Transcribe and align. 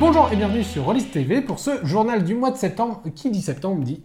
Bonjour 0.00 0.30
et 0.32 0.36
bienvenue 0.36 0.64
sur 0.64 0.84
Rollis 0.84 1.04
TV 1.04 1.42
pour 1.42 1.58
ce 1.58 1.84
journal 1.84 2.24
du 2.24 2.34
mois 2.34 2.50
de 2.50 2.56
septembre. 2.56 3.02
Qui 3.14 3.30
dit 3.30 3.42
septembre 3.42 3.84
dit 3.84 4.02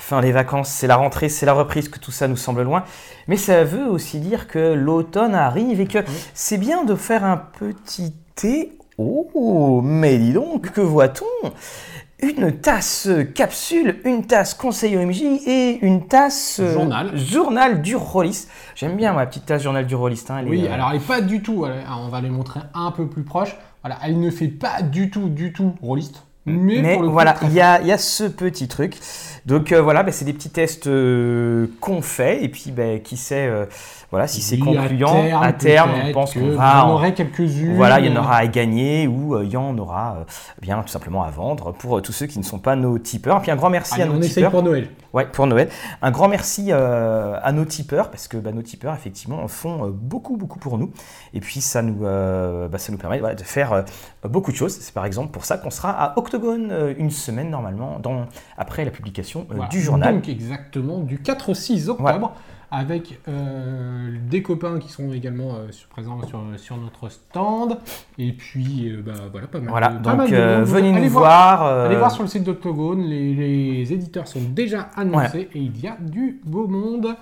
Fin 0.00 0.20
des 0.20 0.32
vacances, 0.32 0.68
c'est 0.68 0.88
la 0.88 0.96
rentrée, 0.96 1.28
c'est 1.28 1.46
la 1.46 1.52
reprise, 1.52 1.88
que 1.88 2.00
tout 2.00 2.10
ça 2.10 2.26
nous 2.26 2.36
semble 2.36 2.62
loin. 2.62 2.82
Mais 3.28 3.36
ça 3.36 3.62
veut 3.62 3.86
aussi 3.86 4.18
dire 4.18 4.48
que 4.48 4.72
l'automne 4.74 5.36
arrive 5.36 5.80
et 5.80 5.86
que 5.86 6.00
c'est 6.34 6.58
bien 6.58 6.82
de 6.84 6.96
faire 6.96 7.24
un 7.24 7.36
petit 7.36 8.14
thé. 8.34 8.72
Oh, 8.98 9.80
mais 9.84 10.18
dis 10.18 10.32
donc, 10.32 10.72
que 10.72 10.80
voit-on? 10.80 11.52
Une 12.20 12.58
tasse 12.58 13.08
capsule, 13.32 14.00
une 14.04 14.26
tasse 14.26 14.54
conseil 14.54 14.96
OMJ 14.96 15.22
et 15.46 15.78
une 15.82 16.08
tasse 16.08 16.58
euh, 16.58 16.72
Journal. 17.14 17.80
du 17.80 17.94
Rollis. 17.94 18.48
J'aime 18.74 18.96
bien 18.96 19.12
ma 19.12 19.24
petite 19.24 19.46
tasse 19.46 19.62
journal 19.62 19.86
du 19.86 19.94
Rollis. 19.94 20.24
hein, 20.28 20.42
Oui, 20.48 20.66
euh, 20.66 20.74
alors 20.74 20.90
elle 20.90 20.96
est 20.96 21.06
pas 21.06 21.20
du 21.20 21.42
tout, 21.42 21.64
on 21.88 22.08
va 22.08 22.20
les 22.20 22.28
montrer 22.28 22.58
un 22.74 22.90
peu 22.90 23.06
plus 23.06 23.22
proche. 23.22 23.54
Voilà, 23.88 24.02
elle 24.04 24.20
ne 24.20 24.30
fait 24.30 24.48
pas 24.48 24.82
du 24.82 25.08
tout, 25.08 25.30
du 25.30 25.50
tout 25.50 25.74
rôliste. 25.80 26.22
Mais, 26.44 26.98
coup, 26.98 27.10
voilà, 27.10 27.32
très 27.32 27.46
il 27.46 27.54
y 27.54 27.60
a, 27.62 27.80
il 27.80 27.86
y 27.86 27.92
a 27.92 27.96
ce 27.96 28.24
petit 28.24 28.68
truc. 28.68 28.98
Donc 29.46 29.72
euh, 29.72 29.80
voilà, 29.80 30.02
bah, 30.02 30.12
c'est 30.12 30.26
des 30.26 30.34
petits 30.34 30.50
tests 30.50 30.88
euh, 30.88 31.68
qu'on 31.80 32.02
fait 32.02 32.44
et 32.44 32.50
puis 32.50 32.70
bah, 32.70 32.98
qui 33.02 33.16
sait, 33.16 33.46
euh, 33.46 33.64
voilà, 34.10 34.26
si 34.26 34.40
c'est 34.40 34.58
concluant 34.58 35.38
à 35.40 35.52
terme, 35.52 35.90
on 36.06 36.12
pense 36.12 36.32
qu'on 36.32 36.56
va, 36.56 36.86
en 36.86 36.92
aurez 36.92 37.12
quelques-unes. 37.12 37.76
voilà, 37.76 38.00
il 38.00 38.06
y 38.06 38.08
en 38.08 38.16
aura 38.20 38.36
à 38.36 38.46
gagner 38.46 39.06
ou 39.06 39.34
euh, 39.34 39.44
il 39.44 39.50
y 39.50 39.56
en 39.56 39.76
aura 39.76 40.16
euh, 40.20 40.24
bien 40.62 40.80
tout 40.82 40.88
simplement 40.88 41.24
à 41.24 41.30
vendre 41.30 41.72
pour 41.72 41.98
euh, 41.98 42.00
tous 42.00 42.12
ceux 42.12 42.26
qui 42.26 42.38
ne 42.38 42.44
sont 42.44 42.58
pas 42.58 42.74
nos 42.74 42.98
tipeurs. 42.98 43.36
Et 43.38 43.40
puis 43.42 43.50
un 43.50 43.56
grand 43.56 43.68
merci 43.68 43.94
Allez, 43.94 44.04
à 44.04 44.06
nos 44.06 44.14
on 44.18 44.22
essaye 44.22 44.48
pour 44.48 44.62
Noël. 44.62 44.88
Ouais, 45.12 45.26
pour 45.26 45.46
Noël. 45.46 45.68
Un 46.02 46.10
grand 46.10 46.28
merci 46.28 46.68
euh, 46.70 47.38
à 47.42 47.52
nos 47.52 47.64
tipeurs 47.64 48.10
parce 48.10 48.28
que 48.28 48.36
bah, 48.36 48.52
nos 48.52 48.62
tipeurs 48.62 48.94
effectivement 48.94 49.42
en 49.42 49.48
font 49.48 49.88
beaucoup 49.88 50.36
beaucoup 50.36 50.58
pour 50.58 50.78
nous 50.78 50.90
et 51.34 51.40
puis 51.40 51.60
ça 51.60 51.82
nous 51.82 52.04
euh, 52.04 52.68
bah, 52.68 52.78
ça 52.78 52.92
nous 52.92 52.98
permet 52.98 53.18
voilà, 53.18 53.34
de 53.34 53.42
faire 53.42 53.72
euh, 53.72 53.82
beaucoup 54.24 54.52
de 54.52 54.56
choses. 54.56 54.76
C'est 54.80 54.94
par 54.94 55.04
exemple 55.04 55.32
pour 55.32 55.44
ça 55.44 55.58
qu'on 55.58 55.70
sera 55.70 55.90
à 55.90 56.18
Octogone 56.18 56.94
une 56.98 57.10
semaine 57.10 57.50
normalement 57.50 57.98
dans 57.98 58.26
après 58.56 58.84
la 58.84 58.90
publication 58.90 59.46
Voilà. 59.50 59.66
du 59.68 59.80
journal. 59.80 60.14
Donc 60.14 60.28
exactement 60.28 60.98
du 61.00 61.18
4 61.20 61.50
au 61.50 61.54
6 61.54 61.88
octobre 61.90 62.32
avec 62.70 63.18
euh, 63.28 64.14
des 64.30 64.42
copains 64.42 64.78
qui 64.78 64.90
sont 64.90 65.12
également 65.12 65.54
euh, 65.54 65.70
sur- 65.72 65.88
présents 65.88 66.20
sur, 66.26 66.42
sur 66.58 66.76
notre 66.76 67.08
stand 67.08 67.78
et 68.18 68.32
puis 68.32 68.90
euh, 68.90 69.02
bah, 69.04 69.12
voilà 69.32 69.46
pas 69.46 69.58
mal 69.60 69.70
voilà, 69.70 69.88
de- 69.88 70.02
pas 70.04 70.14
mal 70.14 70.28
donc 70.30 70.38
de 70.38 70.64
venez 70.64 70.92
Allez 70.94 71.04
nous 71.06 71.10
voir. 71.10 71.62
Allez 71.86 71.96
voir 71.96 72.10
sur 72.12 72.22
le 72.22 72.28
site 72.28 72.44
d'Octogone, 72.44 73.02
les, 73.04 73.34
les 73.34 73.92
éditeurs 73.92 74.28
sont 74.28 74.42
déjà 74.42 74.88
annoncés 74.96 75.48
et 75.54 75.58
il 75.58 75.80
y 75.80 75.86
a 75.88 75.96
du 76.00 76.40
beau 76.44 76.66
monde. 76.68 77.16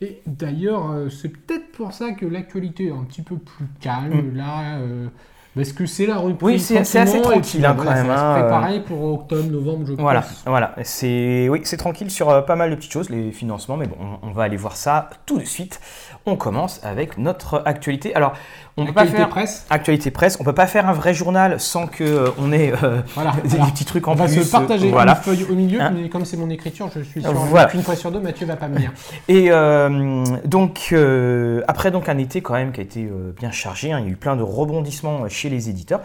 Et 0.00 0.20
d'ailleurs, 0.26 0.90
c'est 1.10 1.28
peut-être 1.28 1.70
pour 1.70 1.92
ça 1.92 2.10
que 2.10 2.26
l'actualité 2.26 2.86
est 2.86 2.90
un 2.92 3.04
petit 3.04 3.22
peu 3.22 3.36
plus 3.36 3.66
calme 3.80 4.34
là. 4.34 4.78
Euh, 5.56 5.60
parce 5.60 5.72
que 5.72 5.86
c'est 5.86 6.06
la 6.06 6.16
reprise. 6.18 6.42
Oui, 6.42 6.58
c'est- 6.60 6.78
assez 6.98 7.20
tranquille, 7.20 7.64
hein, 7.64 7.74
quand 7.78 7.84
ça 7.84 7.94
même, 7.94 8.06
se 8.06 8.10
hein, 8.10 8.32
préparer 8.40 8.80
pour 8.80 9.02
octobre, 9.14 9.50
novembre, 9.50 9.84
je 9.86 9.92
Voilà, 9.94 10.22
pense. 10.22 10.42
voilà. 10.46 10.74
C'est 10.82 11.48
oui, 11.50 11.60
c'est 11.64 11.76
tranquille 11.76 12.10
sur 12.10 12.30
euh, 12.30 12.40
pas 12.42 12.56
mal 12.56 12.70
de 12.70 12.76
petites 12.76 12.92
choses, 12.92 13.10
les 13.10 13.32
financements, 13.32 13.76
mais 13.76 13.86
bon, 13.86 13.96
on, 14.22 14.28
on 14.28 14.32
va 14.32 14.44
aller 14.44 14.56
voir 14.56 14.76
ça 14.76 15.10
tout 15.26 15.38
de 15.38 15.44
suite. 15.44 15.80
On 16.24 16.36
commence 16.36 16.80
avec 16.84 17.18
notre 17.18 17.62
actualité. 17.66 18.14
Alors, 18.14 18.34
on 18.76 18.86
peut 18.86 18.92
pas 18.92 19.06
faire 19.06 19.28
presse. 19.28 19.66
actualité 19.70 20.10
presse. 20.10 20.38
On 20.40 20.44
peut 20.44 20.54
pas 20.54 20.66
faire 20.66 20.88
un 20.88 20.92
vrai 20.92 21.12
journal 21.12 21.60
sans 21.60 21.86
que 21.86 22.04
euh, 22.04 22.30
on 22.38 22.52
ait 22.52 22.72
euh, 22.82 23.02
Voilà. 23.14 23.32
des 23.44 23.58
petits 23.58 23.84
trucs 23.84 24.06
en 24.08 24.12
on 24.12 24.14
va 24.14 24.26
plus. 24.26 24.44
se 24.44 24.50
partager 24.50 24.88
euh, 24.88 24.92
voilà. 24.92 25.12
une 25.16 25.22
feuille 25.22 25.46
au 25.50 25.54
milieu, 25.54 25.80
Hein 25.80 25.92
mais 25.94 26.08
comme 26.08 26.24
c'est 26.24 26.36
mon 26.36 26.48
écriture, 26.48 26.88
je 26.94 27.00
suis 27.02 27.20
sûr 27.22 27.32
Voilà. 27.32 27.66
qu'une 27.66 27.82
fois 27.82 27.96
sur 27.96 28.10
deux, 28.10 28.20
Mathieu 28.20 28.46
va 28.46 28.56
pas 28.56 28.68
me 28.68 28.78
lire. 28.78 28.92
Et 29.28 29.48
euh, 29.50 30.24
donc 30.44 30.94
après 31.68 31.90
donc 31.90 32.08
un 32.08 32.18
été 32.18 32.40
quand 32.40 32.54
même 32.54 32.72
qui 32.72 32.80
a 32.80 32.84
été 32.84 33.08
bien 33.38 33.50
chargé, 33.50 33.92
hein, 33.92 33.98
il 33.98 34.04
y 34.06 34.08
a 34.08 34.12
eu 34.12 34.16
plein 34.16 34.36
de 34.36 34.42
rebondissements 34.42 35.28
chez 35.28 35.48
les 35.50 35.68
éditeurs. 35.68 36.00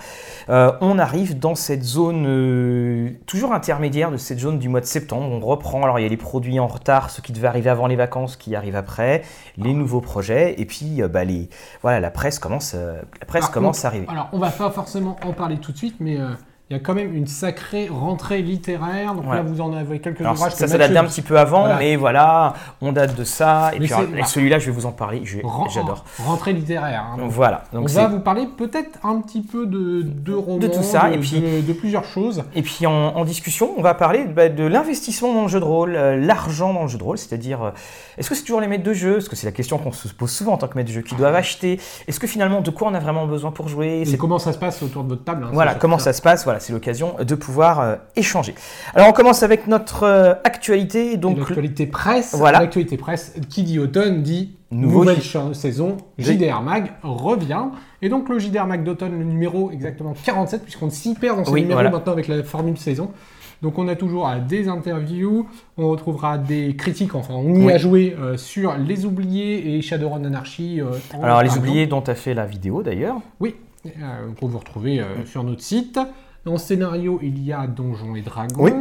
On 0.49 0.99
arrive 0.99 1.37
dans 1.39 1.55
cette 1.55 1.83
zone 1.83 3.15
toujours 3.27 3.53
intermédiaire 3.53 4.11
de 4.11 4.17
cette 4.17 4.39
zone 4.39 4.59
du 4.59 4.67
mois 4.67 4.81
de 4.81 4.85
septembre. 4.85 5.27
On 5.31 5.39
reprend. 5.39 5.83
Alors 5.83 5.99
il 5.99 6.03
y 6.03 6.05
a 6.05 6.09
les 6.09 6.17
produits 6.17 6.59
en 6.59 6.67
retard, 6.67 7.09
ceux 7.11 7.21
qui 7.21 7.31
devaient 7.31 7.47
arriver 7.47 7.69
avant 7.69 7.87
les 7.87 7.95
vacances, 7.95 8.35
qui 8.35 8.55
arrivent 8.55 8.75
après, 8.75 9.21
les 9.57 9.73
nouveaux 9.73 10.01
projets, 10.07 10.55
et 10.59 10.65
puis 10.65 11.01
euh, 11.01 11.07
bah, 11.07 11.23
les 11.23 11.49
voilà 11.81 11.99
la 11.99 12.09
presse 12.09 12.39
commence 12.39 12.73
euh, 12.75 13.01
la 13.19 13.25
presse 13.27 13.45
Par 13.45 13.51
commence 13.51 13.85
à 13.85 13.89
arriver. 13.89 14.07
Alors, 14.09 14.29
on 14.31 14.39
va 14.39 14.49
pas 14.49 14.71
forcément 14.71 15.17
en 15.23 15.33
parler 15.33 15.57
tout 15.57 15.71
de 15.71 15.77
suite, 15.77 15.97
mais 15.99 16.17
euh, 16.17 16.29
il 16.69 16.73
y 16.73 16.75
a 16.75 16.79
quand 16.83 16.93
même 16.93 17.15
une 17.15 17.27
sacrée 17.27 17.87
rentrée 17.89 18.41
littéraire. 18.41 19.13
Donc 19.15 19.25
là, 19.33 19.41
vous 19.41 19.61
en 19.61 19.73
avez 19.73 19.99
quelques 19.99 20.19
Alors 20.19 20.33
ouvrages. 20.33 20.51
ça, 20.53 20.67
ça 20.67 20.77
date 20.77 20.91
d'un 20.91 21.05
petit 21.05 21.21
peu 21.21 21.39
avant, 21.39 21.61
Voilà. 21.61 21.77
mais 21.77 21.95
voilà, 21.95 22.53
on 22.81 22.91
date 22.91 23.15
de 23.15 23.23
ça. 23.23 23.71
Et 23.73 23.79
Mais 23.79 23.87
puis 23.87 23.95
celui-là, 24.25 24.59
je 24.59 24.65
vais 24.65 24.71
vous 24.73 24.85
en 24.85 24.91
parler. 24.91 25.23
J'adore. 25.73 26.03
Rentrée 26.25 26.51
littéraire. 26.51 27.05
hein. 27.13 27.17
Donc, 27.17 27.31
Voilà. 27.31 27.63
on 27.71 27.77
Donc 27.77 27.89
va 27.89 28.01
c'est 28.07 28.07
vous 28.09 28.19
parler 28.19 28.47
peut-être 28.57 28.99
un 29.03 29.21
petit 29.21 29.41
peu 29.41 29.65
de, 29.65 30.01
de 30.03 30.33
romans, 30.33 30.59
tout 30.67 30.83
ça, 30.83 31.09
de, 31.09 31.13
et 31.15 31.17
puis- 31.19 31.39
de, 31.39 31.61
de 31.61 31.73
plusieurs 31.73 32.03
choses. 32.03 32.43
Et 32.53 32.61
puis 32.61 32.85
en, 32.85 32.91
en 32.91 33.23
discussion, 33.23 33.71
on 33.77 33.81
va 33.81 33.93
parler 33.93 34.25
bah, 34.25 34.49
de 34.49 34.63
l'investissement 34.65 35.33
dans 35.33 35.43
le 35.43 35.47
jeu 35.47 35.59
de 35.61 35.65
rôle, 35.65 35.95
euh, 35.95 36.17
l'argent 36.17 36.73
dans 36.73 36.81
le 36.83 36.87
jeu 36.89 36.97
de 36.97 37.03
rôle, 37.03 37.17
c'est-à-dire 37.17 37.63
euh, 37.63 37.71
est-ce 38.17 38.29
que 38.29 38.35
c'est 38.35 38.43
toujours 38.43 38.59
les 38.61 38.67
maîtres 38.67 38.83
de 38.83 38.93
jeu? 38.93 39.13
Parce 39.13 39.29
que 39.29 39.35
c'est 39.37 39.47
la 39.47 39.53
question 39.53 39.77
qu'on 39.77 39.93
se 39.93 40.09
pose 40.09 40.31
souvent 40.31 40.53
en 40.53 40.57
tant 40.57 40.67
que 40.67 40.75
maître 40.77 40.89
de 40.89 40.93
jeu, 40.93 41.01
qui 41.01 41.15
doivent 41.15 41.35
acheter. 41.35 41.79
Est-ce 42.09 42.19
que 42.19 42.27
finalement, 42.27 42.59
de 42.59 42.71
quoi 42.71 42.89
on 42.89 42.93
a 42.93 42.99
vraiment 42.99 43.25
besoin 43.25 43.51
pour 43.51 43.69
jouer? 43.69 44.01
Et 44.01 44.05
C'est- 44.05 44.17
comment 44.17 44.39
ça 44.39 44.51
se 44.51 44.57
passe 44.57 44.83
autour 44.83 45.03
de 45.05 45.09
votre 45.09 45.23
table 45.23 45.45
hein, 45.45 45.49
Voilà, 45.53 45.75
comment 45.75 45.97
surtout 45.97 46.03
ça 46.05 46.13
se 46.13 46.21
passe 46.21 46.43
Voilà, 46.43 46.56
c'est 46.59 46.73
l'occasion 46.73 47.15
de 47.25 47.35
pouvoir 47.35 47.79
euh, 47.79 47.95
échanger. 48.15 48.55
Alors 48.95 49.09
on 49.09 49.13
commence 49.13 49.43
avec 49.43 49.67
notre 49.67 50.03
euh, 50.03 50.33
actualité. 50.43 51.17
Donc 51.17 51.37
L'actualité 51.39 51.85
presse, 51.87 52.33
Voilà. 52.35 52.59
l'actualité 52.59 52.97
presse, 52.97 53.35
qui 53.49 53.63
dit 53.63 53.79
automne 53.79 54.21
dit 54.23 54.53
Nouveau 54.69 55.05
nouvelle 55.05 55.21
saison, 55.55 55.95
JDR 56.19 56.61
Mag 56.61 56.91
revient. 57.01 57.65
Et 58.01 58.09
donc 58.09 58.27
le 58.29 58.37
JDR 58.37 58.65
Mag 58.67 58.83
d'automne, 58.83 59.17
le 59.17 59.23
numéro 59.23 59.71
exactement 59.71 60.13
47, 60.25 60.63
puisqu'on 60.63 60.89
s'y 60.89 61.13
perd 61.15 61.37
dans 61.37 61.45
ce 61.45 61.51
Oui, 61.51 61.61
numéro 61.61 61.77
voilà. 61.77 61.89
maintenant 61.89 62.11
avec 62.11 62.27
la 62.27 62.43
formule 62.43 62.77
saison. 62.77 63.11
Donc 63.63 63.79
on 63.79 63.87
a 63.87 63.95
toujours 63.95 64.27
euh, 64.29 64.39
des 64.39 64.67
interviews, 64.67 65.47
on 65.77 65.87
retrouvera 65.89 66.37
des 66.37 66.75
critiques, 66.75 67.15
enfin 67.15 67.33
on 67.33 67.55
y 67.55 67.65
Oui. 67.65 67.71
a 67.73 67.77
joué 67.79 68.15
euh, 68.19 68.37
sur 68.37 68.75
Les 68.77 69.05
Oubliés 69.05 69.75
et 69.77 69.81
Shadowrun 69.81 70.23
Anarchy. 70.25 70.79
euh, 70.81 70.91
alors 71.23 71.41
les 71.41 71.57
oubliés 71.57 71.87
dont 71.87 72.01
tu 72.01 72.11
as 72.11 72.15
fait 72.15 72.33
la 72.35 72.45
vidéo 72.45 72.83
d'ailleurs. 72.83 73.15
Oui, 73.39 73.55
euh, 73.87 73.89
qu'on 74.39 74.47
vous 74.47 74.59
retrouver 74.59 74.99
euh, 74.99 75.05
sur 75.25 75.43
notre 75.43 75.61
site. 75.63 75.99
En 76.47 76.57
scénario, 76.57 77.19
il 77.21 77.43
y 77.43 77.51
a 77.53 77.67
Donjons 77.67 78.15
et 78.15 78.21
Dragons, 78.21 78.55
Oui. 78.63 78.71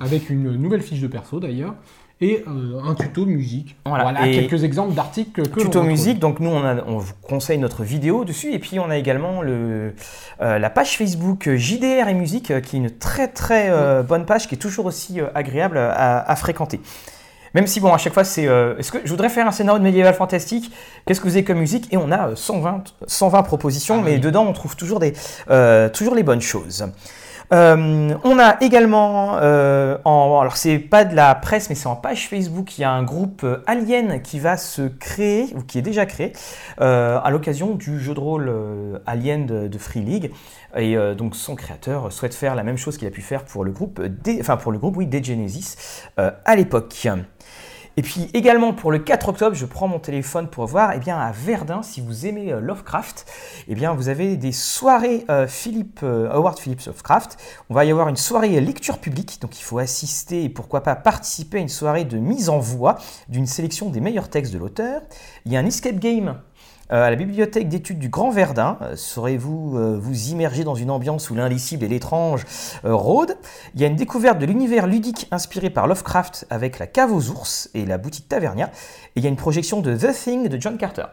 Avec 0.00 0.30
une 0.30 0.56
nouvelle 0.56 0.82
fiche 0.82 1.00
de 1.00 1.06
perso 1.06 1.40
d'ailleurs, 1.40 1.74
et 2.20 2.44
euh, 2.48 2.80
un 2.84 2.94
tuto 2.94 3.24
musique. 3.26 3.76
Voilà. 3.86 4.04
Voilà, 4.04 4.26
Et- 4.26 4.32
quelques 4.32 4.64
exemples 4.64 4.94
d'articles 4.94 5.48
que 5.48 5.60
tuto 5.60 5.82
musique. 5.82 6.18
Donc 6.18 6.40
nous, 6.40 6.50
on, 6.50 6.64
a- 6.64 6.82
on 6.86 6.98
vous 6.98 7.12
conseille 7.22 7.58
notre 7.58 7.84
vidéo 7.84 8.24
dessus. 8.24 8.52
Et 8.52 8.58
puis 8.58 8.78
on 8.80 8.90
a 8.90 8.96
également 8.96 9.40
le, 9.42 9.94
euh, 10.40 10.58
la 10.58 10.70
page 10.70 10.96
Facebook 10.98 11.48
JDR 11.54 12.08
et 12.08 12.14
musique, 12.14 12.50
euh, 12.50 12.60
qui 12.60 12.76
est 12.76 12.80
une 12.80 12.90
très 12.90 13.28
très 13.28 13.68
euh, 13.70 14.02
bonne 14.02 14.24
page, 14.26 14.48
qui 14.48 14.54
est 14.56 14.58
toujours 14.58 14.86
aussi 14.86 15.20
euh, 15.20 15.26
agréable 15.34 15.78
à, 15.78 16.18
à 16.30 16.36
fréquenter. 16.36 16.80
Même 17.58 17.66
si 17.66 17.80
bon, 17.80 17.92
à 17.92 17.98
chaque 17.98 18.14
fois, 18.14 18.22
c'est. 18.22 18.46
euh, 18.46 18.76
Est-ce 18.78 18.92
que 18.92 18.98
je 19.02 19.10
voudrais 19.10 19.28
faire 19.30 19.48
un 19.48 19.50
scénario 19.50 19.80
de 19.80 19.84
médiéval 19.84 20.14
fantastique 20.14 20.70
Qu'est-ce 21.04 21.20
que 21.20 21.26
vous 21.26 21.34
avez 21.34 21.42
comme 21.42 21.58
musique? 21.58 21.92
Et 21.92 21.96
on 21.96 22.12
a 22.12 22.28
euh, 22.28 22.36
120, 22.36 22.84
120 23.04 23.42
propositions, 23.42 23.96
Ah 23.98 24.02
mais 24.04 24.12
oui. 24.12 24.20
dedans, 24.20 24.46
on 24.46 24.52
trouve 24.52 24.76
toujours 24.76 25.00
des, 25.00 25.12
euh, 25.50 25.88
toujours 25.88 26.14
les 26.14 26.22
bonnes 26.22 26.40
choses. 26.40 26.86
Euh, 27.52 28.14
on 28.22 28.38
a 28.38 28.58
également, 28.60 29.38
euh, 29.40 29.98
en, 30.04 30.38
alors 30.40 30.56
c'est 30.56 30.78
pas 30.78 31.04
de 31.04 31.16
la 31.16 31.34
presse, 31.34 31.68
mais 31.68 31.74
c'est 31.74 31.88
en 31.88 31.96
page 31.96 32.28
Facebook, 32.28 32.78
il 32.78 32.82
y 32.82 32.84
a 32.84 32.90
un 32.92 33.02
groupe 33.02 33.40
euh, 33.42 33.64
Alien 33.66 34.22
qui 34.22 34.38
va 34.38 34.56
se 34.56 34.82
créer, 34.82 35.52
ou 35.56 35.62
qui 35.62 35.78
est 35.80 35.82
déjà 35.82 36.06
créé, 36.06 36.34
à 36.78 37.28
l'occasion 37.32 37.74
du 37.74 37.98
jeu 37.98 38.14
de 38.14 38.20
rôle 38.20 38.52
Alien 39.04 39.46
de, 39.46 39.66
de 39.66 39.78
Free 39.78 40.02
League. 40.02 40.30
Et 40.76 40.96
donc 41.16 41.34
son 41.34 41.56
créateur 41.56 42.12
souhaite 42.12 42.34
faire 42.34 42.54
la 42.54 42.62
même 42.62 42.76
chose 42.76 42.98
qu'il 42.98 43.08
a 43.08 43.10
pu 43.10 43.22
faire 43.22 43.42
pour 43.44 43.64
le 43.64 43.72
groupe, 43.72 44.00
des, 44.02 44.38
enfin 44.40 44.58
pour 44.58 44.70
le 44.70 44.78
groupe, 44.78 44.96
oui, 44.98 45.06
des 45.06 45.24
Genesis 45.24 45.74
à 46.18 46.54
l'époque. 46.54 47.08
Et 47.98 48.02
puis 48.02 48.30
également 48.32 48.72
pour 48.72 48.92
le 48.92 49.00
4 49.00 49.30
octobre, 49.30 49.56
je 49.56 49.66
prends 49.66 49.88
mon 49.88 49.98
téléphone 49.98 50.46
pour 50.46 50.66
voir, 50.66 50.92
eh 50.94 51.00
bien 51.00 51.18
à 51.18 51.32
Verdun, 51.32 51.82
si 51.82 52.00
vous 52.00 52.26
aimez 52.26 52.52
euh, 52.52 52.60
Lovecraft, 52.60 53.26
eh 53.66 53.74
bien 53.74 53.92
vous 53.92 54.08
avez 54.08 54.36
des 54.36 54.52
soirées 54.52 55.24
euh, 55.30 55.48
Philippe, 55.48 55.98
euh, 56.04 56.30
Howard 56.30 56.60
Phillips 56.60 56.86
Lovecraft. 56.86 57.36
On 57.70 57.74
va 57.74 57.84
y 57.84 57.90
avoir 57.90 58.08
une 58.08 58.14
soirée 58.16 58.60
lecture 58.60 58.98
publique, 58.98 59.40
donc 59.40 59.58
il 59.58 59.64
faut 59.64 59.78
assister 59.78 60.44
et 60.44 60.48
pourquoi 60.48 60.84
pas 60.84 60.94
participer 60.94 61.58
à 61.58 61.60
une 61.60 61.68
soirée 61.68 62.04
de 62.04 62.18
mise 62.18 62.50
en 62.50 62.60
voix 62.60 62.98
d'une 63.28 63.46
sélection 63.46 63.90
des 63.90 64.00
meilleurs 64.00 64.28
textes 64.28 64.52
de 64.52 64.58
l'auteur. 64.58 65.02
Il 65.44 65.50
y 65.50 65.56
a 65.56 65.58
un 65.58 65.66
escape 65.66 65.98
game 65.98 66.36
à 66.90 67.10
la 67.10 67.16
bibliothèque 67.16 67.68
d'études 67.68 67.98
du 67.98 68.08
Grand 68.08 68.30
Verdun. 68.30 68.78
Euh, 68.82 68.96
Saurez-vous 68.96 69.76
euh, 69.76 69.98
vous 70.00 70.28
immerger 70.28 70.64
dans 70.64 70.74
une 70.74 70.90
ambiance 70.90 71.30
où 71.30 71.34
l'indicible 71.34 71.84
et 71.84 71.88
l'étrange 71.88 72.44
euh, 72.84 72.94
rôdent? 72.94 73.36
Il 73.74 73.80
y 73.80 73.84
a 73.84 73.86
une 73.86 73.96
découverte 73.96 74.38
de 74.38 74.46
l'univers 74.46 74.86
ludique 74.86 75.28
inspiré 75.30 75.70
par 75.70 75.86
Lovecraft 75.86 76.46
avec 76.50 76.78
la 76.78 76.86
cave 76.86 77.12
aux 77.12 77.28
ours 77.30 77.70
et 77.74 77.84
la 77.84 77.98
boutique 77.98 78.28
Tavernia. 78.28 78.70
Et 79.16 79.20
il 79.20 79.24
y 79.24 79.26
a 79.26 79.30
une 79.30 79.36
projection 79.36 79.80
de 79.80 79.96
The 79.96 80.12
Thing 80.12 80.48
de 80.48 80.60
John 80.60 80.78
Carter. 80.78 81.04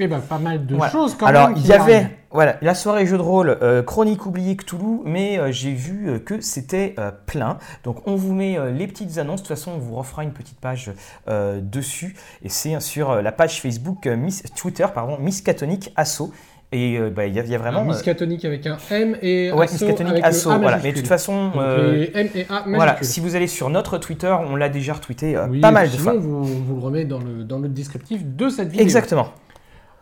Eh 0.00 0.08
ben, 0.08 0.18
pas 0.20 0.38
mal 0.38 0.66
de 0.66 0.74
Voilà. 0.74 0.90
choses 0.90 1.14
quand 1.14 1.26
Alors, 1.26 1.48
même. 1.48 1.56
il 1.58 1.62
qui 1.62 1.68
y 1.68 1.72
avait 1.72 2.08
voilà, 2.32 2.56
la 2.62 2.74
soirée 2.74 3.06
jeu 3.06 3.16
de 3.18 3.22
rôle 3.22 3.58
euh, 3.60 3.82
Chronique 3.82 4.24
oubliée 4.24 4.56
Cthulhu, 4.56 5.00
mais 5.04 5.38
euh, 5.38 5.50
j'ai 5.52 5.72
vu 5.72 6.08
euh, 6.08 6.18
que 6.18 6.40
c'était 6.40 6.94
euh, 6.98 7.10
plein. 7.26 7.58
Donc, 7.84 8.06
on 8.06 8.14
vous 8.14 8.32
met 8.32 8.56
euh, 8.58 8.70
les 8.72 8.86
petites 8.86 9.18
annonces. 9.18 9.42
De 9.42 9.48
toute 9.48 9.56
façon, 9.56 9.72
on 9.74 9.78
vous 9.78 9.96
refera 9.96 10.22
une 10.24 10.32
petite 10.32 10.58
page 10.60 10.92
euh, 11.28 11.60
dessus. 11.60 12.14
Et 12.42 12.48
c'est 12.48 12.78
sur 12.80 13.10
euh, 13.10 13.20
la 13.22 13.32
page 13.32 13.60
Facebook, 13.60 14.06
euh, 14.06 14.16
Miss, 14.16 14.42
Twitter, 14.56 14.86
pardon, 14.94 15.18
Miss 15.20 15.42
Cathonique 15.42 15.92
Asso. 15.96 16.32
Et 16.72 16.98
euh, 16.98 17.10
bah, 17.10 17.26
il 17.26 17.34
y, 17.34 17.40
a- 17.40 17.42
il 17.42 17.50
y 17.50 17.54
a 17.56 17.58
vraiment. 17.58 17.80
Alors, 17.80 17.90
Miskatonic 17.92 18.44
avec 18.44 18.64
un 18.64 18.76
M 18.92 19.16
et 19.22 19.50
ouais, 19.50 19.64
Asso 19.64 19.82
avec 19.82 20.24
Asso, 20.24 20.46
le 20.50 20.54
A 20.54 20.58
voilà. 20.58 20.78
Mais 20.80 20.92
de 20.92 20.98
toute 20.98 21.08
façon, 21.08 21.50
euh, 21.56 21.92
les 21.96 22.12
M 22.14 22.28
et 22.36 22.46
A 22.48 22.62
voilà, 22.68 22.96
si 23.02 23.18
vous 23.18 23.34
allez 23.34 23.48
sur 23.48 23.70
notre 23.70 23.98
Twitter, 23.98 24.32
on 24.48 24.54
l'a 24.54 24.68
déjà 24.68 24.92
retweeté 24.92 25.36
euh, 25.36 25.48
Oui, 25.48 25.58
pas 25.58 25.72
mal 25.72 25.88
de 25.88 25.92
sinon, 25.96 26.02
fois. 26.04 26.12
Vous, 26.14 26.44
vous 26.44 26.74
le 26.76 26.80
remet 26.80 27.04
dans 27.04 27.18
le, 27.18 27.42
dans 27.42 27.58
le 27.58 27.68
descriptif 27.68 28.24
de 28.24 28.48
cette 28.48 28.68
vidéo. 28.68 28.84
Exactement. 28.84 29.30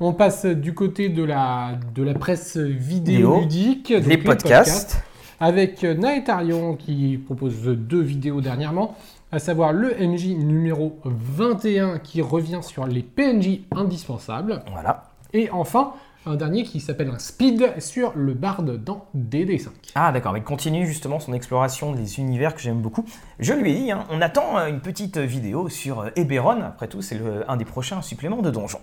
On 0.01 0.13
passe 0.13 0.47
du 0.47 0.75
côté 0.75 1.09
de 1.09 1.25
la, 1.25 1.73
de 1.95 2.03
la 2.05 2.15
presse 2.15 2.57
Vidéo, 2.57 3.41
donc 3.41 4.07
Les 4.07 4.17
podcasts. 4.19 5.03
avec 5.41 5.83
Naetarion 5.83 6.77
qui 6.77 7.19
propose 7.19 7.65
deux 7.67 8.01
vidéos 8.03 8.41
dernièrement, 8.41 8.95
à 9.33 9.41
savoir 9.41 9.73
le 9.73 9.95
MJ 9.99 10.29
numéro 10.37 10.99
21 11.05 11.99
qui 11.99 12.23
revient 12.23 12.61
sur 12.63 12.87
les 12.87 13.03
PNJ 13.03 13.61
indispensables, 13.75 14.63
Voilà. 14.71 15.05
et 15.33 15.51
enfin 15.51 15.93
un 16.27 16.37
dernier 16.37 16.63
qui 16.63 16.79
s'appelle 16.81 17.09
un 17.09 17.19
speed 17.19 17.81
sur 17.81 18.13
le 18.15 18.35
bard 18.35 18.63
dans 18.63 19.07
DD5. 19.17 19.69
Ah 19.95 20.13
d'accord, 20.13 20.33
mais 20.35 20.41
il 20.41 20.45
continue 20.45 20.87
justement 20.87 21.21
son 21.21 21.33
exploration 21.33 21.93
des 21.93 22.19
univers 22.21 22.55
que 22.55 22.61
j'aime 22.61 22.81
beaucoup. 22.83 23.05
Je 23.39 23.55
lui 23.55 23.73
ai 23.73 23.75
dit, 23.75 23.91
hein, 23.93 24.05
on 24.11 24.21
attend 24.21 24.59
euh, 24.59 24.67
une 24.67 24.81
petite 24.81 25.17
vidéo 25.17 25.69
sur 25.71 26.01
euh, 26.01 26.11
Eberron, 26.17 26.61
après 26.63 26.87
tout 26.87 27.01
c'est 27.03 27.19
un 27.49 27.57
des 27.57 27.65
prochains 27.65 28.03
suppléments 28.03 28.43
de 28.43 28.51
Donjon. 28.51 28.79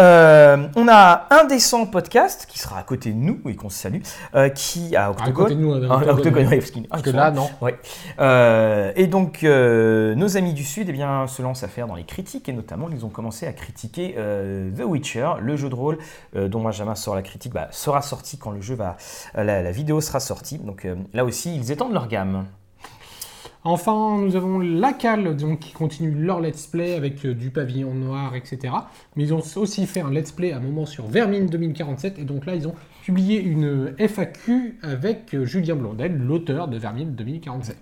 Euh, 0.00 0.66
on 0.76 0.88
a 0.88 1.26
un 1.30 1.44
décent 1.44 1.84
podcast 1.86 2.46
qui 2.48 2.58
sera 2.58 2.78
à 2.78 2.82
côté 2.82 3.12
de 3.12 3.18
nous 3.18 3.40
et 3.46 3.54
qu'on 3.54 3.68
salue, 3.68 4.00
euh, 4.34 4.48
qui 4.48 4.96
a 4.96 5.06
À 5.06 5.10
Octogone. 5.10 5.34
côté 5.34 5.54
de 5.54 5.60
nous, 5.60 5.74
Octogone. 5.74 6.46
Ouais, 6.46 6.60
parce 6.88 7.02
que 7.02 7.10
là, 7.10 7.30
non. 7.30 7.50
Ouais. 7.60 7.78
Euh, 8.18 8.92
et 8.96 9.06
donc, 9.06 9.42
nos 9.42 10.36
amis 10.36 10.54
du 10.54 10.64
Sud 10.64 10.88
eh 10.88 10.92
bien, 10.92 11.26
se 11.26 11.42
lancent 11.42 11.64
à 11.64 11.68
faire 11.68 11.86
dans 11.86 11.94
les 11.94 12.04
critiques, 12.04 12.48
et 12.48 12.52
notamment, 12.52 12.88
ils 12.90 13.04
ont 13.04 13.10
commencé 13.10 13.46
à 13.46 13.52
critiquer 13.52 14.14
The 14.14 14.82
Witcher, 14.84 15.32
le 15.40 15.56
jeu 15.56 15.68
de 15.68 15.74
rôle 15.74 15.98
dont 16.34 16.62
Benjamin 16.62 16.94
sort 16.94 17.14
la 17.14 17.22
critique, 17.22 17.52
bah, 17.52 17.68
sera 17.70 18.02
sorti 18.02 18.38
quand 18.38 18.50
le 18.50 18.60
jeu 18.60 18.74
va, 18.74 18.96
la, 19.34 19.62
la 19.62 19.70
vidéo 19.70 20.00
sera 20.00 20.20
sortie. 20.20 20.58
Donc 20.58 20.86
là 21.12 21.24
aussi, 21.24 21.54
ils 21.54 21.70
étendent 21.72 21.92
leur 21.92 22.08
gamme. 22.08 22.46
Enfin, 23.62 24.16
nous 24.18 24.36
avons 24.36 24.58
la 24.58 24.94
cale 24.94 25.36
donc, 25.36 25.58
qui 25.58 25.72
continue 25.72 26.10
leur 26.12 26.40
let's 26.40 26.66
play 26.66 26.94
avec 26.94 27.26
euh, 27.26 27.34
du 27.34 27.50
pavillon 27.50 27.92
noir, 27.92 28.34
etc. 28.34 28.72
Mais 29.16 29.24
ils 29.24 29.34
ont 29.34 29.42
aussi 29.56 29.86
fait 29.86 30.00
un 30.00 30.10
let's 30.10 30.32
play 30.32 30.52
à 30.52 30.56
un 30.56 30.60
moment 30.60 30.86
sur 30.86 31.06
Vermine 31.06 31.46
2047, 31.46 32.18
et 32.18 32.24
donc 32.24 32.46
là, 32.46 32.54
ils 32.54 32.66
ont 32.66 32.74
publié 33.04 33.38
une 33.40 33.94
FAQ 33.98 34.78
avec 34.82 35.34
euh, 35.34 35.44
Julien 35.44 35.74
Blondel, 35.76 36.16
l'auteur 36.16 36.68
de 36.68 36.78
Vermine 36.78 37.14
2047. 37.14 37.76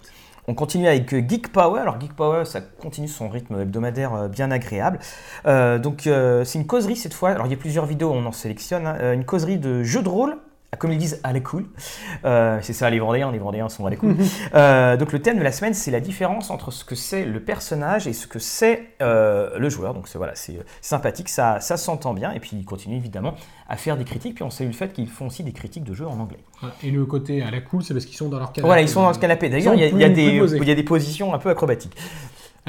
On 0.48 0.54
continue 0.54 0.88
avec 0.88 1.12
euh, 1.12 1.22
Geek 1.28 1.52
Power. 1.52 1.80
Alors 1.80 2.00
Geek 2.00 2.14
Power, 2.14 2.44
ça 2.44 2.60
continue 2.60 3.06
son 3.06 3.28
rythme 3.28 3.60
hebdomadaire 3.60 4.14
euh, 4.14 4.28
bien 4.28 4.50
agréable. 4.50 4.98
Euh, 5.46 5.78
donc 5.78 6.06
euh, 6.06 6.42
c'est 6.42 6.58
une 6.58 6.66
causerie 6.66 6.96
cette 6.96 7.14
fois. 7.14 7.30
Alors 7.30 7.46
il 7.46 7.50
y 7.50 7.54
a 7.54 7.58
plusieurs 7.58 7.86
vidéos, 7.86 8.10
on 8.10 8.24
en 8.24 8.32
sélectionne. 8.32 8.86
hein. 8.86 8.96
Euh, 9.00 9.12
une 9.14 9.26
causerie 9.26 9.58
de 9.58 9.82
jeux 9.82 10.02
de 10.02 10.08
rôle. 10.08 10.38
Comme 10.76 10.92
ils 10.92 10.98
disent, 10.98 11.18
à 11.24 11.32
la 11.32 11.40
cool. 11.40 11.64
Euh, 12.26 12.58
c'est 12.62 12.74
ça, 12.74 12.90
les 12.90 13.00
Vendéens, 13.00 13.32
les 13.32 13.38
Vendéens 13.38 13.68
sont 13.70 13.86
à 13.86 13.90
la 13.90 13.96
cool. 13.96 14.14
Euh, 14.54 14.96
donc 14.98 15.12
le 15.12 15.20
thème 15.20 15.38
de 15.38 15.42
la 15.42 15.50
semaine, 15.50 15.72
c'est 15.72 15.90
la 15.90 15.98
différence 15.98 16.50
entre 16.50 16.70
ce 16.70 16.84
que 16.84 16.94
c'est 16.94 17.24
le 17.24 17.40
personnage 17.40 18.06
et 18.06 18.12
ce 18.12 18.26
que 18.26 18.38
c'est 18.38 18.90
euh, 19.00 19.58
le 19.58 19.70
joueur. 19.70 19.94
Donc 19.94 20.08
c'est 20.08 20.18
voilà, 20.18 20.34
c'est 20.34 20.58
sympathique, 20.82 21.30
ça, 21.30 21.58
ça 21.60 21.78
s'entend 21.78 22.12
bien. 22.12 22.32
Et 22.32 22.38
puis 22.38 22.50
ils 22.52 22.64
continuent 22.66 22.96
évidemment 22.98 23.34
à 23.68 23.76
faire 23.76 23.96
des 23.96 24.04
critiques. 24.04 24.34
Puis 24.34 24.44
on 24.44 24.50
salue 24.50 24.68
le 24.68 24.74
fait 24.74 24.92
qu'ils 24.92 25.08
font 25.08 25.26
aussi 25.28 25.42
des 25.42 25.52
critiques 25.52 25.84
de 25.84 25.94
jeux 25.94 26.06
en 26.06 26.20
anglais. 26.20 26.38
Et 26.84 26.90
le 26.90 27.06
côté 27.06 27.42
à 27.42 27.50
la 27.50 27.60
cool, 27.62 27.82
c'est 27.82 27.94
parce 27.94 28.04
qu'ils 28.04 28.16
sont 28.18 28.28
dans 28.28 28.38
leur 28.38 28.52
canapé. 28.52 28.66
Voilà, 28.68 28.82
ils 28.82 28.88
sont 28.90 29.02
dans 29.02 29.14
ce 29.14 29.18
canapé. 29.18 29.48
D'ailleurs, 29.48 29.74
il 29.74 29.80
y, 29.80 29.84
a- 29.84 30.06
a 30.06 30.10
des- 30.10 30.22
il 30.62 30.68
y 30.68 30.70
a 30.70 30.74
des 30.74 30.82
positions 30.84 31.32
un 31.34 31.38
peu 31.38 31.48
acrobatiques. 31.48 31.96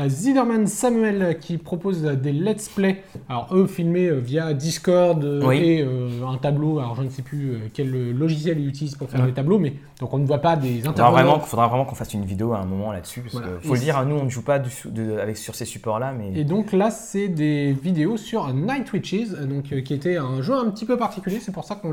Ziderman 0.07 0.67
Samuel 0.67 1.37
qui 1.41 1.57
propose 1.57 2.01
des 2.03 2.31
let's 2.31 2.69
play. 2.69 3.03
Alors 3.27 3.47
eux 3.51 3.67
filmés 3.67 4.07
euh, 4.07 4.19
via 4.19 4.53
Discord 4.53 5.23
euh, 5.23 5.41
Oui. 5.45 5.57
et 5.57 5.81
euh, 5.81 6.07
un 6.27 6.37
tableau. 6.37 6.79
Alors 6.79 6.95
je 6.95 7.01
ne 7.03 7.09
sais 7.09 7.21
plus 7.23 7.57
quel 7.73 8.11
logiciel 8.17 8.59
ils 8.59 8.67
utilisent 8.67 8.95
pour 8.95 9.09
faire 9.09 9.19
Ouais. 9.21 9.27
les 9.27 9.33
tableaux, 9.33 9.59
mais 9.59 9.73
donc 9.99 10.13
on 10.13 10.17
ne 10.19 10.25
voit 10.25 10.37
pas 10.39 10.55
des 10.55 10.69
Il 10.69 10.75
faudra 10.77 10.91
intervenants. 10.91 11.11
vraiment, 11.31 11.39
faudra 11.39 11.67
vraiment 11.67 11.85
qu'on 11.85 11.95
fasse 11.95 12.13
une 12.13 12.23
vidéo 12.25 12.53
à 12.53 12.59
un 12.59 12.65
moment 12.65 12.91
là-dessus. 12.91 13.21
Parce 13.21 13.33
Voilà. 13.33 13.47
que, 13.57 13.67
faut 13.67 13.73
Et 13.75 13.77
le 13.79 13.83
dire, 13.83 13.97
hein, 13.97 14.05
nous 14.05 14.15
on 14.15 14.23
ne 14.25 14.29
joue 14.29 14.43
pas 14.43 14.59
du- 14.59 14.69
de- 14.85 15.17
avec, 15.17 15.35
sur 15.37 15.55
ces 15.55 15.65
supports-là, 15.65 16.13
mais 16.17 16.39
Et 16.39 16.43
donc 16.45 16.71
là, 16.71 16.91
c'est 16.91 17.27
des 17.27 17.73
vidéos 17.73 18.17
sur 18.17 18.53
Night 18.53 18.93
Witches, 18.93 19.31
donc, 19.31 19.71
euh, 19.73 19.81
qui 19.81 19.93
était 19.93 20.17
un 20.17 20.41
jeu 20.41 20.53
un 20.53 20.69
petit 20.69 20.85
peu 20.85 20.95
particulier. 20.97 21.39
C'est 21.41 21.51
pour 21.51 21.63
ça 21.65 21.75
qu'on 21.75 21.91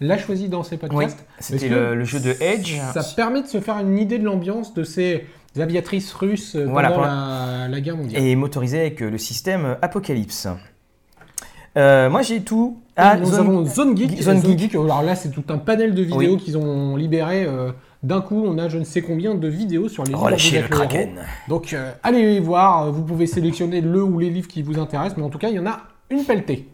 l'a 0.00 0.18
choisi 0.18 0.48
dans 0.48 0.62
ces 0.62 0.76
oui, 0.76 0.80
podcasts. 0.88 1.24
c'était 1.38 1.68
que 1.68 1.74
le, 1.74 1.94
le 1.94 2.04
jeu 2.04 2.20
de 2.20 2.34
Edge. 2.40 2.78
Ça 2.92 3.02
permet 3.14 3.42
de 3.42 3.46
se 3.46 3.60
faire 3.60 3.78
une 3.78 3.98
idée 3.98 4.18
de 4.18 4.24
l'ambiance 4.24 4.74
de 4.74 4.82
ces 4.82 5.26
aviatrices 5.60 6.12
russes 6.12 6.54
euh, 6.56 6.66
Voilà, 6.66 6.90
pendant 6.90 7.06
la, 7.06 7.68
la 7.68 7.80
guerre 7.80 7.96
mondiale. 7.96 8.22
Et 8.22 8.34
motorisé 8.36 8.80
avec 8.80 9.02
euh, 9.02 9.10
le 9.10 9.18
système 9.18 9.76
Apocalypse. 9.82 10.48
Euh, 11.76 12.08
moi 12.08 12.22
j'ai 12.22 12.40
tout. 12.42 12.80
Ah, 12.96 13.16
nous 13.16 13.26
Zone- 13.26 13.40
avons 13.40 13.66
Zone 13.66 13.96
Geek. 13.96 14.22
Zone 14.22 14.40
Zone 14.40 14.50
Geek. 14.50 14.58
Geek, 14.60 14.74
alors 14.76 15.02
là, 15.02 15.16
c'est 15.16 15.30
tout 15.30 15.42
un 15.48 15.58
panel 15.58 15.94
de 15.94 16.02
vidéos 16.02 16.18
Oui. 16.18 16.36
qu'ils 16.36 16.56
ont 16.56 16.94
libéré. 16.96 17.44
euh, 17.44 17.72
D'un 18.04 18.20
coup, 18.20 18.44
on 18.46 18.58
a 18.58 18.68
je 18.68 18.78
ne 18.78 18.84
sais 18.84 19.02
combien 19.02 19.34
de 19.34 19.48
vidéos 19.48 19.88
sur 19.88 20.04
les 20.04 20.10
livres 20.10 20.22
Relâchez 20.22 20.60
le. 20.62 20.68
Kraken. 20.68 21.20
Donc, 21.48 21.72
euh, 21.72 21.90
allez 22.04 22.22
les 22.22 22.38
voir. 22.40 22.92
Vous 22.92 23.02
pouvez 23.02 23.26
sélectionner 23.26 23.80
le 23.80 24.02
ou 24.04 24.18
les 24.20 24.30
livres 24.30 24.46
qui 24.46 24.62
vous 24.62 24.78
intéressent, 24.78 25.16
mais 25.16 25.24
en 25.24 25.30
tout 25.30 25.38
cas, 25.38 25.48
il 25.48 25.56
y 25.56 25.58
en 25.58 25.66
a 25.66 25.80
une 26.10 26.22
pelletée. 26.24 26.68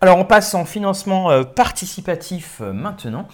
Alors 0.00 0.18
on 0.18 0.24
passe 0.24 0.52
en 0.54 0.64
financement 0.64 1.30
euh, 1.30 1.44
participatif 1.44 2.58
euh, 2.60 2.72
maintenant. 2.72 3.28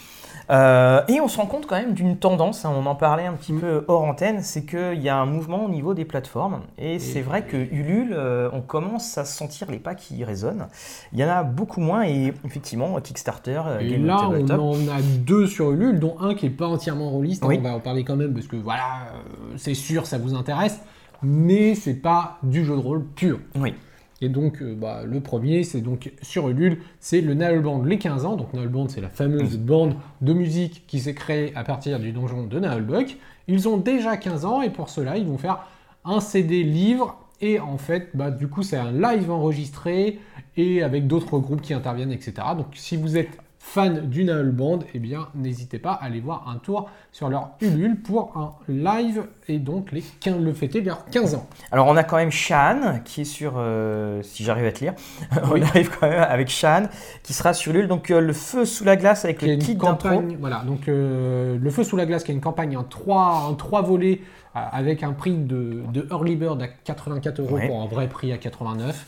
Euh, 0.51 1.03
et 1.09 1.21
on 1.21 1.29
se 1.29 1.37
rend 1.37 1.47
compte 1.47 1.67
quand 1.67 1.77
même 1.77 1.93
d'une 1.93 2.17
tendance, 2.17 2.65
hein, 2.65 2.73
on 2.75 2.87
en 2.87 2.95
parlait 2.95 3.27
un 3.27 3.35
petit 3.35 3.53
Mm. 3.53 3.61
peu 3.61 3.85
hors 3.87 4.05
antenne, 4.05 4.43
c'est 4.43 4.65
qu'il 4.65 5.03
y 5.03 5.09
a 5.09 5.17
un 5.17 5.27
mouvement 5.27 5.65
au 5.65 5.69
niveau 5.69 5.93
des 5.95 6.05
plateformes. 6.05 6.61
Et, 6.79 6.99
c'est 6.99 7.21
vrai 7.21 7.43
que 7.43 7.57
Ulule, 7.57 8.15
euh, 8.17 8.49
on 8.53 8.61
commence 8.61 9.19
à 9.19 9.25
sentir 9.25 9.71
les 9.71 9.79
pas 9.79 9.95
qui 9.95 10.25
résonnent. 10.25 10.69
Il 11.13 11.19
y 11.19 11.25
en 11.25 11.29
a 11.29 11.43
beaucoup 11.43 11.81
moins 11.81 12.05
et 12.05 12.33
effectivement, 12.45 12.99
Kickstarter, 13.01 13.63
euh, 13.67 13.79
Et 13.81 13.91
Game 13.91 14.07
là, 14.07 14.29
on 14.29 14.73
en 14.73 14.89
a 14.89 15.03
deux 15.03 15.47
sur 15.47 15.71
Ulule, 15.73 16.01
dont 16.01 16.17
un 16.21 16.35
qui 16.35 16.47
est 16.47 16.51
pas 16.51 16.67
entièrement 16.67 17.11
rôliste. 17.11 17.45
Oui. 17.45 17.59
On 17.59 17.63
va 17.63 17.75
en 17.75 17.81
parler 17.81 18.05
quand 18.05 18.17
même 18.17 18.33
parce 18.33 18.47
que 18.47 18.57
voilà, 18.57 19.09
c'est 19.57 19.75
sûr, 19.75 20.07
ça 20.07 20.19
vous 20.19 20.35
intéresse, 20.35 20.81
mais 21.23 21.75
c'est 21.75 21.95
pas 21.95 22.39
du 22.43 22.65
jeu 22.65 22.75
de 22.75 22.81
rôle 22.81 23.05
pur. 23.05 23.39
Oui. 23.57 23.75
Et 24.21 24.29
donc, 24.29 24.63
euh, 24.63 24.75
bah, 24.75 25.03
le 25.05 25.21
premier, 25.21 25.63
c'est 25.63 25.81
donc 25.81 26.13
sur 26.23 26.49
Ulule, 26.49 26.79
c'est 27.01 27.21
le 27.21 27.35
Naël 27.35 27.61
Band 27.61 27.83
les 27.83 27.99
15 27.99 28.25
ans. 28.25 28.37
Donc, 28.37 28.53
Naël 28.53 28.69
Band, 28.69 28.89
c'est 28.89 29.01
la 29.01 29.09
fameuse 29.09 29.57
bande 29.57 29.95
de 30.21 30.33
musique 30.33 30.85
qui 30.87 30.99
s'est 30.99 31.15
créée 31.15 31.53
à 31.55 31.63
partir 31.63 32.01
du 32.01 32.13
donjon 32.13 32.47
de 32.47 32.59
Naëlbuck. 32.59 33.17
Ils 33.47 33.69
ont 33.69 33.77
déjà 33.77 34.17
15 34.17 34.45
ans 34.45 34.63
et 34.63 34.71
pour 34.71 34.89
cela, 34.89 35.17
ils 35.17 35.27
vont 35.27 35.39
faire 35.39 35.67
un 36.05 36.21
CD 36.21 36.65
livre. 36.65 37.17
Et 37.41 37.61
en 37.61 37.79
fait, 37.79 38.11
bah, 38.15 38.33
du 38.33 38.49
coup, 38.49 38.65
c'est 38.65 38.77
un 38.77 38.91
live 38.91 39.31
enregistré 39.31 40.19
et 40.57 40.83
avec 40.83 41.07
d'autres 41.07 41.39
groupes 41.39 41.63
qui 41.63 41.73
interviennent, 41.73 42.11
etc. 42.11 42.33
Donc, 42.57 42.67
si 42.75 42.97
vous 42.97 43.17
êtes 43.17 43.39
fan 43.71 44.09
du 44.09 44.25
Naël 44.25 44.51
Band, 44.51 44.79
eh 44.95 44.99
bien, 44.99 45.29
n'hésitez 45.35 45.79
pas 45.79 45.93
à 45.93 46.05
aller 46.07 46.21
voir 46.21 46.49
un 46.49 46.57
tour 46.57 46.89
sur 47.13 47.29
leur 47.29 47.51
Ulule 47.61 48.01
pour 48.01 48.33
un 48.37 48.55
live 48.73 49.25
et 49.47 49.59
donc 49.59 49.93
les 49.93 50.01
15, 50.21 50.41
le 50.41 50.53
fêter 50.55 50.81
leurs 50.81 51.05
15 51.07 51.35
ans. 51.35 51.47
Alors 51.71 51.87
on 51.87 51.97
a 51.97 52.03
quand 52.03 52.17
même 52.17 52.31
Shan 52.31 53.01
qui 53.05 53.21
est 53.21 53.25
sur, 53.25 53.55
euh, 53.57 54.23
si 54.23 54.43
j'arrive 54.43 54.65
à 54.65 54.73
te 54.73 54.81
lire, 54.81 54.95
Oui. 55.53 55.61
on 55.61 55.67
arrive 55.67 55.91
quand 55.99 56.09
même 56.09 56.23
avec 56.23 56.49
Shan 56.49 56.85
qui 57.23 57.35
sera 57.35 57.53
sur 57.53 57.73
Ulule. 57.73 57.89
Donc 57.89 58.11
euh, 58.11 58.21
le 58.21 58.33
feu 58.33 58.65
sous 58.65 58.85
la 58.85 58.97
glace 58.97 59.27
avec 59.27 59.39
qui 59.39 59.47
le 59.47 59.57
kit 59.57 59.75
d'intro. 59.75 60.09
campagne, 60.09 60.39
voilà, 60.41 60.63
donc 60.67 60.89
euh, 60.89 61.59
le 61.61 61.71
feu 61.71 61.85
sous 61.85 61.97
la 61.97 62.07
glace 62.07 62.25
qui 62.25 62.33
est 62.33 62.35
une 62.35 62.41
campagne 62.41 62.75
en 62.77 62.85
trois, 62.85 63.47
en 63.51 63.55
trois 63.55 63.83
volets 63.83 64.23
avec 64.55 65.03
un 65.03 65.13
prix 65.13 65.37
de, 65.37 65.83
de 65.93 66.09
early 66.11 66.37
bird 66.37 66.61
à 66.63 66.69
84 66.69 67.41
euros 67.41 67.57
Ouais. 67.57 67.67
pour 67.69 67.83
un 67.83 67.87
vrai 67.87 68.09
prix 68.09 68.33
à 68.33 68.39
89 68.39 69.07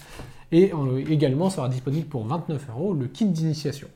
et 0.52 0.72
également 1.08 1.48
sera 1.48 1.68
disponible 1.68 2.06
pour 2.08 2.26
29 2.26 2.66
euros 2.70 2.92
le 2.94 3.06
kit 3.06 3.24
d'initiation. 3.24 3.88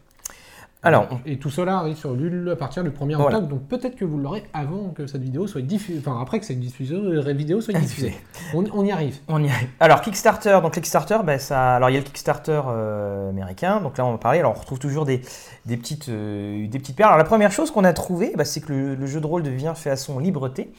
Alors, 0.85 1.09
Et 1.27 1.39
tout 1.39 1.51
cela 1.51 1.79
arrive 1.79 1.97
sur 1.97 2.13
Lul 2.15 2.49
à 2.51 2.57
partir 2.57 2.85
du 2.85 2.91
1er 2.91 3.15
Voilà. 3.17 3.37
octobre, 3.39 3.47
donc 3.49 3.67
peut-être 3.69 3.97
que 3.97 4.05
vous 4.05 4.19
l'aurez 4.19 4.45
avant 4.53 4.91
que 4.91 5.07
cette 5.07 5.23
vidéo 5.23 5.47
soit 5.47 5.63
diffusée, 5.63 5.99
enfin 6.05 6.21
après 6.21 6.39
que 6.41 6.47
cette 6.47 6.61
diffusion- 6.61 7.03
euh, 7.05 7.33
vidéo 7.33 7.61
soit 7.61 7.75
diffusée. 7.75 8.15
On, 8.55 8.65
on 8.73 8.85
y 8.85 8.93
arrive. 8.93 9.17
On 9.29 9.43
y 9.43 9.49
arrive. 9.49 9.69
Alors 9.81 10.01
Kickstarter, 10.03 10.59
donc 10.63 10.75
Kickstarter, 10.75 11.19
ben, 11.25 11.39
ça, 11.39 11.75
alors 11.77 11.91
il 11.91 11.95
y 11.95 11.97
a 11.97 12.01
le 12.01 12.05
Kickstarter 12.05 12.61
euh, 12.69 13.31
américain, 13.31 13.81
donc 13.81 13.97
là 13.99 14.05
on 14.05 14.13
va 14.13 14.19
parler. 14.19 14.39
Alors 14.41 14.53
on 14.57 14.61
retrouve 14.61 14.79
toujours 14.79 15.05
des, 15.05 15.23
des 15.67 15.77
petites 15.77 16.09
euh, 16.11 16.67
des 16.69 16.79
petites 16.79 16.97
perles. 16.97 17.09
Alors 17.09 17.19
la 17.19 17.25
première 17.25 17.51
chose 17.53 17.71
qu'on 17.71 17.85
a 17.85 17.93
trouvé, 17.93 18.33
ben, 18.37 18.45
c'est 18.45 18.61
que 18.61 18.73
le, 18.73 18.95
le 18.95 19.07
jeu 19.07 19.21
de 19.21 19.27
rôle 19.27 19.43
devient 19.43 19.73
fait 19.75 19.91
à 19.91 19.97
son 19.97 20.19
libreté 20.19 20.71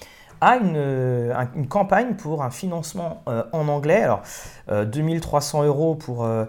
a 0.41 0.57
une, 0.57 0.75
euh, 0.75 1.33
un- 1.35 1.47
une 1.55 1.67
campagne 1.67 2.15
pour 2.15 2.43
un 2.43 2.49
financement 2.51 3.23
euh, 3.27 3.43
en 3.51 3.67
anglais. 3.67 4.01
Alors 4.01 4.21
euh, 4.69 4.85
2300 4.85 5.63
euros 5.63 5.95
pour 5.95 6.23
euh, 6.25 6.45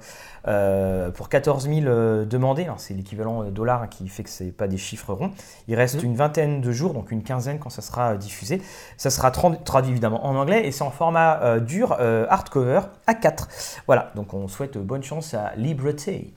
euh, 0.49 1.11
pour 1.11 1.29
14 1.29 1.69
000 1.69 1.87
euh, 1.87 2.25
demandés. 2.25 2.67
C'est 2.77 2.95
l'équivalent 2.95 3.43
euh, 3.43 3.51
dollar 3.51 3.83
hein, 3.83 3.87
qui 3.89 4.07
fait 4.09 4.23
que 4.23 4.31
c'est 4.31 4.53
pas 4.53 4.69
des 4.69 4.77
chiffres 4.79 5.13
ronds. 5.13 5.33
Il 5.69 5.75
reste 5.75 5.97
Mhm. 5.97 6.05
une 6.11 6.17
vingtaine 6.17 6.61
de 6.61 6.73
jours, 6.73 6.95
donc 6.95 7.11
une 7.11 7.23
quinzaine 7.23 7.59
quand 7.59 7.71
ça 7.71 7.83
sera 7.83 8.13
euh, 8.13 8.17
diffusé. 8.17 8.63
Ça 8.97 9.11
sera 9.11 9.31
tra- 9.31 9.61
traduit 9.65 9.91
évidemment 9.91 10.25
en 10.25 10.37
anglais 10.37 10.67
et 10.67 10.73
c'est 10.73 10.85
en 10.85 10.91
format 10.91 11.41
euh, 11.43 11.61
dur, 11.61 11.97
euh, 12.01 12.27
hardcover, 12.31 12.81
A4. 13.09 13.81
Voilà, 13.87 14.13
donc 14.15 14.35
on 14.35 14.47
souhaite 14.49 14.79
bonne 14.79 15.03
chance 15.03 15.35
à 15.35 15.53
Liberté. 15.57 16.33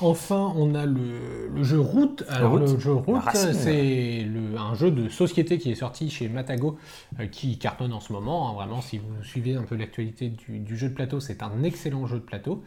Enfin, 0.00 0.52
on 0.56 0.74
a 0.74 0.86
le, 0.86 1.48
le 1.54 1.62
jeu 1.62 1.78
Route. 1.80 2.24
Alors, 2.28 2.52
Route, 2.52 2.72
le 2.72 2.78
jeu 2.80 2.92
Route, 2.94 3.22
c'est 3.32 4.26
un 4.58 4.74
jeu 4.74 4.90
de 4.90 5.08
société 5.08 5.58
qui 5.58 5.70
est 5.70 5.76
sorti 5.76 6.10
chez 6.10 6.28
Matago, 6.28 6.76
euh, 7.20 7.26
qui 7.26 7.58
cartonne 7.58 7.92
en 7.92 8.00
ce 8.00 8.12
moment. 8.12 8.50
hein. 8.50 8.54
Vraiment, 8.54 8.80
si 8.80 8.98
vous 8.98 9.22
suivez 9.22 9.54
un 9.54 9.62
peu 9.62 9.76
l'actualité 9.76 10.28
du, 10.30 10.58
du 10.58 10.76
jeu 10.76 10.88
de 10.88 10.94
plateau, 10.94 11.20
c'est 11.20 11.42
un 11.42 11.62
excellent 11.62 12.06
jeu 12.06 12.16
de 12.18 12.24
plateau. 12.24 12.62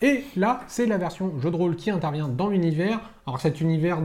Et 0.00 0.22
là, 0.36 0.60
c'est 0.68 0.86
la 0.86 0.96
version 0.96 1.40
jeu 1.40 1.50
de 1.50 1.56
rôle 1.56 1.74
qui 1.74 1.90
intervient 1.90 2.28
dans 2.28 2.48
l'univers. 2.48 3.00
Alors 3.26 3.40
cet 3.40 3.60
univers 3.60 3.98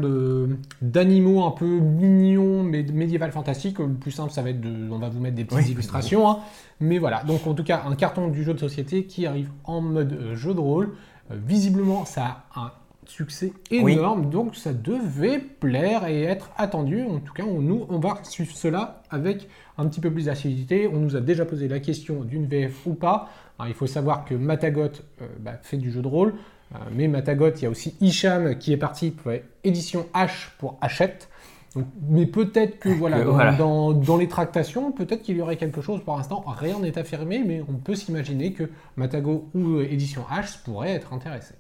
d'animaux 0.81 1.45
un 1.45 1.51
peu 1.51 1.67
mignons, 1.67 2.63
mais 2.63 2.81
médiéval 2.81 3.31
fantastique. 3.31 3.77
Le 3.77 3.89
plus 3.93 4.09
simple, 4.09 4.31
ça 4.31 4.41
va 4.41 4.49
être 4.49 4.59
de, 4.59 4.89
on 4.91 4.97
va 4.97 5.09
vous 5.09 5.19
mettre 5.19 5.35
des 5.35 5.45
petites 5.45 5.65
Oui. 5.67 5.71
illustrations. 5.73 6.27
hein. 6.27 6.39
Mais 6.79 6.97
voilà, 6.97 7.23
donc 7.23 7.45
en 7.45 7.53
tout 7.53 7.63
cas, 7.63 7.83
un 7.85 7.95
carton 7.95 8.27
du 8.27 8.43
jeu 8.43 8.55
de 8.55 8.59
société 8.59 9.05
qui 9.05 9.27
arrive 9.27 9.49
en 9.65 9.81
mode 9.81 10.13
euh, 10.13 10.35
jeu 10.35 10.55
de 10.55 10.59
rôle. 10.59 10.93
Euh, 11.31 11.35
visiblement, 11.45 12.05
ça 12.05 12.43
a 12.53 12.61
un 12.61 12.71
succès 13.05 13.51
Oui. 13.71 13.93
énorme, 13.93 14.29
donc 14.29 14.55
ça 14.55 14.73
devait 14.73 15.39
plaire 15.39 16.07
et 16.07 16.23
être 16.23 16.51
attendu. 16.57 17.03
En 17.03 17.19
tout 17.19 17.33
cas, 17.33 17.43
on, 17.43 17.61
nous, 17.61 17.85
on 17.89 17.99
va 17.99 18.19
suivre 18.23 18.55
cela 18.55 19.03
avec 19.09 19.47
un 19.77 19.87
petit 19.87 19.99
peu 19.99 20.11
plus 20.11 20.25
d'assiduité. 20.25 20.87
On 20.87 20.97
nous 20.97 21.15
a 21.15 21.21
déjà 21.21 21.45
posé 21.45 21.67
la 21.67 21.79
question 21.79 22.23
d'une 22.23 22.45
VF 22.45 22.85
ou 22.85 22.93
pas. 22.93 23.29
Alors, 23.59 23.69
il 23.69 23.75
faut 23.75 23.87
savoir 23.87 24.25
que 24.25 24.35
Matagot 24.35 24.83
euh, 25.21 25.27
bah, 25.39 25.53
fait 25.61 25.77
du 25.77 25.91
jeu 25.91 26.01
de 26.01 26.07
rôle, 26.07 26.35
euh, 26.73 26.77
mais 26.93 27.07
Matagot, 27.07 27.51
il 27.51 27.63
y 27.63 27.65
a 27.65 27.69
aussi 27.69 27.95
Hicham 28.01 28.57
qui 28.57 28.73
est 28.73 28.77
parti 28.77 29.11
pour 29.11 29.31
édition 29.63 30.07
H 30.13 30.49
pour 30.57 30.77
Hachette. 30.81 31.29
Donc, 31.75 31.85
mais 32.09 32.25
peut-être 32.27 32.79
que 32.79 32.89
voilà, 32.89 33.19
Que 33.19 33.23
dans, 33.25 33.31
voilà. 33.33 33.53
dans- 33.53 33.91
dans 33.93 34.17
les 34.17 34.27
tractations, 34.27 34.91
peut-être 34.91 35.23
qu'il 35.23 35.37
y 35.37 35.41
aurait 35.41 35.57
quelque 35.57 35.81
chose 35.81 36.01
pour 36.03 36.15
l'instant. 36.15 36.43
Rien 36.45 36.79
n'est 36.79 36.97
affirmé, 36.99 37.43
mais 37.45 37.63
on 37.67 37.73
peut 37.77 37.95
s'imaginer 37.95 38.53
que 38.53 38.69
Matago 38.95 39.49
ou 39.55 39.77
euh, 39.77 39.87
édition 39.91 40.21
H 40.31 40.61
pourrait 40.63 40.91
être 40.91 41.13
intéressé. 41.13 41.55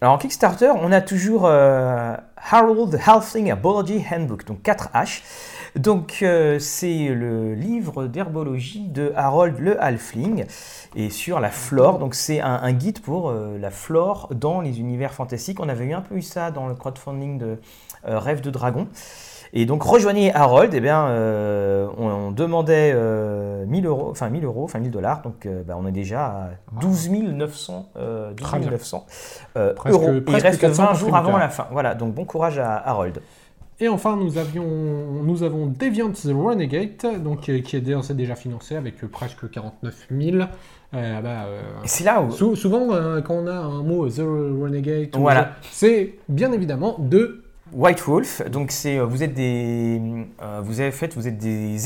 Alors 0.00 0.14
en 0.14 0.18
Kickstarter, 0.18 0.70
on 0.80 0.92
a 0.92 1.00
toujours 1.00 1.42
euh, 1.46 2.14
Harold 2.50 2.98
Halfling 3.04 3.48
Herbology 3.48 4.02
Handbook, 4.10 4.46
donc 4.46 4.60
4H. 4.62 5.22
Donc 5.76 6.18
euh, 6.22 6.58
c'est 6.58 7.08
le 7.08 7.54
livre 7.54 8.06
d'herbologie 8.06 8.88
de 8.88 9.12
Harold 9.16 9.58
le 9.58 9.80
Halfling 9.82 10.46
et 10.96 11.10
sur 11.10 11.40
la 11.40 11.50
flore. 11.50 11.98
Donc 11.98 12.14
c'est 12.14 12.40
un, 12.40 12.60
un 12.62 12.72
guide 12.72 13.00
pour 13.00 13.28
euh, 13.28 13.58
la 13.58 13.70
flore 13.70 14.28
dans 14.34 14.60
les 14.60 14.80
univers 14.80 15.12
fantastiques. 15.12 15.60
On 15.60 15.68
avait 15.68 15.84
eu 15.84 15.92
un 15.94 16.00
peu 16.00 16.14
eu 16.16 16.22
ça 16.22 16.50
dans 16.52 16.68
le 16.68 16.74
crowdfunding 16.74 17.36
de 17.38 17.58
euh, 18.06 18.18
Rêve 18.18 18.40
de 18.40 18.50
Dragon. 18.50 18.86
Et 19.52 19.64
donc 19.66 19.82
rejoignez 19.82 20.32
Harold, 20.34 20.72
eh 20.74 20.80
bien, 20.80 21.06
euh, 21.08 21.86
on, 21.96 22.06
on 22.06 22.30
demandait 22.30 22.92
euh, 22.94 23.64
1000 23.66 23.86
euros, 23.86 24.08
enfin 24.10 24.28
1000 24.28 24.44
euros, 24.44 24.64
enfin 24.64 24.78
1000 24.78 24.90
dollars, 24.90 25.22
donc 25.22 25.46
euh, 25.46 25.62
bah, 25.66 25.74
on 25.78 25.86
est 25.86 25.92
déjà 25.92 26.26
à 26.26 26.48
12 26.80 27.10
900, 27.10 27.88
euh, 27.96 28.32
12 28.34 28.46
Très 28.46 28.58
bien. 28.58 28.70
900 28.70 29.06
euh, 29.56 29.74
Presque- 29.74 29.94
euros. 29.94 30.08
Et 30.12 30.16
il 30.16 30.22
presque 30.24 30.44
reste 30.46 30.60
400 30.60 30.84
20 30.86 30.94
jours 30.94 31.16
avant 31.16 31.36
la 31.38 31.48
fin. 31.48 31.66
Voilà, 31.72 31.94
donc 31.94 32.14
bon 32.14 32.24
courage 32.24 32.58
à 32.58 32.76
Harold. 32.76 33.20
Et 33.80 33.88
enfin, 33.88 34.16
nous, 34.16 34.38
avions, 34.38 34.64
nous 35.22 35.44
avons 35.44 35.66
Deviant 35.66 36.10
the 36.10 36.32
Renegade, 36.34 37.22
donc, 37.22 37.48
euh, 37.48 37.60
qui 37.60 37.76
est 37.76 37.80
déjà, 37.80 38.12
déjà 38.12 38.34
financé 38.34 38.74
avec 38.74 39.02
euh, 39.04 39.08
presque 39.08 39.48
49 39.48 40.08
000. 40.10 40.36
Euh, 40.94 41.20
bah, 41.20 41.28
euh, 41.46 41.60
c'est 41.84 42.02
là 42.02 42.20
où... 42.20 42.30
sou- 42.32 42.56
souvent, 42.56 42.92
euh, 42.92 43.20
quand 43.20 43.34
on 43.34 43.46
a 43.46 43.52
un 43.52 43.82
mot 43.84 44.08
The 44.08 44.18
Renegade, 44.18 45.10
Voilà. 45.14 45.50
C'est 45.70 46.14
bien 46.28 46.50
évidemment 46.50 46.96
de 46.98 47.44
White 47.72 48.00
Wolf, 48.06 48.42
donc 48.50 48.70
c'est 48.70 48.98
euh, 48.98 49.04
vous 49.04 49.22
êtes 49.22 49.34
des 49.34 50.00
euh, 50.42 50.60
vous 50.62 50.80
avez 50.80 50.90
fait 50.90 51.14
vous 51.14 51.28
êtes 51.28 51.38
des 51.38 51.76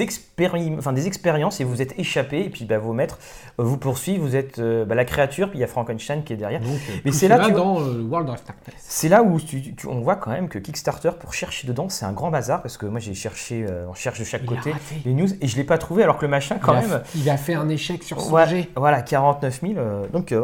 enfin 0.78 0.92
des 0.92 1.06
expériences 1.06 1.60
et 1.60 1.64
vous 1.64 1.82
êtes 1.82 1.98
échappé 1.98 2.40
et 2.44 2.50
puis 2.50 2.64
bah, 2.64 2.78
vos 2.78 2.92
maîtres 2.92 3.18
euh, 3.58 3.64
vous 3.64 3.76
poursuivent, 3.78 4.20
vous 4.20 4.36
êtes 4.36 4.58
euh, 4.58 4.84
bah, 4.84 4.94
la 4.94 5.04
créature 5.04 5.48
puis 5.50 5.58
il 5.58 5.60
y 5.60 5.64
a 5.64 5.68
Frankenstein 5.68 6.22
qui 6.24 6.32
est 6.32 6.36
derrière. 6.36 6.60
Donc, 6.60 6.78
Mais 7.04 7.12
c'est 7.12 7.28
là, 7.28 7.36
cela 7.36 7.46
tu 7.48 7.52
dans 7.54 7.74
World 7.80 8.28
of 8.30 8.44
Darkness. 8.44 8.74
C'est 8.78 9.08
là 9.08 9.22
où 9.22 9.40
tu- 9.40 9.74
tu- 9.74 9.86
on 9.86 10.00
voit 10.00 10.16
quand 10.16 10.30
même 10.30 10.48
que 10.48 10.58
Kickstarter 10.58 11.10
pour 11.20 11.34
chercher 11.34 11.66
dedans 11.66 11.88
c'est 11.88 12.04
un 12.04 12.12
grand 12.12 12.30
bazar 12.30 12.62
parce 12.62 12.76
que 12.76 12.86
moi 12.86 13.00
j'ai 13.00 13.14
cherché 13.14 13.66
on 13.88 13.94
cherche 13.94 14.18
de 14.20 14.24
chaque 14.24 14.42
Il 14.42 14.48
côté 14.48 14.74
les 15.04 15.14
news 15.14 15.28
et 15.40 15.46
je 15.48 15.56
l'ai 15.56 15.64
pas 15.64 15.78
trouvé 15.78 16.02
alors 16.02 16.16
que 16.16 16.24
le 16.24 16.30
machin 16.30 16.58
quand 16.60 16.74
il, 16.74 16.78
a, 16.84 16.88
même 16.88 17.02
il 17.16 17.30
a 17.30 17.36
fait 17.36 17.54
un 17.54 17.68
échec 17.68 18.02
sur 18.02 18.20
son 18.20 18.32
Ouais, 18.32 18.46
jet. 18.48 18.68
Voilà, 18.76 19.02
49 19.02 19.60
000. 19.60 19.72
euh, 19.76 20.06
donc 20.12 20.34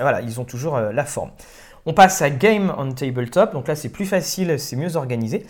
voilà, 0.00 0.20
ils 0.20 0.40
ont 0.40 0.44
toujours 0.44 0.78
la 0.78 1.04
forme. 1.04 1.30
On 1.88 1.94
passe 1.94 2.20
à 2.20 2.28
Game 2.28 2.72
on 2.76 2.92
Tabletop. 2.92 3.54
Donc 3.54 3.66
là, 3.66 3.74
c'est 3.74 3.88
plus 3.88 4.04
facile, 4.04 4.58
c'est 4.58 4.76
mieux 4.76 4.96
organisé. 4.96 5.46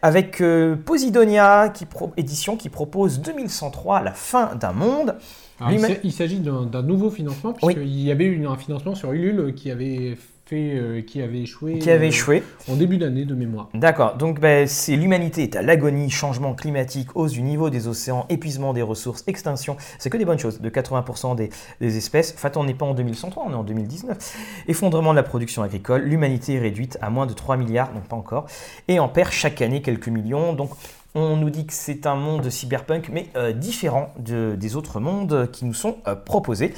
Avec 0.00 0.40
euh, 0.40 0.74
Posidonia 0.74 1.68
qui 1.68 1.84
pro- 1.84 2.12
édition 2.16 2.56
qui 2.56 2.70
propose 2.70 3.20
2103, 3.20 4.00
la 4.00 4.12
fin 4.12 4.54
d'un 4.54 4.72
monde. 4.72 5.16
Alors, 5.60 5.78
il 6.02 6.12
s'agit 6.12 6.40
d'un 6.40 6.82
nouveau 6.82 7.10
financement, 7.10 7.54
Oui. 7.62 7.74
puisqu'il 7.74 8.00
y 8.02 8.10
avait 8.10 8.24
eu 8.24 8.46
un 8.46 8.56
financement 8.56 8.94
sur 8.94 9.12
Ulule 9.12 9.54
qui 9.54 9.70
avait, 9.70 10.16
fait, 10.44 10.74
euh, 10.74 11.02
qui 11.02 11.22
avait 11.22 11.40
échoué, 11.40 11.78
Qui 11.78 11.90
avait 11.90 12.06
euh, 12.06 12.08
échoué. 12.08 12.42
en 12.68 12.76
début 12.76 12.98
d'année 12.98 13.24
de 13.24 13.34
mémoire. 13.34 13.68
D'accord, 13.74 14.16
donc 14.16 14.40
ben, 14.40 14.66
c'est 14.66 14.96
l'humanité 14.96 15.42
est 15.42 15.56
à 15.56 15.62
l'agonie, 15.62 16.10
changement 16.10 16.54
climatique, 16.54 17.08
hausse 17.14 17.32
du 17.32 17.42
niveau 17.42 17.70
des 17.70 17.88
océans, 17.88 18.26
épuisement 18.28 18.72
des 18.72 18.82
ressources, 18.82 19.24
extinction. 19.26 19.76
C'est 19.98 20.10
que 20.10 20.16
des 20.16 20.24
bonnes 20.24 20.38
choses, 20.38 20.60
de 20.60 20.70
80% 20.70 21.36
des, 21.36 21.50
des 21.80 21.96
espèces. 21.96 22.34
Enfin, 22.36 22.50
on 22.56 22.64
n'est 22.64 22.74
pas 22.74 22.86
en 22.86 22.94
2103, 22.94 23.44
on 23.46 23.52
est 23.52 23.54
en 23.54 23.64
2019. 23.64 24.64
Effondrement 24.68 25.12
de 25.12 25.16
la 25.16 25.22
production 25.22 25.62
agricole, 25.62 26.02
l'humanité 26.02 26.54
est 26.54 26.60
réduite 26.60 26.98
à 27.00 27.10
moins 27.10 27.26
de 27.26 27.32
3 27.32 27.56
milliards, 27.56 27.92
donc 27.92 28.04
pas 28.04 28.16
encore, 28.16 28.46
et 28.88 28.98
en 28.98 29.08
perd 29.08 29.30
chaque 29.32 29.62
année 29.62 29.82
quelques 29.82 30.08
millions. 30.08 30.52
Donc 30.52 30.70
on 31.14 31.36
nous 31.36 31.50
dit 31.50 31.66
que 31.66 31.72
c'est 31.74 32.06
un 32.06 32.14
monde 32.16 32.48
cyberpunk, 32.48 33.08
mais 33.12 33.28
euh, 33.36 33.52
différent 33.52 34.12
de- 34.18 34.54
des 34.58 34.76
autres 34.76 34.98
mondes 35.00 35.50
qui 35.52 35.64
nous 35.64 35.74
sont 35.74 35.96
euh, 36.08 36.14
proposés. 36.14 36.72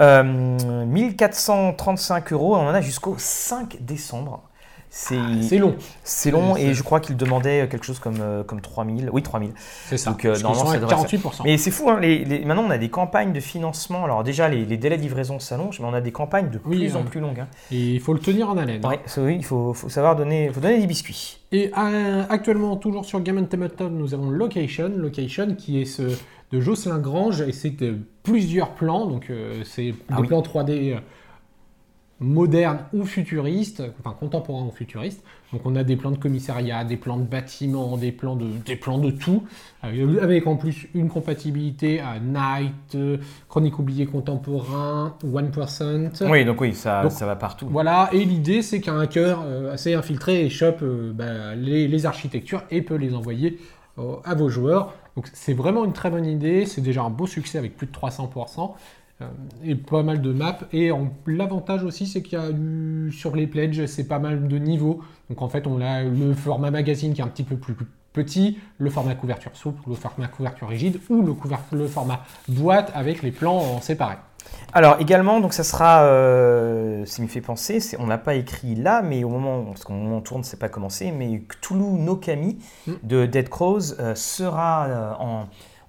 Euh, 0.00 0.22
1435 0.86 2.32
euros, 2.32 2.56
on 2.56 2.60
en 2.68 2.74
a 2.74 2.80
jusqu'au 2.80 3.14
5 3.18 3.78
décembre. 3.80 4.42
C'est 4.98 5.18
C'est 5.42 5.58
long, 5.58 5.76
c'est 6.04 6.30
long 6.30 6.56
et 6.56 6.72
je 6.72 6.82
crois 6.82 7.00
qu'il 7.00 7.18
demandait 7.18 7.68
quelque 7.70 7.84
chose 7.84 7.98
comme, 7.98 8.16
euh, 8.22 8.42
comme 8.42 8.62
3000. 8.62 9.10
Oui, 9.12 9.22
3000. 9.22 9.52
c'est 9.88 9.98
ça. 9.98 10.10
Donc, 10.10 10.24
euh, 10.24 10.38
normalement, 10.40 10.70
ça 10.70 10.76
à 10.78 10.80
devrait 10.80 10.94
48%. 10.94 11.42
Mais 11.44 11.58
c'est 11.58 11.70
fou, 11.70 11.90
hein, 11.90 12.00
les- 12.00 12.24
les- 12.24 12.46
maintenant 12.46 12.64
on 12.66 12.70
a 12.70 12.78
des 12.78 12.88
campagnes 12.88 13.34
de 13.34 13.40
financement. 13.40 14.04
Alors 14.04 14.24
déjà, 14.24 14.48
les, 14.48 14.64
les 14.64 14.78
délais 14.78 14.96
de 14.96 15.02
livraison 15.02 15.38
s'allongent, 15.38 15.80
mais 15.80 15.86
on 15.86 15.92
a 15.92 16.00
des 16.00 16.12
campagnes 16.12 16.48
de 16.48 16.58
Oui, 16.64 16.78
plus 16.78 16.96
en 16.96 17.00
euh, 17.00 17.02
plus 17.02 17.20
longues. 17.20 17.40
hein. 17.40 17.48
Et 17.70 17.76
il 17.96 18.00
faut 18.00 18.14
le 18.14 18.20
tenir 18.20 18.48
en 18.48 18.56
haleine. 18.56 18.80
hein. 18.84 18.88
Ouais, 18.88 19.00
oui, 19.18 19.36
il 19.38 19.44
faut, 19.44 19.74
faut 19.74 19.90
savoir 19.90 20.16
donner, 20.16 20.48
faut 20.50 20.60
donner 20.60 20.78
des 20.80 20.86
biscuits. 20.86 21.40
Et 21.52 21.70
euh, 21.76 22.22
actuellement, 22.30 22.76
toujours 22.76 23.04
sur 23.04 23.20
Game 23.20 23.46
Tabletop, 23.46 23.92
nous 23.92 24.14
avons 24.14 24.30
Location. 24.30 24.90
Location 24.96 25.54
qui 25.56 25.82
est 25.82 25.84
ce 25.84 26.04
de 26.52 26.60
Jocelyn 26.60 26.98
Grange 27.00 27.42
et 27.42 27.52
c'est 27.52 27.82
euh, 27.82 27.98
plusieurs 28.22 28.70
plans. 28.70 29.04
Donc, 29.06 29.30
c'est 29.64 29.94
Ah 30.10 30.14
des 30.16 30.22
oui. 30.22 30.28
plans 30.28 30.40
3D 30.40 30.96
modernes 32.18 32.78
ou 32.94 33.04
futuristes, 33.04 33.82
enfin 34.00 34.16
contemporains 34.18 34.64
ou 34.64 34.70
futuristes. 34.70 35.22
Donc, 35.52 35.62
on 35.64 35.76
a 35.76 35.84
des 35.84 35.96
plans 35.96 36.10
de 36.10 36.18
commissariat, 36.18 36.84
des 36.84 36.96
plans 36.96 37.18
de 37.18 37.24
bâtiments, 37.24 37.96
des 37.96 38.10
plans 38.10 38.36
de, 38.36 38.46
des 38.64 38.74
plans 38.76 38.98
de 38.98 39.10
tout. 39.10 39.44
Avec 39.82 40.46
en 40.46 40.56
plus 40.56 40.88
une 40.94 41.08
compatibilité 41.08 42.00
à 42.00 42.18
Night, 42.18 42.94
euh, 42.94 43.18
Chronique 43.48 43.78
oubliée 43.78 44.06
contemporain, 44.06 45.16
1%. 45.24 46.28
Oui, 46.28 46.44
donc 46.44 46.60
oui, 46.60 46.74
ça, 46.74 47.02
Donc, 47.02 47.12
ça 47.12 47.26
va 47.26 47.36
partout. 47.36 47.68
Voilà, 47.70 48.08
et 48.12 48.24
l'idée 48.24 48.62
c'est 48.62 48.80
qu'un 48.80 48.98
hacker 48.98 49.42
euh, 49.44 49.72
assez 49.72 49.94
infiltré 49.94 50.48
chope 50.48 50.80
euh, 50.82 51.12
bah, 51.12 51.54
les, 51.54 51.86
les 51.86 52.06
architectures 52.06 52.64
et 52.70 52.82
peut 52.82 52.96
les 52.96 53.14
envoyer 53.14 53.58
à 54.24 54.34
vos 54.34 54.50
joueurs. 54.50 54.92
Donc 55.16 55.28
c'est 55.32 55.54
vraiment 55.54 55.86
une 55.86 55.94
très 55.94 56.10
bonne 56.10 56.26
idée, 56.26 56.66
c'est 56.66 56.82
déjà 56.82 57.02
un 57.02 57.08
beau 57.08 57.26
succès 57.26 57.56
avec 57.56 57.76
plus 57.76 57.86
de 57.86 57.92
300%. 57.92 58.74
Euh, 59.22 59.26
et 59.64 59.74
pas 59.74 60.02
mal 60.02 60.20
de 60.20 60.32
maps. 60.32 60.58
Et 60.72 60.90
l'avantage 61.26 61.84
aussi, 61.84 62.06
c'est 62.06 62.22
qu'il 62.22 62.38
y 62.38 62.42
a 62.42 62.50
eu, 62.50 63.12
sur 63.12 63.34
les 63.34 63.46
pledges, 63.46 63.86
c'est 63.86 64.08
pas 64.08 64.18
mal 64.18 64.48
de 64.48 64.58
niveaux. 64.58 65.02
Donc 65.28 65.42
en 65.42 65.48
fait, 65.48 65.66
on 65.66 65.80
a 65.80 66.02
le 66.02 66.34
format 66.34 66.70
magazine 66.70 67.14
qui 67.14 67.20
est 67.20 67.24
un 67.24 67.28
petit 67.28 67.44
peu 67.44 67.56
plus 67.56 67.74
petit, 68.12 68.58
le 68.78 68.88
format 68.88 69.14
couverture 69.14 69.54
souple, 69.54 69.82
le 69.88 69.94
format 69.94 70.26
couverture 70.28 70.68
rigide, 70.68 71.00
ou 71.10 71.22
le, 71.22 71.86
format 71.86 72.20
boîte 72.48 72.90
avec 72.94 73.22
les 73.22 73.30
plans 73.30 73.58
en 73.58 73.80
séparés. 73.82 74.16
Alors 74.72 74.96
également, 75.00 75.40
donc 75.40 75.52
ça 75.52 75.64
sera, 75.64 76.04
euh, 76.04 77.04
ça 77.04 77.22
me 77.22 77.26
fait 77.28 77.42
penser, 77.42 77.80
on 77.98 78.06
n'a 78.06 78.16
pas 78.16 78.34
écrit 78.34 78.74
là, 78.74 79.02
mais 79.02 79.22
au 79.22 79.28
moment, 79.28 79.64
parce 79.64 79.84
qu'au 79.84 79.92
moment 79.92 80.14
où 80.14 80.18
on 80.18 80.20
tourne, 80.22 80.44
c'est 80.44 80.58
pas 80.58 80.70
commencé, 80.70 81.12
mais 81.12 81.42
Cthulhu 81.46 81.84
no 81.84 82.16
Kami 82.16 82.58
Mm. 82.86 82.92
de 83.02 83.26
Dead 83.26 83.48
Crows 83.48 83.98
euh, 83.98 84.14
sera 84.14 84.86
euh, 84.86 85.12
en, 85.18 85.46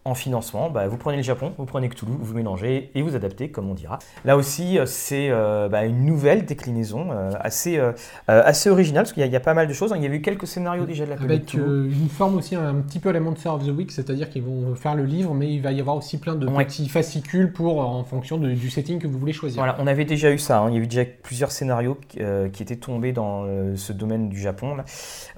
en 0.07 0.15
financement. 0.15 0.69
Bah, 0.69 0.87
vous 0.87 0.97
prenez 0.97 1.17
le 1.17 1.23
Japon, 1.23 1.53
vous 1.57 1.65
prenez 1.65 1.89
Cthulhu, 1.89 2.13
vous 2.19 2.33
mélangez 2.33 2.91
et 2.95 3.01
vous 3.01 3.15
adaptez, 3.15 3.49
comme 3.49 3.69
on 3.69 3.73
dira. 3.73 3.99
Là 4.25 4.37
aussi, 4.37 4.79
euh, 4.79 4.85
c'est 4.85 5.27
euh, 5.29 5.67
bah, 5.69 5.85
une 5.85 6.05
nouvelle 6.05 6.45
déclinaison 6.45 7.07
euh, 7.11 7.31
assez, 7.39 7.77
euh, 7.77 7.91
assez 8.27 8.69
originale, 8.69 9.03
parce 9.03 9.13
qu'il 9.13 9.21
y, 9.21 9.25
a- 9.25 9.29
y 9.29 9.35
a 9.35 9.39
pas 9.41 9.53
mal 9.53 9.67
de 9.67 9.73
choses. 9.73 9.93
Il 9.95 10.01
y 10.03 10.05
avait 10.05 10.17
eu 10.17 10.21
quelques 10.21 10.47
scénarios 10.47 10.85
déjà 10.85 11.05
de 11.05 11.09
la 11.11 11.15
Avec 11.21 11.53
une 11.53 12.09
forme 12.09 12.35
aussi 12.37 12.55
un 12.55 12.75
petit 12.75 12.99
peu 12.99 13.09
à 13.09 13.13
la 13.13 13.19
Monster 13.19 13.49
of 13.49 13.65
the 13.65 13.69
Week, 13.69 13.91
c'est-à-dire 13.91 14.29
qu'ils 14.29 14.43
vont 14.43 14.75
faire 14.75 14.95
le 14.95 15.03
livre, 15.05 15.33
mais 15.33 15.51
il 15.53 15.61
va 15.61 15.71
y 15.71 15.79
avoir 15.79 15.95
aussi 15.97 16.17
plein 16.19 16.35
de 16.35 16.47
Ouais. 16.47 16.65
petits 16.65 16.87
fascicules 16.89 17.51
pour, 17.51 17.79
en 17.79 18.03
fonction 18.03 18.37
de- 18.37 18.51
du 18.53 18.69
setting 18.69 18.99
que 18.99 19.07
vous 19.07 19.19
voulez 19.19 19.33
choisir. 19.33 19.59
Voilà, 19.61 19.75
on 19.79 19.87
avait 19.87 20.05
déjà 20.05 20.31
eu 20.31 20.37
ça. 20.39 20.59
hein. 20.59 20.69
Il 20.69 20.73
y 20.75 20.77
avait 20.77 20.87
déjà 20.87 21.03
plusieurs 21.23 21.51
scénarios 21.51 21.97
qui 22.09 22.63
étaient 22.63 22.75
tombés 22.77 23.11
dans 23.11 23.45
ce 23.75 23.93
domaine 23.93 24.29
du 24.29 24.39
Japon. 24.39 24.75
là. 24.75 24.85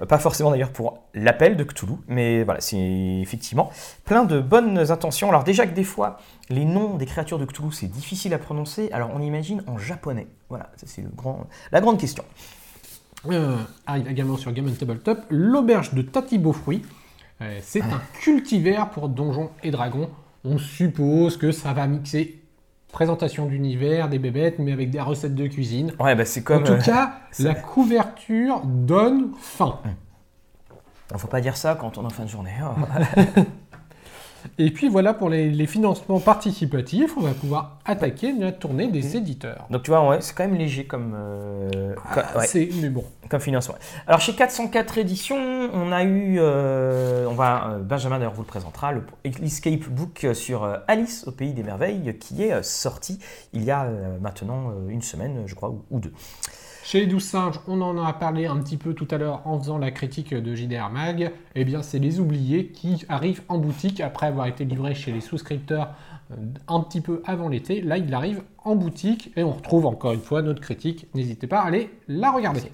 Pas 0.06 0.18
forcément 0.18 0.50
d'ailleurs 0.50 0.70
pour 0.70 0.98
l'appel 1.14 1.56
de 1.56 1.64
Cthulhu, 1.64 1.94
mais 2.08 2.44
voilà, 2.44 2.60
c'est 2.60 2.78
effectivement 2.78 3.70
plein 4.04 4.24
de 4.24 4.40
bonnes 4.40 4.59
intentions. 4.90 5.28
Alors 5.28 5.44
déjà 5.44 5.66
que 5.66 5.74
des 5.74 5.84
fois, 5.84 6.18
les 6.48 6.64
noms 6.64 6.96
des 6.96 7.06
créatures 7.06 7.38
de 7.38 7.44
Cthulhu, 7.44 7.72
c'est 7.72 7.88
difficile 7.88 8.34
à 8.34 8.38
prononcer. 8.38 8.90
Alors 8.92 9.10
on 9.14 9.20
imagine 9.20 9.62
en 9.66 9.78
japonais. 9.78 10.26
Voilà, 10.48 10.70
c'est 10.76 11.02
le 11.02 11.10
grand, 11.14 11.46
la 11.72 11.80
grande 11.80 11.98
question. 11.98 12.24
Euh, 13.30 13.56
arrive 13.86 14.08
également 14.08 14.36
sur 14.36 14.52
Game 14.52 14.70
Tabletop, 14.70 15.24
l'auberge 15.28 15.92
de 15.94 16.02
Tati 16.02 16.38
Beaufruit. 16.38 16.82
Euh, 17.42 17.58
c'est 17.62 17.82
un 17.82 18.00
cultivaire 18.20 18.90
pour 18.90 19.08
donjons 19.08 19.50
et 19.62 19.70
dragons. 19.70 20.10
On 20.44 20.58
suppose 20.58 21.36
que 21.36 21.52
ça 21.52 21.72
va 21.72 21.86
mixer 21.86 22.40
présentation 22.92 23.46
d'univers, 23.46 24.08
des 24.08 24.18
bébêtes, 24.18 24.58
mais 24.58 24.72
avec 24.72 24.90
des 24.90 25.00
recettes 25.00 25.34
de 25.34 25.46
cuisine. 25.46 25.92
Ouais, 26.00 26.14
bah 26.14 26.24
c'est 26.24 26.42
comme. 26.42 26.62
en 26.62 26.66
tout 26.66 26.72
euh, 26.72 26.80
cas, 26.80 27.14
la 27.38 27.54
couverture 27.54 28.62
donne 28.64 29.32
faim. 29.38 29.78
Faut 31.16 31.28
pas 31.28 31.40
dire 31.40 31.56
ça 31.56 31.74
quand 31.74 31.98
on 31.98 32.02
est 32.02 32.06
en 32.06 32.10
fin 32.10 32.24
de 32.24 32.28
journée. 32.28 32.52
Et 34.58 34.70
puis 34.70 34.88
voilà 34.88 35.14
pour 35.14 35.28
les, 35.28 35.50
les 35.50 35.66
financements 35.66 36.20
participatifs, 36.20 37.16
on 37.16 37.20
va 37.20 37.32
pouvoir 37.32 37.78
attaquer 37.84 38.32
la 38.32 38.52
tournée 38.52 38.88
des 38.88 39.16
éditeurs. 39.16 39.66
Donc 39.70 39.82
tu 39.82 39.90
vois, 39.90 40.08
ouais, 40.08 40.20
c'est 40.20 40.34
quand 40.34 40.44
même 40.46 40.56
léger 40.58 40.84
comme, 40.84 41.14
euh, 41.16 41.94
ouais, 42.36 42.46
C'est 42.46 42.68
mais 42.80 42.88
bon. 42.88 43.04
comme 43.28 43.40
financement. 43.40 43.74
Alors 44.06 44.20
chez 44.20 44.34
404 44.34 44.98
éditions, 44.98 45.36
on 45.72 45.92
a 45.92 46.04
eu, 46.04 46.36
euh, 46.38 47.26
on 47.28 47.34
va, 47.34 47.70
euh, 47.70 47.78
Benjamin 47.80 48.18
d'ailleurs 48.18 48.34
vous 48.34 48.42
le 48.42 48.46
présentera, 48.46 48.92
le 48.92 49.02
Escape 49.24 49.88
Book 49.88 50.26
sur 50.34 50.80
Alice 50.88 51.24
au 51.26 51.32
pays 51.32 51.52
des 51.52 51.62
merveilles 51.62 52.16
qui 52.18 52.42
est 52.42 52.62
sorti 52.62 53.18
il 53.52 53.64
y 53.64 53.70
a 53.70 53.88
maintenant 54.20 54.72
une 54.88 55.02
semaine, 55.02 55.42
je 55.46 55.54
crois, 55.54 55.70
ou, 55.70 55.82
ou 55.90 56.00
deux. 56.00 56.12
Chez 56.90 56.98
les 56.98 57.06
12 57.06 57.22
singes, 57.22 57.54
on 57.68 57.80
en 57.82 58.04
a 58.04 58.12
parlé 58.12 58.46
un 58.46 58.56
petit 58.56 58.76
peu 58.76 58.94
tout 58.94 59.06
à 59.12 59.16
l'heure 59.16 59.42
en 59.44 59.60
faisant 59.60 59.78
la 59.78 59.92
critique 59.92 60.34
de 60.34 60.56
JDR 60.56 60.90
Mag. 60.90 61.30
Eh 61.54 61.64
bien, 61.64 61.84
c'est 61.84 62.00
les 62.00 62.18
oubliés 62.18 62.66
qui 62.66 63.04
arrivent 63.08 63.42
en 63.46 63.58
boutique 63.58 64.00
après 64.00 64.26
avoir 64.26 64.48
été 64.48 64.64
livrés 64.64 64.96
chez 64.96 65.12
les 65.12 65.20
souscripteurs 65.20 65.90
euh, 66.32 66.34
un 66.66 66.80
petit 66.80 67.00
peu 67.00 67.22
avant 67.26 67.48
l'été. 67.48 67.80
Là, 67.80 67.96
il 67.96 68.12
arrive 68.12 68.42
en 68.64 68.74
boutique 68.74 69.30
et 69.36 69.44
on 69.44 69.52
retrouve 69.52 69.86
encore 69.86 70.10
une 70.10 70.20
fois 70.20 70.42
notre 70.42 70.60
critique. 70.60 71.06
N'hésitez 71.14 71.46
pas 71.46 71.60
à 71.60 71.66
aller 71.66 71.90
la 72.08 72.32
regarder. 72.32 72.72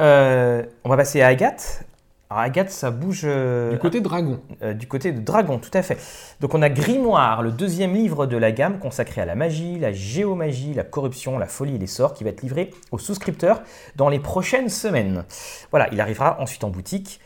Euh, 0.00 0.64
on 0.84 0.88
va 0.88 0.96
passer 0.96 1.20
à 1.20 1.26
Agathe. 1.26 1.84
Alors 2.30 2.42
Agathe, 2.44 2.70
ça 2.70 2.92
bouge 2.92 3.22
euh, 3.24 3.72
Du 3.72 3.78
côté 3.78 4.00
dragon. 4.00 4.40
euh, 4.62 4.72
du 4.72 4.86
côté 4.86 5.10
de 5.10 5.20
Dragon, 5.20 5.58
tout 5.58 5.70
à 5.74 5.82
fait. 5.82 5.98
Donc 6.40 6.54
on 6.54 6.62
a 6.62 6.68
Grimoire, 6.68 7.42
le 7.42 7.50
deuxième 7.50 7.92
livre 7.92 8.26
de 8.26 8.36
la 8.36 8.52
gamme 8.52 8.78
consacré 8.78 9.20
à 9.20 9.24
la 9.24 9.34
magie, 9.34 9.80
la 9.80 9.92
géomagie, 9.92 10.72
la 10.72 10.84
corruption, 10.84 11.38
la 11.38 11.46
folie 11.46 11.74
et 11.74 11.78
les 11.78 11.88
sorts, 11.88 12.14
qui 12.14 12.22
va 12.22 12.30
être 12.30 12.42
livré 12.42 12.70
aux 12.92 12.98
souscripteurs 12.98 13.62
dans 13.96 14.08
les 14.08 14.20
prochaines 14.20 14.68
semaines. 14.68 15.24
Voilà, 15.72 15.88
il 15.90 16.00
arrivera 16.00 16.40
ensuite 16.40 16.62
en 16.62 16.70
boutique. 16.70 17.18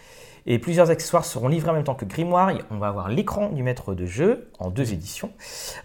Et 0.46 0.58
plusieurs 0.58 0.90
accessoires 0.90 1.24
seront 1.24 1.48
livrés 1.48 1.70
en 1.70 1.74
même 1.74 1.84
temps 1.84 1.94
que 1.94 2.04
Grimoire. 2.06 2.50
On 2.70 2.76
va 2.78 2.88
avoir 2.88 3.08
l'écran 3.10 3.48
du 3.50 3.62
maître 3.62 3.94
de 3.94 4.04
jeu 4.06 4.48
en 4.58 4.68
deux 4.70 4.92
éditions. 4.94 5.30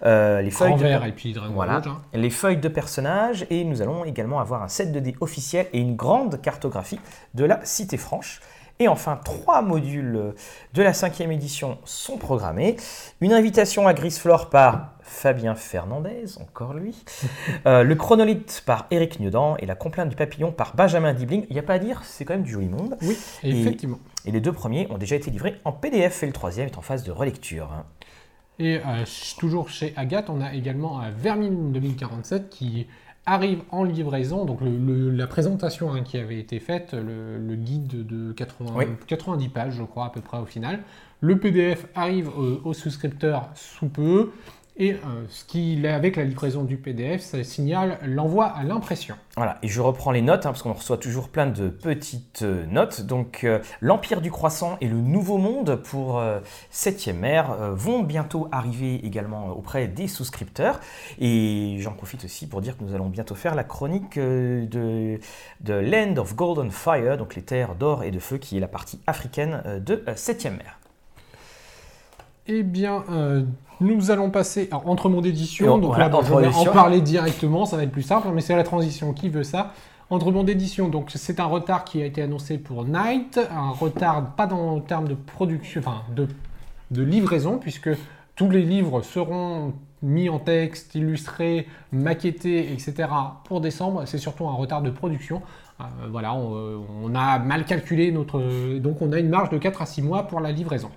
Euh, 0.06 0.42
les 0.42 0.52
feuilles 0.52 0.74
En 0.74 0.78
de- 0.78 0.82
vert 0.84 1.06
et 1.06 1.14
puis 1.14 1.32
dragon 1.34 1.54
Voilà. 1.54 1.78
rouge. 1.80 1.88
hein. 1.88 2.02
les 2.14 2.30
feuilles 2.30 2.58
de 2.58 2.68
personnages 2.70 3.46
et 3.50 3.64
nous 3.66 3.82
allons 3.82 4.04
également 4.06 4.40
avoir 4.42 4.62
un 4.64 4.68
set 4.70 4.92
de 4.94 5.00
dés 5.00 5.16
officiel 5.22 5.68
et 5.74 5.80
une 5.80 5.96
grande 5.98 6.42
cartographie 6.42 7.00
de 7.36 7.44
la 7.46 7.60
Cité 7.66 7.96
Franche. 7.98 8.42
Et 8.82 8.88
enfin, 8.88 9.20
trois 9.26 9.62
modules 9.62 10.34
de 10.74 10.82
la 10.82 10.94
cinquième 10.94 11.34
édition 11.34 11.80
sont 11.84 12.18
programmés. 12.18 12.78
Une 13.20 13.34
invitation 13.34 13.88
à 13.88 13.94
Grisflore 13.94 14.50
par 14.50 14.94
Fabien 15.02 15.54
Fernandez, 15.54 16.26
encore 16.42 16.74
lui. 16.74 16.96
Euh, 17.66 17.84
le 17.84 17.96
chronolithe 17.96 18.64
par 18.66 18.88
Eric 18.90 19.20
Niedan 19.20 19.58
et 19.58 19.66
la 19.66 19.76
complainte 19.76 20.08
du 20.08 20.16
papillon 20.16 20.52
par 20.54 20.76
Benjamin 20.76 21.14
Dibling. 21.14 21.46
Il 21.50 21.54
n'y 21.54 21.60
a 21.60 21.64
pas 21.64 21.74
à 21.74 21.80
dire, 21.80 22.02
c'est 22.06 22.24
quand 22.24 22.36
même 22.36 22.44
du 22.44 22.52
joli 22.52 22.70
monde. 22.70 22.96
Oui, 23.02 23.18
Et- 23.44 23.60
effectivement. 23.60 24.00
Et 24.26 24.32
les 24.32 24.40
deux 24.40 24.54
premiers 24.54 24.88
ont 24.90 24.98
déjà 24.98 25.16
été 25.18 25.30
livrés 25.30 25.56
en 25.66 25.74
PDF 25.74 26.24
et 26.24 26.28
le 26.28 26.32
troisième 26.32 26.68
est 26.68 26.78
en 26.78 26.82
phase 26.82 27.04
de 27.04 27.12
relecture. 27.12 27.70
Et 28.60 28.78
euh, 28.78 29.04
toujours 29.38 29.70
chez 29.70 29.94
Agathe, 29.98 30.30
on 30.30 30.40
a 30.42 30.54
également 30.54 31.02
euh, 31.02 31.10
Vermine 31.18 31.74
2047 31.74 32.50
qui 32.50 32.88
arrive 33.32 33.62
en 33.72 33.84
livraison. 33.84 34.46
Donc 34.46 34.62
le- 34.62 34.78
le- 34.78 35.10
la 35.12 35.28
présentation 35.28 35.92
hein, 35.94 36.02
qui 36.04 36.18
avait 36.18 36.40
été 36.40 36.60
faite, 36.60 36.94
le, 36.94 37.38
le 37.38 37.56
guide 37.56 38.06
de 38.06 38.32
80 38.34 38.72
Oui. 38.76 38.86
90 39.08 39.50
pages, 39.50 39.74
je 39.78 39.84
crois 39.84 40.06
à 40.06 40.10
peu 40.10 40.22
près 40.22 40.38
au 40.40 40.46
final. 40.46 40.80
Le 41.22 41.38
PDF 41.38 41.86
arrive 41.96 42.30
au- 42.30 42.62
aux 42.70 42.74
souscripteurs 42.74 43.50
sous 43.56 43.88
peu. 43.90 44.32
Et 44.80 44.94
euh, 44.94 44.98
ce 45.30 45.44
qui, 45.46 45.86
avec 45.86 46.16
la 46.16 46.24
livraison 46.24 46.64
du 46.64 46.78
PDF, 46.78 47.22
ça 47.22 47.44
signale 47.44 48.00
l'envoi 48.06 48.46
à 48.46 48.64
l'impression. 48.64 49.16
Voilà, 49.40 49.58
et 49.64 49.70
je 49.70 49.80
reprends 49.80 50.12
les 50.12 50.22
notes, 50.22 50.46
hein, 50.46 50.50
parce 50.50 50.64
qu'on 50.64 50.74
reçoit 50.74 50.98
toujours 50.98 51.30
plein 51.30 51.46
de 51.46 51.70
petites 51.70 52.42
euh, 52.42 52.66
notes. 52.66 53.02
Donc, 53.04 53.46
euh, 53.46 53.60
l'Empire 53.80 54.20
du 54.20 54.32
Croissant 54.32 54.78
et 54.82 54.88
le 54.90 54.98
Nouveau 54.98 55.38
Monde 55.38 55.78
pour 55.78 56.20
euh, 56.20 56.40
7e 56.74 57.24
ère 57.24 57.56
vont 57.74 58.04
bientôt 58.04 58.50
arriver 58.52 58.96
également 59.06 59.52
auprès 59.52 59.88
des 59.88 60.10
souscripteurs. 60.10 60.82
Et 61.20 61.78
j'en 61.80 61.94
profite 61.94 62.26
aussi 62.26 62.48
pour 62.48 62.60
dire 62.60 62.78
que 62.78 62.84
nous 62.84 62.94
allons 62.94 63.08
bientôt 63.08 63.36
faire 63.36 63.56
la 63.56 63.64
chronique 63.64 64.20
de, 64.20 65.20
Land 65.66 66.18
of 66.18 66.36
Golden 66.36 66.70
Fire, 66.72 67.18
donc 67.18 67.36
les 67.36 67.42
terres 67.42 67.76
d'or 67.76 68.04
et 68.04 68.12
de 68.12 68.20
feu, 68.20 68.40
qui 68.40 68.58
est 68.58 68.60
la 68.60 68.68
partie 68.68 69.00
africaine 69.08 69.62
de 69.86 70.04
euh, 70.08 70.16
7e 70.16 70.60
ère. 70.60 70.79
Eh 72.52 72.64
bien, 72.64 73.04
euh, 73.12 73.44
nous 73.80 74.10
allons 74.12 74.32
passer 74.32 74.68
alors, 74.72 74.88
entre 74.90 75.08
monde 75.08 75.26
Et 75.26 75.30
édition. 75.30 75.76
on- 75.76 75.78
Donc 75.78 75.92
voilà, 75.92 76.06
là, 76.06 76.10
bon, 76.10 76.22
je 76.24 76.34
vais 76.34 76.48
en 76.48 76.66
parler 76.74 77.00
directement, 77.02 77.66
ça 77.66 77.78
va 77.78 77.84
être 77.84 77.92
plus 77.92 78.02
simple, 78.02 78.28
mais 78.34 78.42
c'est 78.42 78.56
la 78.56 78.64
transition 78.64 79.14
qui 79.14 79.30
veut 79.30 79.44
ça? 79.44 79.74
Entre 80.10 80.32
monde 80.32 80.50
édition, 80.50 80.90
donc 80.90 81.12
c'est 81.14 81.40
un 81.40 81.46
retard 81.46 81.84
qui 81.86 82.02
a 82.02 82.06
été 82.06 82.24
annoncé 82.24 82.58
pour 82.58 82.84
Night, 82.86 83.40
un 83.56 83.70
retard 83.70 84.36
pas 84.36 84.48
dans 84.48 84.76
le 84.78 84.82
terme 84.82 85.08
de 85.08 85.14
production, 85.14 85.82
enfin 85.86 86.02
de, 86.16 86.28
de 86.90 87.04
livraison, 87.04 87.60
puisque 87.60 87.92
tous 88.36 88.50
les 88.50 88.64
livres 88.64 89.04
seront 89.04 89.74
mis 90.02 90.28
en 90.30 90.40
texte, 90.40 90.96
illustrés, 90.96 91.68
maquettés, 91.92 92.72
etc. 92.74 93.08
pour 93.44 93.62
décembre. 93.62 94.04
C'est 94.06 94.18
surtout 94.18 94.48
un 94.48 94.54
retard 94.54 94.82
de 94.82 94.90
production. 94.90 95.44
Euh, 95.82 95.84
voilà, 96.10 96.34
on, 96.34 96.82
on 97.04 97.14
a 97.16 97.38
mal 97.38 97.66
calculé 97.66 98.12
notre, 98.12 98.42
donc 98.80 99.02
on 99.04 99.12
a 99.12 99.20
une 99.20 99.30
marge 99.30 99.50
de 99.52 99.58
4 99.60 99.82
à 99.84 99.86
6 99.86 100.02
mois 100.02 100.24
pour 100.24 100.40
la 100.40 100.52
livraison. 100.52 100.90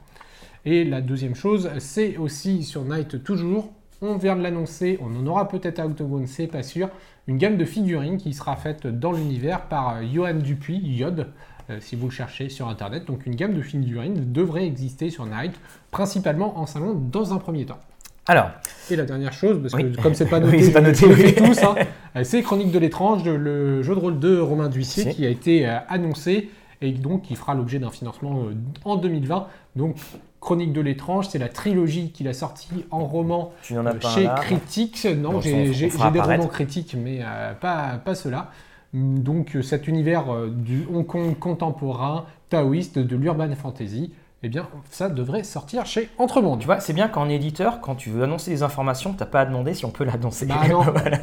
Et 0.64 0.84
la 0.84 1.00
deuxième 1.00 1.34
chose, 1.34 1.70
c'est 1.78 2.16
aussi 2.16 2.62
sur 2.62 2.84
Night 2.84 3.22
toujours, 3.24 3.72
on 4.00 4.16
vient 4.16 4.36
de 4.36 4.42
l'annoncer, 4.42 4.98
on 5.02 5.14
en 5.16 5.26
aura 5.26 5.48
peut-être 5.48 5.78
à 5.80 5.86
Octogone, 5.86 6.26
c'est 6.26 6.46
pas 6.46 6.62
sûr, 6.62 6.88
une 7.26 7.36
gamme 7.38 7.56
de 7.56 7.64
figurines 7.64 8.16
qui 8.16 8.32
sera 8.32 8.56
faite 8.56 8.86
dans 8.86 9.12
l'univers 9.12 9.62
par 9.62 9.96
euh, 9.96 10.02
Johan 10.12 10.34
Dupuis, 10.34 10.78
Yod, 10.78 11.28
euh, 11.70 11.76
si 11.80 11.94
vous 11.96 12.06
le 12.06 12.12
cherchez 12.12 12.48
sur 12.48 12.68
internet. 12.68 13.06
Donc 13.06 13.26
une 13.26 13.34
gamme 13.36 13.54
de 13.54 13.62
figurines 13.62 14.32
devrait 14.32 14.66
exister 14.66 15.10
sur 15.10 15.26
Night, 15.26 15.52
principalement 15.90 16.58
en 16.58 16.66
salon 16.66 16.94
dans 16.94 17.32
un 17.32 17.38
premier 17.38 17.64
temps. 17.66 17.78
Alors, 18.26 18.50
Et 18.90 18.94
la 18.96 19.04
dernière 19.04 19.32
chose, 19.32 19.60
parce 19.60 19.74
que 19.74 19.82
Oui. 19.88 19.96
comme 20.00 20.14
c'est 20.14 20.26
pas 20.26 20.38
Oui, 20.40 20.46
noté, 20.46 20.62
c'est 20.62 20.72
pas 20.72 20.80
noté, 20.80 21.06
oui. 21.06 21.34
tous, 21.34 21.60
hein, 21.64 21.74
euh, 22.16 22.22
c'est 22.24 22.40
Chronique 22.42 22.70
de 22.70 22.78
l'étrange, 22.78 23.24
le 23.24 23.82
jeu 23.82 23.94
de 23.96 24.00
rôle 24.00 24.20
de 24.20 24.38
Romain 24.38 24.68
Duissier, 24.68 25.04
Si. 25.10 25.14
qui 25.16 25.26
a 25.26 25.28
été 25.28 25.66
annoncé 25.66 26.50
et 26.80 26.92
donc 26.92 27.22
qui 27.22 27.34
fera 27.36 27.54
l'objet 27.54 27.78
d'un 27.80 27.90
financement 27.90 28.44
en 28.84 28.96
2020. 28.96 29.46
Donc 29.76 29.96
Chronique 30.42 30.72
de 30.72 30.80
l'étrange, 30.80 31.28
c'est 31.28 31.38
la 31.38 31.48
trilogie 31.48 32.10
qu'il 32.10 32.26
a 32.26 32.32
sortie 32.32 32.84
en 32.90 33.04
roman 33.04 33.52
tu 33.62 33.76
as 33.76 33.80
euh, 33.80 33.94
pas 33.94 34.08
chez 34.08 34.28
Critics. 34.38 35.04
Non, 35.04 35.40
j'ai 35.40 35.70
des 35.70 36.20
romans 36.20 36.48
critiques, 36.48 36.96
mais 36.98 37.20
euh, 37.22 37.54
pas, 37.54 38.00
pas 38.04 38.16
ceux-là. 38.16 38.50
Donc 38.92 39.54
euh, 39.54 39.62
cet 39.62 39.86
univers 39.86 40.24
du 40.48 40.84
Hong 40.92 41.06
Kong 41.06 41.38
contemporain, 41.38 42.26
taoïste, 42.48 42.98
de 42.98 43.14
l'urban 43.14 43.54
fantasy, 43.54 44.12
eh 44.44 44.48
bien 44.48 44.66
ça 44.90 45.08
devrait 45.08 45.44
sortir 45.44 45.86
chez 45.86 46.10
Entremonde. 46.18 46.60
Tu 46.60 46.66
vois, 46.66 46.80
c'est 46.80 46.92
bien 46.92 47.08
qu'en 47.08 47.28
éditeur, 47.28 47.80
quand 47.80 47.94
tu 47.94 48.10
veux 48.10 48.24
annoncer 48.24 48.50
des 48.50 48.62
informations, 48.62 49.12
t'as 49.12 49.26
pas 49.26 49.40
à 49.40 49.44
demander 49.46 49.74
si 49.74 49.84
on 49.84 49.90
peut 49.90 50.04
l'annoncer. 50.04 50.46
Bah 50.46 50.56
non. 50.68 50.80
Voilà. 50.82 51.18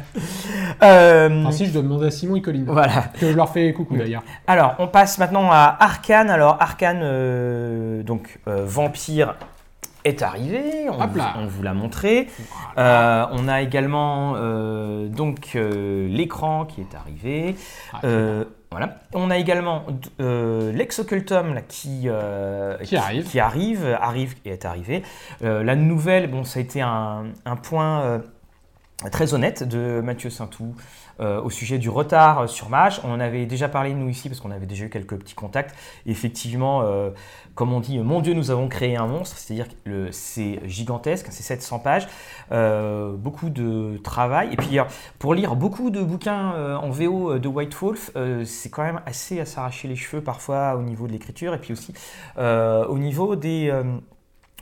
Euh, 0.82 1.42
Enfin, 1.42 1.52
si, 1.52 1.66
je 1.66 1.72
dois 1.72 1.82
demander 1.82 2.06
à 2.06 2.10
Simon 2.10 2.36
et 2.36 2.42
Colline. 2.42 2.64
Voilà. 2.66 3.04
Que 3.20 3.30
je 3.30 3.36
leur 3.36 3.50
fais 3.50 3.72
coucou 3.72 3.94
Oui. 3.94 3.98
d'ailleurs. 4.00 4.22
Alors, 4.46 4.74
on 4.78 4.88
passe 4.88 5.18
maintenant 5.18 5.50
à 5.50 5.76
Arcane. 5.80 6.30
Alors, 6.30 6.56
Arcane, 6.60 7.00
euh, 7.02 8.02
donc 8.02 8.38
euh, 8.48 8.64
Vampire 8.64 9.34
est 10.04 10.22
arrivé. 10.22 10.88
On, 10.90 11.06
vous, 11.06 11.18
là. 11.18 11.34
on 11.38 11.46
vous 11.46 11.62
l'a 11.62 11.74
montré. 11.74 12.28
Euh, 12.78 13.26
on 13.32 13.48
a 13.48 13.62
également 13.62 14.34
euh, 14.36 15.08
donc 15.08 15.52
euh, 15.54 16.08
l'écran 16.08 16.64
qui 16.64 16.80
est 16.80 16.94
arrivé. 16.94 17.56
Ah, 17.92 18.00
voilà. 18.70 19.00
On 19.14 19.30
a 19.30 19.36
également 19.38 19.84
l'exoccultum 20.18 21.54
là, 21.54 21.60
qui, 21.62 22.02
euh, 22.06 22.78
Qui 22.78 22.96
arrive. 22.96 23.24
qui 23.28 23.40
arrive, 23.40 23.98
arrive 24.00 24.34
et 24.44 24.50
est 24.50 24.64
arrivé. 24.64 25.02
La 25.40 25.74
nouvelle, 25.74 26.30
bon, 26.30 26.44
ça 26.44 26.60
a 26.60 26.62
été 26.62 26.80
un, 26.80 27.24
un 27.44 27.56
point 27.56 28.20
très 29.10 29.34
honnête 29.34 29.64
de 29.66 30.00
Mathieu 30.02 30.30
Saintou 30.30 30.76
euh, 31.20 31.40
au 31.42 31.50
sujet 31.50 31.78
du 31.78 31.88
retard 31.88 32.48
sur 32.48 32.68
Mage. 32.68 33.00
On 33.04 33.12
en 33.12 33.20
avait 33.20 33.46
déjà 33.46 33.68
parlé 33.68 33.94
nous 33.94 34.08
ici 34.08 34.28
parce 34.28 34.40
qu'on 34.40 34.50
avait 34.50 34.66
déjà 34.66 34.84
eu 34.86 34.90
quelques 34.90 35.16
petits 35.16 35.34
contacts. 35.34 35.74
Effectivement, 36.06 36.82
euh, 36.82 37.10
comme 37.54 37.72
on 37.72 37.80
dit, 37.80 37.98
mon 37.98 38.20
Dieu, 38.20 38.32
nous 38.32 38.50
avons 38.50 38.68
créé 38.68 38.96
un 38.96 39.06
monstre, 39.06 39.36
c'est-à-dire 39.36 39.66
que 39.84 40.08
c'est 40.12 40.60
gigantesque, 40.64 41.26
c'est 41.30 41.42
700 41.42 41.80
pages, 41.80 42.08
euh, 42.52 43.14
beaucoup 43.16 43.50
de 43.50 43.98
travail. 44.02 44.48
Et 44.52 44.56
puis, 44.56 44.78
euh, 44.78 44.84
pour 45.18 45.34
lire 45.34 45.56
beaucoup 45.56 45.90
de 45.90 46.02
bouquins 46.02 46.54
euh, 46.54 46.76
en 46.76 46.90
VO 46.90 47.38
de 47.38 47.48
White 47.48 47.74
Wolf, 47.74 48.10
euh, 48.16 48.44
c'est 48.44 48.70
quand 48.70 48.82
même 48.82 49.00
assez 49.06 49.40
à 49.40 49.44
s'arracher 49.44 49.88
les 49.88 49.96
cheveux 49.96 50.22
parfois 50.22 50.76
au 50.76 50.82
niveau 50.82 51.06
de 51.06 51.12
l'écriture 51.12 51.54
et 51.54 51.58
puis 51.58 51.72
aussi 51.72 51.92
euh, 52.38 52.86
au 52.86 52.98
niveau 52.98 53.36
des. 53.36 53.70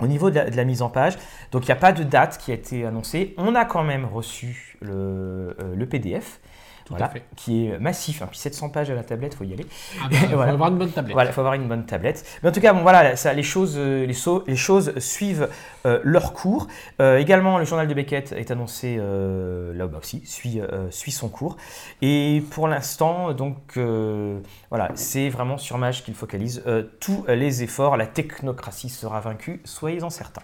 Au 0.01 0.07
niveau 0.07 0.31
de 0.31 0.39
la, 0.39 0.65
mise 0.65 0.83
en 0.83 0.91
page, 0.91 1.17
donc 1.53 1.65
il 1.65 1.67
n'y 1.67 1.73
a 1.73 1.77
pas 1.77 1.93
de 1.93 2.03
date 2.03 2.39
qui 2.39 2.51
a 2.51 2.55
été 2.55 2.85
annoncée. 2.85 3.35
On 3.37 3.55
a 3.55 3.65
quand 3.65 3.83
même 3.83 4.05
reçu 4.05 4.77
le, 4.81 5.57
euh, 5.61 5.75
le 5.75 5.87
PDF. 5.87 6.41
Tout 6.89 6.95
voilà, 6.95 7.07
à 7.07 7.11
fait. 7.11 7.23
qui 7.37 7.67
est 7.67 7.79
massif. 7.79 8.23
hein. 8.23 8.29
Puis 8.31 8.39
700 8.39 8.71
pages 8.71 8.91
à 8.91 8.95
la 8.95 9.03
tablette, 9.05 9.35
faut 9.35 9.45
y 9.45 9.53
aller. 9.53 9.67
Ah 10.03 10.09
bah, 10.11 10.17
faut 10.21 10.37
Voilà. 10.37 10.53
avoir 10.53 10.71
une 10.71 10.79
bonne 10.79 10.91
tablette. 10.91 11.13
Voilà, 11.13 11.29
il 11.31 11.33
faut 11.35 11.41
avoir 11.43 11.53
une 11.55 11.69
bonne 11.69 11.85
tablette. 11.85 12.25
Mais 12.43 12.49
en 12.49 12.53
tout 12.53 12.61
cas, 12.63 12.73
bon, 12.73 12.81
voilà, 12.81 13.15
ça, 13.15 13.35
les, 13.35 13.43
choses, 13.43 13.75
euh, 13.77 14.07
les, 14.07 14.15
so- 14.15 14.43
les 14.47 14.57
choses 14.57 14.99
suivent 14.99 15.49
euh, 15.85 16.01
leur 16.03 16.33
cours. 16.33 16.67
Euh, 17.03 17.19
également, 17.19 17.59
le 17.59 17.67
journal 17.67 17.87
de 17.89 17.93
Beckett 17.93 18.33
est 18.33 18.51
annoncé 18.51 18.97
euh, 18.99 19.75
là 19.75 19.87
aussi, 19.99 20.23
suit, 20.25 20.61
euh, 20.63 20.91
suit 20.91 21.13
son 21.13 21.29
cours. 21.29 21.59
Et 22.01 22.43
pour 22.53 22.69
l'instant, 22.69 23.33
donc, 23.35 23.59
euh, 23.77 24.41
voilà, 24.71 24.91
c'est 24.95 25.29
vraiment 25.29 25.59
sur 25.59 25.77
Mage 25.77 26.03
qu'il 26.05 26.15
focalise 26.15 26.63
euh, 26.67 26.85
tous 27.01 27.25
les 27.29 27.63
efforts. 27.63 27.99
La 27.99 28.07
technocratie 28.07 28.89
sera 28.89 29.21
vaincue, 29.21 29.61
soyez-en 29.65 30.09
certains. 30.09 30.43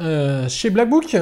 Euh, 0.00 0.48
chez 0.48 0.70
Black 0.70 0.88
Book, 0.88 1.16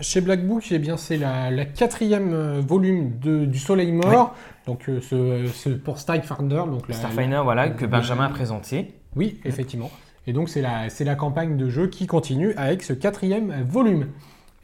chez 0.00 0.20
Black 0.20 0.46
Book, 0.46 0.64
eh 0.70 0.78
bien, 0.78 0.96
c'est 0.96 1.16
la, 1.16 1.50
la 1.50 1.64
quatrième 1.64 2.32
euh, 2.32 2.60
volume 2.60 3.18
de, 3.20 3.44
du 3.44 3.58
Soleil 3.58 3.92
Mort. 3.92 4.34
Donc, 4.66 4.88
euh, 4.88 5.00
ce, 5.00 5.46
ce- 5.52 5.68
pour 5.70 5.98
Starfinder. 5.98 6.62
Donc 6.70 6.88
la- 6.88 6.94
Starfinder, 6.94 7.40
voilà, 7.44 7.68
que 7.70 7.84
Benjamin 7.86 8.24
a 8.26 8.28
présenté. 8.30 8.94
Oui, 9.16 9.40
effectivement. 9.44 9.90
Et 10.26 10.32
donc, 10.32 10.48
c'est 10.48 10.62
la, 10.62 10.88
c'est 10.88 11.04
la 11.04 11.14
campagne 11.16 11.56
de 11.56 11.68
jeu 11.68 11.88
qui 11.88 12.06
continue 12.06 12.52
avec 12.56 12.82
ce 12.82 12.92
quatrième 12.92 13.52
volume. 13.68 14.06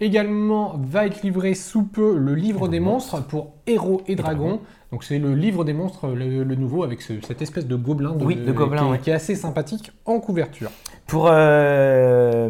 Également, 0.00 0.76
va 0.78 1.06
être 1.06 1.22
livré 1.22 1.54
sous 1.54 1.82
peu 1.82 2.16
le 2.16 2.34
livre 2.36 2.68
des 2.68 2.78
monstres 2.78 3.20
pour 3.26 3.54
Héros 3.68 4.02
et 4.08 4.16
Dragons. 4.16 4.60
Donc, 4.90 5.04
c'est 5.04 5.18
le 5.18 5.34
livre 5.34 5.64
des 5.64 5.74
monstres, 5.74 6.08
le, 6.08 6.42
le 6.44 6.54
nouveau, 6.54 6.82
avec 6.82 7.02
ce- 7.02 7.20
cette 7.26 7.42
espèce 7.42 7.66
de 7.66 7.76
gobelin, 7.76 8.12
de, 8.12 8.24
Oui, 8.24 8.36
de 8.36 8.52
gobelin, 8.52 8.80
qui, 8.82 8.86
est- 8.88 8.90
ouais. 8.92 8.98
qui 9.00 9.10
est 9.10 9.14
assez 9.14 9.34
sympathique 9.34 9.92
en 10.06 10.18
couverture. 10.18 10.70
Pour 11.06 11.28
euh, 11.30 12.48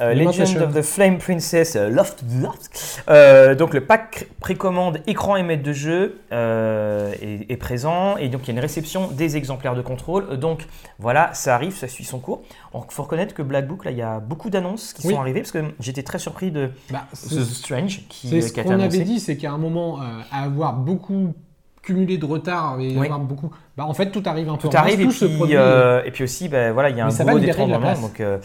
euh, 0.00 0.14
Legend 0.14 0.62
of 0.62 0.74
the 0.74 0.82
Flame 0.82 1.18
Princess 1.18 1.76
euh, 1.76 1.88
Loft, 1.90 2.24
Loft, 2.42 3.02
euh, 3.08 3.54
donc 3.54 3.74
le 3.74 3.82
pack 3.82 4.28
précommande 4.40 5.00
écran 5.06 5.36
et 5.36 5.42
maître 5.42 5.62
de 5.62 5.72
jeu 5.72 6.18
est, 6.30 7.46
est 7.50 7.56
présent 7.56 8.16
et 8.16 8.28
donc 8.28 8.42
il 8.44 8.48
y 8.48 8.50
a 8.50 8.54
une 8.54 8.60
réception 8.60 9.08
des 9.08 9.36
exemplaires 9.36 9.74
de 9.74 9.82
contrôle. 9.82 10.38
Donc 10.38 10.66
voilà, 10.98 11.32
ça 11.34 11.54
arrive, 11.54 11.74
ça 11.76 11.88
suit 11.88 12.04
son 12.04 12.18
cours. 12.18 12.42
Il 12.74 12.80
faut 12.90 13.02
reconnaître 13.02 13.34
que 13.34 13.42
Black 13.42 13.66
Book, 13.66 13.84
là, 13.84 13.90
il 13.90 13.96
y 13.98 14.02
a 14.02 14.20
beaucoup 14.20 14.50
d'annonces 14.50 14.92
qui 14.92 15.06
Oui. 15.06 15.14
sont 15.14 15.20
arrivées 15.20 15.40
parce 15.40 15.52
que 15.52 15.64
j'étais 15.80 16.02
très 16.02 16.18
surpris 16.18 16.50
de 16.50 16.70
Bah, 16.90 17.06
The 17.12 17.16
c'est- 17.16 17.44
Strange 17.44 18.02
qui, 18.08 18.28
C'est 18.28 18.40
ce 18.40 18.52
qu'on 18.52 18.78
avait 18.80 18.98
dit, 19.00 19.20
c'est 19.20 19.36
qu'à 19.36 19.52
un 19.52 19.58
moment, 19.58 19.98
à 20.32 20.48
avoir 20.64 20.74
beaucoup 20.80 21.34
cumulé 21.82 22.18
de 22.18 22.26
retard 22.26 22.78
et 22.80 22.96
Oui. 22.98 23.06
avoir 23.06 23.20
beaucoup. 23.20 23.50
Bah, 23.76 23.86
en 23.86 23.94
fait, 23.94 24.10
tout 24.10 24.22
arrive 24.26 24.48
un 24.50 24.56
peu 24.56 24.68
Tout 24.68 24.76
en 24.76 24.80
arrive 24.80 25.00
et 25.00 25.04
tout 25.04 25.12
se 25.12 25.24
puis, 25.24 25.36
produit. 25.36 25.56
euh, 25.56 26.02
et 26.04 26.10
puis 26.10 26.24
aussi, 26.24 26.48
ben, 26.48 26.72
voilà, 26.72 26.90
il 26.90 26.96
y 26.96 27.00
a 27.00 27.06
un 27.06 27.08
gros 27.08 27.78
place. 27.78 28.00
Donc, 28.02 28.20
euh, 28.20 28.38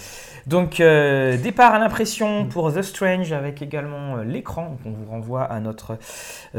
donc 0.47 0.79
euh, 0.79 1.35
départ 1.37 1.73
à 1.73 1.79
Mm. 1.79 1.81
l'impression 1.81 2.45
pour 2.45 2.71
The 2.71 2.81
Strange 2.83 3.33
avec 3.33 3.61
également 3.61 4.17
euh, 4.17 4.23
l'écran. 4.23 4.69
Donc, 4.69 4.79
on 4.85 4.91
vous 4.91 5.11
renvoie 5.11 5.43
à 5.43 5.59
notre 5.59 5.97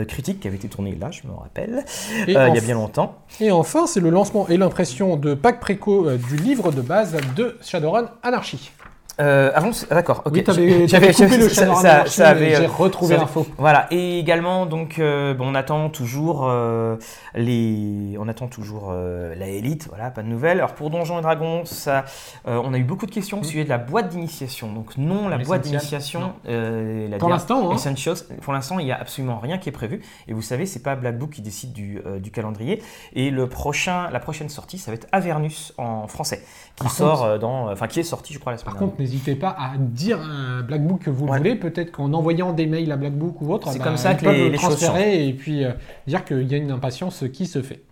critique 0.08 0.40
qui 0.40 0.48
avait 0.48 0.56
été 0.56 0.68
tournée 0.68 0.94
là, 1.00 1.10
je 1.10 1.26
me 1.26 1.32
rappelle, 1.32 1.84
il 2.26 2.32
y 2.34 2.36
a 2.36 2.50
bien 2.60 2.74
longtemps. 2.74 3.14
et 3.40 3.50
enfin, 3.52 3.86
c'est 3.86 4.00
le 4.00 4.10
lancement 4.10 4.46
et 4.48 4.56
l'impression 4.56 5.16
de 5.16 5.34
pack 5.34 5.60
préco 5.60 6.10
du 6.16 6.36
livre 6.36 6.70
de 6.72 6.82
base 6.82 7.16
de 7.36 7.56
Shadowrun 7.62 8.10
Anarchy. 8.22 8.72
Euh, 9.20 9.52
avant, 9.54 9.70
ah, 9.90 9.94
d'accord, 9.94 10.22
ok. 10.24 10.32
oui, 10.34 10.42
t'avais 10.42 10.88
J'avais- 10.88 11.12
t'avais 11.12 11.30
coupé 11.30 11.36
le 11.42 11.48
ça- 11.48 11.54
Shadowrun 11.66 12.06
ça- 12.06 12.28
avait, 12.28 12.56
j'ai 12.56 12.64
euh, 12.64 12.68
retrouvé 12.68 13.14
ça- 13.14 13.20
l'info. 13.20 13.46
Voilà, 13.58 13.86
et 13.92 14.18
également, 14.18 14.66
donc, 14.66 14.98
euh, 14.98 15.34
bon, 15.34 15.50
on 15.50 15.54
attend 15.54 15.88
toujours 15.88 16.46
euh, 16.50 16.96
les, 17.34 18.16
on 18.18 18.26
attend 18.28 18.48
toujours 18.48 18.88
euh, 18.90 19.34
la 19.36 19.46
élite, 19.48 19.86
voilà, 19.88 20.10
pas 20.10 20.22
de 20.22 20.28
nouvelles. 20.28 20.58
Alors 20.58 20.74
pour 20.74 20.90
Donjons 20.90 21.18
et 21.18 21.22
Dragons, 21.22 21.64
ça, 21.64 22.04
euh, 22.48 22.60
on 22.64 22.74
a 22.74 22.78
eu 22.78 22.82
beaucoup 22.84 23.06
de 23.06 23.10
questions 23.12 23.38
au 23.38 23.40
Mm. 23.40 23.44
sujet 23.44 23.64
de 23.64 23.68
la 23.68 23.78
boîte 23.78 24.08
d'initiation. 24.08 24.72
Donc 24.72 24.96
non, 24.96 25.28
la 25.28 25.38
boîte 25.38 25.64
L'essentiel, 25.64 25.78
d'initiation, 25.80 26.32
euh, 26.48 27.08
la 27.08 27.18
Pour 27.18 27.28
l'instant, 27.28 27.70
hein. 27.70 27.74
Essentials, 27.74 28.16
pour 28.42 28.52
l'instant, 28.52 28.78
il 28.78 28.86
n'y 28.86 28.92
a 28.92 28.98
absolument 29.00 29.38
rien 29.38 29.58
qui 29.58 29.68
est 29.68 29.72
prévu. 29.72 30.00
Et 30.28 30.32
vous 30.32 30.42
savez, 30.42 30.66
c'est 30.66 30.82
pas 30.82 30.96
Black 30.96 31.18
Book 31.18 31.30
qui 31.30 31.42
décide 31.42 31.72
du, 31.72 32.00
euh, 32.06 32.18
du 32.18 32.30
calendrier. 32.30 32.82
Et 33.14 33.30
le 33.30 33.48
prochain, 33.48 34.10
la 34.10 34.20
prochaine 34.20 34.48
sortie, 34.48 34.78
ça 34.78 34.90
va 34.90 34.96
être 34.96 35.06
Avernus 35.12 35.72
en 35.78 36.08
français, 36.08 36.42
qui 36.76 36.82
Par 36.84 36.92
sort 36.92 37.24
euh, 37.24 37.38
dans, 37.38 37.70
enfin 37.70 37.86
qui 37.86 38.00
est 38.00 38.04
sorti, 38.04 38.32
je 38.32 38.38
crois, 38.40 38.52
la 38.52 38.58
semaine 38.58 38.72
Par 38.72 38.78
contre, 38.80 38.96
n'hésitez 39.04 39.34
pas 39.34 39.50
à 39.58 39.72
dire 39.78 40.18
à 40.20 40.62
Black 40.62 40.82
Book 40.86 41.02
que 41.02 41.10
vous 41.10 41.26
le 41.26 41.32
Ouais. 41.32 41.38
voulez. 41.38 41.54
Peut-être 41.56 41.92
qu'en 41.92 42.12
envoyant 42.14 42.52
des 42.52 42.66
mails 42.66 42.90
à 42.90 42.96
Black 42.96 43.12
Book 43.12 43.40
ou 43.42 43.52
autre, 43.52 43.70
C'est 43.70 43.78
bah, 43.78 43.84
comme 43.84 43.96
ça 43.98 44.12
ils 44.12 44.16
que 44.16 44.24
peuvent 44.24 44.32
les- 44.34 44.44
le 44.46 44.50
les 44.50 44.56
transférer 44.58 45.28
et 45.28 45.32
puis 45.34 45.64
euh, 45.64 45.72
dire 46.06 46.24
qu'il 46.24 46.50
y 46.50 46.54
a 46.54 46.56
une 46.58 46.70
impatience 46.70 47.24
qui 47.32 47.46
se 47.46 47.60
fait. 47.62 47.82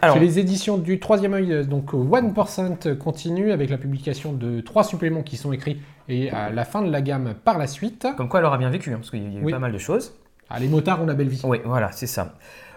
Alors, 0.00 0.18
les 0.18 0.38
éditions 0.40 0.78
du 0.78 0.98
troisième 0.98 1.32
œil, 1.34 1.64
donc 1.66 1.94
euh, 1.94 1.98
1% 1.98 2.96
continue 2.98 3.52
avec 3.52 3.70
la 3.70 3.78
publication 3.78 4.32
de 4.32 4.60
trois 4.60 4.82
suppléments 4.82 5.22
qui 5.22 5.36
sont 5.36 5.52
écrits 5.52 5.80
et 6.08 6.28
à 6.30 6.50
la 6.50 6.64
fin 6.64 6.82
de 6.82 6.90
la 6.90 7.00
gamme 7.02 7.34
par 7.44 7.56
la 7.58 7.66
suite. 7.68 8.06
comme 8.16 8.28
quoi, 8.28 8.40
elle 8.40 8.46
aura 8.46 8.58
bien 8.58 8.70
vécu, 8.70 8.90
hein, 8.90 8.96
parce 8.96 9.10
qu'il 9.10 9.22
y 9.32 9.36
a 9.36 9.40
eu 9.40 9.44
Oui. 9.44 9.52
pas 9.52 9.60
mal 9.60 9.72
de 9.72 9.78
choses. 9.78 10.14
Ah, 10.50 10.58
les 10.58 10.66
motards 10.68 11.00
ont 11.02 11.06
la 11.06 11.14
belle 11.14 11.28
vie. 11.28 11.40
Oui, 11.44 11.58
voilà, 11.64 11.92
c'est 11.92 12.08
ça. 12.08 12.34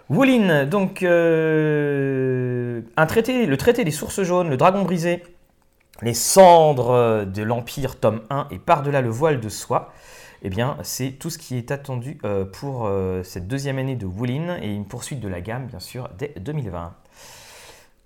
Woolin, 0.09 0.65
donc 0.67 1.01
euh, 1.75 2.81
un 2.97 3.05
traité, 3.05 3.45
le 3.45 3.57
traité 3.57 3.83
des 3.83 3.91
sources 3.91 4.21
jaunes, 4.21 4.49
le 4.49 4.57
dragon 4.57 4.83
brisé, 4.83 5.23
les 6.01 6.13
cendres 6.13 7.25
de 7.25 7.41
l'Empire, 7.43 7.99
tome 7.99 8.21
1, 8.29 8.47
et 8.51 8.59
par-delà 8.59 9.01
le 9.01 9.09
voile 9.09 9.39
de 9.39 9.49
soie. 9.49 9.91
Eh 10.43 10.49
bien, 10.49 10.77
c'est 10.83 11.11
tout 11.11 11.29
ce 11.31 11.37
qui 11.39 11.57
est 11.57 11.71
attendu 11.71 12.19
euh, 12.23 12.45
pour 12.45 12.85
euh, 12.85 13.23
cette 13.23 13.47
deuxième 13.47 13.79
année 13.79 13.95
de 13.95 14.05
Woolin 14.05 14.57
et 14.61 14.67
une 14.71 14.85
poursuite 14.85 15.19
de 15.19 15.27
la 15.27 15.41
gamme, 15.41 15.65
bien 15.65 15.79
sûr, 15.79 16.09
dès 16.19 16.33
2020. 16.39 16.93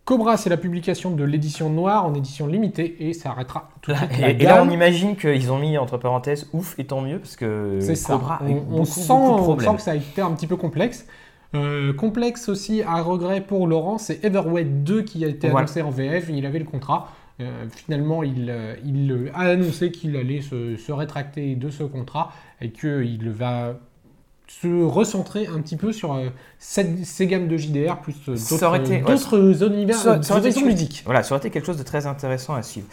Cobra, 0.06 0.38
c'est 0.38 0.50
la 0.50 0.58
publication 0.58 1.12
de 1.12 1.24
l'édition 1.24 1.70
noire 1.70 2.06
en 2.06 2.14
édition 2.16 2.48
limitée 2.48 2.96
et 3.08 3.14
ça 3.14 3.32
arrêtera 3.32 3.70
tout 3.82 3.92
de 3.92 3.98
suite 3.98 4.20
la 4.20 4.30
Et, 4.30 4.42
et 4.42 4.46
là, 4.46 4.64
on 4.64 4.70
imagine 4.70 5.16
qu'ils 5.18 5.52
ont 5.52 5.60
mis 5.60 5.78
entre 5.78 5.98
parenthèses 5.98 6.50
ouf 6.54 6.80
et 6.80 6.86
tant 6.86 7.02
mieux 7.02 7.20
parce 7.20 7.36
que 7.36 7.80
C'est 7.82 7.96
ça. 7.96 8.14
Cobra 8.14 8.36
a 8.36 8.50
eu 8.50 8.56
On, 8.72 8.86
sent, 8.86 9.12
on 9.12 9.56
que 9.56 9.82
ça 9.82 9.92
a 9.92 9.96
été 9.96 10.22
un 10.22 10.32
petit 10.32 10.48
peu 10.48 10.56
complexe. 10.56 11.06
Euh, 11.56 11.94
complexe 11.94 12.48
aussi 12.48 12.84
à 12.84 13.02
regret 13.02 13.42
pour 13.42 13.68
Laurent, 13.68 13.98
c'est 13.98 14.24
Everweight 14.24 14.84
2 14.84 15.02
qui 15.02 15.26
a 15.26 15.28
été 15.28 15.50
Voilà. 15.50 15.66
annoncé 15.66 15.82
en 15.82 15.90
VF. 15.90 16.30
Il 16.30 16.46
avait 16.46 16.60
le 16.60 16.66
contrat. 16.66 17.10
Euh, 17.42 17.66
finalement, 17.74 18.22
il, 18.24 18.50
euh, 18.50 18.76
il 18.86 19.12
euh, 19.12 19.32
a 19.34 19.44
annoncé 19.52 19.92
qu'il 19.92 20.16
allait 20.18 20.42
se, 20.42 20.76
se 20.76 20.92
rétracter 20.92 21.56
de 21.56 21.70
ce 21.70 21.84
contrat 21.84 22.32
et 22.60 22.70
qu'il 22.72 23.30
va 23.30 23.76
se 24.48 24.84
recentrer 24.84 25.48
un 25.48 25.62
petit 25.62 25.78
peu 25.78 25.92
sur 25.94 26.20
cette- 26.58 27.06
ces 27.06 27.28
gammes 27.28 27.48
de 27.48 27.56
JDR 27.56 28.00
plus 28.02 28.16
d'autres 29.06 29.64
univers, 29.64 29.96
Ça- 29.96 30.22
ça 30.24 30.34
aurait 30.34 30.50
été 30.50 30.60
ludiques. 30.68 31.04
Voilà, 31.06 31.24
ça 31.24 31.34
aurait 31.36 31.40
été 31.40 31.50
quelque 31.52 31.66
chose 31.66 31.78
de 31.78 31.84
très 31.84 32.08
intéressant 32.08 32.56
à 32.56 32.64
suivre. 32.64 32.88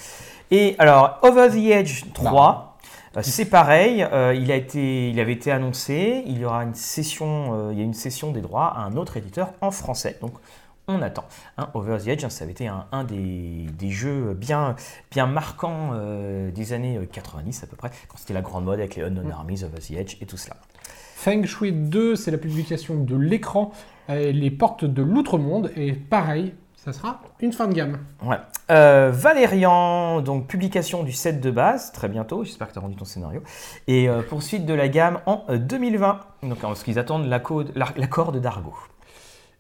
Et 0.51 0.77
alors, 0.79 1.19
Over 1.23 1.49
the 1.51 1.71
Edge 1.73 2.05
3, 2.15 2.77
euh, 3.17 3.21
c'est 3.23 3.47
pareil, 3.47 4.07
euh, 4.13 4.35
il, 4.39 4.53
a 4.53 4.57
été, 4.57 5.09
il 5.09 5.19
avait 5.19 5.33
été 5.33 5.51
annoncé, 5.51 6.23
il 6.27 6.39
y 6.39 6.45
aura 6.45 6.63
une 6.63 6.75
session, 6.75 7.51
euh, 7.55 7.73
il 7.73 7.79
y 7.79 7.81
a 7.81 7.85
une 7.85 7.95
session 7.95 8.31
des 8.33 8.43
droits 8.43 8.67
à 8.77 8.83
un 8.83 8.95
autre 8.97 9.17
éditeur 9.17 9.55
en 9.63 9.71
français. 9.71 10.19
Donc, 10.21 10.35
on 10.88 11.03
attend. 11.03 11.25
Hein, 11.59 11.68
Over 11.75 11.99
the 11.99 12.09
Edge, 12.09 12.25
hein, 12.25 12.31
ça 12.31 12.44
avait 12.44 12.53
été 12.53 12.68
un, 12.68 12.87
un 12.92 13.05
des, 13.05 13.66
des 13.79 13.90
jeux 13.90 14.35
bien, 14.35 14.77
bien 15.11 15.27
marquants 15.27 15.90
euh, 15.94 16.51
des 16.51 16.72
années 16.72 16.96
euh, 16.99 17.07
90 17.11 17.64
à 17.64 17.66
peu 17.66 17.77
près, 17.77 17.90
quand 18.09 18.18
c'était 18.18 18.35
la 18.35 18.42
grande 18.42 18.64
mode 18.64 18.79
avec 18.79 18.94
les 18.96 19.03
Unknown 19.03 19.31
Armies, 19.31 19.64
Over 19.64 19.79
the 19.81 19.90
Edge 19.92 20.16
et 20.20 20.27
tout 20.27 20.37
cela. 20.37 20.57
Feng 21.14 21.44
Shui 21.44 21.72
2, 21.72 22.14
c'est 22.14 22.31
la 22.31 22.38
publication 22.38 22.96
de 23.03 23.16
l'écran, 23.16 23.72
euh, 24.11 24.31
les 24.33 24.51
portes 24.51 24.85
de 24.85 25.03
l'outre-monde, 25.03 25.72
et 25.77 25.92
pareil, 25.92 26.55
ça 26.77 26.92
sera 26.92 27.20
une 27.40 27.53
fin 27.53 27.66
de 27.66 27.72
gamme. 27.75 27.99
Ouais. 28.22 28.37
Euh, 28.70 29.11
Valérian, 29.12 30.20
donc 30.20 30.46
publication 30.46 31.03
du 31.03 31.11
set 31.12 31.40
de 31.40 31.51
base, 31.51 31.90
très 31.90 32.09
bientôt, 32.09 32.44
j'espère 32.44 32.68
que 32.68 32.75
tu 32.75 32.79
as 32.79 32.83
rendu 32.83 32.94
ton 32.94 33.05
scénario. 33.05 33.42
Et 33.88 34.09
euh, 34.09 34.22
poursuite 34.22 34.66
de 34.66 34.75
la 34.75 34.88
gamme 34.88 35.18
en 35.27 35.44
euh, 35.49 35.59
2020, 35.59 36.20
donc 36.44 36.59
parce 36.61 36.85
qu'ils 36.85 36.99
attendent 37.01 37.27
la 37.27 37.40
code- 37.40 37.72
la- 37.75 37.92
l'accord 37.96 38.31
de 38.31 38.38
Dargo. 38.38 38.75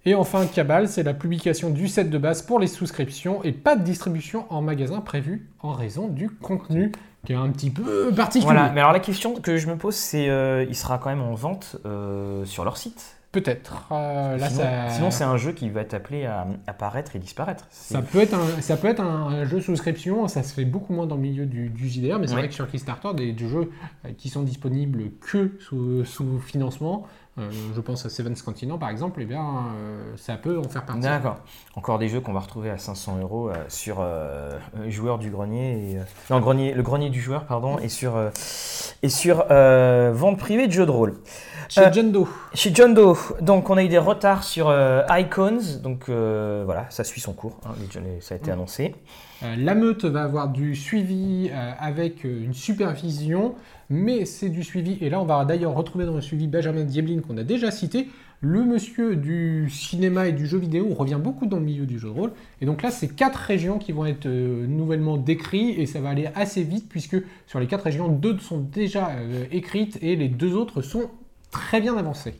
Et 0.08 0.14
enfin, 0.14 0.46
Cabal, 0.46 0.88
c'est 0.88 1.02
la 1.02 1.14
publication 1.14 1.68
du 1.70 1.88
set 1.88 2.08
de 2.10 2.18
base 2.18 2.40
pour 2.42 2.60
les 2.60 2.68
souscriptions, 2.68 3.42
et 3.42 3.50
pas 3.52 3.74
de 3.74 3.82
distribution 3.82 4.44
en 4.50 4.62
magasin 4.62 5.00
prévue 5.00 5.48
en 5.60 5.72
raison 5.72 6.06
du 6.08 6.30
contenu, 6.30 6.92
qui 7.24 7.32
est 7.32 7.36
un 7.36 7.50
petit 7.50 7.70
peu 7.70 8.12
particulier. 8.14 8.44
Voilà, 8.52 8.70
mais 8.72 8.80
alors 8.80 8.92
la 8.92 9.00
question 9.00 9.34
que 9.34 9.56
je 9.56 9.66
me 9.66 9.74
pose, 9.76 9.96
c'est 9.96 10.28
euh, 10.28 10.64
il 10.68 10.76
sera 10.76 10.98
quand 10.98 11.10
même 11.10 11.22
en 11.22 11.34
vente 11.34 11.76
euh, 11.86 12.44
sur 12.44 12.64
leur 12.64 12.76
site 12.76 13.14
Peut-être. 13.32 13.88
Euh, 13.92 14.38
Sinon, 14.38 14.48
ça... 14.62 14.88
sinon, 14.90 15.10
c'est 15.10 15.24
un 15.24 15.36
jeu 15.36 15.52
qui 15.52 15.68
va 15.68 15.82
être 15.82 15.92
appelé 15.92 16.24
à 16.24 16.46
apparaître 16.66 17.16
et 17.16 17.18
disparaître. 17.18 17.66
Ça 17.70 18.00
peut 18.00 18.20
être 18.20 18.32
un, 18.32 18.62
ça 18.62 18.78
peut 18.78 18.86
être 18.88 19.00
un, 19.00 19.26
un 19.26 19.44
jeu 19.44 19.60
souscription, 19.60 20.26
ça 20.26 20.42
se 20.42 20.54
fait 20.54 20.64
beaucoup 20.64 20.94
moins 20.94 21.06
dans 21.06 21.16
le 21.16 21.20
milieu 21.20 21.44
du, 21.44 21.68
du 21.68 21.86
JDR, 21.88 22.18
mais 22.18 22.28
c'est 22.28 22.32
Ouais. 22.34 22.42
vrai 22.42 22.48
que 22.48 22.54
sur 22.54 22.66
Kickstarter, 22.70 23.08
des, 23.14 23.32
des 23.32 23.48
jeux 23.48 23.70
qui 24.16 24.30
sont 24.30 24.42
disponibles 24.42 25.10
que 25.20 25.52
sous, 25.60 26.04
sous 26.06 26.38
financement, 26.38 27.06
euh, 27.38 27.50
je 27.74 27.80
pense 27.80 28.06
à 28.06 28.08
Seven's 28.10 28.40
Continent 28.42 28.78
par 28.78 28.88
exemple, 28.90 29.20
eh 29.22 29.26
bien, 29.26 29.42
euh, 29.76 30.12
ça 30.16 30.36
peut 30.36 30.58
en 30.58 30.62
faire 30.68 30.84
partie. 30.84 31.02
D'accord. 31.02 31.36
Encore 31.74 31.98
des 31.98 32.08
jeux 32.08 32.20
qu'on 32.20 32.32
va 32.32 32.40
retrouver 32.40 32.70
à 32.70 32.78
500 32.78 33.18
euros 33.20 33.50
euh, 33.50 33.54
sur 33.68 33.98
euh, 34.00 34.58
joueur 34.88 35.18
du 35.18 35.30
grenier 35.30 35.92
et 35.92 35.98
non, 36.30 36.40
grenier, 36.40 36.72
le 36.74 36.82
grenier 36.82 37.10
du 37.10 37.20
joueur 37.20 37.44
pardon 37.44 37.78
et 37.78 37.88
sur 37.88 38.14
et 39.02 39.08
sur 39.08 39.44
vente 39.48 40.38
privée 40.38 40.66
de 40.66 40.72
jeux 40.72 40.86
de 40.86 40.90
rôle. 40.90 41.14
Chez 41.68 41.82
John 41.92 42.12
Doe. 42.12 42.28
Chez 42.54 42.72
John 42.72 42.94
Doe, 42.94 43.16
donc 43.40 43.68
on 43.70 43.76
a 43.76 43.82
eu 43.82 43.88
des 43.88 43.98
retards 43.98 44.44
sur 44.44 44.72
Icons, 45.10 45.80
donc 45.82 46.08
voilà, 46.08 46.86
ça 46.90 47.04
suit 47.04 47.20
son 47.20 47.32
cours, 47.32 47.58
hein, 47.66 47.70
les- 47.94 48.20
ça 48.20 48.34
a 48.34 48.38
été 48.38 48.50
Mm. 48.50 48.54
annoncé. 48.54 48.94
La 49.58 49.74
meute 49.74 50.04
va 50.06 50.22
avoir 50.22 50.48
du 50.48 50.74
suivi 50.74 51.50
avec 51.78 52.24
une 52.24 52.54
supervision, 52.54 53.54
mais 53.90 54.24
c'est 54.24 54.48
du 54.48 54.62
suivi. 54.62 54.98
Et 55.00 55.10
là, 55.10 55.20
on 55.20 55.24
va 55.24 55.44
d'ailleurs 55.44 55.74
retrouver 55.74 56.04
dans 56.04 56.14
le 56.14 56.20
suivi 56.20 56.46
Benjamin 56.46 56.84
Dieblin 56.84 57.20
qu'on 57.20 57.36
a 57.36 57.42
déjà 57.42 57.70
cité. 57.70 58.08
Le 58.40 58.64
monsieur 58.64 59.16
du 59.16 59.70
cinéma 59.70 60.28
et 60.28 60.32
du 60.32 60.46
jeu 60.46 60.58
vidéo 60.58 60.92
revient 60.92 61.18
beaucoup 61.18 61.46
dans 61.46 61.56
le 61.56 61.64
milieu 61.64 61.86
du 61.86 61.98
jeu 61.98 62.08
de 62.08 62.12
rôle. 62.12 62.32
Et 62.60 62.66
donc 62.66 62.82
là, 62.82 62.90
c'est 62.90 63.08
quatre 63.08 63.36
régions 63.36 63.78
qui 63.78 63.92
vont 63.92 64.04
être 64.04 64.26
euh, 64.26 64.66
nouvellement 64.66 65.16
décrites 65.16 65.78
et 65.78 65.86
ça 65.86 66.00
va 66.00 66.10
aller 66.10 66.28
assez 66.34 66.62
vite 66.62 66.88
puisque 66.88 67.16
sur 67.46 67.60
les 67.60 67.66
quatre 67.66 67.84
régions, 67.84 68.08
deux 68.08 68.38
sont 68.38 68.58
déjà 68.58 69.08
euh, 69.08 69.44
écrites 69.50 69.98
et 70.02 70.16
les 70.16 70.28
deux 70.28 70.54
autres 70.54 70.82
sont 70.82 71.10
très 71.50 71.80
bien 71.80 71.96
avancées. 71.96 72.34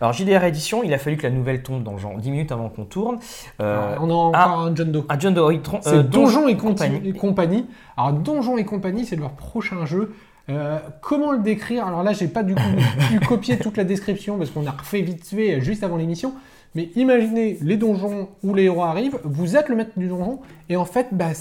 Alors 0.00 0.14
JDR 0.14 0.42
Edition, 0.44 0.82
il 0.82 0.94
a 0.94 0.98
fallu 0.98 1.18
que 1.18 1.24
la 1.24 1.30
nouvelle 1.30 1.62
tombe 1.62 1.82
dans 1.82 1.98
genre 1.98 2.16
10 2.16 2.30
minutes 2.30 2.52
avant 2.52 2.70
qu'on 2.70 2.84
tourne. 2.84 3.18
Euh, 3.60 3.96
on 4.00 4.08
a 4.08 4.12
encore 4.14 4.34
ah. 4.34 4.54
un 4.60 4.74
John 4.74 4.90
Doe. 4.90 5.04
ah, 5.10 5.16
John 5.18 5.34
Doe, 5.34 5.60
C'est 5.82 5.94
euh, 5.94 6.02
Donjon 6.02 6.48
et, 6.48 6.56
Compagnie. 6.56 7.00
Conti- 7.00 7.08
et 7.08 7.12
compagnie. 7.12 7.66
Alors 7.98 8.14
Donjon 8.14 8.56
et 8.56 8.64
compagnie, 8.64 9.04
c'est 9.04 9.16
leur 9.16 9.32
prochain 9.32 9.84
jeu. 9.84 10.14
Euh, 10.50 10.78
comment 11.00 11.32
le 11.32 11.38
décrire? 11.38 11.86
Alors 11.86 12.02
là, 12.02 12.12
j'ai 12.12 12.28
pas 12.28 12.42
du 12.42 12.54
coup 12.54 12.60
pu 13.10 13.20
copier 13.20 13.58
toute 13.58 13.76
la 13.76 13.84
description 13.84 14.36
parce 14.36 14.50
qu'on 14.50 14.66
a 14.66 14.72
refait 14.72 15.02
vite 15.02 15.24
fait 15.26 15.60
juste 15.60 15.82
avant 15.84 15.96
l'émission. 15.96 16.34
Mais 16.74 16.90
imaginez 16.94 17.58
les 17.62 17.76
donjons 17.76 18.28
où 18.42 18.54
les 18.54 18.64
héros 18.64 18.84
arrivent, 18.84 19.18
vous 19.24 19.56
êtes 19.56 19.68
le 19.68 19.76
maître 19.76 19.90
du 19.96 20.06
donjon, 20.06 20.40
et 20.68 20.76
en 20.76 20.84
fait, 20.84 21.08
bah, 21.10 21.32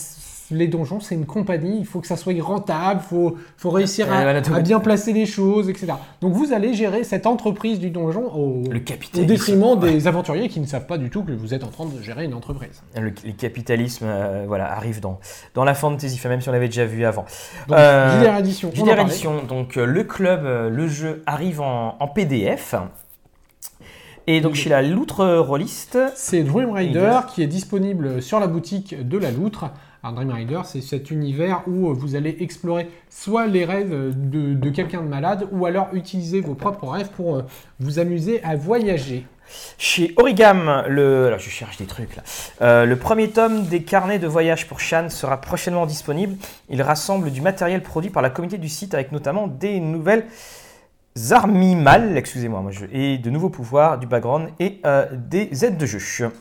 les 0.51 0.67
donjons, 0.67 0.99
c'est 0.99 1.15
une 1.15 1.25
compagnie, 1.25 1.77
il 1.79 1.85
faut 1.85 1.99
que 1.99 2.07
ça 2.07 2.17
soit 2.17 2.33
rentable, 2.41 3.01
il 3.03 3.07
faut, 3.07 3.35
faut 3.57 3.69
réussir 3.69 4.11
à, 4.11 4.41
tout. 4.41 4.53
à 4.53 4.59
bien 4.61 4.79
placer 4.79 5.13
les 5.13 5.25
choses, 5.25 5.69
etc. 5.69 5.93
Donc 6.21 6.33
vous 6.33 6.53
allez 6.53 6.73
gérer 6.73 7.03
cette 7.03 7.27
entreprise 7.27 7.79
du 7.79 7.89
donjon 7.89 8.31
au, 8.33 8.63
Le 8.69 8.79
au 9.21 9.25
détriment 9.25 9.79
des 9.79 10.07
aventuriers 10.07 10.49
qui 10.49 10.59
ne 10.59 10.65
savent 10.65 10.85
pas 10.85 10.97
du 10.97 11.09
tout 11.09 11.23
que 11.23 11.31
vous 11.31 11.53
êtes 11.53 11.63
en 11.63 11.69
train 11.69 11.85
de 11.85 12.01
gérer 12.01 12.25
une 12.25 12.33
entreprise. 12.33 12.81
Le, 12.95 13.11
le 13.25 13.31
capitalisme 13.33 14.05
euh, 14.07 14.45
voilà, 14.47 14.71
arrive 14.71 14.99
dans, 14.99 15.19
dans 15.53 15.63
la 15.63 15.73
fantasy, 15.73 16.15
enfin, 16.15 16.29
même 16.29 16.41
si 16.41 16.49
on 16.49 16.51
l'avait 16.51 16.67
déjà 16.67 16.85
vu 16.85 17.05
avant. 17.05 17.25
Donc, 17.67 17.77
Euh, 17.77 18.21
JDR 18.21 18.37
Edition, 18.37 18.71
JDR 18.73 19.45
donc 19.47 19.77
euh, 19.77 19.85
le 19.85 20.03
club, 20.03 20.45
euh, 20.45 20.69
le 20.69 20.87
jeu 20.87 21.23
arrive 21.25 21.61
en, 21.61 21.95
en 21.99 22.07
PDF. 22.07 22.75
Et 24.27 24.41
donc 24.41 24.53
chez 24.55 24.69
la 24.69 24.83
Loutre 24.83 25.25
Rolliste, 25.39 25.97
C'est 26.15 26.43
Dream 26.43 26.71
Rider 26.71 26.99
Rider. 26.99 27.19
qui 27.33 27.41
est 27.41 27.47
disponible 27.47 28.21
sur 28.21 28.39
la 28.39 28.47
boutique 28.47 29.07
de 29.07 29.17
la 29.17 29.31
Loutre. 29.31 29.71
Alors 30.01 30.15
Dream 30.15 30.31
Rider, 30.31 30.61
c'est 30.63 30.79
cet 30.79 31.11
univers 31.11 31.63
où 31.67 31.93
vous 31.93 32.15
allez 32.15 32.37
explorer 32.39 32.89
soit 33.09 33.47
les 33.47 33.65
rêves 33.65 34.13
de, 34.15 34.53
de 34.53 34.69
quelqu'un 34.69 35.01
de 35.01 35.07
malade, 35.07 35.47
ou 35.51 35.65
alors 35.65 35.89
utiliser 35.91 36.39
vos 36.39 36.55
propres 36.55 36.87
rêves 36.87 37.09
pour 37.09 37.35
euh, 37.35 37.41
vous 37.81 37.99
amuser 37.99 38.41
à 38.43 38.55
voyager. 38.55 39.25
Chez 39.77 40.13
Origam, 40.15 40.83
le, 40.87 41.27
alors 41.27 41.39
je 41.39 41.49
cherche 41.49 41.75
des 41.77 41.85
trucs 41.85 42.15
là. 42.15 42.23
Euh, 42.61 42.85
le 42.85 42.95
premier 42.95 43.29
tome 43.29 43.65
des 43.65 43.83
carnets 43.83 44.19
de 44.19 44.27
voyage 44.27 44.67
pour 44.67 44.79
Shan 44.79 45.09
sera 45.09 45.41
prochainement 45.41 45.85
disponible. 45.85 46.37
Il 46.69 46.81
rassemble 46.81 47.31
du 47.31 47.41
matériel 47.41 47.81
produit 47.83 48.09
par 48.09 48.21
la 48.21 48.29
communauté 48.29 48.57
du 48.57 48.69
site 48.69 48.93
avec 48.93 49.11
notamment 49.11 49.47
des 49.47 49.81
nouvelles 49.81 50.25
armimales, 51.31 52.17
excusez-moi, 52.17 52.61
moi 52.61 52.71
je, 52.71 52.85
et 52.93 53.17
de 53.17 53.29
nouveaux 53.29 53.49
pouvoirs, 53.49 53.97
du 53.97 54.07
background 54.07 54.49
et 54.59 54.79
euh, 54.85 55.07
des 55.11 55.65
aides 55.65 55.77
de 55.77 55.85
jeu. 55.85 56.31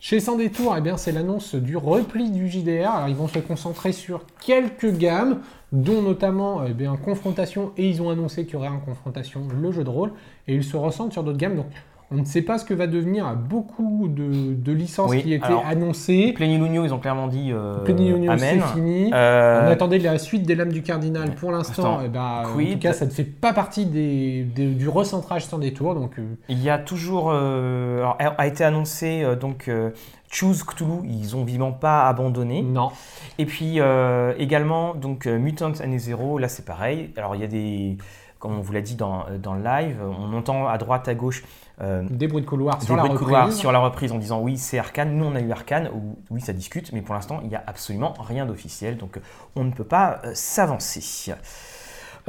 Chez 0.00 0.20
Sans 0.20 0.36
Détour, 0.36 0.76
eh 0.76 0.92
c'est 0.96 1.10
l'annonce 1.10 1.56
du 1.56 1.76
repli 1.76 2.30
du 2.30 2.48
JDR. 2.48 2.88
Alors, 2.88 3.08
ils 3.08 3.16
vont 3.16 3.26
se 3.26 3.40
concentrer 3.40 3.90
sur 3.90 4.20
quelques 4.40 4.92
gammes, 4.92 5.40
dont 5.72 6.02
notamment 6.02 6.62
eh 6.64 7.04
Confrontation, 7.04 7.72
et 7.76 7.88
ils 7.88 8.00
ont 8.00 8.08
annoncé 8.08 8.44
qu'il 8.44 8.54
y 8.54 8.56
aurait 8.58 8.68
un 8.68 8.78
Confrontation, 8.78 9.48
le 9.60 9.72
jeu 9.72 9.82
de 9.82 9.90
rôle, 9.90 10.12
et 10.46 10.54
ils 10.54 10.62
se 10.62 10.76
ressentent 10.76 11.12
sur 11.12 11.24
d'autres 11.24 11.38
gammes. 11.38 11.64
On 12.10 12.16
ne 12.16 12.24
sait 12.24 12.40
pas 12.42 12.56
ce 12.58 12.64
que 12.64 12.72
va 12.74 12.86
devenir 12.86 13.34
beaucoup 13.36 14.08
de, 14.08 14.54
de 14.54 14.72
licences 14.72 15.10
Oui, 15.10 15.22
qui 15.22 15.34
étaient 15.34 15.44
alors, 15.44 15.66
annoncées. 15.66 16.32
Plénilunio, 16.34 16.84
ils 16.86 16.94
ont 16.94 16.98
clairement 16.98 17.28
dit 17.28 17.50
euh, 17.52 17.78
Plenilunio, 17.84 18.32
c'est 18.38 18.60
fini. 18.60 19.10
Euh, 19.12 19.66
On 19.66 19.70
attendait 19.70 19.98
la 19.98 20.18
suite 20.18 20.44
des 20.44 20.54
lames 20.54 20.72
du 20.72 20.82
cardinal. 20.82 21.34
Pour 21.34 21.50
l'instant, 21.52 22.00
eh 22.04 22.08
ben, 22.08 22.44
en 22.46 22.56
tout 22.56 22.78
cas, 22.78 22.92
ça 22.94 23.04
ne 23.04 23.10
fait 23.10 23.24
pas 23.24 23.52
partie 23.52 23.84
des, 23.86 24.44
des- 24.44 24.70
du 24.74 24.88
recentrage 24.88 25.44
sans 25.44 25.58
détour. 25.58 25.94
Donc, 25.94 26.18
euh, 26.18 26.22
Il 26.48 26.62
y 26.62 26.70
a 26.70 26.78
toujours, 26.78 27.30
euh, 27.32 27.98
alors, 27.98 28.16
a 28.38 28.46
été 28.46 28.64
annoncé 28.64 29.24
donc 29.40 29.70
Choose 30.30 30.62
Cthulhu, 30.62 31.00
ils 31.04 31.36
ont 31.36 31.44
vivement 31.44 31.72
pas 31.72 32.06
abandonné. 32.08 32.62
non. 32.62 32.90
Et 33.38 33.46
puis 33.46 33.80
euh, 33.80 34.32
également 34.38 34.94
donc 34.94 35.26
euh, 35.26 35.38
Mutant 35.38 35.72
Année 35.80 35.98
Zero, 35.98 36.38
là 36.38 36.48
c'est 36.48 36.64
pareil. 36.64 37.10
Alors 37.16 37.34
il 37.36 37.40
y 37.40 37.44
a 37.44 37.46
des, 37.46 37.96
comme 38.38 38.52
on 38.58 38.60
vous 38.60 38.72
l'a 38.72 38.80
dit 38.80 38.94
dans, 38.96 39.24
dans 39.42 39.54
le 39.54 39.62
live, 39.62 39.96
on 40.02 40.36
entend 40.36 40.66
à 40.66 40.76
droite 40.76 41.06
à 41.08 41.14
gauche 41.14 41.44
euh, 41.80 42.02
Des 42.10 42.26
bruits 42.28 42.42
de 42.42 42.46
couloir 42.46 42.82
sur 42.82 42.96
la 42.96 43.02
bruits 43.02 43.10
de 43.10 43.14
reprise. 43.14 43.26
couloir 43.26 43.52
sur 43.52 43.72
la 43.72 43.78
reprise 43.78 44.12
en 44.12 44.18
disant 44.18 44.40
oui 44.40 44.56
c'est 44.58 44.78
Arcane, 44.78 45.16
nous 45.16 45.24
on 45.26 45.34
a 45.34 45.40
eu 45.40 45.50
Arcane, 45.52 45.88
ou 45.94 46.16
oui 46.30 46.40
ça 46.40 46.52
discute, 46.52 46.92
mais 46.92 47.02
pour 47.02 47.14
l'instant 47.14 47.40
il 47.42 47.48
n'y 47.48 47.54
a 47.56 47.62
absolument 47.66 48.14
rien 48.18 48.46
d'officiel, 48.46 48.96
donc 48.96 49.16
euh, 49.16 49.20
on 49.56 49.64
ne 49.64 49.70
peut 49.72 49.84
pas 49.84 50.20
euh, 50.24 50.30
s'avencer. 50.34 51.32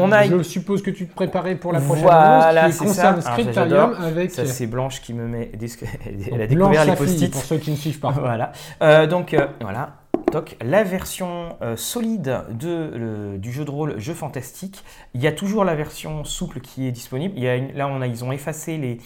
On 0.01 0.12
a 0.13 0.23
Je 0.25 0.41
suppose 0.43 0.81
que 0.81 0.91
tu 0.91 1.07
te 1.07 1.13
préparais 1.13 1.55
pour 1.55 1.73
la 1.73 1.81
prochaine 1.81 2.03
Voilà, 2.03 2.62
annonce 2.63 2.77
qui 2.77 2.85
concerne 2.85 3.21
ça. 3.21 3.31
Alors, 3.31 3.38
ça, 3.38 3.41
Scriptarium 3.43 3.91
j'adore. 3.91 4.05
avec 4.07 4.31
ça 4.31 4.45
c'est 4.45 4.67
Blanche 4.67 5.01
qui 5.01 5.13
me 5.13 5.27
met, 5.27 5.47
des- 5.47 5.67
elle 6.31 6.41
a 6.41 6.47
découvert 6.47 6.85
les 6.85 6.95
post-it. 6.95 7.31
pour 7.31 7.41
ceux 7.41 7.57
qui 7.57 7.71
ne 7.71 7.75
suivent 7.75 7.99
pas. 7.99 8.12
Voilà. 8.17 8.51
Euh, 8.81 9.07
donc 9.07 9.33
euh, 9.33 9.47
voilà. 9.62 9.95
Donc, 10.31 10.57
la 10.63 10.83
version 10.83 11.55
euh, 11.63 11.75
solide 11.75 12.43
de, 12.51 12.91
le- 12.95 13.38
du 13.39 13.51
jeu 13.51 13.65
de 13.65 13.71
rôle 13.71 13.99
Jeu 13.99 14.13
Fantastique. 14.13 14.83
Il 15.15 15.21
y 15.21 15.27
a 15.27 15.31
toujours 15.31 15.65
la 15.65 15.73
version 15.75 16.23
souple 16.23 16.59
qui 16.62 16.88
est 16.88 16.91
disponible. 16.91 17.33
Il 17.35 17.43
y 17.43 17.47
a 17.47 17.55
une- 17.55 17.73
là, 17.75 17.88
on 17.88 17.99
a, 18.01 18.05
ils 18.07 18.23
ont 18.23 18.31
effacé 18.31 18.77
les, 18.77 18.97
euh, 18.97 18.99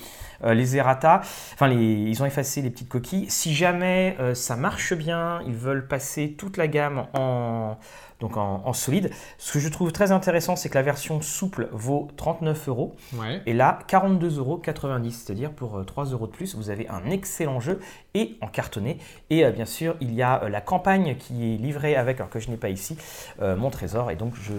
les 0.44 0.76
errata. 0.76 1.22
Enfin, 1.54 1.68
les, 1.68 1.76
ils 1.76 2.22
ont 2.22 2.26
effacé 2.26 2.62
les 2.62 2.70
petites 2.70 2.90
coquilles. 2.90 3.30
Si 3.30 3.54
jamais 3.54 4.16
euh, 4.20 4.34
ça 4.34 4.56
marche 4.56 4.94
bien, 4.94 5.42
ils 5.48 5.56
veulent 5.56 5.88
passer 5.88 6.36
toute 6.38 6.58
la 6.58 6.68
gamme 6.68 7.06
en, 7.14 7.78
donc 8.20 8.38
en, 8.38 8.62
en 8.66 8.74
solide. 8.74 9.12
Ce 9.38 9.54
que 9.54 9.60
je 9.60 9.70
trouve 9.70 9.92
très 9.92 10.12
intéressant, 10.12 10.56
c'est 10.56 10.70
que 10.70 10.76
la 10.76 10.82
version 10.82 11.22
souple 11.22 11.70
vaut 11.72 12.08
39 12.18 12.70
euros. 12.70 12.96
Ouais. 13.14 13.42
Et 13.46 13.54
là, 13.54 13.80
42,90 13.88 14.38
euros, 14.38 14.62
c'est-à-dire 15.10 15.52
pour 15.52 15.78
euh, 15.78 15.84
3 15.84 16.06
euros 16.06 16.28
de 16.28 16.32
plus, 16.32 16.56
vous 16.56 16.70
avez 16.70 16.88
un 16.90 17.10
excellent 17.10 17.60
jeu 17.60 17.80
et 18.14 18.38
en 18.42 18.48
cartonné. 18.48 18.98
Et 19.30 19.44
euh, 19.46 19.52
bien 19.52 19.66
sûr, 19.66 19.96
il 20.02 20.14
y 20.14 20.22
a 20.22 20.44
euh, 20.44 20.50
la 20.50 20.62
campagne 20.62 21.16
qui 21.18 21.54
est 21.54 21.58
livrée 21.58 21.96
avec, 21.96 22.18
alors 22.20 22.30
que 22.30 22.40
je 22.40 22.50
n'ai 22.50 22.58
pas 22.58 22.70
ici, 22.70 22.98
euh, 23.42 23.56
mon 23.56 23.70
trésor. 23.70 24.12
Et 24.12 24.16
donc, 24.16 24.34
je 24.42 24.54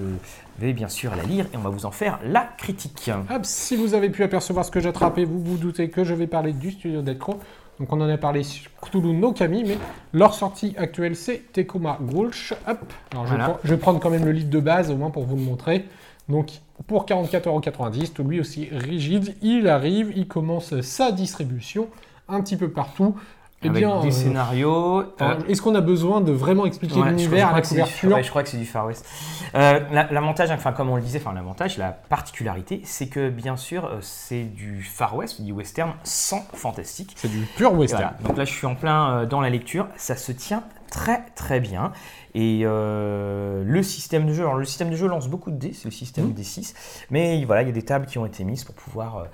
vais 0.58 0.72
bien 0.72 0.88
sûr 0.88 1.14
la 1.16 1.22
lire 1.22 1.46
et 1.52 1.56
on 1.56 1.60
va 1.60 1.70
vous 1.70 1.86
en 1.86 1.90
faire 1.90 2.18
la 2.24 2.48
critique. 2.58 3.10
Hop, 3.30 3.44
si 3.44 3.76
vous 3.76 3.94
avez 3.94 4.10
pu 4.10 4.22
apercevoir 4.24 4.64
ce 4.64 4.70
que 4.70 4.80
j'ai 4.80 4.88
attrapé, 4.88 5.24
vous 5.24 5.38
vous 5.40 5.56
doutez 5.56 5.88
que 5.90 6.04
je 6.04 6.14
vais 6.14 6.26
parler 6.26 6.52
du 6.52 6.70
studio 6.72 7.02
Deadcrow. 7.02 7.38
Donc 7.80 7.92
on 7.92 8.00
en 8.00 8.08
a 8.08 8.16
parlé 8.16 8.44
sur 8.44 8.70
Cthulhu 8.80 9.12
no 9.14 9.32
Kami, 9.32 9.64
mais 9.64 9.76
leur 10.12 10.32
sortie 10.34 10.76
actuelle 10.78 11.16
c'est 11.16 11.42
Tekuma 11.52 11.98
Gulch. 12.00 12.52
Hop, 12.68 12.78
alors 13.10 13.24
je, 13.26 13.30
Voilà. 13.30 13.44
prends- 13.48 13.58
je 13.64 13.70
vais 13.74 13.80
prendre 13.80 13.98
quand 13.98 14.10
même 14.10 14.24
le 14.24 14.30
livre 14.30 14.48
de 14.48 14.60
base 14.60 14.92
au 14.92 14.96
moins 14.96 15.10
pour 15.10 15.24
vous 15.24 15.34
le 15.34 15.42
montrer. 15.42 15.84
Donc 16.28 16.50
pour 16.86 17.04
44,90€, 17.04 18.12
tout 18.12 18.22
lui 18.22 18.38
aussi 18.38 18.68
rigide, 18.70 19.34
il 19.42 19.66
arrive, 19.68 20.12
il 20.14 20.28
commence 20.28 20.80
sa 20.82 21.10
distribution 21.10 21.88
un 22.28 22.40
petit 22.42 22.56
peu 22.56 22.70
partout. 22.70 23.16
Eh 23.64 23.68
avec 23.70 23.80
bien, 23.84 24.00
des 24.00 24.08
euh, 24.08 24.10
scénarios. 24.10 25.04
euh, 25.20 25.34
est-ce 25.48 25.62
qu'on 25.62 25.74
a 25.74 25.80
besoin 25.80 26.20
de 26.20 26.32
vraiment 26.32 26.66
expliquer 26.66 27.00
Ouais, 27.00 27.08
l'univers 27.10 27.48
à 27.48 27.52
la 27.54 27.60
du- 27.60 27.68
couverture 27.68 28.22
je 28.22 28.28
crois 28.30 28.42
que 28.42 28.48
c'est 28.48 28.56
du 28.58 28.66
Far 28.66 28.86
West. 28.86 29.06
Euh, 29.54 29.80
la- 29.90 30.10
L'avantage, 30.12 30.50
enfin 30.50 30.72
comme 30.72 30.90
on 30.90 30.96
le 30.96 31.02
disait, 31.02 31.18
enfin 31.20 31.32
l'avantage, 31.32 31.78
la 31.78 31.90
particularité, 31.92 32.80
c'est 32.84 33.08
que 33.08 33.30
bien 33.30 33.56
sûr, 33.56 33.84
euh, 33.86 33.98
c'est 34.00 34.44
du 34.44 34.82
Far 34.82 35.16
West, 35.16 35.40
du 35.42 35.52
western 35.52 35.92
sans 36.04 36.44
fantastique. 36.54 37.12
C'est 37.16 37.28
du 37.30 37.40
pur 37.56 37.72
western. 37.72 38.02
voilà. 38.02 38.16
Donc 38.28 38.36
là, 38.36 38.44
je 38.44 38.52
suis 38.52 38.66
en 38.66 38.74
plein 38.74 39.24
dans 39.26 39.40
la 39.40 39.50
lecture. 39.50 39.88
Ça 39.96 40.16
se 40.16 40.32
tient 40.32 40.62
très 40.90 41.24
très 41.34 41.58
bien. 41.60 41.92
Et 42.36 42.62
euh, 42.64 43.62
le 43.64 43.82
système 43.82 44.26
de 44.26 44.32
jeu, 44.32 44.42
alors 44.42 44.56
le 44.56 44.64
système 44.64 44.90
de 44.90 44.96
jeu 44.96 45.06
lance 45.06 45.28
beaucoup 45.28 45.50
de 45.50 45.56
dés, 45.56 45.72
c'est 45.72 45.84
le 45.86 45.90
système 45.92 46.26
Mhm. 46.26 46.32
des 46.34 46.44
6. 46.44 46.74
Mais 47.10 47.44
voilà, 47.44 47.62
il 47.62 47.66
y 47.68 47.70
a 47.70 47.74
des 47.74 47.82
tables 47.84 48.06
qui 48.06 48.18
ont 48.18 48.26
été 48.26 48.44
mises 48.44 48.64
pour 48.64 48.74
pouvoir, 48.74 49.24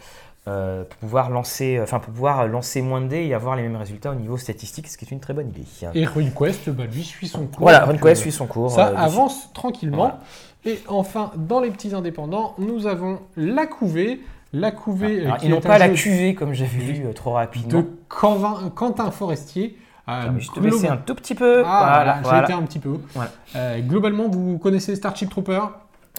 euh, 0.46 0.50
euh, 0.50 0.85
pour 0.85 0.98
pouvoir 0.98 1.31
lancer, 1.31 1.79
enfin 1.83 1.98
pour 1.98 2.12
pouvoir 2.12 2.46
lancer 2.46 2.83
moins 2.83 3.00
de 3.00 3.09
dés 3.09 3.24
et 3.26 3.35
avoir 3.35 3.57
les 3.57 3.62
mêmes 3.62 3.76
résultats 3.76 4.11
au 4.11 4.14
niveau 4.14 4.37
statistique, 4.37 4.88
ce 4.88 4.96
qui 4.96 5.05
est 5.05 5.11
une 5.11 5.20
très 5.20 5.35
bonne 5.35 5.48
idée. 5.48 5.64
Et 5.94 6.07
RuneQuest, 6.07 6.70
bah, 6.70 6.85
lui 6.87 7.05
suit 7.05 7.29
son 7.29 7.46
cours. 7.46 7.61
Voilà, 7.61 7.85
RunQuest 7.85 8.20
euh, 8.20 8.22
suit 8.22 8.33
son 8.33 8.46
cours. 8.46 8.70
Ça 8.70 8.88
euh, 8.88 8.90
dessus. 8.92 9.03
avance 9.03 9.53
tranquillement. 9.53 9.96
Voilà. 9.96 10.20
Et 10.64 10.79
enfin, 10.88 11.33
dans 11.37 11.61
les 11.61 11.70
petits 11.70 11.94
indépendants, 11.94 12.55
nous 12.59 12.87
avons 12.87 13.20
la 13.37 13.66
couvée. 13.66 14.20
La 14.53 14.72
couvée, 14.72 15.20
euh, 15.20 15.26
Alors, 15.26 15.37
qui 15.37 15.48
n'ont 15.48 15.59
est 15.59 15.66
pas 15.66 15.79
la 15.79 15.90
cuvée 15.90 16.35
comme 16.35 16.55
j'avais 16.55 16.79
vu 16.79 17.07
euh, 17.07 17.12
trop 17.12 17.33
rapidement. 17.33 17.83
de 17.83 18.68
Quentin 18.74 19.11
Forestier. 19.12 19.79
Euh, 20.09 20.12
Ah, 20.12 20.31
je 20.38 20.50
te 20.50 20.87
un 20.88 20.96
tout 20.96 21.14
petit 21.14 21.37
peu. 21.37 21.62
Ah, 21.64 21.92
voilà, 21.94 22.20
voilà, 22.22 22.38
j'ai 22.38 22.44
été 22.44 22.53
un 22.61 22.64
petit 22.66 22.79
peu 22.81 22.88
haut. 22.88 23.03
Voilà. 23.14 23.31
Euh, 23.55 23.81
globalement, 23.81 24.29
vous 24.29 24.59
connaissez 24.59 24.96
Starship 24.96 25.31
Trooper 25.31 25.61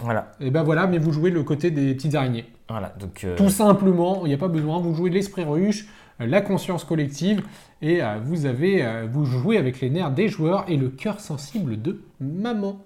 Voilà, 0.02 0.32
Et 0.40 0.50
ben 0.52 0.64
voilà, 0.64 0.88
mais 0.88 0.98
vous 0.98 1.12
jouez 1.14 1.30
le 1.32 1.44
côté 1.44 1.72
des 1.72 1.94
petites 1.94 2.16
araignées. 2.16 2.46
voilà. 2.70 2.94
Donc, 3.00 3.24
euh, 3.24 3.36
Tout 3.36 3.50
simplement, 3.50 4.22
il 4.26 4.30
n'y 4.30 4.34
a 4.34 4.38
pas 4.38 4.48
besoin, 4.48 4.80
vous 4.80 4.96
jouez 4.96 5.10
l'esprit 5.10 5.44
ruche, 5.44 5.86
euh, 6.20 6.26
la 6.28 6.42
conscience 6.42 6.84
collective, 6.84 7.44
et 7.82 8.02
euh, 8.04 8.16
vous, 8.24 8.46
avez, 8.46 8.84
euh, 8.84 9.08
vous 9.12 9.26
jouez 9.26 9.58
avec 9.58 9.80
les 9.82 9.90
nerfs 9.90 10.12
des 10.12 10.28
joueurs 10.28 10.66
et 10.68 10.78
le 10.78 10.90
cœur 10.90 11.20
sensible 11.20 11.82
de 11.82 12.02
maman. 12.20 12.80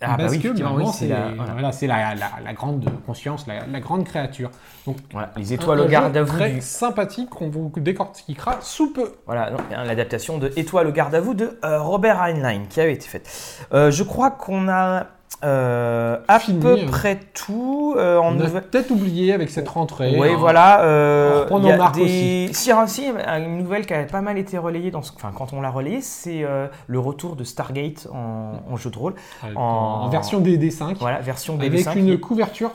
Ah, 0.00 0.10
bah 0.10 0.16
parce 0.24 0.32
oui, 0.32 0.40
que 0.40 0.48
oui, 0.48 0.86
c'est 0.92 1.08
la- 1.08 1.30
voilà. 1.34 1.52
voilà. 1.52 1.72
c'est 1.72 1.86
la, 1.86 2.14
la- 2.14 2.30
la 2.44 2.52
grande 2.52 2.84
conscience, 3.06 3.46
la, 3.46 3.80
grande 3.80 4.04
créature. 4.04 4.50
Donc, 4.86 4.96
Voilà, 5.12 5.30
les 5.36 5.52
étoiles 5.52 5.80
au 5.80 5.86
garde 5.88 6.16
à 6.16 6.22
vous. 6.22 6.36
très 6.36 6.50
du- 6.52 6.60
sympathique 6.60 7.30
qu'on 7.30 7.48
vous 7.48 7.72
décortiquera 7.76 8.58
sous 8.60 8.92
peu. 8.92 9.12
Voilà, 9.26 9.52
hein, 9.72 9.84
l'adaptation 9.84 10.38
de 10.38 10.50
Étoile 10.56 10.86
au 10.88 10.92
garde 10.92 11.14
à 11.14 11.20
vous 11.20 11.34
de 11.34 11.58
Robert 11.62 12.22
Heinlein 12.22 12.64
qui 12.68 12.80
avait 12.80 12.92
été 12.92 13.06
faite. 13.08 13.28
Je 13.72 14.02
crois 14.02 14.30
qu'on 14.30 14.68
a 14.68 15.06
euh, 15.44 16.18
à 16.26 16.38
Fini, 16.38 16.58
peu 16.60 16.74
hein. 16.80 16.86
près 16.90 17.20
tout 17.34 17.94
euh, 17.96 18.18
On 18.22 18.30
a 18.40 18.44
nouvelle. 18.44 18.62
peut-être 18.62 18.90
oublié 18.90 19.32
avec 19.32 19.50
cette 19.50 19.68
rentrée. 19.68 20.16
Oui, 20.18 20.30
hein. 20.30 20.36
voilà. 20.38 20.82
euh, 20.82 21.46
il 21.58 21.64
y 21.66 21.70
a 21.70 21.90
des... 21.90 22.48
Si, 22.52 22.72
hein, 22.72 22.86
si, 22.86 23.06
une 23.06 23.58
nouvelle 23.58 23.86
qui 23.86 23.94
a 23.94 24.02
pas 24.04 24.20
mal 24.22 24.38
été 24.38 24.58
relayée, 24.58 24.90
dans 24.90 25.02
ce... 25.02 25.12
enfin, 25.14 25.32
quand 25.36 25.52
on 25.52 25.60
l'a 25.60 25.70
relayée, 25.70 26.00
c'est 26.00 26.42
euh, 26.44 26.66
le 26.86 26.98
retour 26.98 27.36
de 27.36 27.44
Stargate 27.44 28.08
en, 28.12 28.54
en 28.72 28.76
jeu 28.76 28.90
de 28.90 28.98
rôle. 28.98 29.14
Euh, 29.44 29.48
en- 29.56 30.04
En, 30.04 30.08
version 30.08 30.40
DD5. 30.40 30.96
Voilà, 30.98 31.20
version 31.20 31.54
Avec 31.60 31.72
DD5. 31.72 31.98
une 31.98 32.18
couverture. 32.18 32.72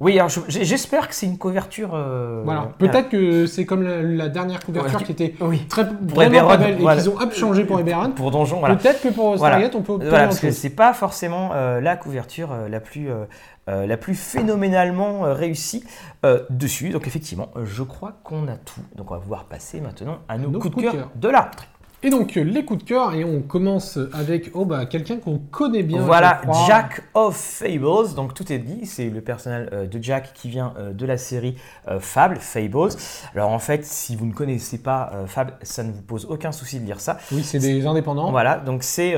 Oui, 0.00 0.18
alors 0.18 0.28
je- 0.28 0.40
j'espère 0.48 1.08
que 1.08 1.14
c'est 1.14 1.26
une 1.26 1.38
couverture. 1.38 1.90
euh, 1.94 2.42
Voilà. 2.44 2.70
Peut-être 2.78 3.08
que 3.08 3.46
c'est 3.46 3.64
comme 3.64 3.82
la, 3.82 4.02
la 4.02 4.28
dernière 4.28 4.58
couverture 4.64 4.98
Ouais. 4.98 5.04
qui 5.04 5.12
était 5.12 5.34
Oui. 5.40 5.64
très 5.68 5.84
vraiment 6.02 6.48
pas 6.48 6.56
belle 6.56 6.80
et 6.80 6.84
qu'ils 6.96 7.10
ont 7.10 7.16
changé 7.30 7.64
pour 7.64 7.78
Eberron. 7.78 8.10
Pour 8.10 8.30
Donjon, 8.32 8.58
voilà. 8.58 8.74
Peut-être 8.76 9.00
que 9.02 9.08
pour 9.08 9.36
Voilà. 9.36 9.54
Stargate, 9.56 9.74
on 9.76 9.82
peut 9.82 9.92
obtenir 9.92 10.10
Voilà, 10.10 10.24
parce 10.26 10.40
que 10.40 10.50
c'est 10.50 10.70
pas 10.70 10.92
forcément 10.94 11.50
euh, 11.54 11.80
la 11.80 11.96
couverture 11.96 12.50
euh, 12.52 12.68
la 12.68 12.80
plus 12.80 13.08
euh, 13.10 13.86
la 13.86 13.96
plus 13.96 14.14
phénoménalement 14.14 15.24
euh, 15.24 15.32
réussie 15.32 15.84
euh, 16.26 16.40
dessus. 16.50 16.90
Donc 16.90 17.06
effectivement, 17.06 17.48
je 17.64 17.82
crois 17.82 18.12
qu'on 18.24 18.46
a 18.48 18.56
tout. 18.56 18.80
Donc 18.96 19.10
on 19.10 19.14
va 19.14 19.20
pouvoir 19.20 19.44
passer 19.44 19.80
maintenant 19.80 20.18
à 20.28 20.36
nos, 20.38 20.50
Nos 20.50 20.58
coups 20.58 20.74
de 20.76 20.80
coups 20.82 20.92
de 20.92 20.98
cœur 20.98 21.10
de 21.14 21.28
la 21.28 21.40
rentrée. 21.42 21.66
Et 22.04 22.10
donc, 22.10 22.36
euh, 22.36 22.42
les 22.42 22.66
coups 22.66 22.84
de 22.84 22.88
cœur, 22.88 23.14
et 23.14 23.24
on 23.24 23.40
commence 23.40 23.98
avec 24.12 24.50
oh, 24.52 24.66
bah, 24.66 24.84
quelqu'un 24.84 25.16
qu'on 25.16 25.38
connaît 25.38 25.82
bien. 25.82 26.02
Voilà. 26.02 26.42
Jack 26.68 27.02
of 27.14 27.34
Fables. 27.34 28.14
Donc 28.14 28.34
tout 28.34 28.52
est 28.52 28.58
dit, 28.58 28.84
c'est 28.84 29.08
le 29.08 29.22
personnage 29.22 29.68
euh, 29.72 29.86
de 29.86 30.02
Jack 30.02 30.32
qui 30.34 30.50
vient 30.50 30.74
euh, 30.78 30.92
de 30.92 31.06
la 31.06 31.16
série 31.16 31.56
euh, 31.88 32.00
Fable, 32.00 32.36
Fables. 32.36 32.90
Alors 33.34 33.50
en 33.50 33.58
fait, 33.58 33.86
si 33.86 34.16
vous 34.16 34.26
ne 34.26 34.34
connaissez 34.34 34.76
pas 34.76 35.24
Fable, 35.26 35.54
ça 35.62 35.82
ne 35.82 35.92
vous 35.92 36.02
pose 36.02 36.26
aucun 36.26 36.52
souci 36.52 36.78
de 36.78 36.84
lire 36.84 37.00
ça. 37.00 37.16
Oui, 37.32 37.42
c'est 37.42 37.58
des 37.58 37.86
indépendants. 37.86 38.30
Voilà, 38.30 38.58
donc 38.58 38.82
c'est 38.82 39.14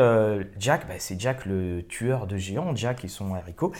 Jack, 0.58 0.86
bah, 0.86 0.94
c'est 0.98 1.20
Jack 1.20 1.44
le 1.44 1.82
tueur 1.88 2.28
de 2.28 2.36
géants, 2.36 2.76
Jack 2.76 3.04
et 3.04 3.08
son 3.08 3.34
haricot. 3.34 3.72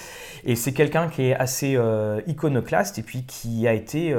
Et 0.45 0.57
c'est 0.57 0.73
quelqu'un 0.73 1.09
qui 1.09 1.27
est 1.27 1.37
assez 1.37 1.79
iconoclaste 2.27 2.99
et 2.99 3.03
puis 3.03 3.25
qui 3.25 3.69
a 3.69 3.73
été 3.73 4.15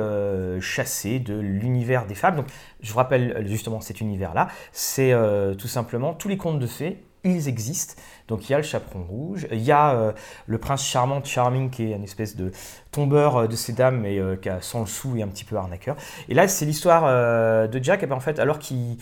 chassé 0.62 1.20
de 1.20 1.34
l'univers 1.38 2.06
des 2.06 2.16
fables. 2.16 2.38
Donc 2.38 2.48
je 2.82 2.92
vous 2.92 2.98
rappelle 2.98 3.32
euh, 3.32 3.46
justement 3.46 3.82
cet 3.82 4.02
univers-là, 4.02 4.48
c'est 4.72 5.12
euh, 5.12 5.54
tout 5.56 5.68
simplement 5.68 6.14
tous 6.14 6.28
les 6.28 6.38
contes 6.38 6.60
de 6.60 6.68
fées. 6.68 7.04
Ils 7.24 7.50
existent. 7.50 7.96
Donc 8.28 8.48
il 8.48 8.52
y 8.52 8.56
a 8.56 8.58
le 8.58 8.64
chaperon 8.64 9.04
rouge, 9.04 9.48
il 9.52 9.62
y 9.62 9.72
a 9.72 9.96
euh, 9.96 10.12
le 10.46 10.58
prince 10.60 10.86
charmant, 10.86 11.24
Charming, 11.24 11.70
qui 11.70 11.92
est 11.92 11.96
une 11.96 12.04
espèce 12.04 12.36
de 12.36 12.52
tombeur 12.98 13.38
euh, 13.38 13.48
de 13.48 13.56
ces 13.56 13.74
dames, 13.74 14.00
mais 14.02 14.18
euh, 14.18 14.36
qui 14.36 14.50
a 14.50 14.58
sans 14.62 14.80
le 14.82 14.88
sou 14.88 15.16
et 15.18 15.22
un 15.22 15.28
petit 15.28 15.46
peu 15.46 15.56
arnaqueur. 15.56 15.96
Et 16.30 16.34
là, 16.34 16.48
c'est 16.48 16.66
l'histoire 16.66 17.04
euh, 17.06 17.68
de 17.68 17.84
Jack. 17.84 18.02
Et 18.02 18.08
ben, 18.08 18.16
en 18.16 18.20
fait, 18.20 18.40
alors 18.40 18.58
qu'il 18.58 18.98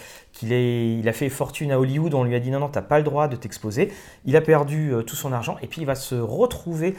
est- 0.51 0.97
il 0.99 1.07
a 1.07 1.13
fait 1.13 1.29
fortune 1.29 1.71
à 1.71 1.79
Hollywood, 1.79 2.13
on 2.13 2.25
lui 2.25 2.35
a 2.35 2.39
dit 2.41 2.51
non, 2.51 2.59
non, 2.59 2.67
t'as 2.67 2.81
pas 2.81 2.97
le 2.97 3.05
droit 3.05 3.29
de 3.29 3.37
t'exposer. 3.37 3.93
Il 4.25 4.35
a 4.35 4.41
perdu 4.41 4.91
euh, 4.93 5.01
tout 5.01 5.15
son 5.15 5.31
argent 5.31 5.55
et 5.61 5.67
puis 5.67 5.79
il 5.81 5.85
va 5.87 5.95
se 5.95 6.15
retrouver 6.15 6.95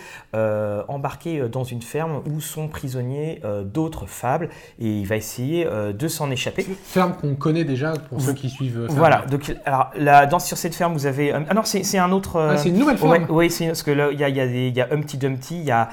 embarqué 0.88 1.48
dans 1.48 1.64
une 1.64 1.82
ferme 1.82 2.22
où 2.30 2.40
sont 2.40 2.68
prisonniers 2.68 3.40
d'autres 3.64 4.06
fables 4.06 4.48
et 4.78 4.87
il 4.88 5.06
va 5.06 5.16
essayer 5.16 5.66
de 5.66 6.09
s'en 6.09 6.30
échapper. 6.30 6.66
Ferme 6.85 7.14
qu'on 7.20 7.35
connaît 7.35 7.64
déjà 7.64 7.92
pour 8.09 8.20
ceux 8.20 8.32
qui 8.32 8.48
suivent. 8.48 8.87
Voilà, 8.90 9.24
donc 9.30 9.54
alors 9.64 9.90
là, 9.96 10.26
dans, 10.26 10.38
sur 10.38 10.56
cette 10.56 10.74
ferme, 10.74 10.92
vous 10.94 11.06
avez. 11.06 11.32
ah 11.32 11.54
non, 11.54 11.62
c'est 11.64 11.98
un 11.98 12.12
autre. 12.12 12.40
Ah, 12.40 12.56
c'est 12.56 12.68
une 12.70 12.78
nouvelle 12.78 12.98
ferme. 12.98 13.26
Oui, 13.28 13.52
parce 13.66 13.82
que 13.82 13.90
là, 13.90 14.09
il 14.12 14.18
y 14.20 14.24
a, 14.24 14.28
y, 14.28 14.40
a 14.40 14.46
y 14.46 14.80
a 14.80 14.88
Humpty 14.92 15.18
Dumpty, 15.18 15.59
il 15.59 15.64
y 15.64 15.70
a, 15.70 15.88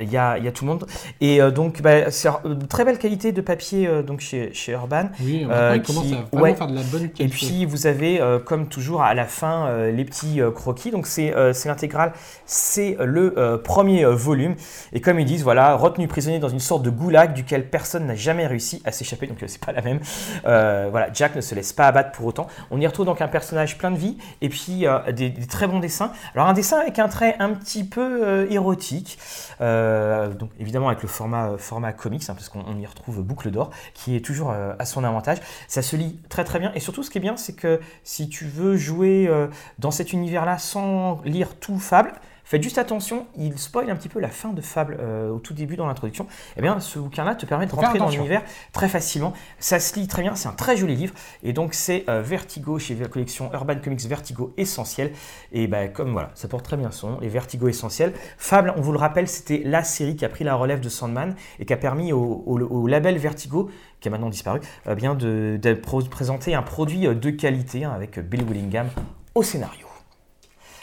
il 0.00 0.10
y, 0.10 0.16
a, 0.16 0.38
il 0.38 0.44
y 0.44 0.48
a 0.48 0.52
tout 0.52 0.64
le 0.64 0.70
monde. 0.70 0.86
Et 1.20 1.40
euh, 1.40 1.50
donc, 1.50 1.82
bah, 1.82 2.10
c'est 2.10 2.28
euh, 2.28 2.54
très 2.68 2.84
belle 2.84 2.98
qualité 2.98 3.32
de 3.32 3.40
papier 3.40 3.86
euh, 3.86 4.02
donc 4.02 4.20
chez, 4.20 4.52
chez 4.54 4.72
Urban. 4.72 5.10
Oui, 5.20 5.46
Euh, 5.50 5.72
il 5.76 5.82
commence 5.82 6.04
qui- 6.06 6.14
à 6.14 6.18
vraiment 6.30 6.42
ouais. 6.42 6.54
faire 6.54 6.66
de 6.66 6.74
la 6.74 6.82
bonne 6.82 7.08
qualité. 7.08 7.24
Et 7.24 7.28
puis, 7.28 7.64
vous 7.64 7.86
avez, 7.86 8.20
comme 8.44 8.68
toujours, 8.68 9.02
à 9.02 9.14
la 9.14 9.24
fin, 9.24 9.88
les 9.90 10.04
petits 10.04 10.40
croquis. 10.54 10.90
Donc, 10.90 11.06
c'est 11.06 11.32
l'intégrale, 11.66 12.12
c'est 12.44 12.96
le 13.00 13.60
premier 13.62 14.04
volume. 14.04 14.54
Et 14.92 15.00
comme 15.00 15.18
ils 15.20 15.26
disent, 15.26 15.42
voilà, 15.42 15.74
retenu 15.76 16.08
prisonnier 16.08 16.38
dans 16.38 16.48
une 16.48 16.60
sorte 16.60 16.82
de 16.82 16.90
goulag 16.90 17.32
duquel 17.32 17.68
personne 17.68 18.06
n'a 18.06 18.14
jamais 18.14 18.46
réussi 18.46 18.82
à 18.84 18.92
s'échapper. 18.92 19.26
Donc, 19.26 19.38
c'est 19.46 19.64
pas 19.64 19.72
la 19.72 19.82
même. 19.82 20.00
Voilà, 20.44 21.08
Jack 21.12 21.34
ne 21.36 21.40
se 21.40 21.54
laisse 21.54 21.72
pas 21.72 21.86
abattre 21.86 22.12
pour 22.12 22.26
autant. 22.26 22.46
On 22.70 22.80
y 22.80 22.86
retrouve 22.86 23.06
donc 23.06 23.20
un 23.20 23.28
personnage 23.28 23.78
plein 23.78 23.90
de 23.90 23.96
vie 23.98 24.16
et 24.40 24.48
puis 24.48 24.84
des, 25.14 25.30
des 25.30 25.46
très 25.46 25.66
bons 25.66 25.80
dessins. 25.80 26.10
Alors, 26.34 26.48
un 26.48 26.52
dessin 26.52 26.78
avec 26.80 26.98
un 26.98 27.08
trait 27.08 27.36
un 27.38 27.50
petit 27.50 27.84
peu 27.84 28.46
érotique. 28.50 29.18
Euh, 29.60 29.85
donc, 30.28 30.50
évidemment, 30.58 30.88
avec 30.88 31.02
le 31.02 31.08
format, 31.08 31.50
euh, 31.50 31.58
format 31.58 31.92
comics, 31.92 32.22
hein, 32.28 32.34
parce 32.34 32.48
qu'on 32.48 32.64
on 32.66 32.78
y 32.78 32.86
retrouve 32.86 33.22
Boucle 33.22 33.50
d'Or, 33.50 33.70
qui 33.94 34.16
est 34.16 34.20
toujours 34.20 34.50
euh, 34.50 34.74
à 34.78 34.84
son 34.84 35.04
avantage. 35.04 35.38
Ça 35.68 35.82
se 35.82 35.96
lit 35.96 36.18
très 36.28 36.44
très 36.44 36.58
bien. 36.58 36.72
Et 36.74 36.80
surtout, 36.80 37.02
ce 37.02 37.10
qui 37.10 37.18
est 37.18 37.20
bien, 37.20 37.36
c'est 37.36 37.54
que 37.54 37.80
si 38.04 38.28
tu 38.28 38.44
veux 38.46 38.76
jouer 38.76 39.26
euh, 39.28 39.48
dans 39.78 39.90
cet 39.90 40.12
univers-là 40.12 40.58
sans 40.58 41.20
lire 41.24 41.56
tout 41.56 41.78
Fable, 41.78 42.12
faites 42.46 42.62
juste 42.62 42.78
attention, 42.78 43.26
il 43.36 43.58
spoil 43.58 43.90
un 43.90 43.96
petit 43.96 44.08
peu 44.08 44.20
la 44.20 44.30
fin 44.30 44.54
de 44.54 44.62
Fable 44.62 44.96
euh, 45.00 45.28
au 45.30 45.38
tout 45.38 45.52
début 45.52 45.76
dans 45.76 45.86
l'introduction. 45.86 46.26
Eh 46.56 46.62
bien, 46.62 46.80
ce 46.80 46.98
bouquin-là 46.98 47.34
te 47.34 47.44
permet 47.44 47.66
de 47.66 47.72
rentrer 47.72 47.98
dans 47.98 48.08
l'univers 48.08 48.42
très 48.72 48.88
facilement. 48.88 49.34
Ça 49.58 49.78
se 49.80 49.98
lit 49.98 50.06
très 50.06 50.22
bien, 50.22 50.34
c'est 50.34 50.48
un 50.48 50.52
très 50.52 50.76
joli 50.78 50.96
livre. 50.96 51.12
Et 51.42 51.52
donc, 51.52 51.74
c'est 51.74 52.04
euh, 52.08 52.22
Vertigo 52.22 52.78
chez 52.78 52.94
la 52.94 53.08
collection 53.08 53.50
Urban 53.52 53.74
Comics 53.84 54.06
Vertigo 54.06 54.54
Essentiel. 54.56 55.12
Et 55.52 55.66
ben, 55.66 55.92
comme 55.92 56.12
voilà, 56.12 56.30
ça 56.34 56.48
porte 56.48 56.64
très 56.64 56.76
bien 56.76 56.90
son 56.90 57.10
nom, 57.10 57.20
les 57.20 57.28
Vertigo 57.28 57.68
Essentiels. 57.68 58.14
Fable, 58.38 58.72
on 58.76 58.80
vous 58.80 58.92
le 58.92 58.98
rappelle, 58.98 59.28
c'était 59.28 59.62
la 59.64 59.82
série 59.84 60.16
qui 60.16 60.24
a 60.24 60.28
pris 60.28 60.44
la 60.44 60.54
relève 60.54 60.80
de 60.80 60.88
Sandman 60.88 61.34
et 61.58 61.66
qui 61.66 61.72
a 61.72 61.76
permis 61.76 62.12
au, 62.12 62.42
au- 62.46 62.60
au 62.60 62.86
label 62.86 63.18
Vertigo, 63.18 63.70
qui 64.00 64.08
a 64.08 64.10
maintenant 64.10 64.30
disparu, 64.30 64.60
euh, 64.86 64.94
bien 64.94 65.14
de, 65.14 65.58
de 65.60 65.74
présenter 65.74 66.54
un 66.54 66.62
produit 66.62 67.06
euh, 67.06 67.14
de 67.14 67.30
qualité 67.30 67.84
hein, 67.84 67.92
avec 67.92 68.18
Bill 68.20 68.44
Willingham 68.44 68.88
au 69.34 69.42
scénario. 69.42 69.85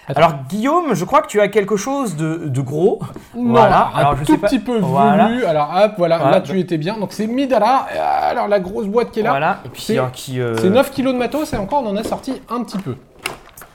Attends. 0.07 0.19
Alors 0.19 0.33
Guillaume, 0.49 0.93
je 0.93 1.05
crois 1.05 1.21
que 1.21 1.27
tu 1.27 1.39
as 1.39 1.47
quelque 1.47 1.77
chose 1.77 2.15
de, 2.17 2.47
de 2.47 2.61
gros. 2.61 2.99
Non, 3.35 3.51
Voilà, 3.51 3.89
un 3.93 3.97
alors 3.99 4.15
je 4.17 4.25
tout 4.25 4.33
sais 4.33 4.37
pas- 4.37 4.47
petit 4.47 4.59
peu 4.59 4.77
Voilà. 4.79 5.27
velu. 5.27 5.45
Alors 5.45 5.71
hop, 5.75 5.93
voilà, 5.97 6.17
Voilà. 6.17 6.31
là 6.37 6.41
tu 6.41 6.59
étais 6.59 6.77
bien. 6.77 6.97
Donc 6.97 7.13
c'est 7.13 7.27
Midara. 7.27 7.87
Euh, 7.95 8.29
Alors 8.31 8.47
la 8.47 8.59
grosse 8.59 8.87
boîte 8.87 9.11
qui 9.11 9.21
est 9.21 9.23
là, 9.23 9.29
Voilà. 9.29 9.59
Et 9.65 9.69
puis 9.69 9.81
C'est- 9.81 9.97
euh, 9.99 10.07
qui. 10.11 10.41
euh, 10.41 10.57
c'est 10.57 10.69
9 10.69 10.91
kilos 10.91 11.13
de 11.13 11.19
matos 11.19 11.53
et 11.53 11.57
encore 11.57 11.83
on 11.83 11.87
en 11.89 11.95
a 11.95 12.03
sorti 12.03 12.33
un 12.49 12.63
petit 12.63 12.77
peu. 12.79 12.95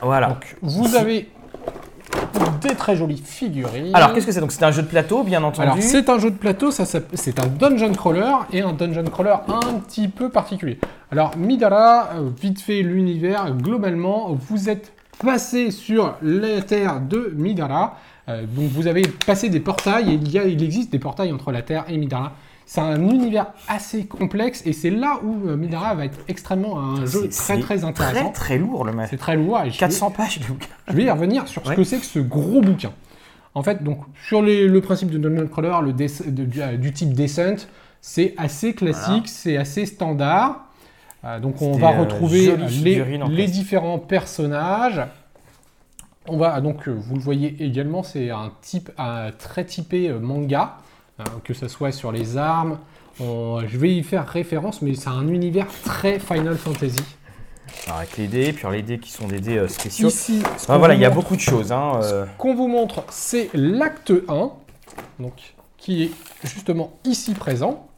Voilà. 0.01 0.27
Donc 0.27 0.55
vous 0.61 0.95
avez 0.95 1.29
des 2.61 2.75
très 2.75 2.95
jolies 2.95 3.21
figurines. 3.23 3.95
Alors 3.95 4.13
qu'est-ce 4.13 4.25
que 4.25 4.31
c'est? 4.31 4.39
Donc 4.41 4.51
c'est 4.51 4.63
un 4.63 4.71
jeu 4.71 4.81
de 4.81 4.87
plateau, 4.87 5.23
bien 5.23 5.41
entendu. 5.43 5.63
Alors 5.67 5.77
c'est 5.79 6.09
un 6.09 6.19
jeu 6.19 6.29
de 6.31 6.35
plateau, 6.37 6.71
ça, 6.71 6.83
c'est 6.85 7.39
un 7.39 7.47
dungeon 7.47 7.93
crawler 7.93 8.31
et 8.51 8.61
un 8.61 8.73
dungeon 8.73 9.03
crawler 9.05 9.35
un 9.47 9.79
petit 9.79 10.07
peu 10.07 10.29
particulier. 10.29 10.79
Alors 11.11 11.31
Midara, 11.37 12.09
euh, 12.15 12.29
vite 12.39 12.61
fait 12.61 12.81
l'univers, 12.81 13.51
globalement 13.55 14.29
vous 14.31 14.69
êtes 14.69 14.91
passé 15.23 15.71
sur 15.71 16.15
la 16.21 16.61
terre 16.61 16.99
de 17.01 17.33
Midara, 17.35 17.97
Euh, 18.27 18.43
donc 18.45 18.69
vous 18.69 18.85
avez 18.85 19.01
passé 19.25 19.49
des 19.49 19.59
portails 19.59 20.07
et 20.11 20.13
il, 20.13 20.31
y 20.31 20.37
a, 20.37 20.43
il 20.45 20.61
existe 20.63 20.91
des 20.91 20.99
portails 20.99 21.31
entre 21.33 21.51
la 21.51 21.63
terre 21.63 21.85
et 21.89 21.97
Midara. 21.97 22.33
C'est 22.67 22.79
un 22.79 23.01
univers 23.01 23.47
assez 23.67 24.05
complexe 24.05 24.61
et 24.67 24.73
c'est 24.73 24.91
là 24.91 25.19
où 25.23 25.47
euh, 25.49 25.55
Midara 25.57 25.95
va 25.95 26.05
être 26.05 26.19
extrêmement 26.27 26.79
un 26.79 27.07
jeu 27.07 27.27
très 27.29 27.59
très 27.59 27.83
intéressant. 27.83 28.25
Très 28.29 28.31
très 28.31 28.57
lourd 28.59 28.85
le 28.85 28.91
mec. 28.93 29.07
C'est 29.09 29.17
très 29.17 29.35
lourd 29.35 29.57
et 29.61 29.69
je 29.69 29.71
vais- 29.71 29.77
400 29.79 30.11
pages 30.11 30.39
de 30.39 30.45
bouquin. 30.45 30.67
je 30.89 30.93
vais 30.93 31.05
y 31.05 31.09
revenir 31.09 31.47
sur 31.47 31.63
ce 31.63 31.69
Ouais. 31.69 31.75
que 31.75 31.83
c'est 31.83 31.97
que 31.97 32.05
ce 32.05 32.19
gros 32.19 32.61
bouquin. 32.61 32.91
En 33.55 33.63
fait, 33.63 33.83
donc 33.83 34.01
sur 34.27 34.43
les- 34.43 34.67
le 34.67 34.79
principe 34.81 35.09
de 35.09 35.17
Dungeon 35.17 35.47
Crawler, 35.47 35.75
le 35.83 35.93
des- 35.93 36.07
de- 36.27 36.45
du, 36.45 36.61
euh, 36.61 36.77
du 36.77 36.93
type 36.93 37.13
Descent, 37.13 37.65
c'est 37.99 38.35
assez 38.37 38.75
classique, 38.75 39.27
c'est 39.27 39.57
assez 39.57 39.87
standard. 39.87 40.68
Euh, 41.25 41.39
donc 41.39 41.61
on 41.61 41.77
va 41.77 41.91
euh, 41.91 41.99
retrouver 42.01 42.55
les, 42.55 43.47
différents 43.47 43.99
personnages. 43.99 45.01
On 46.27 46.37
va 46.37 46.61
donc, 46.61 46.87
euh, 46.87 46.91
vous 46.91 47.15
le 47.15 47.21
voyez 47.21 47.55
également, 47.59 48.03
c'est 48.03 48.29
un 48.29 48.51
type 48.61 48.91
un 48.97 49.31
très 49.31 49.65
typé 49.65 50.09
manga, 50.11 50.77
euh, 51.19 51.23
que 51.43 51.53
ce 51.53 51.67
soit 51.67 51.91
sur 51.91 52.11
les 52.11 52.37
armes. 52.37 52.77
On- 53.19 53.59
je 53.67 53.77
vais 53.77 53.93
y 53.93 54.03
faire 54.03 54.25
référence, 54.27 54.81
mais 54.81 54.93
c'est 54.95 55.09
un 55.09 55.27
univers 55.27 55.67
très 55.83 56.19
Final 56.19 56.55
Fantasy. 56.55 57.03
Alors, 57.85 57.99
avec 57.99 58.17
les 58.17 58.27
dés, 58.27 58.53
puis 58.53 58.61
alors, 58.61 58.71
les 58.71 58.81
dés 58.81 58.97
qui 58.99 59.11
sont 59.11 59.27
des 59.27 59.39
dés 59.39 59.67
spéciaux. 59.67 60.07
Ici, 60.07 60.41
ce 60.57 60.71
voilà, 60.71 60.93
il 60.93 61.01
y 61.01 61.05
a 61.05 61.09
beaucoup 61.09 61.35
de 61.35 61.41
choses. 61.41 61.71
Hein, 61.71 61.99
euh. 62.01 62.25
qu'on 62.37 62.55
vous 62.55 62.67
montre, 62.67 63.03
c'est 63.09 63.49
l'acte 63.53 64.13
1, 64.27 64.51
donc, 65.19 65.33
qui 65.77 66.03
est 66.03 66.11
justement 66.43 66.93
ici 67.03 67.33
présent. 67.33 67.88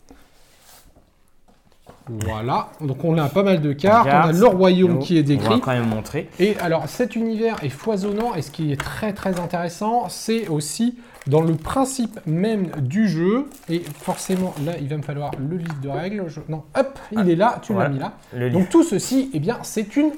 Voilà, 2.09 2.69
donc 2.81 3.03
on 3.03 3.17
a 3.17 3.29
pas 3.29 3.43
mal 3.43 3.61
de 3.61 3.73
cartes, 3.73 4.07
on 4.07 4.29
a 4.29 4.31
le 4.31 4.45
royaume 4.47 4.99
qui 4.99 5.17
est 5.17 5.21
On 5.21 5.23
va 5.23 5.27
décrit. 5.49 5.61
quand 5.61 5.71
même 5.71 5.87
montrer. 5.87 6.29
Et 6.39 6.57
alors 6.59 6.87
cet 6.89 7.15
univers 7.15 7.63
est 7.63 7.69
foisonnant 7.69 8.34
et 8.36 8.41
ce 8.41 8.51
qui 8.51 8.71
est 8.71 8.80
très 8.80 9.13
très 9.13 9.39
intéressant, 9.39 10.09
c'est 10.09 10.47
aussi 10.47 10.97
dans 11.28 11.41
le 11.41 11.53
principe 11.55 12.19
même 12.26 12.67
du 12.80 13.07
jeu. 13.07 13.45
Et 13.69 13.80
forcément, 13.80 14.53
là, 14.65 14.73
il 14.82 14.88
va 14.89 14.97
me 14.97 15.03
falloir 15.03 15.32
le 15.39 15.57
livre 15.57 15.76
de 15.82 15.89
règles. 15.89 16.23
Je- 16.28 16.39
Non, 16.49 16.63
hop, 16.78 16.99
il 17.11 17.30
est 17.30 17.36
là, 17.36 17.59
tu 17.61 17.73
voilà. 17.73 17.89
l'as 17.89 17.93
mis 17.93 17.99
là. 18.01 18.13
Le. 18.36 18.49
Donc 18.49 18.69
tout 18.69 18.84
ceci, 18.84 19.30
eh 19.34 19.39
bien, 19.39 19.59
c'est 19.61 19.95
une 19.95 20.11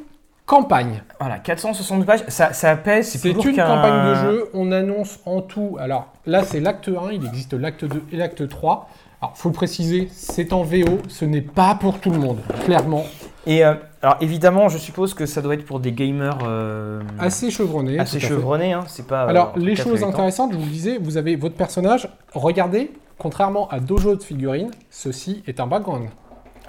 campagne. 0.45 1.03
Voilà, 1.20 1.39
462 1.39 2.05
pages, 2.05 2.24
ça, 2.28 2.53
ça 2.53 2.76
pèse, 2.76 3.10
c'est 3.10 3.30
une 3.30 3.36
campagne 3.55 4.10
de 4.10 4.16
jeu. 4.16 4.49
On 4.53 4.72
annonce 4.72 5.20
en 5.26 5.41
tout. 5.41 5.78
Alors 5.80 6.08
là, 6.26 6.43
c'est 6.43 6.60
l'acte 6.60 6.89
1. 6.89 7.12
Il 7.12 7.26
existe 7.26 7.53
l'acte 7.53 7.86
2 7.86 8.03
et 8.12 8.18
l'acte 8.18 8.47
3. 8.47 8.89
Alors, 9.24 9.38
faut 9.38 9.47
le 9.47 9.53
préciser, 9.53 10.09
c'est 10.11 10.51
en 10.51 10.63
VO. 10.63 10.97
Ce 11.07 11.24
n'est 11.24 11.39
pas 11.39 11.76
pour 11.76 11.99
tout 11.99 12.09
le 12.09 12.19
monde, 12.19 12.39
clairement. 12.65 13.05
Et 13.47 13.63
euh, 13.63 13.76
alors 14.01 14.17
évidemment, 14.19 14.67
je 14.67 14.78
suppose 14.78 15.13
que 15.13 15.26
ça 15.26 15.41
doit 15.41 15.53
être 15.53 15.63
pour 15.63 15.80
des 15.80 15.93
gamers 15.93 16.39
euh, 16.45 17.01
Assez 17.17 17.49
chevronné. 17.49 17.97
assez 17.99 18.19
chevronnés, 18.19 18.74
hein, 18.74 18.84
c'est 18.88 19.07
pas. 19.07 19.24
Alors, 19.24 19.53
euh, 19.55 19.61
les 19.61 19.76
4 19.76 19.88
choses 19.88 20.03
intéressantes, 20.03 20.51
je 20.51 20.57
vous 20.57 20.65
le 20.65 20.69
disais, 20.69 20.97
vous 20.97 21.15
avez 21.15 21.38
votre 21.38 21.55
personnage. 21.55 22.09
Regardez, 22.34 22.91
contrairement 23.17 23.69
à 23.69 23.80
Dojo 23.80 24.13
de 24.17 24.24
figurines, 24.24 24.71
ceci 24.89 25.41
est 25.47 25.61
un 25.61 25.67
background. 25.67 26.09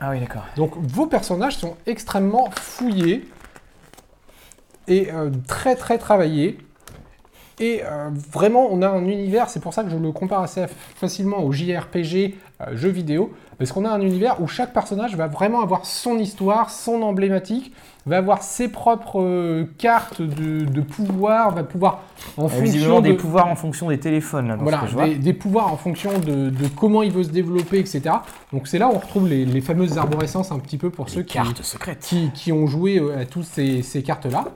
Ah 0.00 0.10
oui, 0.12 0.20
d'accord. 0.20 0.44
Donc, 0.54 0.74
vos 0.76 1.06
personnages 1.06 1.56
sont 1.56 1.74
extrêmement 1.86 2.50
fouillés 2.52 3.26
et 4.86 5.10
euh, 5.12 5.30
très 5.48 5.74
très 5.74 5.98
travaillés. 5.98 6.58
Et 7.60 7.82
euh, 7.84 8.10
vraiment, 8.32 8.68
on 8.70 8.82
a 8.82 8.88
un 8.88 9.04
univers, 9.04 9.48
c'est 9.48 9.60
pour 9.60 9.74
ça 9.74 9.84
que 9.84 9.90
je 9.90 9.96
le 9.96 10.12
compare 10.12 10.42
assez 10.42 10.66
facilement 10.96 11.38
au 11.44 11.52
JRPG 11.52 12.34
euh, 12.60 12.76
jeux 12.76 12.90
vidéo, 12.90 13.32
parce 13.58 13.72
qu'on 13.72 13.84
a 13.84 13.90
un 13.90 14.00
univers 14.00 14.40
où 14.40 14.48
chaque 14.48 14.72
personnage 14.72 15.16
va 15.16 15.28
vraiment 15.28 15.60
avoir 15.62 15.86
son 15.86 16.18
histoire, 16.18 16.70
son 16.70 17.02
emblématique, 17.02 17.72
va 18.06 18.18
avoir 18.18 18.42
ses 18.42 18.68
propres 18.68 19.22
euh, 19.22 19.64
cartes 19.78 20.20
de, 20.20 20.64
de 20.64 20.80
pouvoir, 20.80 21.54
va 21.54 21.64
pouvoir 21.64 22.02
en 22.36 22.48
fonction 22.48 23.00
de, 23.00 23.08
des 23.08 23.14
pouvoirs 23.14 23.48
en 23.48 23.54
fonction 23.56 23.88
des 23.88 23.98
téléphones, 23.98 24.48
là, 24.48 24.56
dans 24.56 24.62
voilà, 24.62 24.78
ce 24.80 24.82
que 24.84 24.90
je 24.90 24.94
vois. 24.94 25.06
des, 25.06 25.14
des 25.14 25.32
pouvoirs 25.32 25.72
en 25.72 25.76
fonction 25.76 26.18
de, 26.18 26.50
de 26.50 26.68
comment 26.68 27.02
il 27.02 27.12
veut 27.12 27.24
se 27.24 27.30
développer, 27.30 27.78
etc. 27.78 28.02
Donc 28.52 28.68
c'est 28.68 28.78
là 28.78 28.88
où 28.88 28.92
on 28.92 28.98
retrouve 28.98 29.28
les, 29.28 29.44
les 29.44 29.60
fameuses 29.60 29.96
arborescences 29.96 30.52
un 30.52 30.58
petit 30.58 30.76
peu 30.78 30.90
pour 30.90 31.08
ceux 31.08 31.22
qui, 31.22 31.38
qui, 32.00 32.30
qui 32.34 32.52
ont 32.52 32.66
joué 32.66 32.98
euh, 32.98 33.20
à 33.20 33.24
toutes 33.24 33.44
ces, 33.46 33.82
ces 33.82 34.02
cartes-là. 34.02 34.46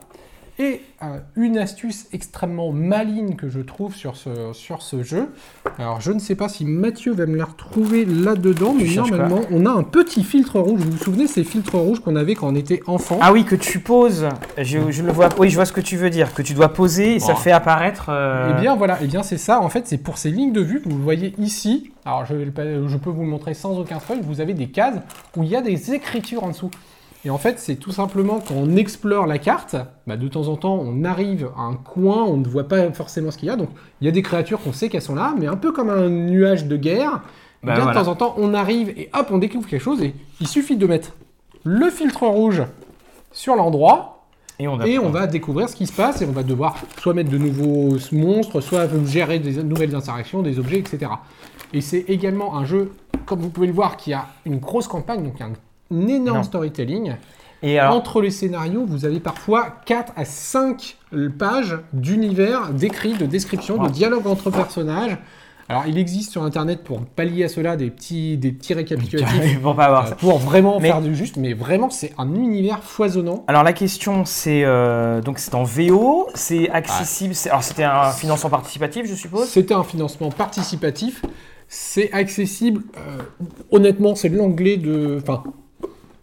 Et 0.61 0.81
euh, 1.03 1.19
une 1.37 1.57
astuce 1.57 2.07
extrêmement 2.11 2.73
maligne 2.73 3.35
que 3.35 3.47
je 3.47 3.61
trouve 3.61 3.95
sur 3.95 4.17
ce, 4.17 4.51
sur 4.51 4.81
ce 4.81 5.03
jeu. 5.03 5.29
Alors 5.77 6.01
je 6.01 6.11
ne 6.11 6.19
sais 6.19 6.35
pas 6.35 6.49
si 6.49 6.65
Mathieu 6.65 7.13
va 7.13 7.25
me 7.27 7.37
la 7.37 7.45
retrouver 7.45 8.03
là-dedans, 8.03 8.73
mais 8.77 8.83
normalement 8.97 9.39
on 9.51 9.65
a 9.65 9.69
un 9.71 9.83
petit 9.83 10.21
filtre 10.21 10.59
rouge. 10.59 10.81
Vous 10.81 10.91
vous 10.91 10.97
souvenez 10.97 11.27
ces 11.27 11.45
filtres 11.45 11.75
rouges 11.77 12.01
qu'on 12.01 12.17
avait 12.17 12.35
quand 12.35 12.49
on 12.49 12.55
était 12.55 12.81
enfant 12.87 13.19
Ah 13.21 13.31
oui, 13.31 13.45
que 13.45 13.55
tu 13.55 13.79
poses. 13.79 14.27
Je, 14.57 14.79
je 14.91 15.01
le 15.03 15.13
vois. 15.13 15.29
Oui, 15.39 15.49
je 15.49 15.55
vois 15.55 15.63
ce 15.65 15.71
que 15.71 15.79
tu 15.79 15.95
veux 15.95 16.09
dire. 16.09 16.33
Que 16.33 16.41
tu 16.41 16.53
dois 16.53 16.73
poser 16.73 17.15
et 17.15 17.19
ça 17.19 17.35
fait 17.35 17.51
apparaître. 17.53 18.07
euh, 18.09 18.51
Eh 18.57 18.59
bien 18.61 18.75
voilà, 18.75 18.97
eh 19.01 19.07
bien 19.07 19.23
c'est 19.23 19.37
ça. 19.37 19.61
En 19.61 19.69
fait, 19.69 19.87
c'est 19.87 19.97
pour 19.99 20.17
ces 20.17 20.29
lignes 20.29 20.51
de 20.51 20.61
vue 20.61 20.81
que 20.81 20.89
vous 20.89 21.01
voyez 21.01 21.33
ici. 21.39 21.91
Alors 22.03 22.25
je, 22.25 22.33
vais 22.33 22.43
le 22.43 22.51
pa- 22.51 22.63
je 22.65 22.97
peux 22.97 23.09
vous 23.09 23.21
le 23.21 23.29
montrer 23.29 23.53
sans 23.53 23.79
aucun 23.79 24.01
spoil. 24.01 24.19
Vous 24.23 24.41
avez 24.41 24.53
des 24.53 24.67
cases 24.67 24.95
où 25.37 25.43
il 25.43 25.49
y 25.49 25.55
a 25.55 25.61
des 25.61 25.93
écritures 25.93 26.43
en 26.43 26.49
dessous. 26.49 26.69
Et 27.25 27.29
en 27.29 27.37
fait, 27.37 27.59
c'est 27.59 27.75
tout 27.75 27.91
simplement 27.91 28.39
quand 28.39 28.55
on 28.55 28.75
explore 28.77 29.27
la 29.27 29.37
carte, 29.39 29.75
bah, 30.07 30.15
de 30.15 30.27
temps 30.27 30.47
en 30.47 30.55
temps, 30.55 30.79
on 30.81 31.03
arrive 31.03 31.49
à 31.57 31.63
un 31.63 31.75
coin, 31.75 32.23
on 32.23 32.37
ne 32.37 32.47
voit 32.47 32.67
pas 32.67 32.91
forcément 32.93 33.29
ce 33.29 33.37
qu'il 33.37 33.49
y 33.49 33.51
a. 33.51 33.57
Donc 33.57 33.69
il 33.99 34.05
y 34.05 34.07
a 34.07 34.11
des 34.11 34.21
créatures 34.21 34.61
qu'on 34.61 34.71
sait 34.71 34.89
qu'elles 34.89 35.01
sont 35.01 35.15
là, 35.15 35.33
mais 35.37 35.47
un 35.47 35.57
peu 35.57 35.71
comme 35.71 35.89
un 35.89 36.09
nuage 36.09 36.65
de 36.65 36.77
guerre. 36.77 37.21
Eh 37.63 37.67
Bah, 37.67 37.73
bien, 37.73 37.83
voilà. 37.83 37.99
De 37.99 38.05
temps 38.05 38.11
en 38.11 38.15
temps, 38.15 38.35
on 38.37 38.53
arrive 38.53 38.89
et 38.89 39.09
hop, 39.13 39.27
on 39.31 39.37
découvre 39.37 39.67
quelque 39.67 39.83
chose. 39.83 40.01
Et 40.01 40.15
il 40.39 40.47
suffit 40.47 40.77
de 40.77 40.87
mettre 40.87 41.11
le 41.65 41.89
filtre 41.89 42.25
rouge 42.25 42.63
sur 43.33 43.55
l'endroit. 43.55 44.15
Et 44.61 44.67
on, 44.67 44.79
Et 44.81 44.99
on 44.99 45.09
va 45.09 45.25
découvrir 45.27 45.69
ce 45.69 45.75
qui 45.75 45.87
se 45.87 45.93
passe 45.93 46.21
et 46.21 46.25
on 46.25 46.31
va 46.31 46.43
devoir 46.43 46.75
soit 46.99 47.13
mettre 47.13 47.29
de 47.29 47.37
nouveaux 47.37 47.97
monstres, 48.11 48.59
soit 48.59 48.87
gérer 49.05 49.39
des 49.39 49.63
nouvelles 49.63 49.95
interactions, 49.95 50.41
des 50.41 50.59
objets, 50.59 50.79
etc. 50.79 51.11
Et 51.71 51.79
c'est 51.79 52.05
également 52.09 52.57
un 52.57 52.65
jeu, 52.65 52.91
comme 53.25 53.39
vous 53.39 53.49
pouvez 53.49 53.67
le 53.67 53.73
voir, 53.73 53.95
qui 53.95 54.11
a 54.11 54.27
une 54.45 54.57
grosse 54.57 54.87
campagne, 54.87 55.23
donc 55.23 55.33
il 55.35 55.39
y 55.39 55.43
a 55.43 55.45
un, 55.45 55.53
un 55.91 56.07
énorme 56.07 56.37
Non. 56.39 56.43
storytelling. 56.43 57.15
Et 57.61 57.77
alors, 57.77 57.95
Entre 57.95 58.21
les 58.21 58.31
scénarios, 58.31 58.85
vous 58.87 59.03
avez 59.05 59.19
parfois 59.19 59.67
4 59.85 60.13
à 60.15 60.23
5 60.23 60.97
pages 61.37 61.77
d'univers 61.91 62.69
décrits, 62.69 63.13
de 63.13 63.25
descriptions, 63.25 63.77
de 63.83 63.89
dialogues 63.89 64.27
entre 64.27 64.49
personnages. 64.49 65.17
Alors, 65.67 65.83
il 65.85 65.97
existe 65.99 66.31
sur 66.31 66.41
Internet 66.43 66.83
pour 66.83 67.01
pallier 67.01 67.43
à 67.43 67.47
cela 67.49 67.75
des 67.75 67.91
petits, 67.91 68.37
des 68.37 68.51
petits 68.51 68.73
récapitulatifs 68.73 69.59
pour 69.61 69.75
pas 69.75 69.85
avoir 69.85 70.05
euh, 70.05 70.09
ça. 70.09 70.15
pour 70.15 70.39
vraiment 70.39 70.79
Mais- 70.79 70.87
faire 70.87 71.01
du 71.01 71.13
juste, 71.13 71.35
mais 71.37 71.53
vraiment, 71.53 71.89
c'est 71.91 72.11
un 72.17 72.33
univers 72.33 72.81
foisonnant. 72.81 73.43
Alors 73.47 73.63
la 73.63 73.73
question 73.73 74.25
c'est 74.25 74.63
euh, 74.63 75.21
donc 75.21 75.37
c'est 75.37 75.53
en 75.53 75.61
VO, 75.63 76.27
c'est 76.33 76.71
accessible. 76.71 77.35
Alors 77.51 77.61
c'était 77.61 77.83
un 77.83 78.09
financement 78.11 78.49
participatif, 78.49 79.05
je 79.05 79.13
suppose? 79.13 79.47
C'était 79.47 79.75
un 79.75 79.83
financement 79.83 80.29
participatif. 80.31 81.23
C'est 81.67 82.11
accessible. 82.13 82.81
euh, 82.97 83.21
honnêtement, 83.69 84.15
c'est 84.15 84.29
de 84.29 84.37
l'anglais 84.37 84.77
de. 84.77 85.19
Enfin, 85.21 85.43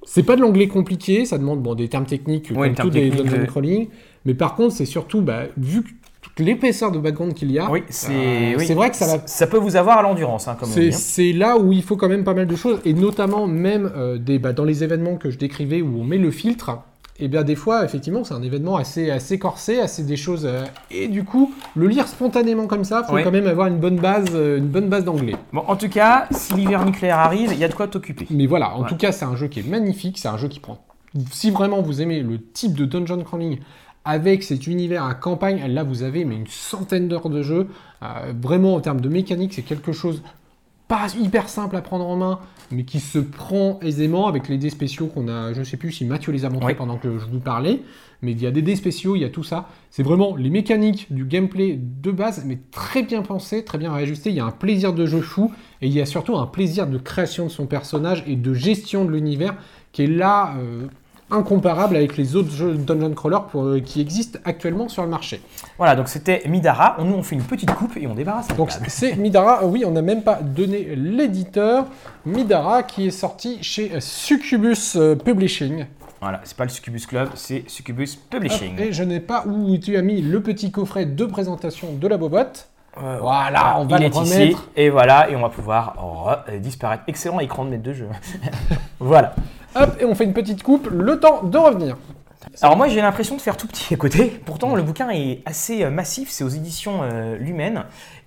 c'est 0.07 0.23
pas 0.23 0.37
de 0.37 0.41
l'anglais 0.41 0.69
compliqué. 0.69 1.27
Ça 1.27 1.37
demande 1.37 1.61
bon, 1.63 1.75
des 1.75 1.89
termes 1.89 2.07
techniques 2.07 2.51
Ouais, 2.57 2.69
comme 2.69 2.75
termes 2.77 2.89
tous 2.89 2.95
des 2.95 3.11
techniques, 3.11 3.33
ouais. 3.33 3.47
crawling. 3.47 3.89
Mais 4.25 4.33
par 4.35 4.55
contre, 4.55 4.75
c'est 4.75 4.87
surtout 4.87 5.21
bah, 5.21 5.43
vu 5.59 5.83
que 5.83 5.89
toute 6.23 6.41
l'épaisseur 6.41 6.91
de 6.91 6.99
background 6.99 7.35
qu'il 7.35 7.53
y 7.53 7.59
a. 7.59 7.71
Oui, 7.71 7.83
c'est 7.89 8.11
euh, 8.13 8.57
oui. 8.59 8.73
vrai 8.73 8.91
que 8.91 8.97
ça 8.97 9.07
va 9.19 9.23
Ça 9.27 9.47
peut 9.47 9.59
vous 9.59 9.77
avoir 9.77 9.99
à 9.99 10.03
l'endurance, 10.03 10.49
hein, 10.49 10.57
comme 10.59 10.69
on 10.69 10.73
c'est 10.73 10.81
dit. 10.81 10.95
hein. 10.95 10.99
c'est 10.99 11.33
là 11.33 11.59
où 11.59 11.73
il 11.73 11.83
faut 11.83 11.97
quand 11.97 12.09
même 12.09 12.25
pas 12.25 12.35
mal 12.35 12.47
de 12.47 12.57
choses, 12.57 12.81
et 12.85 12.95
notamment 12.95 13.47
même 13.47 13.91
euh, 13.97 14.19
des, 14.19 14.39
bah, 14.39 14.53
dans 14.53 14.65
les 14.65 14.83
événements 14.83 15.17
que 15.17 15.31
je 15.31 15.39
décrivais 15.39 15.83
où 15.83 16.01
on 16.01 16.05
met 16.05 16.19
le 16.19 16.31
filtre, 16.31 16.79
et 17.19 17.29
bien 17.29 17.43
des 17.45 17.55
fois, 17.55 17.85
effectivement, 17.85 18.25
c'est 18.25 18.35
un 18.35 18.43
événement 18.43 18.77
assez, 18.77 19.11
assez 19.11 19.39
corsé, 19.39 19.81
assez 19.81 20.03
des 20.03 20.17
choses... 20.17 20.45
euh, 20.45 20.65
et 20.91 21.09
du 21.09 21.25
coup, 21.25 21.53
le 21.75 21.89
lire 21.89 22.07
spontanément 22.09 22.67
comme 22.67 22.85
ça, 22.85 23.05
faut 23.05 23.15
Oui. 23.15 23.25
quand 23.25 23.31
même 23.31 23.47
avoir 23.47 23.69
une 23.69 23.79
bonne 23.79 23.97
base, 23.97 24.27
euh, 24.35 24.59
une 24.59 24.69
bonne 24.69 24.89
base 24.89 25.05
d'anglais. 25.05 25.37
Bon, 25.53 25.65
en 25.67 25.77
tout 25.77 25.89
cas, 25.89 26.27
si 26.31 26.55
l'hiver 26.55 26.85
nucléaire 26.85 27.19
arrive, 27.19 27.51
il 27.53 27.59
y 27.59 27.65
a 27.65 27.69
de 27.69 27.75
quoi 27.75 27.89
t'occuper. 27.89 28.27
Mais 28.31 28.47
voilà, 28.47 28.75
en 28.77 28.83
Ouais. 28.83 28.89
tout 28.89 28.97
cas, 28.97 29.13
c'est 29.13 29.25
un 29.25 29.37
jeu 29.37 29.49
qui 29.49 29.61
est 29.61 29.69
magnifique, 29.69 30.19
c'est 30.19 30.29
un 30.29 30.37
jeu 30.37 30.49
qui 30.49 30.61
prend... 30.61 30.79
Si 31.31 31.51
vraiment 31.51 31.81
vous 31.81 32.03
aimez 32.03 32.21
le 32.21 32.39
type 32.43 32.75
de 32.75 32.85
dungeon 32.85 33.23
crawling 33.25 33.59
avec 34.05 34.43
cet 34.43 34.67
univers 34.67 35.05
à 35.05 35.15
campagne, 35.15 35.65
là 35.67 35.83
vous 35.83 36.03
avez 36.03 36.25
mais 36.27 36.37
une 36.37 36.47
centaine 36.47 37.09
d'heures 37.09 37.31
de 37.31 37.43
jeu. 37.43 37.69
Euh, 38.03 38.33
vraiment 38.41 38.75
en 38.75 38.81
termes 38.81 39.01
de 39.01 39.09
mécanique, 39.09 39.55
c'est 39.55 39.63
quelque 39.63 39.93
chose 39.93 40.23
pas 40.89 41.07
hyper 41.19 41.49
simple 41.49 41.75
à 41.75 41.81
prendre 41.81 42.07
en 42.07 42.15
main, 42.17 42.39
mais 42.71 42.85
qui 42.85 43.01
se 43.01 43.19
prend 43.19 43.79
aisément 43.81 44.27
avec 44.27 44.49
les 44.49 44.59
dés 44.59 44.71
spéciaux 44.71 45.07
qu'on 45.07 45.29
a. 45.29 45.53
Je 45.53 45.63
sais 45.63 45.77
plus 45.77 45.93
si 45.93 46.05
Mathieu 46.05 46.33
les 46.33 46.45
a 46.45 46.51
montrés 46.51 46.75
pendant 46.75 46.97
que 46.97 47.19
je 47.19 47.27
vous 47.27 47.41
parlais, 47.41 47.81
mais 48.23 48.33
il 48.33 48.43
y 48.43 48.47
a 48.47 48.51
des 48.51 48.63
dés 48.63 48.77
spéciaux, 48.77 49.17
il 49.17 49.21
y 49.23 49.25
a 49.25 49.29
tout 49.31 49.45
ça. 49.45 49.69
C'est 49.91 50.03
vraiment 50.03 50.37
les 50.37 50.51
mécaniques 50.51 51.13
du 51.13 51.25
gameplay 51.25 51.79
de 51.81 52.11
base, 52.11 52.45
mais 52.47 52.59
très 52.71 53.03
bien 53.03 53.23
pensé, 53.23 53.65
très 53.65 53.79
bien 53.79 53.93
réajusté. 53.93 54.31
Il 54.31 54.37
y 54.37 54.41
a 54.41 54.47
un 54.47 54.51
plaisir 54.51 54.93
de 54.93 55.07
jeu 55.07 55.21
fou 55.21 55.53
et 55.83 55.87
il 55.87 55.93
y 55.93 56.01
a 56.01 56.07
surtout 56.07 56.37
un 56.37 56.47
plaisir 56.47 56.87
de 56.87 56.99
création 56.99 57.45
de 57.47 57.51
son 57.51 57.67
personnage 57.67 58.25
et 58.27 58.37
de 58.37 58.55
gestion 58.55 59.05
de 59.05 59.11
l'univers 59.13 59.57
qui 59.93 60.03
est 60.03 60.09
là. 60.09 60.55
euh, 60.59 60.87
incomparable 61.31 61.97
avec 61.97 62.17
les 62.17 62.37
autres 62.37 62.51
jeux 62.53 62.75
dungeon 62.75 63.13
crawler 63.15 63.39
pour, 63.51 63.65
euh, 63.65 63.81
qui 63.81 64.01
existent 64.01 64.39
actuellement 64.45 64.89
sur 64.89 65.03
le 65.03 65.09
marché. 65.09 65.41
Voilà, 65.79 65.97
donc 65.97 66.09
c'était 66.09 66.43
Midara. 66.47 66.97
Nous, 67.03 67.15
on 67.15 67.23
fait 67.23 67.35
une 67.35 67.43
petite 67.43 67.73
coupe 67.73 67.97
et 67.97 68.07
on 68.07 68.15
débarrasse 68.15 68.49
Donc 68.57 68.71
c'est 68.89 69.17
Midara, 69.17 69.63
euh, 69.63 69.67
oui, 69.67 69.85
on 69.85 69.91
n'a 69.91 70.03
même 70.03 70.23
pas 70.23 70.37
donné 70.43 70.95
l'éditeur. 70.95 71.87
Midara 72.25 72.83
qui 72.83 73.09
est 73.09 73.11
sorti 73.11 73.59
chez 73.63 74.01
Succubus 74.01 74.95
euh, 74.97 75.17
Publishing. 75.17 75.87
Voilà, 76.21 76.41
c'est 76.45 76.57
pas 76.57 76.65
le 76.65 76.71
Succubus 76.71 77.07
Club, 77.07 77.29
c'est 77.35 77.65
Succubus 77.69 78.17
Publishing. 78.17 78.81
Et 78.81 78.93
je 78.93 79.03
n'ai 79.03 79.21
pas 79.21 79.45
où 79.47 79.77
tu 79.79 79.97
as 79.97 80.03
mis 80.03 80.23
le 80.23 80.41
petit 80.41 80.71
coffret 80.71 81.05
de 81.07 81.25
présentation 81.27 81.89
de 81.93 82.09
la 82.09 82.17
bobotte. 82.17 82.69
Euh, 83.03 83.19
Voilà, 83.21 83.79
on 83.79 83.85
va 83.85 83.99
il 83.99 84.01
le 84.01 84.07
est 84.07 84.23
ici, 84.23 84.35
remettre. 84.35 84.69
et 84.77 84.89
voilà, 84.89 85.29
et 85.29 85.37
on 85.37 85.43
va 85.43 85.51
pouvoir 85.51 85.95
re- 86.49 86.59
disparaître. 86.61 87.03
Excellent 87.09 87.39
écran 87.41 87.67
de 87.67 87.71
maître 87.71 87.83
de 87.83 87.93
jeu. 87.93 88.09
voilà. 89.01 89.35
Hop, 89.79 89.97
et 90.01 90.07
on 90.07 90.15
fait 90.15 90.25
une 90.25 90.33
petite 90.33 90.63
coupe, 90.63 90.89
le 90.91 91.21
temps 91.21 91.43
de 91.43 91.59
revenir. 91.59 91.99
Alors 92.63 92.77
moi 92.77 92.89
j'ai 92.89 93.03
l'impression 93.03 93.37
de 93.37 93.41
faire 93.41 93.57
tout 93.59 93.67
petit 93.67 93.93
à 93.93 93.97
côté. 93.97 94.41
Pourtant 94.45 94.75
le 94.75 94.83
bouquin 94.83 95.11
est 95.11 95.43
assez 95.45 95.85
euh, 95.85 95.91
massif, 95.91 96.31
c'est 96.31 96.45
aux 96.45 96.49
éditions 96.49 97.01
euh. 97.03 97.37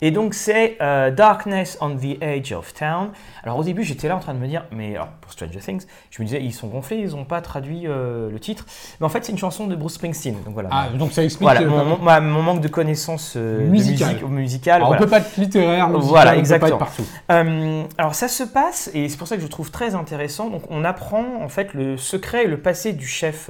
Et 0.01 0.11
donc 0.11 0.33
c'est 0.33 0.77
euh, 0.81 1.11
Darkness 1.11 1.77
on 1.81 1.95
the 1.95 2.21
Edge 2.21 2.53
of 2.53 2.73
Town. 2.73 3.09
Alors 3.43 3.57
au 3.57 3.63
début 3.63 3.83
j'étais 3.83 4.07
là 4.07 4.15
en 4.15 4.19
train 4.19 4.33
de 4.33 4.39
me 4.39 4.47
dire, 4.47 4.63
mais 4.71 4.95
alors, 4.95 5.09
pour 5.21 5.31
Stranger 5.31 5.59
Things, 5.59 5.85
je 6.09 6.21
me 6.21 6.27
disais 6.27 6.41
ils 6.41 6.53
sont 6.53 6.67
gonflés, 6.67 6.97
ils 6.97 7.09
n'ont 7.11 7.25
pas 7.25 7.41
traduit 7.41 7.83
euh, 7.85 8.29
le 8.31 8.39
titre. 8.39 8.65
Mais 8.99 9.05
en 9.05 9.09
fait 9.09 9.25
c'est 9.25 9.31
une 9.31 9.37
chanson 9.37 9.67
de 9.67 9.75
Bruce 9.75 9.95
Springsteen. 9.95 10.35
Donc 10.45 10.53
voilà. 10.53 10.69
Ah, 10.71 10.87
donc 10.97 11.11
ça 11.11 11.23
explique. 11.23 11.41
voilà 11.43 11.61
euh, 11.61 11.67
mon, 11.69 11.83
mon- 11.85 11.97
ma- 11.97 12.21
mon 12.21 12.41
manque 12.41 12.61
de 12.61 12.67
connaissances 12.69 13.33
euh, 13.35 13.67
Musicales. 13.67 14.15
alors, 14.77 14.87
voilà. 14.87 15.01
On 15.01 15.03
peut 15.03 15.09
pas 15.09 15.19
être 15.19 15.35
littéraire, 15.37 15.89
musical, 15.89 16.09
Voilà, 16.09 16.31
on 16.31 16.33
peut 16.35 16.39
exactement. 16.39 16.77
pas 16.77 16.85
être 16.85 16.95
partout. 16.97 17.05
Alors 17.97 18.15
ça 18.15 18.27
se 18.27 18.43
passe, 18.43 18.89
et 18.93 19.09
c'est 19.09 19.17
pour 19.17 19.27
ça 19.27 19.35
que 19.35 19.41
je 19.41 19.47
trouve 19.47 19.71
très 19.71 19.95
intéressant, 19.95 20.49
donc 20.49 20.63
on 20.69 20.83
apprend 20.85 21.25
en 21.41 21.49
fait 21.49 21.73
le 21.73 21.97
secret 21.97 22.45
et 22.45 22.47
le 22.47 22.59
passé 22.61 22.93
du 22.93 23.05
chef 23.07 23.49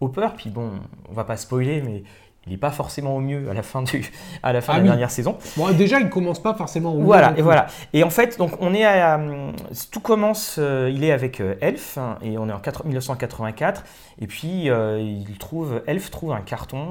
Hopper, 0.00 0.28
puis 0.36 0.50
bon, 0.50 0.72
on 1.08 1.12
va 1.14 1.24
pas 1.24 1.36
spoiler, 1.36 1.80
mais 1.82 2.02
il 2.46 2.52
n'est 2.52 2.58
pas 2.58 2.70
forcément 2.70 3.16
au 3.16 3.20
mieux 3.20 3.50
à 3.50 3.54
la 3.54 3.62
fin, 3.62 3.82
du, 3.82 4.10
à 4.42 4.52
la, 4.52 4.60
fin 4.60 4.74
Ah 4.74 4.76
de 4.76 4.80
la 4.80 4.82
oui. 4.84 4.88
dernière 4.90 5.10
saison. 5.10 5.36
Bon, 5.56 5.70
déjà, 5.72 5.98
il 6.00 6.08
commence 6.10 6.40
pas 6.40 6.54
forcément 6.54 6.94
au 6.94 7.02
Voilà, 7.02 7.28
mieux 7.28 7.32
non 7.34 7.38
et 7.38 7.42
voilà. 7.42 7.66
Et 7.92 8.04
en 8.04 8.10
fait, 8.10 8.38
donc 8.38 8.52
on 8.60 8.72
est 8.72 8.84
à, 8.84 9.18
euh, 9.18 9.50
tout 9.90 10.00
commence, 10.00 10.56
euh, 10.58 10.90
il 10.94 11.02
est 11.04 11.10
avec 11.12 11.40
euh, 11.40 11.54
Elf 11.60 11.98
hein, 11.98 12.18
et 12.22 12.38
on 12.38 12.48
est 12.48 12.52
en 12.52 12.58
4 12.60 12.84
1984 12.86 13.82
et 14.20 14.26
puis 14.26 14.70
euh, 14.70 15.00
il 15.00 15.36
trouve 15.38 15.82
Elf 15.86 16.10
trouve 16.10 16.32
un 16.32 16.40
carton 16.40 16.86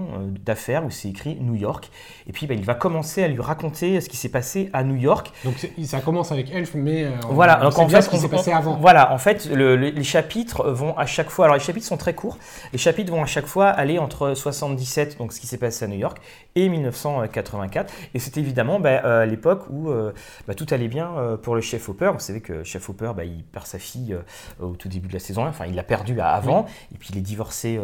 d'affaires 0.45 0.85
où 0.85 0.91
c'est 0.91 1.07
écrit 1.09 1.37
New 1.41 1.55
York 1.55 1.89
et 2.27 2.31
puis 2.33 2.47
bah, 2.47 2.53
il 2.53 2.63
va 2.65 2.75
commencer 2.75 3.23
à 3.23 3.27
lui 3.27 3.41
raconter 3.41 4.01
ce 4.01 4.09
qui 4.09 4.17
s'est 4.17 4.29
passé 4.29 4.69
à 4.73 4.83
New 4.83 4.95
York. 4.95 5.31
Donc 5.43 5.55
ça 5.85 5.99
commence 6.01 6.31
avec 6.31 6.51
Elf, 6.53 6.71
mais 6.75 7.05
Voilà, 7.29 7.59
on 7.61 7.63
donc 7.69 7.79
en 7.79 7.87
fait, 7.89 8.01
ce 8.01 8.09
qui 8.09 8.17
s'est 8.17 8.27
passé 8.29 8.51
avant. 8.51 8.75
Voilà, 8.75 9.11
en 9.13 9.17
fait, 9.17 9.45
le- 9.45 9.75
le- 9.75 9.89
les 9.89 10.03
chapitres 10.03 10.69
vont 10.69 10.97
à 10.97 11.05
chaque 11.05 11.29
fois. 11.29 11.45
Alors 11.45 11.55
les 11.57 11.63
chapitres 11.63 11.85
sont 11.87 11.97
très 11.97 12.13
courts. 12.13 12.37
Les 12.73 12.77
chapitres 12.79 13.11
vont 13.11 13.23
à 13.23 13.27
chaque 13.27 13.45
fois 13.47 13.67
aller 13.69 13.97
entre 13.99 14.33
77, 14.33 15.17
donc 15.17 15.31
ce 15.33 15.39
qui 15.39 15.44
s'est 15.45 15.57
passé 15.57 15.85
à 15.85 15.87
New 15.87 15.97
York, 15.97 16.19
et 16.57 16.69
1984. 16.69 17.93
Et 18.13 18.19
c'est 18.19 18.37
évidemment 18.37 18.79
bah, 18.79 19.01
euh, 19.03 19.25
l'époque 19.25 19.63
où 19.69 19.89
euh, 19.89 20.13
bah, 20.47 20.53
tout 20.53 20.65
allait 20.71 20.87
bien 20.87 21.09
euh, 21.17 21.35
pour 21.35 21.53
le 21.53 21.59
chef 21.59 21.89
Hopper. 21.89 22.11
Vous 22.13 22.19
savez 22.19 22.39
que 22.39 22.63
chef 22.63 22.89
Hopper, 22.89 23.11
bah, 23.15 23.25
il 23.25 23.43
perd 23.43 23.65
sa 23.65 23.77
fille 23.77 24.15
au 24.61 24.69
tout 24.77 24.87
début 24.87 25.09
de 25.09 25.13
la 25.13 25.19
saison 25.19 25.43
1. 25.45 25.49
Enfin, 25.49 25.65
il 25.65 25.75
l'a 25.75 25.83
perdue 25.83 26.19
avant, 26.21 26.65
et 26.93 26.97
puis 26.97 27.09
il 27.11 27.17
est 27.17 27.21
divorcé 27.21 27.77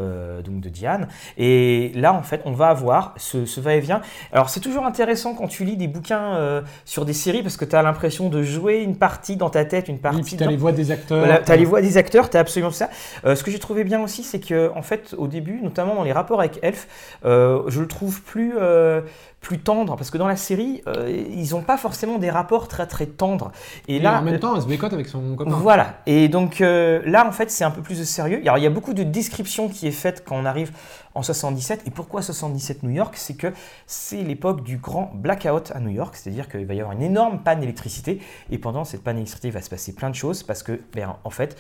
donc 0.46 0.62
de 0.62 0.70
Diane. 0.70 1.10
Et 1.38 1.92
là, 1.96 2.14
en 2.14 2.24
fait, 2.24 2.42
on 2.46 2.54
va 2.54 2.70
avoir 2.70 3.14
ce, 3.18 3.46
ce 3.46 3.60
va-et-vient. 3.60 4.02
Alors 4.32 4.50
c'est 4.50 4.62
toujours 4.62 4.86
intéressant 4.86 5.34
quand 5.36 5.48
tu 5.48 5.66
lis 5.66 5.76
des 5.76 5.88
bouquins 5.88 6.62
sur 6.86 7.04
des 7.06 7.14
séries 7.14 7.42
parce 7.44 7.58
que 7.58 7.66
tu 7.66 7.76
as 7.76 7.82
l'impression 7.82 8.30
de 8.30 8.42
jouer 8.42 8.78
une 8.82 8.96
partie 8.96 9.36
dans 9.36 9.50
ta 9.50 9.66
tête, 9.66 9.90
une 9.90 9.96
Oui, 9.96 10.02
partie 10.02 10.22
puis 10.22 10.36
t'as 10.38 10.46
dans- 10.46 10.52
les 10.52 10.58
voix 10.58 10.72
des 10.72 10.92
acteurs. 10.92 11.20
voilà, 11.20 11.40
tu 11.40 11.52
as 11.52 11.56
les 11.58 11.66
voix 11.66 11.82
des 11.82 11.98
acteurs, 11.98 12.30
tu 12.30 12.38
as 12.38 12.40
absolument 12.40 12.72
ça. 12.72 12.90
Ce 13.26 13.44
que 13.44 13.52
j'ai 13.52 13.60
trouvé 13.60 13.84
bien 13.84 14.02
aussi, 14.02 14.24
c'est 14.24 14.40
que 14.40 14.72
en 14.76 14.82
fait, 14.82 15.14
au 15.18 15.28
début, 15.28 15.60
notamment 15.62 15.96
dans 15.96 16.04
les 16.04 16.14
rapports 16.14 16.40
avec 16.40 16.60
Elf, 16.62 16.88
je 17.26 17.80
le 17.80 17.88
trouve 17.88 18.22
plus, 18.22 18.54
euh, 18.62 19.02
plus 19.42 19.60
tendre, 19.60 19.96
parce 19.96 20.12
que 20.12 20.18
dans 20.20 20.28
la 20.28 20.36
série, 20.36 20.84
euh, 20.88 21.10
ils 21.30 21.52
n'ont 21.52 21.64
pas 21.64 21.78
forcément 21.78 22.20
des 22.20 22.30
rapports 22.30 22.68
très 22.68 22.86
très 22.86 23.08
tendres. 23.08 23.52
Et 23.88 23.96
Et 23.96 24.00
là, 24.00 24.20
en 24.20 24.22
même 24.22 24.40
temps, 24.40 24.56
elle 24.56 24.62
se 24.62 24.68
bécote 24.68 24.94
avec 24.94 25.08
son 25.08 25.36
copain. 25.36 25.52
voilà. 25.52 25.96
Et 26.06 26.28
donc 26.30 26.62
euh, 26.62 27.02
là, 27.06 27.28
en 27.28 27.32
fait, 27.32 27.50
c'est 27.50 27.64
un 27.64 27.72
peu 27.72 27.82
plus 27.82 28.00
de 28.00 28.04
sérieux. 28.04 28.40
Alors, 28.44 28.60
il 28.60 28.64
y 28.64 28.68
a 28.68 28.70
beaucoup 28.70 28.94
de 28.94 29.04
descriptions 29.04 29.68
qui 29.68 29.88
est 29.88 29.92
faite 29.92 30.24
quand 30.26 30.36
on 30.36 30.46
arrive 30.46 30.72
en 31.16 31.24
77. 31.24 31.82
Et 31.88 31.92
pourquoi 31.92 32.22
77 32.22 32.84
New 32.84 32.92
York? 32.92 33.16
C'est 33.18 33.36
que 33.36 33.52
c'est 33.88 34.22
l'époque 34.22 34.64
du 34.64 34.78
grand 34.78 35.12
blackout 35.16 35.72
à 35.72 35.80
New 35.80 35.90
York, 35.90 36.16
c'est-à-dire 36.16 36.48
qu'il 36.48 36.66
va 36.66 36.74
y 36.76 36.80
avoir 36.80 36.96
une 36.96 37.04
énorme 37.04 37.40
panne 37.40 37.62
d'électricité. 37.62 38.22
Et 38.52 38.60
pendant 38.60 38.84
cette 38.84 39.04
panne 39.04 39.16
d'électricité, 39.16 39.48
il 39.48 39.54
va 39.54 39.62
se 39.62 39.70
passer 39.70 39.94
plein 39.94 40.12
de 40.12 40.16
choses 40.16 40.44
parce 40.44 40.62
que, 40.62 40.80
ben, 40.94 41.16
en 41.24 41.30
fait, 41.32 41.58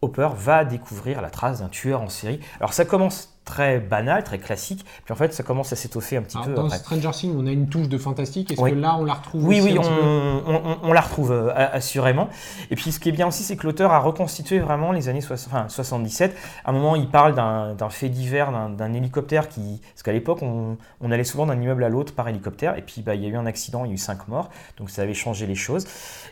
Hopper 0.00 0.28
va 0.36 0.64
découvrir 0.64 1.20
la 1.22 1.30
trace 1.30 1.60
d'un 1.60 1.68
tueur 1.68 2.02
en 2.02 2.08
série. 2.08 2.38
Alors, 2.60 2.72
ça 2.72 2.84
commence 2.84 3.35
très 3.46 3.78
banal, 3.78 4.22
très 4.24 4.38
classique, 4.38 4.84
puis 5.04 5.12
en 5.12 5.16
fait, 5.16 5.32
ça 5.32 5.42
commence 5.42 5.72
à 5.72 5.76
s'étoffer 5.76 6.18
un 6.18 6.22
petit 6.22 6.36
Alors, 6.36 6.48
peu 6.48 6.54
dans 6.54 6.66
après. 6.66 6.78
Stranger 6.78 7.10
Things, 7.12 7.34
on 7.38 7.46
a 7.46 7.50
une 7.52 7.68
touche 7.68 7.88
de 7.88 7.96
fantastique. 7.96 8.50
Est-ce 8.52 8.60
Oui. 8.60 8.72
que 8.72 8.76
là, 8.76 8.96
on 8.98 9.04
la 9.04 9.14
retrouve 9.14 9.46
Oui, 9.46 9.60
aussi 9.60 9.72
oui, 9.72 9.78
on, 9.78 9.82
petit 9.82 9.90
peu? 9.90 10.02
on- 10.02 10.42
on- 10.66 10.78
on 10.82 10.92
la 10.92 11.00
retrouve 11.00 11.32
euh, 11.32 11.52
assurément. 11.72 12.28
Et 12.70 12.76
puis 12.76 12.92
ce 12.92 13.00
qui 13.00 13.08
est 13.08 13.12
bien 13.12 13.26
aussi, 13.28 13.42
c'est 13.44 13.56
que 13.56 13.64
l'auteur 13.66 13.92
a 13.92 14.00
reconstitué 14.00 14.58
vraiment 14.58 14.92
les 14.92 15.08
années 15.08 15.20
soix- 15.20 15.36
enfin, 15.46 15.68
77. 15.68 16.36
À 16.64 16.70
un 16.70 16.72
moment, 16.72 16.96
il 16.96 17.08
parle 17.08 17.34
d'un 17.34 17.88
fait 17.88 18.08
divers, 18.08 18.50
d'un- 18.52 18.92
hélicoptère 18.92 19.48
qui... 19.48 19.80
Parce 19.94 20.02
qu'à 20.02 20.12
l'époque, 20.12 20.42
on, 20.42 20.76
on 21.00 21.10
allait 21.12 21.22
souvent 21.24 21.46
d'un 21.46 21.60
immeuble 21.60 21.84
à 21.84 21.88
l'autre 21.88 22.14
par 22.14 22.28
hélicoptère. 22.28 22.76
Et 22.76 22.82
puis, 22.82 23.02
bah, 23.02 23.14
il 23.14 23.22
y 23.22 23.26
a 23.26 23.28
eu 23.28 23.36
un 23.36 23.46
accident, 23.46 23.84
il 23.84 23.88
y 23.88 23.90
a 23.92 23.94
eu 23.94 23.98
cinq 23.98 24.26
morts. 24.28 24.50
Donc 24.78 24.90
ça 24.90 25.02
avait 25.02 25.14
changé 25.14 25.46
les 25.46 25.54
choses. 25.54 25.86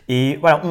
Et 0.09 0.37
voilà, 0.41 0.61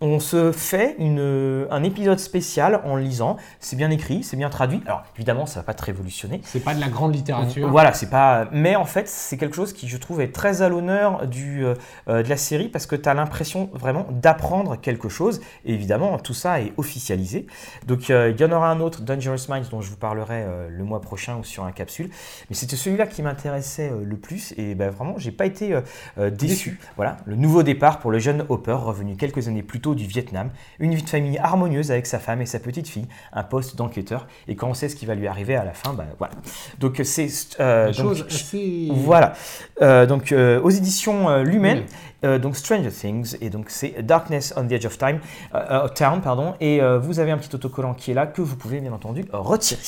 on, 0.00 0.18
se 0.20 0.50
fait 0.52 0.96
une, 0.98 1.66
un 1.70 1.82
épisode 1.84 2.18
spécial 2.18 2.80
en 2.84 2.96
lisant. 2.96 3.36
C'est 3.60 3.76
bien 3.76 3.90
écrit, 3.90 4.22
c'est 4.24 4.36
bien 4.36 4.50
traduit. 4.50 4.82
Alors 4.86 5.04
évidemment, 5.16 5.46
ça 5.46 5.60
va 5.60 5.64
pas 5.64 5.74
te 5.74 5.82
C'est 6.44 6.64
pas 6.64 6.74
de 6.74 6.80
la 6.80 6.88
grande 6.88 7.14
littérature. 7.14 7.68
Voilà, 7.70 7.92
c'est 7.92 8.10
pas. 8.10 8.48
Mais 8.52 8.76
en 8.76 8.84
fait, 8.84 9.08
c'est 9.08 9.36
quelque 9.36 9.56
chose 9.56 9.72
qui, 9.72 9.88
je 9.88 9.96
trouve, 9.96 10.20
est 10.20 10.32
très 10.32 10.62
à 10.62 10.68
l'honneur 10.68 11.26
du 11.26 11.64
euh, 11.64 11.74
euh, 12.08 12.22
de 12.22 12.28
la 12.28 12.36
série 12.36 12.68
parce 12.68 12.86
que 12.86 12.96
tu 12.96 13.08
as 13.08 13.14
l'impression 13.14 13.70
vraiment 13.72 14.06
d'apprendre 14.10 14.76
quelque 14.80 15.08
chose. 15.08 15.40
Et 15.64 15.74
évidemment, 15.74 16.18
tout 16.18 16.34
ça 16.34 16.60
est 16.60 16.72
officialisé. 16.76 17.46
Donc, 17.86 18.10
euh, 18.10 18.32
il 18.34 18.40
y 18.40 18.44
en 18.44 18.52
aura 18.52 18.70
un 18.70 18.80
autre, 18.80 19.02
Dangerous 19.02 19.48
Minds, 19.48 19.68
dont 19.70 19.80
je 19.80 19.90
vous 19.90 19.96
parlerai 19.96 20.42
euh, 20.42 20.68
le 20.70 20.84
mois 20.84 21.00
prochain 21.00 21.36
ou 21.36 21.44
sur 21.44 21.64
un 21.64 21.72
capsule. 21.72 22.10
Mais 22.50 22.56
c'était 22.56 22.76
celui-là 22.76 23.06
qui 23.06 23.22
m'intéressait 23.22 23.92
le 24.04 24.16
plus. 24.16 24.54
Et 24.56 24.74
ben, 24.74 24.90
vraiment, 24.90 25.14
j'ai 25.18 25.32
pas 25.32 25.46
été 25.46 25.74
déçu. 26.16 26.52
Déçu. 26.52 26.80
Voilà, 26.96 27.16
le 27.24 27.36
nouveau 27.36 27.62
départ 27.62 27.98
pour 27.98 28.10
le 28.10 28.18
jeune 28.18 28.44
Hopper, 28.48 28.72
revenu 28.72 29.16
quelques 29.16 29.48
années 29.48 29.62
plus 29.62 29.80
tôt 29.80 29.94
du 29.94 30.06
Vietnam. 30.06 30.50
Une 30.78 30.94
vie 30.94 31.02
de 31.02 31.08
famille 31.08 31.38
harmonieuse 31.38 31.90
avec 31.90 32.06
sa 32.06 32.18
femme 32.18 32.42
et 32.42 32.46
sa 32.46 32.58
petite 32.58 32.88
fille, 32.88 33.06
un 33.32 33.42
poste 33.42 33.76
d'enquêteur. 33.76 34.26
Et 34.48 34.56
quand 34.56 34.68
on 34.68 34.74
sait 34.74 34.88
ce 34.88 34.96
qui 34.96 35.06
va 35.06 35.14
lui 35.14 35.26
arriver 35.26 35.56
à 35.56 35.64
la 35.64 35.72
fin, 35.72 35.81
ben 35.94 36.06
voilà. 36.18 36.34
Donc, 36.78 37.00
c'est. 37.04 37.28
euh, 37.60 37.92
choses 37.92 38.24
assez. 38.28 38.88
voilà. 38.92 39.32
Euh, 39.80 40.06
donc 40.06 40.30
euh, 40.32 40.60
aux 40.62 40.70
éditions 40.70 41.28
euh, 41.28 41.42
Lumen, 41.42 41.78
Oui. 41.78 41.84
euh, 42.24 42.38
donc 42.38 42.56
Stranger 42.56 42.90
Things 42.90 43.36
et 43.40 43.50
donc 43.50 43.66
c'est 43.68 44.00
Darkness 44.02 44.54
on 44.56 44.66
the 44.66 44.72
Edge 44.72 44.86
of 44.86 44.96
Time, 44.96 45.18
euh, 45.54 45.88
Town 45.88 46.20
pardon. 46.20 46.54
Et 46.60 46.80
euh, 46.80 46.98
vous 46.98 47.18
avez 47.20 47.30
un 47.32 47.38
petit 47.38 47.54
autocollant 47.54 47.94
qui 47.94 48.12
est 48.12 48.14
là 48.14 48.26
que 48.26 48.40
vous 48.42 48.56
pouvez 48.56 48.80
bien 48.80 48.92
entendu 48.92 49.24
retirer. 49.32 49.80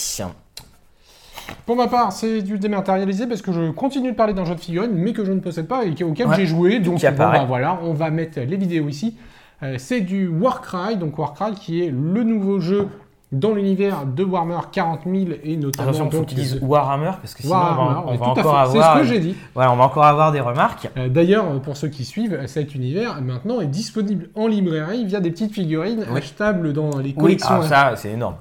Pour 1.66 1.76
ma 1.76 1.88
part, 1.88 2.12
c'est 2.12 2.40
du 2.42 2.58
dématérialisé 2.58 3.26
parce 3.26 3.42
que 3.42 3.52
je 3.52 3.70
continue 3.70 4.12
de 4.12 4.16
parler 4.16 4.32
d'un 4.32 4.44
jeu 4.46 4.54
de 4.54 4.60
figurines, 4.60 4.92
mais 4.94 5.12
que 5.12 5.24
je 5.24 5.32
ne 5.32 5.40
possède 5.40 5.68
pas 5.68 5.84
et 5.84 6.02
auquel 6.02 6.26
Ouais. 6.26 6.36
j'ai 6.36 6.46
joué. 6.46 6.80
Donc, 6.80 7.00
bon, 7.02 7.12
bah, 7.16 7.44
voilà, 7.46 7.78
on 7.82 7.92
va 7.92 8.10
mettre 8.10 8.40
les 8.40 8.56
vidéos 8.56 8.88
ici. 8.88 9.16
Euh, 9.62 9.76
c'est 9.78 10.00
du 10.00 10.26
Warcry, 10.26 10.96
donc 10.96 11.18
Warcry 11.18 11.54
qui 11.54 11.84
est 11.84 11.90
le 11.90 12.22
nouveau 12.24 12.60
jeu 12.60 12.88
dans 13.34 13.52
l'univers 13.52 14.06
de 14.06 14.24
Warhammer 14.24 14.58
40 14.72 15.00
000 15.04 15.16
et 15.42 15.56
notamment. 15.56 15.88
Attention, 15.90 16.10
faut 16.10 16.24
dises 16.24 16.60
de- 16.60 16.64
Warhammer 16.64 17.10
parce 17.20 17.34
que 17.34 17.42
sinon 17.42 17.54
Warhammer, 17.54 18.00
on 18.06 18.14
va, 18.16 18.26
on 18.26 18.30
encore 18.30 18.58
avoir, 18.58 18.92
C'est 18.94 18.98
ce 19.04 19.08
que 19.08 19.14
j'ai 19.14 19.20
dit. 19.20 19.36
voilà, 19.54 19.72
on 19.72 19.76
va 19.76 19.84
encore 19.84 20.04
avoir 20.04 20.32
des 20.32 20.40
remarques. 20.40 20.88
Euh, 20.96 21.08
D'ailleurs, 21.08 21.44
euh, 21.50 21.58
pour 21.58 21.76
ceux 21.76 21.88
qui 21.88 22.04
suivent, 22.04 22.38
cet 22.46 22.74
univers 22.74 23.20
maintenant 23.20 23.60
est 23.60 23.66
disponible 23.66 24.28
en 24.34 24.46
librairie 24.46 25.04
via 25.04 25.20
des 25.20 25.30
petites 25.30 25.52
figurines 25.52 26.04
Oui. 26.10 26.18
achetables 26.18 26.72
dans 26.72 26.90
les 26.98 27.08
Oui, 27.08 27.14
collections. 27.14 27.60
ah, 27.60 27.66
ça 27.66 27.92
c'est 27.96 28.10
énorme. 28.12 28.36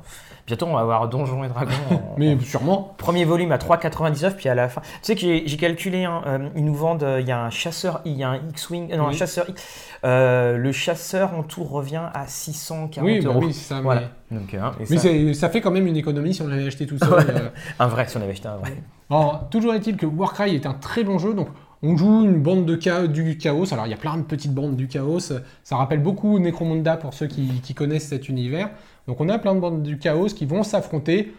Bientôt 0.45 0.65
on 0.65 0.73
va 0.73 0.81
avoir 0.81 1.07
Donjons 1.07 1.43
et 1.45 1.47
Dragons. 1.47 1.71
en- 1.89 2.15
mais 2.17 2.35
en- 2.35 2.39
sûrement. 2.41 2.93
Premier 2.97 3.23
volume 3.23 3.51
à 3.53 3.57
3,99 3.57 4.35
puis 4.35 4.49
à 4.49 4.55
la 4.55 4.67
fin. 4.67 4.81
Tu 4.81 4.87
sais 5.03 5.15
que 5.15 5.21
j'ai 5.21 5.43
j'ai 5.47 5.57
calculé, 5.57 6.03
hein, 6.03 6.21
euh, 6.27 6.49
ils 6.55 6.65
nous 6.65 6.75
vendent, 6.75 7.03
euh, 7.03 7.21
il 7.21 7.27
y 7.27 7.31
a 7.31 7.39
un 7.41 7.49
chasseur, 7.49 8.01
il 8.03 8.13
y 8.13 8.23
a 8.23 8.29
un 8.29 8.39
X-wing, 8.49 8.91
euh, 8.91 8.97
non 8.97 9.05
un 9.05 9.09
Oui. 9.09 9.15
chasseur 9.15 9.49
X. 9.49 9.63
Euh, 10.03 10.57
le 10.57 10.71
chasseur 10.73 11.33
en 11.33 11.43
tout 11.43 11.63
revient 11.63 12.01
à 12.13 12.27
640 12.27 13.05
Oui, 13.05 13.21
bah 13.21 13.29
euros. 13.29 13.39
oui, 13.45 13.53
c'est 13.53 13.73
ça. 13.73 13.79
Voilà. 13.81 14.01
Mais, 14.31 14.39
Donc, 14.39 14.53
hein, 14.53 14.73
et 14.79 14.85
mais 14.89 14.97
ça- 14.97 15.01
c'est- 15.03 15.33
ça 15.33 15.49
fait 15.49 15.61
quand 15.61 15.71
même 15.71 15.87
une 15.87 15.95
économie 15.97 16.33
si 16.33 16.41
on 16.41 16.47
l'avait 16.47 16.67
acheté 16.67 16.85
tout 16.87 16.97
seul. 16.97 17.13
Euh. 17.13 17.49
un 17.79 17.87
vrai, 17.87 18.05
si 18.07 18.17
on 18.17 18.21
avait 18.21 18.31
acheté 18.31 18.47
un 18.49 18.57
vrai. 18.57 18.73
Alors, 19.09 19.47
toujours 19.49 19.73
est-il 19.75 19.95
que 19.95 20.05
Warcry 20.05 20.55
est 20.55 20.65
un 20.65 20.73
très 20.73 21.03
bon 21.05 21.19
jeu, 21.19 21.33
donc 21.33 21.47
on 21.83 21.97
joue 21.97 22.23
une 22.23 22.41
bande 22.41 22.65
du 22.65 23.37
chaos. 23.37 23.73
Alors 23.73 23.85
il 23.85 23.89
y 23.89 23.93
a 23.93 23.97
plein 23.97 24.17
de 24.17 24.23
petites 24.23 24.53
bandes 24.53 24.75
du 24.75 24.87
chaos. 24.87 25.19
Ça 25.19 25.75
rappelle 25.75 26.01
beaucoup 26.01 26.39
Necromunda 26.39 26.97
pour 26.97 27.13
ceux 27.13 27.27
qui 27.27 27.73
connaissent 27.75 28.07
cet 28.07 28.29
univers. 28.29 28.71
Donc 29.07 29.19
on 29.19 29.27
a 29.27 29.37
plein 29.37 29.53
de 29.53 29.59
bandes 29.59 29.83
du 29.83 29.99
chaos 29.99 30.27
qui 30.27 30.45
vont 30.45 30.63
s'affronter 30.63 31.33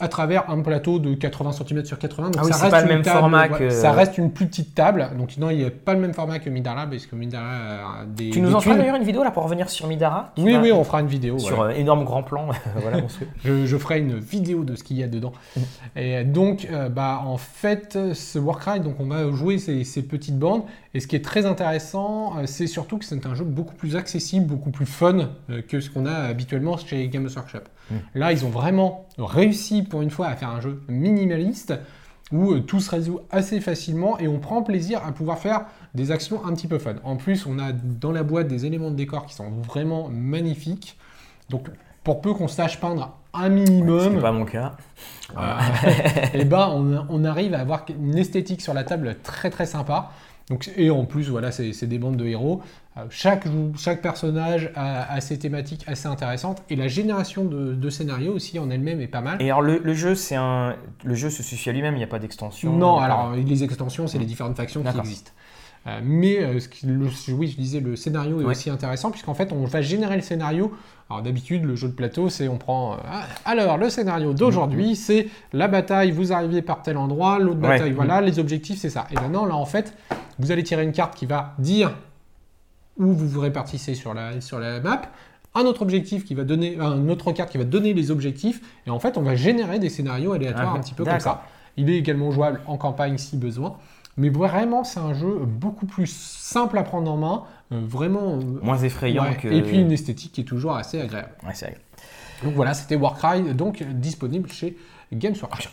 à 0.00 0.08
travers 0.08 0.50
un 0.50 0.60
plateau 0.60 0.98
de 0.98 1.14
80 1.14 1.52
cm 1.52 1.84
sur 1.84 1.98
80. 1.98 2.30
Donc 2.30 2.36
Ah 2.38 2.42
oui, 2.44 2.52
ça 2.52 2.58
reste 2.58 2.70
pas 2.70 2.80
le 2.80 2.86
une 2.86 2.92
même 2.94 3.02
table, 3.02 3.18
format 3.18 3.48
que- 3.48 3.70
Ça 3.70 3.92
reste 3.92 4.18
une 4.18 4.30
plus 4.30 4.46
petite 4.46 4.74
table. 4.74 5.10
Donc 5.18 5.36
non, 5.38 5.50
il 5.50 5.58
n'y 5.58 5.64
a 5.64 5.70
pas 5.70 5.94
le 5.94 6.00
même 6.00 6.14
format 6.14 6.38
que 6.38 6.50
Midara, 6.50 6.86
parce 6.86 7.06
que 7.06 7.16
Midara 7.16 8.00
a 8.02 8.04
des. 8.06 8.30
Tu 8.30 8.40
nous 8.40 8.48
des 8.48 8.54
en 8.54 8.60
feras 8.60 8.76
d'ailleurs 8.76 8.96
une 8.96 9.04
vidéo 9.04 9.22
là 9.24 9.30
pour 9.30 9.42
revenir 9.44 9.70
sur 9.70 9.86
Midara 9.86 10.32
Oui, 10.38 10.56
oui, 10.60 10.72
on 10.72 10.84
fera 10.84 11.00
une 11.00 11.06
vidéo. 11.06 11.38
Sur 11.38 11.56
voilà. 11.56 11.74
un 11.74 11.76
énorme 11.78 12.04
grand 12.04 12.22
plan. 12.22 12.48
voilà. 12.76 12.98
Je, 13.44 13.66
je 13.66 13.76
ferai 13.76 13.98
une 14.00 14.18
vidéo 14.18 14.64
de 14.64 14.74
ce 14.76 14.84
qu'il 14.84 14.96
y 14.98 15.02
a 15.02 15.08
dedans. 15.08 15.32
Et 15.94 16.24
donc, 16.24 16.68
euh, 16.70 16.88
bah, 16.88 17.22
en 17.24 17.36
fait, 17.38 17.98
ce 18.14 18.38
Warcry, 18.38 18.80
donc 18.80 18.96
on 19.00 19.06
va 19.06 19.30
jouer 19.32 19.58
ces, 19.58 19.84
ces 19.84 20.02
petites 20.02 20.38
bandes. 20.38 20.62
Et 20.94 21.00
ce 21.00 21.06
qui 21.06 21.16
est 21.16 21.24
très 21.24 21.44
intéressant, 21.44 22.38
euh, 22.38 22.42
c'est 22.46 22.66
surtout 22.66 22.96
que 22.98 23.04
c'est 23.04 23.26
un 23.26 23.34
jeu 23.34 23.44
beaucoup 23.44 23.74
plus 23.74 23.96
accessible, 23.96 24.46
beaucoup 24.46 24.70
plus 24.70 24.86
fun 24.86 25.28
euh, 25.50 25.60
que 25.60 25.80
ce 25.80 25.90
qu'on 25.90 26.06
a 26.06 26.12
habituellement 26.12 26.76
chez 26.78 27.06
Games 27.08 27.28
Workshop. 27.34 27.58
Mm. 27.90 27.94
Là, 28.14 28.32
ils 28.32 28.44
ont 28.46 28.48
vraiment 28.48 29.06
réussi 29.18 29.82
pour 29.88 30.02
une 30.02 30.10
fois 30.10 30.28
à 30.28 30.36
faire 30.36 30.50
un 30.50 30.60
jeu 30.60 30.82
minimaliste 30.88 31.74
où 32.32 32.52
euh, 32.52 32.60
tout 32.60 32.80
se 32.80 32.90
résout 32.90 33.20
assez 33.30 33.60
facilement 33.60 34.18
et 34.18 34.26
on 34.28 34.38
prend 34.38 34.62
plaisir 34.62 35.04
à 35.04 35.12
pouvoir 35.12 35.38
faire 35.38 35.66
des 35.94 36.10
actions 36.10 36.44
un 36.44 36.54
petit 36.54 36.66
peu 36.66 36.78
fun. 36.78 36.96
En 37.04 37.16
plus, 37.16 37.46
on 37.46 37.58
a 37.58 37.72
dans 37.72 38.12
la 38.12 38.22
boîte 38.22 38.48
des 38.48 38.66
éléments 38.66 38.90
de 38.90 38.96
décor 38.96 39.26
qui 39.26 39.34
sont 39.34 39.50
vraiment 39.50 40.08
magnifiques. 40.08 40.98
Donc, 41.50 41.68
pour 42.02 42.20
peu 42.20 42.34
qu'on 42.34 42.48
sache 42.48 42.80
peindre 42.80 43.16
un 43.32 43.48
minimum, 43.48 44.14
n'est 44.14 44.20
pas 44.20 44.32
mon 44.32 44.44
cas. 44.44 44.76
et 46.32 46.44
ben 46.44 46.68
on, 46.72 47.06
on 47.08 47.24
arrive 47.24 47.54
à 47.54 47.60
avoir 47.60 47.84
une 47.88 48.16
esthétique 48.16 48.62
sur 48.62 48.74
la 48.74 48.84
table 48.84 49.16
très 49.22 49.50
très 49.50 49.66
sympa. 49.66 50.10
Donc, 50.48 50.70
et 50.76 50.90
en 50.90 51.04
plus, 51.04 51.28
voilà, 51.28 51.50
c'est 51.50 51.86
des 51.86 51.98
bandes 51.98 52.16
de 52.16 52.24
héros. 52.26 52.62
Euh, 52.96 53.00
Chaque, 53.10 53.46
chaque 53.76 54.00
personnage 54.00 54.70
a, 54.76 55.12
a 55.12 55.20
ses 55.20 55.38
thématiques 55.38 55.82
assez 55.88 56.06
intéressantes. 56.06 56.62
Et 56.70 56.76
la 56.76 56.86
génération 56.88 57.44
de, 57.44 57.74
de 57.74 57.90
scénarios 57.90 58.32
aussi 58.32 58.58
en 58.58 58.70
elle-même 58.70 59.00
est 59.00 59.08
pas 59.08 59.20
mal. 59.20 59.42
Et 59.42 59.46
alors 59.50 59.60
le, 59.62 59.78
le 59.82 59.92
jeu, 59.94 60.14
c'est 60.14 60.36
un, 60.36 60.76
le 61.04 61.14
jeu 61.14 61.30
se 61.30 61.42
suffit 61.42 61.70
à 61.70 61.72
lui-même. 61.72 61.94
Il 61.94 61.98
n'y 61.98 62.04
a 62.04 62.08
pas 62.08 62.20
d'extension. 62.20 62.72
Non, 62.72 62.98
alors 62.98 63.32
les 63.34 63.64
extensions, 63.64 64.06
c'est 64.06 64.18
les 64.18 64.24
différentes 64.24 64.56
factions 64.56 64.82
qui 64.84 64.98
existent. 64.98 65.32
Euh, 65.88 66.00
mais 66.02 66.38
euh, 66.38 66.58
ce 66.58 66.68
qui, 66.68 66.86
le, 66.86 67.06
oui, 67.34 67.46
je 67.48 67.56
disais, 67.56 67.78
le 67.80 67.94
scénario 67.94 68.40
est 68.40 68.44
Ouais. 68.44 68.50
aussi 68.52 68.70
intéressant 68.70 69.10
puisqu'en 69.12 69.34
fait, 69.34 69.52
on 69.52 69.64
va 69.66 69.82
générer 69.82 70.16
le 70.16 70.22
scénario. 70.22 70.72
Alors 71.08 71.22
d'habitude, 71.22 71.64
le 71.64 71.76
jeu 71.76 71.86
de 71.88 71.92
plateau, 71.92 72.28
c'est 72.28 72.48
on 72.48 72.58
prend. 72.58 72.94
euh, 72.94 72.96
alors, 73.44 73.78
le 73.78 73.88
scénario 73.90 74.32
d'aujourd'hui, 74.34 74.96
c'est 74.96 75.28
la 75.52 75.68
bataille, 75.68 76.10
vous 76.10 76.32
arrivez 76.32 76.62
par 76.62 76.82
tel 76.82 76.96
endroit, 76.96 77.38
l'autre 77.38 77.60
Ouais. 77.60 77.68
bataille, 77.68 77.92
voilà, 77.92 78.20
les 78.20 78.38
objectifs, 78.40 78.78
c'est 78.80 78.90
ça. 78.90 79.06
Et 79.12 79.14
maintenant, 79.14 79.46
là, 79.46 79.54
en 79.54 79.66
fait, 79.66 79.94
vous 80.40 80.50
allez 80.50 80.64
tirer 80.64 80.82
une 80.82 80.90
carte 80.92 81.14
qui 81.14 81.26
va 81.26 81.54
dire 81.58 81.94
où 82.98 83.12
vous 83.12 83.28
vous 83.28 83.40
répartissez 83.40 83.94
sur 83.94 84.14
la, 84.14 84.40
sur 84.40 84.58
la 84.58 84.80
map. 84.80 85.02
Un 85.54 85.62
autre 85.62 85.82
objectif 85.82 86.24
qui 86.24 86.34
va 86.34 86.42
donner, 86.44 86.76
un- 86.80 86.96
une 86.96 87.10
autre 87.10 87.30
carte 87.32 87.50
qui 87.50 87.58
va 87.58 87.64
donner 87.64 87.94
les 87.94 88.10
objectifs, 88.10 88.60
et 88.86 88.90
en 88.90 88.98
fait, 88.98 89.16
on 89.16 89.22
va 89.22 89.36
générer 89.36 89.78
des 89.78 89.88
scénarios 89.90 90.32
aléatoires 90.32 90.72
Ah, 90.74 90.78
un 90.78 90.80
petit 90.80 90.92
peu 90.94 91.04
comme 91.04 91.20
ça. 91.20 91.44
Il 91.76 91.90
est 91.90 91.96
également 91.96 92.30
jouable 92.30 92.60
en 92.66 92.76
campagne 92.76 93.18
si 93.18 93.36
besoin. 93.36 93.76
Mais 94.16 94.30
vraiment, 94.30 94.82
c'est 94.82 95.00
un 95.00 95.12
jeu 95.12 95.40
beaucoup 95.44 95.84
plus 95.84 96.06
simple 96.10 96.78
à 96.78 96.82
prendre 96.82 97.10
en 97.10 97.16
main, 97.18 97.42
euh, 97.72 97.80
vraiment. 97.84 98.38
euh, 98.38 98.60
Moins 98.62 98.78
effrayant 98.78 99.24
ouais. 99.24 99.36
que. 99.36 99.48
Et 99.48 99.60
puis 99.62 99.78
une 99.78 99.92
esthétique 99.92 100.32
qui 100.32 100.40
est 100.40 100.44
toujours 100.44 100.74
assez 100.74 101.00
agréable. 101.00 101.32
Ouais, 101.44 101.50
c'est 101.52 101.66
agréable. 101.66 101.84
Donc 102.44 102.54
voilà, 102.54 102.72
c'était 102.74 102.96
Warcry, 102.96 103.42
donc 103.54 103.82
disponible 103.82 104.50
chez 104.50 104.76
Games 105.12 105.34
Workshop. 105.40 105.70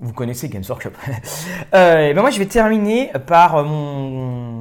Vous 0.00 0.12
connaissez 0.12 0.48
Games 0.48 0.64
Workshop. 0.68 0.90
Euh, 1.74 2.08
et 2.10 2.14
ben 2.14 2.20
moi, 2.20 2.30
je 2.30 2.38
vais 2.38 2.46
terminer 2.46 3.10
par 3.26 3.64
mon. 3.64 4.51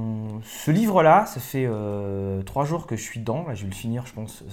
Ce 0.44 0.72
livre-là, 0.72 1.26
ça 1.26 1.40
fait 1.40 1.66
euh, 1.68 2.42
trois 2.44 2.66
jours 2.66 2.88
que 2.88 2.96
je 2.96 3.02
suis 3.02 3.20
dedans. 3.20 3.46
Là, 3.48 3.56
je 3.56 3.64
vais 3.64 3.70
le 3.70 3.76
finir, 3.76 4.04
je 4.06 4.14
pense. 4.14 4.44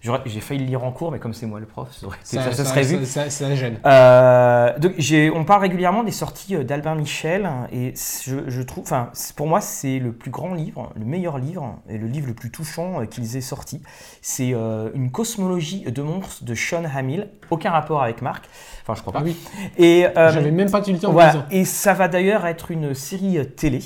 J'aurais- 0.00 0.20
J'ai 0.26 0.40
failli 0.40 0.60
le 0.60 0.66
lire 0.66 0.84
en 0.84 0.92
cours, 0.92 1.12
mais 1.12 1.18
comme 1.18 1.34
c'est 1.34 1.46
moi 1.46 1.60
le 1.60 1.66
prof, 1.66 1.88
ça, 1.92 2.08
ça, 2.22 2.52
ça 2.52 2.64
serait 2.64 2.82
vu. 2.82 3.04
Ça, 3.06 3.28
gêne. 3.54 3.78
Euh, 3.86 4.78
donc 4.78 4.94
on 5.34 5.44
parle 5.44 5.62
régulièrement 5.62 6.02
des 6.04 6.12
sorties 6.12 6.56
euh, 6.56 6.64
d'Albin 6.64 6.94
Michel 6.94 7.48
et 7.72 7.94
je, 8.24 8.36
je 8.48 8.62
trouve, 8.62 8.84
enfin 8.84 9.10
pour 9.36 9.46
moi 9.46 9.60
c'est 9.60 9.98
le 9.98 10.12
plus 10.12 10.30
grand 10.30 10.54
livre, 10.54 10.92
le 10.96 11.04
meilleur 11.04 11.38
livre 11.38 11.78
et 11.88 11.98
le 11.98 12.06
livre 12.06 12.26
le 12.28 12.34
plus 12.34 12.50
touchant 12.50 13.00
euh, 13.00 13.06
qu'ils 13.06 13.36
aient 13.36 13.40
sorti. 13.40 13.82
C'est 14.20 14.54
euh, 14.54 14.90
une 14.94 15.10
cosmologie 15.10 15.82
de 15.82 16.02
monstres 16.02 16.44
de 16.44 16.54
Sean 16.54 16.84
Hamill, 16.84 17.28
aucun 17.50 17.70
rapport 17.70 18.02
avec 18.02 18.22
Marc, 18.22 18.48
enfin 18.82 18.94
je 18.94 19.00
crois 19.00 19.12
pas. 19.12 19.20
Ah 19.20 19.24
oui, 19.24 19.36
Et 19.78 20.06
euh, 20.06 20.32
j'avais 20.32 20.50
même 20.50 20.70
pas 20.70 20.80
tilté 20.80 21.06
en 21.06 21.12
voilà. 21.12 21.46
Et 21.50 21.64
ça 21.64 21.94
va 21.94 22.08
d'ailleurs 22.08 22.46
être 22.46 22.70
une 22.70 22.94
série 22.94 23.38
euh, 23.38 23.44
télé. 23.44 23.80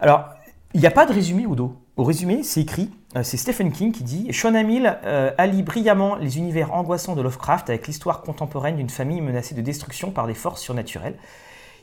Alors, 0.00 0.28
il 0.74 0.80
n'y 0.80 0.86
a 0.86 0.90
pas 0.90 1.06
de 1.06 1.12
résumé 1.12 1.46
au 1.46 1.54
dos. 1.54 1.76
Au 1.96 2.04
résumé, 2.04 2.42
c'est 2.42 2.60
écrit, 2.60 2.90
euh, 3.16 3.22
c'est 3.22 3.38
Stephen 3.38 3.72
King 3.72 3.90
qui 3.90 4.04
dit 4.04 4.32
Sean 4.32 4.54
Hamill 4.54 4.98
euh, 5.04 5.32
allie 5.38 5.62
brillamment 5.62 6.16
les 6.16 6.38
univers 6.38 6.74
angoissants 6.74 7.16
de 7.16 7.22
Lovecraft 7.22 7.70
avec 7.70 7.86
l'histoire 7.86 8.20
contemporaine 8.20 8.76
d'une 8.76 8.90
famille 8.90 9.20
menacée 9.20 9.54
de 9.54 9.62
destruction 9.62 10.10
par 10.10 10.26
des 10.26 10.34
forces 10.34 10.60
surnaturelles. 10.60 11.16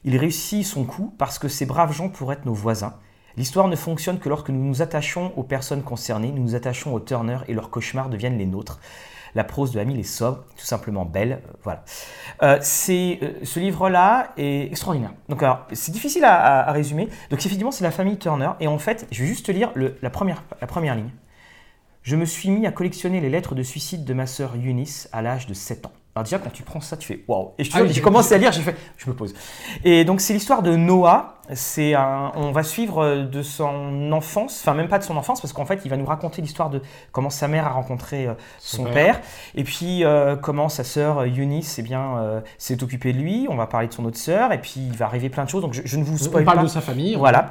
Il 0.04 0.16
réussit 0.18 0.64
son 0.64 0.86
coup 0.86 1.14
parce 1.18 1.40
que 1.40 1.48
ces 1.48 1.66
braves 1.66 1.94
gens 1.94 2.10
pourraient 2.10 2.36
être 2.36 2.46
nos 2.46 2.54
voisins. 2.54 2.94
L'histoire 3.38 3.68
ne 3.68 3.76
fonctionne 3.76 4.20
que 4.20 4.30
lorsque 4.30 4.50
nous 4.50 4.64
nous 4.64 4.82
attachons 4.82 5.34
aux 5.36 5.44
personnes 5.44 5.84
concernées, 5.84 6.32
nous 6.32 6.44
nous 6.44 6.56
attachons 6.56 6.94
aux 6.94 7.00
Turner 7.00 7.40
et 7.48 7.54
leurs 7.54 7.72
cauchemars 7.72 8.10
deviennent 8.10 8.38
les 8.38 8.46
nôtres. 8.46 8.80
La 9.36 9.44
prose 9.44 9.72
de 9.72 9.80
Hamill 9.80 10.00
est 10.00 10.04
sobre, 10.04 10.46
tout 10.58 10.66
simplement 10.66 11.04
belle. 11.06 11.34
euh, 11.34 11.52
voilà. 11.64 11.84
Euh, 12.42 12.60
euh, 12.60 13.32
ce 13.44 13.60
livre-là 13.60 14.34
est 14.38 14.68
extraordinaire. 14.68 15.14
Donc, 15.28 15.44
c'est 15.74 15.92
difficile 15.92 16.24
à, 16.24 16.72
résumer. 16.72 17.10
Donc, 17.30 17.46
effectivement, 17.46 17.72
c'est 17.72 17.84
la 17.84 17.92
famille 17.92 18.18
Turner. 18.18 18.52
Et 18.62 18.68
en 18.68 18.80
fait, 18.80 19.06
je 19.12 19.22
vais 19.22 19.28
juste 19.28 19.46
te 19.46 19.52
lire 19.52 19.72
la, 20.02 20.10
première, 20.10 20.44
la 20.62 20.68
première 20.68 20.96
ligne. 20.96 21.12
Je 22.02 22.16
me 22.16 22.26
suis 22.26 22.50
mis 22.50 22.66
à 22.66 22.72
collectionner 22.72 23.20
les 23.20 23.30
lettres 23.30 23.56
de 23.56 23.64
suicide 23.64 24.06
de 24.06 24.14
ma 24.14 24.26
sœur 24.26 24.56
Eunice 24.56 25.10
à 25.12 25.22
l'âge 25.22 25.48
de 25.48 25.54
7 25.54 25.86
ans. 25.88 25.94
Alors 26.16 26.24
déjà, 26.24 26.40
quand 26.40 26.50
tu 26.50 26.64
prends 26.64 26.80
ça, 26.80 26.96
tu 26.96 27.06
fais 27.08 27.26
waouh. 27.28 27.52
Et 27.58 27.64
Ah 27.74 27.82
oui, 27.82 27.90
j'ai 27.92 28.00
commencé 28.00 28.34
à 28.34 28.38
lire, 28.38 28.54
j'ai 28.54 28.62
fait, 28.62 28.78
je 28.96 29.10
me 29.10 29.14
pose. 29.14 29.34
Et 29.84 30.06
donc, 30.06 30.22
c'est 30.22 30.32
l'histoire 30.32 30.62
de 30.62 30.74
Noah. 30.74 31.34
C'est 31.54 31.94
un, 31.94 32.32
on 32.36 32.52
va 32.54 32.64
suivre 32.64 33.04
euh, 33.04 33.24
de 33.26 33.42
son 33.44 34.12
enfance, 34.14 34.62
enfin 34.64 34.74
même 34.74 34.88
pas 34.88 34.98
de 34.98 35.04
son 35.04 35.18
enfance, 35.18 35.42
parce 35.42 35.52
qu'en 35.54 35.66
fait, 35.66 35.82
il 35.84 35.90
va 35.90 35.98
nous 35.98 36.06
raconter 36.06 36.42
l'histoire 36.42 36.70
de 36.70 36.82
comment 37.12 37.30
sa 37.30 37.50
mère 37.50 37.68
a 37.68 37.72
rencontré 37.72 38.28
euh, 38.28 38.34
son, 38.60 38.78
Son 38.78 38.84
père. 38.86 38.94
père. 38.94 39.22
et 39.56 39.64
puis 39.66 40.06
euh, 40.06 40.38
comment 40.38 40.70
sa 40.70 40.84
sœur 40.86 41.24
Eunice, 41.26 41.78
eh 41.80 41.82
bien, 41.82 42.18
euh, 42.18 42.40
s'est 42.58 42.82
occupée 42.82 43.12
de 43.12 43.20
lui. 43.20 43.46
On 43.50 43.56
va 43.58 43.68
parler 43.68 43.90
de 43.90 43.94
son 43.94 44.06
autre 44.06 44.18
sœur, 44.18 44.54
et 44.54 44.62
puis 44.62 44.76
il 44.78 44.96
va 44.96 45.06
arriver 45.06 45.30
plein 45.30 45.44
de 45.44 45.50
choses. 45.50 45.62
Donc, 45.64 45.74
je, 45.74 45.82
je 45.84 45.98
ne 45.98 46.04
vous 46.06 46.14
On 46.16 46.18
spoil 46.18 46.46
parle 46.46 46.58
pas. 46.60 46.64
de 46.64 46.70
sa 46.70 46.82
famille. 46.82 47.16
Voilà. 47.16 47.50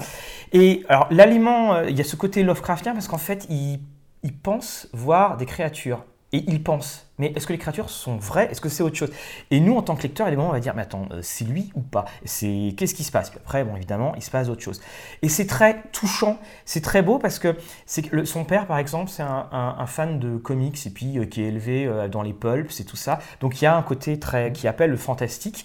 Et 0.54 0.84
alors, 0.88 1.06
l'aliment, 1.10 1.82
il 1.82 1.96
y 1.96 2.00
a 2.00 2.04
ce 2.04 2.16
côté 2.16 2.42
Lovecraftien 2.42 2.94
parce 2.94 3.08
qu'en 3.08 3.18
fait, 3.18 3.46
il, 3.50 3.78
il 4.22 4.34
pense 4.36 4.88
voir 4.94 5.36
des 5.36 5.44
créatures. 5.46 6.02
Et 6.34 6.42
il 6.48 6.64
pense. 6.64 7.06
Mais 7.18 7.32
est-ce 7.36 7.46
que 7.46 7.52
les 7.52 7.60
créatures 7.60 7.90
sont 7.90 8.16
vraies? 8.16 8.48
Est-ce 8.50 8.60
que 8.60 8.68
c'est 8.68 8.82
autre 8.82 8.96
chose? 8.96 9.12
Et 9.52 9.60
nous, 9.60 9.76
en 9.76 9.82
tant 9.82 9.94
que 9.94 10.02
lecteurs, 10.02 10.26
a 10.26 10.30
des 10.30 10.36
moments 10.36 10.48
on 10.48 10.52
va 10.52 10.58
dire, 10.58 10.74
mais 10.74 10.82
attends, 10.82 11.06
euh, 11.12 11.20
c'est 11.22 11.44
lui 11.44 11.70
ou 11.76 11.80
pas? 11.80 12.06
C'est 12.24 12.74
Qu'est-ce 12.76 12.92
qui 12.92 13.04
se 13.04 13.12
passe? 13.12 13.30
Puis 13.30 13.38
après, 13.40 13.62
bon, 13.62 13.76
évidemment, 13.76 14.14
il 14.16 14.22
se 14.22 14.32
passe 14.32 14.48
autre 14.48 14.60
chose. 14.60 14.80
Et 15.22 15.28
c'est 15.28 15.46
très 15.46 15.84
touchant, 15.92 16.40
c'est 16.64 16.80
très 16.80 17.02
beau 17.02 17.20
parce 17.20 17.38
que, 17.38 17.56
c'est 17.86 18.26
son 18.26 18.44
père, 18.44 18.66
par 18.66 18.78
exemple, 18.78 19.12
c'est 19.12 19.22
un 19.22 19.86
fan 19.86 20.18
de 20.18 20.36
comics 20.36 20.84
et 20.84 20.90
puis 20.90 21.18
euh, 21.18 21.24
qui 21.26 21.44
est 21.44 21.46
élevé 21.46 21.86
euh, 21.86 22.08
dans 22.08 22.22
les 22.22 22.32
pulps 22.32 22.80
et 22.80 22.84
tout 22.84 22.96
ça. 22.96 23.20
Donc 23.38 23.62
il 23.62 23.64
y 23.64 23.68
a 23.68 23.76
un 23.76 23.82
côté 23.82 24.18
très 24.18 24.52
qui 24.52 24.66
appelle 24.66 24.90
le 24.90 24.96
fantastique. 24.96 25.64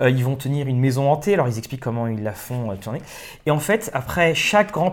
Euh, 0.00 0.10
ils 0.10 0.24
vont 0.24 0.36
tenir 0.36 0.66
une 0.66 0.78
maison 0.78 1.10
hantée, 1.10 1.34
alors 1.34 1.48
ils 1.48 1.58
expliquent 1.58 1.82
comment 1.82 2.06
ils 2.06 2.22
la 2.22 2.32
font 2.32 2.70
euh, 2.70 2.76
tourner. 2.76 3.00
Et 3.46 3.50
en 3.50 3.58
fait, 3.58 3.90
après 3.94 4.34
chaque, 4.34 4.72
grand 4.72 4.92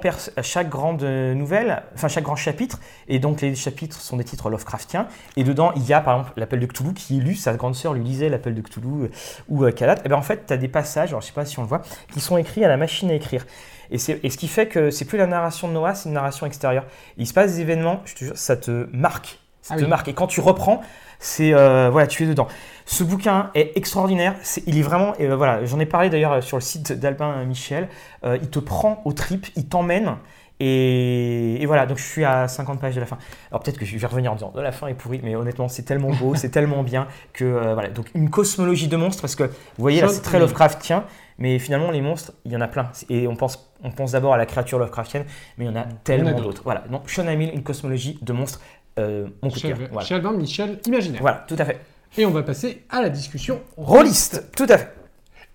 grande 0.70 1.04
nouvelle, 1.04 1.84
enfin 1.94 2.08
chaque 2.08 2.24
grand 2.24 2.36
chapitre, 2.36 2.80
et 3.08 3.20
donc 3.20 3.42
les 3.42 3.56
chapitres 3.56 4.00
sont 4.00 4.18
des 4.18 4.24
titres 4.24 4.50
Lovecraftiens, 4.50 5.08
et 5.36 5.44
dedans 5.44 5.72
il 5.76 5.86
y 5.86 5.94
a 5.94 6.02
par 6.02 6.20
exemple 6.20 6.34
l'appel 6.38 6.60
de 6.60 6.66
Cthulhu 6.66 6.94
qui 6.94 7.18
est 7.18 7.22
lu, 7.22 7.36
sa 7.36 7.54
grande 7.54 7.76
sœur 7.76 7.94
lui 7.94 8.04
lisait 8.04 8.30
l'appel 8.30 8.56
de 8.56 8.62
Cthulhu 8.62 9.04
euh, 9.04 9.10
ou 9.50 9.70
Kalat. 9.72 9.98
Et 10.06 10.08
bien 10.08 10.18
en 10.18 10.22
fait, 10.22 10.46
tu 10.48 10.54
as 10.54 10.58
des 10.58 10.68
passages, 10.68 11.10
alors 11.10 11.22
je 11.22 11.28
sais 11.28 11.34
pas 11.34 11.46
si 11.46 11.60
on 11.60 11.64
le 11.64 11.68
voit, 11.68 11.82
qui 12.12 12.20
sont 12.20 12.38
écrits 12.38 12.64
à 12.64 12.68
la 12.68 12.78
machine 12.78 13.10
à 13.10 13.14
écrire. 13.14 13.46
Et, 13.92 13.96
et 13.96 14.30
ce 14.30 14.38
qui 14.38 14.48
fait 14.48 14.68
que 14.68 14.90
c'est 14.90 15.06
plus 15.06 15.18
la 15.18 15.28
narration 15.28 15.68
de 15.68 15.74
Noah, 15.74 15.96
c'est 15.96 16.10
une 16.10 16.16
narration 16.16 16.46
extérieure. 16.46 16.86
Il 17.18 17.28
se 17.28 17.34
passe 17.34 17.54
des 17.54 17.62
événements, 17.62 18.02
je 18.06 18.16
te 18.16 18.26
jure, 18.26 18.38
ça 18.38 18.56
te 18.56 18.88
marque. 18.92 19.43
Ça 19.64 19.76
Ah 19.76 19.78
te 19.78 19.86
oui. 19.86 19.90
marque. 19.90 20.08
Et 20.10 20.14
quand 20.14 20.28
tu 20.28 20.42
reprends, 20.42 20.82
c'est 21.20 21.54
euh, 21.54 21.90
voilà, 21.92 22.06
tu 22.08 22.24
es 22.24 22.28
dedans. 22.28 22.48
Ce 22.86 23.04
bouquin 23.04 23.50
est 23.56 23.76
extraordinaire. 23.78 24.36
Il 24.68 24.78
est 24.78 24.82
vraiment, 24.84 25.14
euh, 25.20 25.36
voilà, 25.36 25.66
j'en 25.66 25.80
ai 25.80 25.88
parlé 25.88 26.10
d'ailleurs 26.12 26.44
sur 26.44 26.58
le 26.58 26.62
site 26.62 26.94
d'Albin 26.94 27.44
Michel. 27.46 27.90
Euh, 28.26 28.38
il 28.42 28.50
te 28.50 28.60
prend 28.60 29.02
au 29.06 29.14
trip, 29.14 29.48
il 29.56 29.68
t'emmène. 29.68 30.18
Et, 30.60 31.62
et 31.62 31.66
voilà, 31.66 31.86
donc 31.86 31.98
je 31.98 32.04
suis 32.04 32.24
à 32.24 32.48
50 32.48 32.80
pages 32.80 32.96
de 32.96 33.00
la 33.00 33.06
fin. 33.08 33.18
Alors 33.52 33.62
peut-être 33.64 33.78
que 33.80 33.86
je 33.86 33.98
vais 33.98 34.08
revenir 34.08 34.32
en 34.32 34.36
disant, 34.36 34.54
la 34.56 34.72
fin 34.72 34.88
est 34.88 34.94
pourrie, 34.94 35.20
mais 35.24 35.36
honnêtement, 35.36 35.68
c'est 35.68 35.84
tellement 35.84 36.12
beau, 36.12 36.36
c'est 36.36 36.50
tellement 36.52 36.84
bien 36.84 37.08
que 37.34 37.44
euh, 37.44 37.74
voilà. 37.74 37.90
Donc 37.90 38.08
une 38.16 38.30
cosmologie 38.30 38.88
de 38.88 38.96
monstres, 38.98 39.22
parce 39.22 39.36
que 39.36 39.44
vous 39.46 39.52
voyez 39.80 40.02
là, 40.02 40.08
c'est 40.10 40.22
très. 40.22 40.40
Lovecraftien, 40.40 41.06
mais 41.40 41.58
finalement 41.60 41.92
les 41.92 42.02
monstres, 42.02 42.34
il 42.46 42.52
y 42.52 42.56
en 42.56 42.62
a 42.62 42.68
plein. 42.68 42.92
Et 43.10 43.28
on 43.28 43.36
pense, 43.36 43.74
on 43.84 43.92
pense 43.92 44.12
d'abord 44.12 44.34
à 44.34 44.38
la 44.38 44.46
créature 44.46 44.78
Lovecraftienne, 44.80 45.26
mais 45.58 45.66
il 45.66 45.68
y 45.68 45.72
en 45.72 45.76
a 45.76 45.86
tellement 46.04 46.32
d'autres. 46.32 46.44
d'autres. 46.44 46.62
Voilà, 46.64 46.84
donc 46.90 47.10
Sean 47.10 47.28
Hamill, 47.28 47.52
une 47.54 47.64
cosmologie 47.64 48.20
de 48.22 48.32
monstres, 48.34 48.62
euh, 49.00 49.28
mon 49.42 49.50
coup 49.50 49.58
de 49.58 49.62
cœur. 49.62 49.78
Voilà. 49.92 50.08
chez 50.08 50.16
Albin 50.16 50.32
Michel, 50.34 50.80
imaginaire. 50.86 51.22
Voilà, 51.22 51.46
tout 51.48 51.56
à 51.58 51.66
fait. 51.66 51.80
Et 52.18 52.26
on 52.26 52.32
va 52.32 52.44
passer 52.44 52.84
à 52.90 53.02
la 53.02 53.10
discussion 53.10 53.60
Rôliste, 53.78 54.52
tout 54.56 54.68
à 54.70 54.78
fait. 54.78 54.94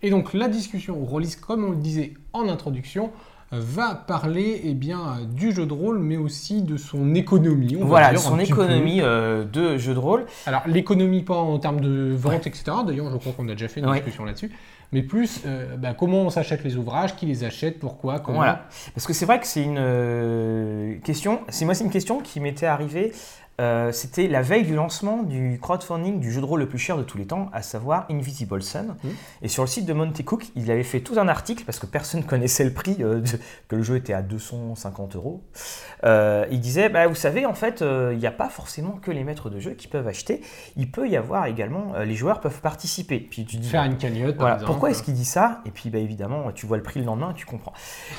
Et 0.02 0.10
donc 0.10 0.32
la 0.34 0.48
discussion 0.48 0.94
rôliste, 1.04 1.40
comme 1.40 1.64
on 1.64 1.70
le 1.70 1.76
disait 1.76 2.14
en 2.32 2.48
introduction, 2.48 3.10
euh, 3.52 3.58
va 3.60 3.94
parler 3.94 4.60
eh 4.64 4.74
bien, 4.74 5.18
du 5.32 5.52
jeu 5.52 5.66
de 5.66 5.72
rôle, 5.72 5.98
mais 5.98 6.16
aussi 6.16 6.62
de 6.62 6.76
son 6.76 7.14
économie. 7.14 7.76
on 7.80 7.84
Voilà, 7.84 8.16
son 8.16 8.38
économie 8.38 9.00
euh, 9.00 9.44
de 9.44 9.76
jeu 9.78 9.94
de 9.94 9.98
rôle. 9.98 10.26
Alors 10.46 10.62
l'économie 10.66 11.22
pas 11.22 11.36
en 11.36 11.58
termes 11.58 11.80
de 11.80 12.12
vente, 12.14 12.46
etc. 12.46 12.64
D'ailleurs, 12.86 13.10
je 13.10 13.16
crois 13.16 13.32
qu'on 13.32 13.48
a 13.48 13.52
déjà 13.52 13.68
fait 13.68 13.80
une 13.80 13.86
Ouais. 13.86 13.96
discussion 13.96 14.24
là-dessus. 14.24 14.52
Mais 14.92 15.02
plus 15.02 15.42
euh, 15.44 15.76
bah, 15.76 15.94
comment 15.94 16.22
on 16.22 16.30
s'achète 16.30 16.64
les 16.64 16.76
ouvrages, 16.76 17.14
qui 17.16 17.26
les 17.26 17.44
achète, 17.44 17.78
pourquoi, 17.78 18.20
comment. 18.20 18.42
Parce 18.94 19.06
que 19.06 19.12
c'est 19.12 19.26
vrai 19.26 19.38
que 19.38 19.46
c'est 19.46 19.62
une 19.62 19.78
euh, 19.78 20.98
question, 21.04 21.40
c'est 21.48 21.64
moi 21.64 21.74
c'est 21.74 21.84
une 21.84 21.90
question 21.90 22.20
qui 22.20 22.40
m'était 22.40 22.66
arrivée, 22.66 23.12
euh, 23.60 23.90
c'était 23.92 24.28
la 24.28 24.40
veille 24.42 24.64
du 24.64 24.74
lancement 24.74 25.22
du 25.22 25.58
crowdfunding 25.60 26.20
du 26.20 26.30
jeu 26.32 26.40
de 26.40 26.46
rôle 26.46 26.60
le 26.60 26.68
plus 26.68 26.78
cher 26.78 26.96
de 26.96 27.02
tous 27.02 27.18
les 27.18 27.26
temps, 27.26 27.48
à 27.52 27.62
savoir 27.62 28.06
Invisible 28.10 28.62
Sun. 28.62 28.94
Mhm. 29.02 29.10
Et 29.42 29.48
sur 29.48 29.62
le 29.64 29.68
site 29.68 29.84
de 29.86 29.92
Monte 29.92 30.24
Cook, 30.24 30.46
il 30.56 30.70
avait 30.70 30.82
fait 30.84 31.00
tout 31.00 31.18
un 31.18 31.28
article, 31.28 31.64
parce 31.64 31.78
que 31.78 31.86
personne 31.86 32.22
connaissait 32.24 32.64
le 32.64 32.72
prix, 32.72 32.96
euh, 33.00 33.20
de- 33.20 33.38
que 33.68 33.76
le 33.76 33.82
jeu 33.82 33.96
était 33.96 34.12
à 34.12 34.22
250 34.22 35.16
euros. 35.16 35.42
Euh, 36.04 36.46
il 36.50 36.60
disait, 36.60 36.88
bah, 36.88 37.06
vous 37.08 37.14
savez, 37.14 37.46
en 37.46 37.54
fait, 37.54 37.82
il 38.12 38.18
n'y 38.18 38.26
a 38.26 38.30
pas 38.32 38.48
forcément 38.48 38.98
que 39.02 39.10
les 39.10 39.24
maîtres 39.24 39.50
de 39.50 39.58
jeu 39.60 39.72
qui 39.72 39.88
peuvent 39.88 40.06
acheter, 40.06 40.40
il 40.76 40.90
peut 40.90 41.08
y 41.08 41.16
avoir 41.16 41.46
également, 41.46 41.94
les 42.04 42.14
joueurs 42.14 42.40
peuvent 42.40 42.60
participer. 42.60 43.18
Puis 43.18 43.44
tu 43.44 43.56
dis, 43.56 43.68
Faire 43.68 43.84
une 43.84 43.96
cagnotte, 43.96 44.36
par 44.36 44.40
voilà, 44.40 44.54
exemple. 44.56 44.70
pourquoi 44.72 44.90
est-ce 44.90 45.02
qu'il 45.02 45.14
dit 45.14 45.24
ça? 45.24 45.60
Et 45.66 45.70
puis 45.70 45.90
bah, 45.90 45.98
évidemment, 45.98 46.52
tu 46.52 46.66
vois 46.66 46.76
le 46.76 46.82
prix 46.82 47.00
le 47.00 47.06
lendemain, 47.06 47.32
tu 47.34 47.44
comprends. 47.46 47.72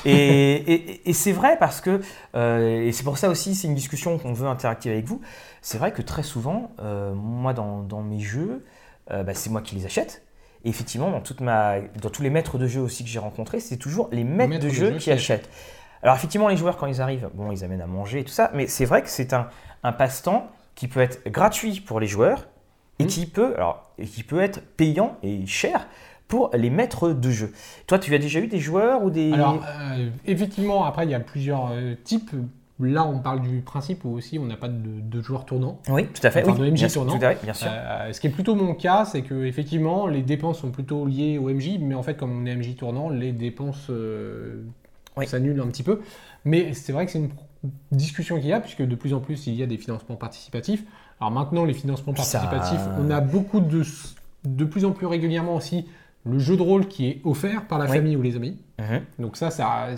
Et, 0.04 0.12
et- 0.72 1.08
et 1.10 1.12
c'est 1.12 1.32
vrai 1.32 1.56
parce 1.58 1.80
que, 1.80 2.00
et 2.34 2.92
c'est 2.92 3.04
pour 3.04 3.18
ça 3.18 3.28
aussi, 3.30 3.54
c'est 3.54 3.66
une 3.68 3.74
discussion 3.74 4.18
qu'on 4.18 4.32
veut 4.32 4.46
interactive 4.48 4.92
avec 4.92 5.06
vous, 5.06 5.20
c'est 5.62 5.78
vrai 5.78 5.92
que 5.92 6.02
très 6.02 6.22
souvent, 6.22 6.72
euh, 6.80 7.14
moi 7.14 7.52
dans, 7.52 7.82
dans 7.82 8.02
mes 8.02 8.20
jeux, 8.20 8.64
euh, 9.10 9.22
bah, 9.22 9.34
c'est 9.34 9.50
moi 9.50 9.62
qui 9.62 9.74
les 9.74 9.86
achète. 9.86 10.22
Et 10.64 10.68
effectivement, 10.68 11.10
dans, 11.10 11.20
toute 11.20 11.40
ma, 11.40 11.80
dans 12.02 12.10
tous 12.10 12.22
les 12.22 12.30
maîtres 12.30 12.58
de 12.58 12.66
jeu 12.66 12.80
aussi 12.80 13.02
que 13.02 13.08
j'ai 13.08 13.18
rencontrés, 13.18 13.60
c'est 13.60 13.78
toujours 13.78 14.08
les 14.12 14.24
maîtres 14.24 14.50
Maîtres 14.50 14.64
de 14.64 14.68
de 14.68 14.74
jeu 14.74 14.92
jeu 14.92 14.98
qui 14.98 15.10
achètent. 15.10 15.48
Alors 16.02 16.14
effectivement, 16.16 16.48
les 16.48 16.56
joueurs, 16.56 16.76
quand 16.76 16.86
ils 16.86 17.00
arrivent, 17.00 17.28
bon, 17.34 17.50
ils 17.50 17.64
amènent 17.64 17.80
à 17.82 17.86
manger 17.86 18.20
et 18.20 18.24
tout 18.24 18.32
ça, 18.32 18.50
mais 18.54 18.66
c'est 18.66 18.84
vrai 18.84 19.02
que 19.02 19.08
c'est 19.08 19.32
un, 19.32 19.48
un 19.82 19.92
passe-temps 19.92 20.48
qui 20.74 20.88
peut 20.88 21.00
être 21.00 21.26
gratuit 21.30 21.80
pour 21.80 22.00
les 22.00 22.06
joueurs 22.06 22.46
et 22.98 23.04
Mhm. 23.04 23.08
qui 23.08 23.26
peut, 23.26 23.54
alors, 23.54 23.90
et 23.98 24.06
qui 24.06 24.22
peut 24.22 24.40
être 24.40 24.60
payant 24.76 25.16
et 25.22 25.46
cher 25.46 25.86
pour 26.28 26.50
les 26.54 26.70
maîtres 26.70 27.10
de 27.10 27.30
jeu. 27.30 27.52
Toi, 27.86 27.98
tu 27.98 28.14
as 28.14 28.18
déjà 28.18 28.38
eu 28.38 28.46
des 28.46 28.60
joueurs 28.60 29.02
ou 29.02 29.10
des... 29.10 29.32
Alors, 29.32 29.64
euh, 29.66 30.10
effectivement, 30.26 30.84
après, 30.84 31.04
il 31.04 31.10
y 31.10 31.14
a 31.14 31.20
plusieurs 31.20 31.70
euh, 31.72 31.94
types. 32.04 32.30
Là, 32.80 33.04
on 33.06 33.18
parle 33.18 33.40
du 33.42 33.60
principe 33.60 34.04
où 34.04 34.10
aussi 34.10 34.38
on 34.38 34.46
n'a 34.46 34.56
pas 34.56 34.68
de, 34.68 35.00
de 35.00 35.20
joueurs 35.20 35.44
tournants. 35.44 35.80
Oui, 35.88 36.06
tout 36.06 36.26
à 36.26 36.30
fait. 36.30 36.42
Enfin, 36.42 36.52
oui, 36.60 36.68
de 36.68 36.72
MJ 36.72 36.78
bien 36.80 36.88
tournant. 36.88 37.18
tout 37.18 37.24
à 37.24 37.34
fait, 37.34 37.44
bien 37.44 37.52
sûr. 37.52 37.68
Euh, 37.70 38.12
ce 38.12 38.20
qui 38.20 38.26
est 38.26 38.30
plutôt 38.30 38.54
mon 38.54 38.74
cas, 38.74 39.04
c'est 39.04 39.22
que 39.22 39.44
effectivement, 39.44 40.06
les 40.06 40.22
dépenses 40.22 40.60
sont 40.60 40.70
plutôt 40.70 41.04
liées 41.06 41.36
au 41.38 41.50
MJ, 41.50 41.78
mais 41.80 41.94
en 41.94 42.02
fait, 42.02 42.16
comme 42.16 42.42
on 42.42 42.46
est 42.46 42.54
MJ 42.56 42.76
tournant, 42.76 43.10
les 43.10 43.32
dépenses 43.32 43.88
euh, 43.90 44.62
Oui. 45.16 45.26
s'annulent 45.26 45.60
un 45.60 45.66
petit 45.66 45.82
peu. 45.82 46.00
Mais 46.44 46.72
c'est 46.72 46.92
vrai 46.92 47.04
que 47.04 47.12
c'est 47.12 47.18
une 47.18 47.30
discussion 47.92 48.36
qu'il 48.38 48.46
y 48.48 48.52
a, 48.52 48.60
puisque 48.60 48.82
de 48.82 48.94
plus 48.94 49.12
en 49.12 49.20
plus, 49.20 49.46
il 49.46 49.54
y 49.54 49.62
a 49.62 49.66
des 49.66 49.76
financements 49.76 50.16
participatifs. 50.16 50.82
Alors 51.20 51.30
maintenant, 51.32 51.66
les 51.66 51.74
financements 51.74 52.14
ça- 52.16 52.38
participatifs, 52.40 52.80
on 52.98 53.10
a 53.10 53.20
beaucoup 53.20 53.60
de, 53.60 53.82
de 54.44 54.64
plus 54.64 54.86
en 54.86 54.92
plus 54.92 55.04
régulièrement 55.06 55.54
aussi 55.56 55.86
le 56.24 56.38
jeu 56.38 56.56
de 56.56 56.62
rôle 56.62 56.86
qui 56.86 57.08
est 57.08 57.20
offert 57.24 57.66
par 57.66 57.78
la 57.78 57.84
Oui. 57.86 57.96
famille 57.96 58.16
ou 58.16 58.22
les 58.22 58.36
amis. 58.36 58.56
Mhm. 58.78 59.00
Donc 59.18 59.36
ça, 59.36 59.50
ça, 59.50 59.88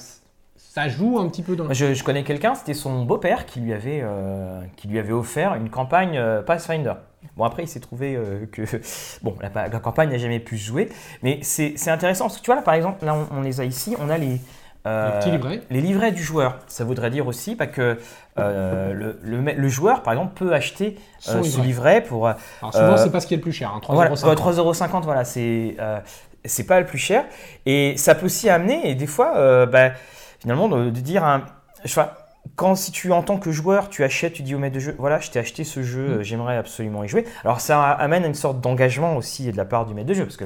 ça 0.71 0.89
joue 0.89 1.19
un 1.19 1.29
petit 1.29 1.43
peu 1.43 1.55
dans 1.57 1.65
Moi, 1.65 1.75
Je, 1.75 1.93
je 1.95 2.03
connais 2.05 2.23
quelqu'un, 2.25 2.55
c'était 2.55 2.75
son 2.75 3.03
beau-père 3.05 3.45
qui 3.47 3.61
lui 3.61 3.73
avait 3.73 4.01
euh, 4.03 4.63
qui 4.77 4.89
lui 4.89 4.99
avait 4.99 5.13
offert 5.13 5.55
une 5.55 5.69
campagne 5.71 6.17
euh, 6.17 6.43
Pathfinder. 6.43 6.95
Bon 7.37 7.45
après 7.45 7.63
il 7.65 7.69
s'est 7.69 7.81
trouvé 7.81 8.17
euh, 8.17 8.47
que 8.51 8.63
bon 9.23 9.35
la, 9.41 9.69
la 9.69 9.79
campagne 9.81 10.11
n'a 10.11 10.19
jamais 10.19 10.41
pu 10.41 10.59
se 10.59 10.67
jouer, 10.67 10.89
mais 11.23 11.41
c'est 11.43 11.77
intéressant 11.89 12.25
parce 12.25 12.39
que 12.39 12.43
tu 12.43 12.47
vois 12.47 12.57
là 12.57 12.63
par 12.63 12.75
exemple 12.75 13.05
là 13.05 13.15
on, 13.15 13.39
on 13.39 13.43
les 13.43 13.61
a 13.61 13.65
ici, 13.65 13.97
on 14.01 14.09
a 14.09 14.19
les 14.19 14.41
euh, 14.87 15.21
Les 15.25 15.31
livrets. 15.31 15.61
les 15.71 15.81
livrets 15.81 16.11
du 16.11 16.23
joueur. 16.25 16.59
Ça 16.67 16.85
voudrait 16.85 17.11
dire 17.11 17.27
aussi 17.29 17.55
pas 17.55 17.69
que 17.69 17.99
euh, 18.39 18.93
le, 18.93 19.21
le, 19.23 19.41
le 19.53 19.69
joueur 19.69 20.03
par 20.03 20.13
exemple 20.15 20.33
peut 20.35 20.53
acheter 20.53 20.99
ce 21.21 21.37
livret. 21.39 21.63
livret 21.63 22.01
pour 22.03 22.27
Alors 22.27 22.73
souvent, 22.73 22.97
c'est 22.97 23.13
pas 23.13 23.21
ce 23.21 23.29
qui 23.29 23.35
est 23.35 23.37
le 23.37 23.43
plus 23.43 23.53
cher. 23.53 23.71
Hein, 23.73 23.81
3,50 23.81 23.95
voilà, 23.95 24.11
euros. 24.11 24.29
ouais, 24.29 24.35
3,50€, 24.35 25.03
voilà, 25.05 25.25
c'est 25.25 26.65
pas 26.67 26.81
le 26.81 26.87
plus 26.87 26.99
cher. 26.99 27.25
Et 27.65 27.95
ça 27.97 28.17
peut 28.17 28.27
aussi 28.27 28.49
amener, 28.51 28.91
et 28.91 28.97
des 28.97 29.07
fois, 29.07 29.67
bah, 29.67 29.93
finalement, 30.43 30.69
de, 30.69 30.91
de 30.91 31.01
dire, 31.01 31.25
un, 31.25 31.45
je 31.85 32.01
quand 32.57 32.75
si 32.75 32.91
tu 32.91 33.13
en 33.13 33.23
tant 33.23 33.39
que 33.39 33.53
joueur, 33.53 33.89
tu 33.89 34.03
achètes, 34.05 34.33
tu 34.35 34.43
dis 34.43 34.55
au 34.55 34.59
maître 34.59 34.75
de 34.75 34.81
jeu, 34.81 34.97
voilà, 34.99 35.21
je 35.21 35.31
t'ai 35.31 35.39
acheté 35.39 35.63
ce 35.65 35.83
jeu, 35.83 36.19
Mm. 36.19 36.23
j'aimerais 36.23 36.57
absolument 36.57 37.05
y 37.05 37.09
jouer. 37.09 37.25
Alors 37.45 37.61
ça 37.61 37.81
amène 37.93 38.25
à 38.25 38.27
une 38.27 38.35
sorte 38.35 38.61
d'engagement 38.61 39.17
aussi 39.17 39.51
de 39.51 39.57
la 39.57 39.65
part 39.65 39.87
du 39.87 39.95
maître 39.95 40.09
de 40.09 40.15
jeu, 40.15 40.25
parce 40.25 40.37
que 40.37 40.45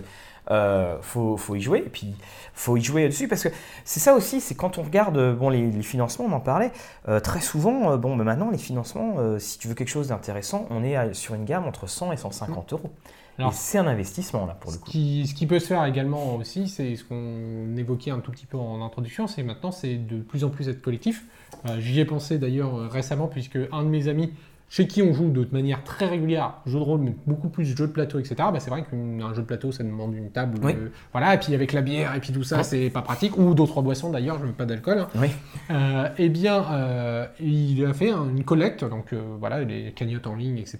euh, 0.51 0.99
faut, 1.01 1.37
faut 1.39 1.57
y 1.57 1.61
jouer, 1.61 1.79
et 1.85 1.89
puis 1.89 2.15
faut 2.55 2.77
y 2.77 2.83
jouer 2.85 3.09
dessus, 3.09 3.27
parce 3.29 3.43
que 3.43 3.49
c'est 3.85 3.99
ça 3.99 4.15
aussi, 4.15 4.41
c'est 4.43 4.55
quand 4.55 4.79
on 4.79 4.83
regarde 4.83 5.17
euh, 5.17 5.35
bon, 5.35 5.49
les, 5.49 5.71
les 5.71 5.83
financements, 5.83 6.27
on 6.27 6.33
en 6.33 6.41
parlait, 6.41 6.71
euh, 7.09 7.19
très 7.19 7.41
souvent, 7.41 7.91
euh, 7.93 7.97
bon, 7.97 8.15
bah, 8.15 8.25
maintenant, 8.25 8.51
les 8.51 8.59
financements, 8.59 9.17
si 9.39 9.59
tu 9.59 9.67
veux 9.67 9.75
quelque 9.75 9.89
chose 9.89 10.09
d'intéressant, 10.09 10.67
on 10.71 10.85
est 10.85 10.95
à- 10.97 11.15
sur 11.15 11.35
une 11.35 11.45
gamme 11.47 11.65
entre 11.67 11.87
100 11.89 12.13
et 12.13 12.17
150 12.19 12.75
euros. 12.75 12.91
Alors, 13.39 13.53
c'est 13.53 13.79
un 13.79 13.87
investissement, 13.87 14.47
là, 14.47 14.55
pour 14.55 14.73
le 14.73 14.79
coup. 14.79 14.91
qui, 14.91 15.27
ce 15.27 15.35
qui 15.35 15.47
peut 15.47 15.59
se 15.59 15.67
faire 15.67 15.85
également 15.85 16.37
aussi, 16.37 16.69
c'est 16.69 16.97
ce 16.97 17.05
qu'on 17.05 17.77
évoquait 17.77 18.11
un 18.11 18.21
tout 18.21 18.31
petit 18.31 18.47
peu 18.47 18.57
en 18.57 18.85
introduction, 18.85 19.27
c'est 19.27 19.43
maintenant 19.43 19.71
c'est 19.71 19.97
de 19.97 20.21
plus 20.21 20.45
en 20.45 20.51
plus 20.51 20.69
être 20.69 20.81
collectif. 20.81 21.25
Euh, 21.67 21.79
J'y 21.81 22.01
ai 22.01 22.05
pensé 22.05 22.39
d'ailleurs 22.39 22.75
euh, 22.75 22.89
récemment 22.89 23.29
puisque 23.29 23.59
un 23.73 23.83
de 23.83 23.89
mes 23.89 24.09
amis 24.09 24.33
chez 24.69 24.87
qui 24.89 25.01
on 25.01 25.13
joue 25.13 25.31
de 25.31 25.47
manière 25.53 25.85
très 25.85 26.07
régulière, 26.07 26.55
jeu 26.67 26.79
de 26.79 26.85
rôle, 26.85 27.01
mais 27.01 27.15
beaucoup 27.27 27.49
plus 27.49 27.65
jeu 27.65 27.87
de 27.87 27.93
plateau, 27.93 28.19
etc. 28.19 28.35
Bah, 28.39 28.55
c'est 28.59 28.71
vrai 28.71 28.83
qu'un 28.85 29.33
jeu 29.33 29.43
de 29.43 29.47
plateau, 29.47 29.71
ça 29.71 29.85
demande 29.85 30.15
une 30.15 30.31
table, 30.31 30.59
Oui. 30.63 30.73
euh, 30.77 30.89
voilà, 31.13 31.35
et 31.35 31.39
puis 31.39 31.55
avec 31.55 31.73
la 31.73 31.83
bière 31.83 32.15
et 32.17 32.21
puis 32.21 32.33
tout 32.33 32.43
ça, 32.43 32.57
Ouais. 32.59 32.63
c'est 32.65 32.91
pas 32.91 33.03
pratique, 33.03 33.39
ou 33.39 33.55
d'autres 33.55 33.81
boissons 33.81 34.11
d'ailleurs, 34.11 34.39
je 34.39 34.43
ne 34.43 34.49
veux 34.49 34.55
pas 34.55 34.67
d'alcool. 34.67 34.99
hein. 34.99 35.09
Oui. 35.15 35.29
Euh, 35.71 36.09
eh 36.19 36.29
bien, 36.29 36.65
euh, 36.73 37.27
il 37.41 37.85
a 37.87 37.93
fait 37.95 38.11
un- 38.11 38.29
une 38.29 38.43
collecte, 38.45 38.85
donc 38.85 39.15
voilà, 39.39 39.63
les 39.63 39.93
cagnottes 39.93 40.27
en 40.27 40.35
ligne, 40.35 40.59
etc. 40.59 40.79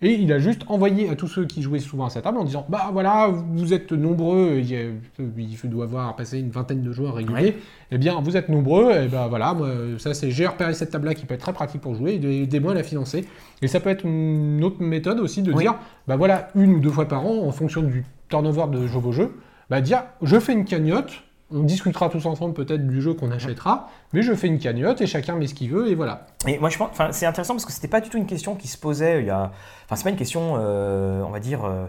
Et 0.00 0.12
il 0.12 0.32
a 0.32 0.38
juste 0.38 0.62
envoyé 0.68 1.08
à 1.08 1.16
tous 1.16 1.28
ceux 1.28 1.46
qui 1.46 1.62
jouaient 1.62 1.78
souvent 1.78 2.04
à 2.06 2.10
sa 2.10 2.20
table 2.22 2.38
en 2.38 2.44
disant 2.44 2.66
Bah 2.68 2.90
voilà, 2.92 3.28
vous 3.28 3.72
êtes 3.72 3.90
nombreux, 3.92 4.60
il, 4.62 4.74
a- 4.74 5.24
il 5.64 5.70
doit 5.70 5.84
avoir 5.84 6.14
passé 6.14 6.38
une 6.38 6.50
vingtaine 6.50 6.82
de 6.82 6.92
joueurs 6.92 7.14
réguliers. 7.14 7.56
Eh 7.94 7.98
bien, 7.98 8.20
vous 8.20 8.36
êtes 8.36 8.48
nombreux, 8.48 8.90
et 8.92 9.06
ben 9.06 9.28
voilà, 9.28 9.54
moi, 9.54 9.68
ça 9.98 10.14
c'est 10.14 10.32
j'ai 10.32 10.48
repéré 10.48 10.74
cette 10.74 10.90
table-là 10.90 11.14
qui 11.14 11.26
peut 11.26 11.34
être 11.34 11.40
très 11.42 11.52
pratique 11.52 11.80
pour 11.80 11.94
jouer, 11.94 12.14
aidez-moi 12.16 12.72
à 12.72 12.74
la 12.74 12.82
financer. 12.82 13.24
Et 13.62 13.68
ça 13.68 13.78
peut 13.78 13.88
être 13.88 14.04
une 14.04 14.64
autre 14.64 14.82
méthode 14.82 15.20
aussi 15.20 15.42
de 15.42 15.52
Oui. 15.52 15.62
dire 15.62 15.76
Bah 16.08 16.16
voilà, 16.16 16.48
une 16.56 16.72
ou 16.74 16.80
deux 16.80 16.90
fois 16.90 17.06
par 17.06 17.24
an, 17.24 17.46
en 17.46 17.52
fonction 17.52 17.82
du 17.82 18.04
turnover 18.28 18.66
de 18.72 18.78
vos 18.78 19.12
jeux, 19.12 19.36
bah 19.70 19.80
dire 19.80 20.02
Je 20.22 20.40
fais 20.40 20.52
une 20.54 20.64
cagnotte. 20.64 21.22
On 21.52 21.62
discutera 21.62 22.08
tous 22.08 22.26
ensemble 22.26 22.52
peut-être 22.54 22.84
du 22.84 23.00
jeu 23.00 23.14
qu'on 23.14 23.30
achètera, 23.30 23.88
mais 24.12 24.22
je 24.22 24.34
fais 24.34 24.48
une 24.48 24.58
cagnotte 24.58 25.00
et 25.00 25.06
chacun 25.06 25.36
met 25.36 25.46
ce 25.46 25.54
qu'il 25.54 25.70
veut 25.70 25.88
et 25.88 25.94
voilà. 25.94 26.26
Et 26.48 26.58
moi, 26.58 26.70
je 26.70 26.78
pense, 26.78 26.88
enfin, 26.90 27.12
c'est 27.12 27.26
intéressant 27.26 27.54
parce 27.54 27.66
que 27.66 27.70
c'était 27.70 27.86
pas 27.86 28.00
du 28.00 28.08
tout 28.08 28.16
une 28.18 28.26
question 28.26 28.56
qui 28.56 28.66
se 28.66 28.76
posait 28.76 29.20
il 29.20 29.26
y 29.26 29.30
a. 29.30 29.52
Enfin, 29.84 29.94
c'est 29.94 30.02
pas 30.02 30.10
une 30.10 30.16
question, 30.16 30.54
euh, 30.58 31.22
on 31.24 31.30
va 31.30 31.38
dire. 31.38 31.64
euh, 31.64 31.84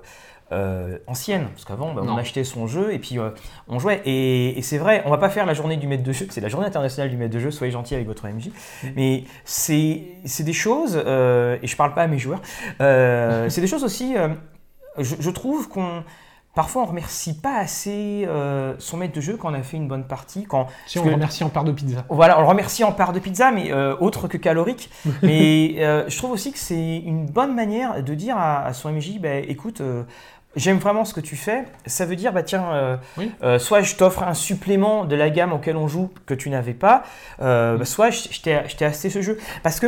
euh, 0.51 0.99
ancienne, 1.07 1.47
parce 1.47 1.65
qu'avant 1.65 1.93
bah, 1.93 2.03
on 2.05 2.17
achetait 2.17 2.43
son 2.43 2.67
jeu 2.67 2.93
et 2.93 2.99
puis 2.99 3.17
euh, 3.17 3.31
on 3.67 3.79
jouait. 3.79 4.01
Et, 4.05 4.57
et 4.57 4.61
c'est 4.61 4.77
vrai, 4.77 5.01
on 5.05 5.09
va 5.09 5.17
pas 5.17 5.29
faire 5.29 5.45
la 5.45 5.53
journée 5.53 5.77
du 5.77 5.87
maître 5.87 6.03
de 6.03 6.11
jeu, 6.11 6.27
c'est 6.29 6.41
la 6.41 6.49
journée 6.49 6.67
internationale 6.67 7.09
du 7.09 7.17
maître 7.17 7.33
de 7.33 7.39
jeu, 7.39 7.51
soyez 7.51 7.71
gentils 7.71 7.95
avec 7.95 8.07
votre 8.07 8.27
MJ. 8.27 8.49
Mm. 8.83 8.87
Mais 8.95 9.23
c'est 9.43 10.43
des 10.43 10.53
choses, 10.53 11.01
euh, 11.03 11.57
et 11.63 11.67
je 11.67 11.75
parle 11.75 11.93
pas 11.93 12.03
à 12.03 12.07
mes 12.07 12.19
joueurs, 12.19 12.41
c'est 12.79 13.61
des 13.61 13.67
choses 13.67 13.83
aussi, 13.83 14.15
je, 14.97 15.15
je 15.19 15.29
trouve 15.31 15.67
qu'on. 15.67 16.03
Parfois, 16.56 16.84
on 16.84 16.86
remercie 16.86 17.38
pas 17.38 17.58
assez 17.58 18.26
euh, 18.28 18.74
son 18.80 18.95
maître 18.97 19.14
de 19.14 19.20
jeu 19.22 19.36
quand 19.36 19.51
on 19.51 19.53
a 19.53 19.62
fait 19.62 19.76
une 19.78 19.88
bonne 19.89 20.06
partie, 20.06 20.45
quand 20.45 20.68
Si 20.88 20.97
on 20.97 21.03
que- 21.03 21.10
remercie 21.10 21.43
en 21.43 21.49
part 21.49 21.66
de 21.66 21.74
pizza. 21.74 22.06
voilà, 22.10 22.38
on 22.38 22.41
le 22.41 22.47
remercie 22.47 22.84
en 22.86 22.93
part 22.93 23.12
de 23.12 23.20
pizza, 23.20 23.51
mais 23.51 23.72
euh, 23.74 23.95
autre 23.99 24.28
que 24.30 24.38
calorique. 24.38 24.89
mais 25.22 25.76
euh, 25.80 26.06
je 26.08 26.18
trouve 26.18 26.32
aussi 26.32 26.53
que 26.53 26.58
c'est 26.60 26.97
une 26.97 27.26
bonne 27.26 27.53
manière 27.53 28.01
de 28.01 28.14
dire 28.14 28.38
à, 28.38 28.64
à 28.66 28.74
son 28.74 28.89
MJ, 28.91 29.20
bah, 29.20 29.36
écoute, 29.36 29.82
j'aime 30.56 30.78
vraiment 30.78 31.03
ce 31.03 31.14
que 31.14 31.20
tu 31.20 31.36
fais. 31.36 31.66
Ça 31.86 32.06
veut 32.06 32.16
dire, 32.16 32.32
bah 32.32 32.41
tiens, 32.43 32.99
Oui. 33.18 33.30
soit 33.60 33.82
je 33.82 33.95
t'offre 33.97 34.24
un 34.24 34.34
supplément 34.34 35.03
de 35.03 35.16
la 35.18 35.30
gamme 35.30 35.51
auquel 35.51 35.76
on 35.76 35.89
joue 35.89 36.10
que 36.26 36.34
tu 36.34 36.49
n'avais 36.49 36.74
pas, 36.74 37.03
bah, 37.39 37.84
soit 37.84 38.10
je, 38.12 38.30
je 38.32 38.41
t'ai 38.41 38.86
acheté 38.86 39.10
ce 39.10 39.22
jeu. 39.22 39.38
Parce 39.64 39.82
que 39.82 39.88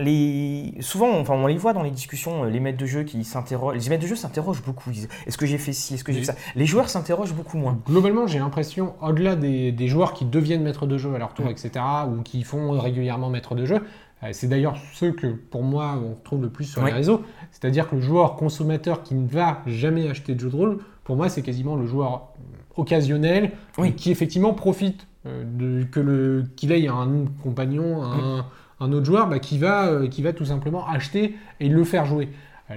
les, 0.00 0.74
souvent, 0.80 1.18
enfin, 1.18 1.34
on 1.34 1.46
les 1.46 1.56
voit 1.56 1.72
dans 1.72 1.82
les 1.82 1.90
discussions, 1.90 2.44
euh, 2.44 2.50
les 2.50 2.60
maîtres 2.60 2.78
de 2.78 2.86
jeu 2.86 3.02
qui 3.04 3.24
s'interrogent. 3.24 3.76
Les 3.82 3.88
maîtres 3.90 4.02
de 4.02 4.08
jeu 4.08 4.16
s'interrogent 4.16 4.62
beaucoup. 4.62 4.90
Ils 4.90 4.94
disent, 4.94 5.08
Est-ce 5.26 5.38
que 5.38 5.46
j'ai 5.46 5.58
fait 5.58 5.72
ci 5.72 5.94
Est-ce 5.94 6.04
que 6.04 6.12
j'ai 6.12 6.20
Oui. 6.20 6.24
fait 6.26 6.32
ça? 6.32 6.38
Les 6.56 6.66
joueurs 6.66 6.88
s'interrogent 6.88 7.34
beaucoup 7.34 7.58
moins. 7.58 7.78
Globalement, 7.86 8.26
j'ai 8.26 8.38
l'impression, 8.38 8.94
au-delà 9.02 9.36
des, 9.36 9.72
des 9.72 9.88
joueurs 9.88 10.12
qui 10.12 10.24
deviennent 10.24 10.62
maîtres 10.62 10.86
de 10.86 10.98
jeu 10.98 11.14
à 11.14 11.18
leur 11.18 11.34
tour, 11.34 11.48
etc., 11.48 11.70
ou 12.08 12.22
qui 12.22 12.42
font 12.44 12.70
régulièrement 12.78 13.30
maître 13.30 13.54
de 13.54 13.64
jeu, 13.64 13.80
euh, 14.22 14.28
c'est 14.32 14.48
d'ailleurs 14.48 14.76
ceux 14.94 15.12
que, 15.12 15.26
pour 15.28 15.62
moi, 15.62 15.94
on 16.02 16.16
trouve 16.24 16.42
le 16.42 16.50
plus 16.50 16.64
sur 16.64 16.82
Oui. 16.82 16.90
les 16.90 16.94
réseaux. 16.96 17.22
C'est-à-dire 17.52 17.88
que 17.88 17.96
le 17.96 18.00
joueur 18.02 18.36
consommateur 18.36 19.02
qui 19.02 19.14
ne 19.14 19.28
va 19.28 19.62
jamais 19.66 20.08
acheter 20.08 20.34
de 20.34 20.40
jeu 20.40 20.50
de 20.50 20.56
rôle, 20.56 20.78
pour 21.04 21.16
moi, 21.16 21.28
c'est 21.28 21.42
quasiment 21.42 21.76
le 21.76 21.86
joueur 21.86 22.28
occasionnel 22.76 23.52
Oui. 23.78 23.94
qui 23.94 24.10
effectivement 24.10 24.54
profite 24.54 25.06
euh, 25.26 25.44
de, 25.44 25.84
que 25.84 26.00
le 26.00 26.44
qu'il 26.56 26.70
ait 26.72 26.86
un 26.88 27.24
compagnon, 27.42 28.02
un, 28.04 28.46
un 28.80 28.92
autre 28.92 29.06
joueur, 29.06 29.28
bah, 29.28 29.38
qui 29.38 29.58
va 29.58 29.86
euh, 29.88 30.08
qui 30.08 30.22
va 30.22 30.32
tout 30.32 30.44
simplement 30.46 30.86
acheter 30.86 31.34
et 31.60 31.68
le 31.68 31.84
faire 31.84 32.04
jouer. 32.06 32.28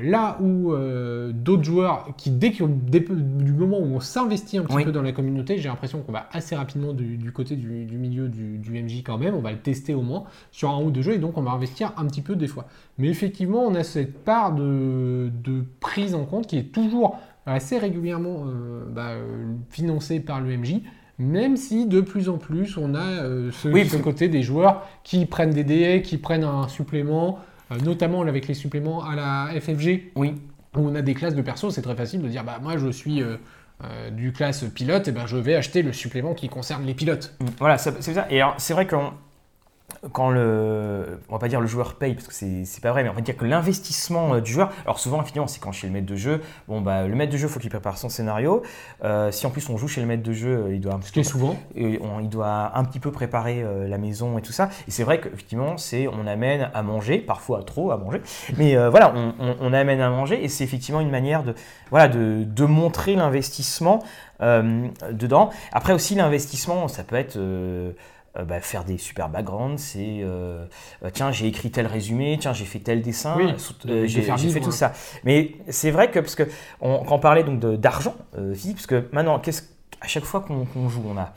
Là 0.02 0.38
où 0.40 0.72
euh, 0.72 1.34
d'autres 1.34 1.66
joueurs 1.66 2.08
qui, 2.16 2.32
dès, 2.32 2.52
du 2.52 3.52
moment 3.52 3.78
où 3.78 3.88
on 3.94 4.00
s'investit 4.00 4.58
un 4.58 4.64
petit 4.64 4.76
Oui. 4.78 4.86
peu 4.86 4.94
dans 4.94 5.02
la 5.02 5.12
communauté, 5.12 5.58
j'ai 5.58 5.68
l'impression 5.68 6.02
qu'on 6.02 6.14
va 6.14 6.30
assez 6.32 6.56
rapidement 6.56 6.94
du, 6.94 7.18
du 7.18 7.34
côté 7.34 7.58
du, 7.58 7.84
du 7.84 7.98
milieu 7.98 8.30
du, 8.30 8.58
du 8.58 8.72
MJ 8.82 9.04
quand 9.04 9.18
même, 9.18 9.36
on 9.36 9.42
va 9.42 9.52
le 9.52 9.58
tester 9.60 9.94
au 9.94 10.02
moins 10.02 10.24
sur 10.52 10.70
un 10.70 10.82
ou 10.82 10.92
deux 10.92 11.02
jeux 11.02 11.16
et 11.16 11.18
donc 11.18 11.38
on 11.38 11.42
va 11.42 11.52
investir 11.52 11.92
un 11.98 12.06
petit 12.06 12.22
peu 12.22 12.38
des 12.38 12.48
fois. 12.48 12.68
Mais 13.00 13.10
effectivement, 13.10 13.66
on 13.66 13.76
a 13.76 13.84
cette 13.84 14.24
part 14.24 14.56
de, 14.56 15.30
de 15.44 15.66
prise 15.82 16.16
en 16.16 16.24
compte 16.24 16.48
qui 16.48 16.58
est 16.58 16.72
toujours 16.72 17.20
assez 17.46 17.78
régulièrement 17.78 18.46
euh, 18.48 18.86
bah, 18.90 19.16
financée 19.72 20.22
par 20.22 20.40
le 20.40 20.56
MJ. 20.56 20.76
Même 21.22 21.56
si 21.56 21.86
de 21.86 22.02
plus 22.02 22.30
en 22.30 22.38
plus 22.38 22.78
on 22.78 22.96
a 22.96 23.00
euh, 23.24 23.52
ce, 23.52 23.68
Oui, 23.68 23.88
côté 24.04 24.28
des 24.28 24.42
joueurs 24.42 24.88
qui 25.04 25.26
prennent 25.26 25.52
des 25.52 25.64
dés, 25.64 26.02
qui 26.04 26.18
prennent 26.18 26.44
un 26.44 26.68
supplément, 26.68 27.40
euh, 27.72 27.76
notamment 27.86 28.22
avec 28.22 28.48
les 28.48 28.56
suppléments 28.56 29.04
à 29.04 29.16
la 29.16 29.60
FFG, 29.60 30.12
Oui. 30.16 30.34
où 30.76 30.80
on 30.80 30.96
a 30.96 31.02
des 31.02 31.14
classes 31.14 31.36
de 31.36 31.42
perso, 31.42 31.70
c'est 31.70 31.84
très 31.84 31.96
facile 31.96 32.22
de 32.22 32.28
dire 32.28 32.44
bah 32.44 32.60
moi 32.62 32.78
je 32.78 32.90
suis 32.90 33.22
euh, 33.22 33.38
du 34.12 34.32
classe 34.32 34.64
pilote, 34.64 35.08
et 35.08 35.12
ben 35.12 35.28
je 35.28 35.38
vais 35.38 35.56
acheter 35.56 35.84
le 35.84 35.94
supplément 35.94 36.34
qui 36.34 36.50
concerne 36.50 36.86
les 36.86 36.94
pilotes. 36.96 37.36
Voilà, 37.60 37.78
c'est 37.78 38.02
ça. 38.02 38.26
Et 38.30 38.42
alors, 38.42 38.56
c'est 38.58 38.74
vrai 38.74 38.88
que 38.88 38.96
quand 40.14 40.32
le, 40.32 41.20
on 41.30 41.34
va 41.34 41.40
pas 41.40 41.48
dire 41.48 41.62
le 41.62 41.68
joueur 41.68 41.96
paye 41.96 42.16
parce 42.16 42.28
que 42.28 42.34
c'est 42.34 42.82
pas 42.82 42.92
vrai, 42.92 43.04
mais 43.04 43.10
on 43.10 43.14
va 43.14 43.22
dire 43.22 43.38
que 43.38 43.46
l'investissement 43.46 44.34
euh, 44.36 44.42
du 44.42 44.52
joueur. 44.52 44.72
Alors 44.84 45.00
souvent, 45.00 45.20
effectivement, 45.22 45.48
c'est 45.48 45.60
quand 45.60 45.72
chez 45.72 45.86
le 45.88 45.94
maître 45.94 46.08
de 46.08 46.16
jeu. 46.16 46.42
Bon 46.68 46.82
bah, 46.82 47.08
le 47.08 47.14
maître 47.16 47.32
de 47.32 47.38
jeu, 47.38 47.48
faut 47.48 47.60
qu'il 47.60 47.70
prépare 47.70 47.98
son 48.00 48.10
scénario. 48.10 48.64
Euh, 49.04 49.32
si 49.32 49.46
en 49.46 49.52
plus 49.52 49.70
on 49.70 49.78
joue 49.78 49.88
chez 49.88 50.02
le 50.02 50.08
maître 50.08 50.24
de 50.24 50.34
jeu, 50.34 50.50
euh, 50.66 50.74
il 50.74 50.82
doit 50.82 50.96
un 50.96 51.00
qui 51.00 51.20
est 51.20 51.24
souvent. 51.24 51.56
et 51.76 52.00
on- 52.02 52.20
il 52.20 52.30
doit 52.30 52.72
un 52.76 52.84
petit 52.84 53.00
peu 53.00 53.12
préparer 53.12 53.62
euh, 53.62 53.88
la 53.88 53.98
maison 54.00 54.38
et 54.38 54.42
tout 54.42 54.52
ça. 54.54 54.70
Et 54.88 54.92
c'est 54.92 55.04
vrai 55.04 55.20
qu'effectivement, 55.22 55.78
c'est 55.78 56.08
on 56.08 56.26
amène 56.26 56.72
à 56.74 56.82
manger, 56.82 57.20
parfois 57.20 57.62
trop 57.64 57.92
à 57.92 57.98
manger, 57.98 58.22
mais 58.58 58.76
euh, 58.78 58.90
voilà, 58.90 59.14
on, 59.16 59.34
on- 59.40 59.56
on 59.60 59.74
amène 59.74 60.02
à 60.02 60.10
manger 60.10 60.44
et 60.44 60.48
c'est 60.48 60.64
effectivement 60.64 61.02
une 61.02 61.12
manière 61.12 61.44
de, 61.44 61.54
voilà, 61.92 62.08
de, 62.08 62.44
de 62.44 62.66
montrer 62.66 63.16
l'investissement 63.16 64.02
dedans. 65.12 65.52
Après 65.72 65.94
aussi, 65.94 66.16
l'investissement, 66.16 66.88
ça 66.88 67.04
peut 67.04 67.16
être 67.16 67.38
euh, 68.38 68.44
bah, 68.46 68.62
faire 68.62 68.84
des 68.86 68.98
super 68.98 69.30
backgrounds, 69.30 69.82
c'est 69.82 70.20
euh, 70.22 70.66
euh, 71.04 71.10
tiens 71.14 71.32
j'ai 71.32 71.48
écrit 71.48 71.72
tel 71.72 71.86
résumé, 71.88 72.38
tiens 72.40 72.54
j'ai 72.54 72.66
fait 72.66 72.80
tel 72.80 73.02
dessin, 73.02 73.36
Oui, 73.38 73.46
euh, 73.88 74.08
j'ai 74.08 74.22
fait 74.22 74.60
tout 74.62 74.70
hein. 74.70 74.72
ça. 74.72 74.94
Mais 75.24 75.52
c'est 75.70 75.92
vrai 75.92 76.10
que 76.12 76.20
parce 76.20 76.36
que 76.36 76.44
on, 76.82 77.04
quand 77.04 77.16
on 77.16 77.20
parlait 77.20 77.44
donc 77.44 77.60
d'argent 77.60 78.16
parce 78.32 78.88
que 78.88 79.08
maintenant 79.12 79.40
qu'est-ce 79.40 79.64
à 80.02 80.08
chaque 80.08 80.24
fois 80.26 80.42
qu'on 80.42 80.66
qu'on 80.66 80.90
joue, 80.90 81.04
on 81.08 81.18
a 81.18 81.34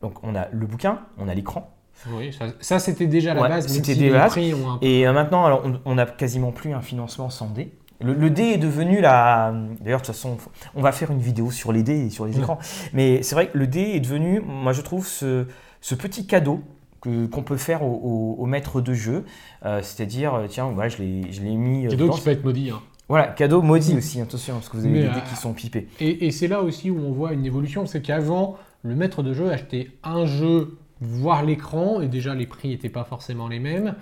donc 0.00 0.22
on 0.22 0.34
a 0.34 0.48
le 0.52 0.66
bouquin, 0.66 1.00
on 1.18 1.28
a 1.28 1.34
l'écran, 1.34 1.74
Oui, 2.08 2.32
ça, 2.32 2.46
ça, 2.60 2.78
c'était 2.78 3.08
déjà 3.08 3.34
la 3.34 3.42
Ouais, 3.42 3.48
base. 3.48 3.66
c'était 3.66 3.94
un- 4.14 4.78
et 4.80 5.04
maintenant 5.12 5.44
alors 5.44 5.62
on- 5.64 5.80
on 5.84 5.94
n'a 5.96 6.06
quasiment 6.06 6.52
plus 6.52 6.72
un 6.72 6.80
financement 6.80 7.30
sans 7.30 7.48
dé. 7.48 7.72
Le, 8.00 8.14
le 8.14 8.30
dé 8.30 8.42
est 8.44 8.58
devenu 8.58 9.00
la. 9.00 9.52
D'ailleurs, 9.80 10.00
de 10.00 10.06
toute 10.06 10.14
façon, 10.14 10.36
on 10.76 10.82
va 10.82 10.92
faire 10.92 11.10
une 11.10 11.18
vidéo 11.20 11.50
sur 11.50 11.72
les 11.72 11.82
dés 11.82 12.06
et 12.06 12.10
sur 12.10 12.26
les 12.26 12.38
écrans. 12.38 12.58
Mais 12.92 13.22
c'est 13.22 13.34
vrai 13.34 13.48
que 13.48 13.58
le 13.58 13.66
dé 13.66 13.80
est 13.80 14.00
devenu, 14.00 14.40
moi 14.40 14.72
je 14.72 14.82
trouve, 14.82 15.06
ce, 15.06 15.46
ce 15.80 15.94
petit 15.96 16.26
cadeau 16.26 16.60
que- 17.00 17.26
qu'on 17.26 17.42
peut 17.42 17.56
faire 17.56 17.82
au, 17.82 18.36
au- 18.36 18.42
au 18.42 18.46
maître 18.46 18.80
de 18.80 18.94
jeu. 18.94 19.24
Euh, 19.64 19.80
C'est-à-dire, 19.82 20.34
euh, 20.34 20.46
tiens, 20.48 20.66
voilà, 20.70 20.88
je 20.88 20.98
l'ai 20.98 21.32
je 21.32 21.42
l'ai 21.42 21.56
mis. 21.56 21.86
euh, 21.86 21.90
Cadeau 21.90 22.10
qui 22.10 22.20
peut 22.20 22.30
être 22.30 22.44
maudit. 22.44 22.70
hein. 22.70 22.80
Voilà, 23.08 23.28
cadeau 23.28 23.62
maudit 23.62 23.96
aussi, 23.96 24.20
attention, 24.20 24.54
parce 24.54 24.68
que 24.68 24.76
vous 24.76 24.84
avez 24.84 24.92
Mais, 24.92 25.02
des 25.08 25.08
dés 25.14 25.22
qui 25.30 25.34
sont 25.36 25.54
pipés. 25.54 25.88
Et, 25.98 26.26
et 26.26 26.30
c'est 26.30 26.46
là 26.46 26.60
aussi 26.62 26.90
où 26.90 26.98
on 27.00 27.10
voit 27.12 27.32
une 27.32 27.46
évolution, 27.46 27.86
c'est 27.86 28.02
qu'avant, 28.02 28.56
le 28.82 28.94
maître 28.94 29.22
de 29.22 29.32
jeu 29.32 29.50
achetait 29.50 29.90
un 30.04 30.26
jeu, 30.26 30.76
voire 31.00 31.42
l'écran, 31.42 32.00
et 32.02 32.08
déjà 32.08 32.34
les 32.34 32.46
prix 32.46 32.68
n'étaient 32.68 32.90
pas 32.90 33.04
forcément 33.04 33.48
les 33.48 33.60
mêmes, 33.60 33.94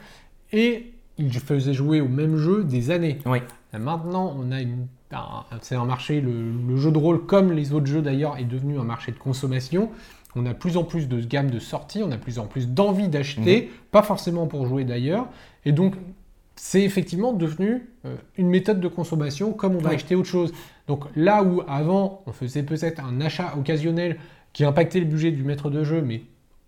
et 0.52 0.92
il 1.18 1.32
faisait 1.32 1.72
jouer 1.72 2.00
au 2.00 2.08
même 2.08 2.36
jeu 2.36 2.64
des 2.64 2.90
années. 2.90 3.18
Oui. 3.26 3.38
Et 3.76 3.78
Maintenant, 3.78 4.34
on 4.38 4.50
a 4.50 4.60
une, 4.60 4.86
c'est 5.60 5.76
un 5.76 5.84
marché, 5.84 6.20
le, 6.20 6.50
le 6.50 6.76
jeu 6.76 6.90
de 6.90 6.98
rôle, 6.98 7.26
comme 7.26 7.52
les 7.52 7.72
autres 7.72 7.86
jeux 7.86 8.02
d'ailleurs, 8.02 8.38
est 8.38 8.44
devenu 8.44 8.78
un 8.78 8.84
marché 8.84 9.12
de 9.12 9.18
consommation. 9.18 9.90
On 10.34 10.44
a 10.46 10.54
plus 10.54 10.76
en 10.76 10.84
plus 10.84 11.08
de 11.08 11.20
gamme 11.20 11.50
de 11.50 11.58
sorties, 11.58 12.02
on 12.02 12.10
a 12.10 12.18
plus 12.18 12.38
en 12.38 12.46
plus 12.46 12.68
d'envie 12.68 13.08
d'acheter, 13.08 13.70
pas 13.90 14.02
forcément 14.02 14.46
pour 14.46 14.66
jouer 14.66 14.84
d'ailleurs. 14.84 15.28
Et 15.64 15.72
donc, 15.72 15.94
c'est 16.56 16.82
effectivement 16.82 17.32
devenu 17.32 17.88
euh, 18.04 18.16
une 18.36 18.48
méthode 18.48 18.80
de 18.80 18.88
consommation 18.88 19.52
comme 19.52 19.76
on 19.76 19.78
va 19.78 19.90
acheter 19.90 20.14
autre 20.14 20.28
chose. 20.28 20.52
Donc 20.88 21.04
là 21.14 21.42
où 21.42 21.62
avant, 21.68 22.22
on 22.26 22.32
faisait 22.32 22.62
peut-être 22.62 23.02
un 23.04 23.20
achat 23.20 23.54
occasionnel 23.58 24.18
qui 24.52 24.64
impactait 24.64 25.00
le 25.00 25.06
budget 25.06 25.32
du 25.32 25.42
maître 25.42 25.70
de 25.70 25.84
jeu, 25.84 26.00
mais 26.00 26.22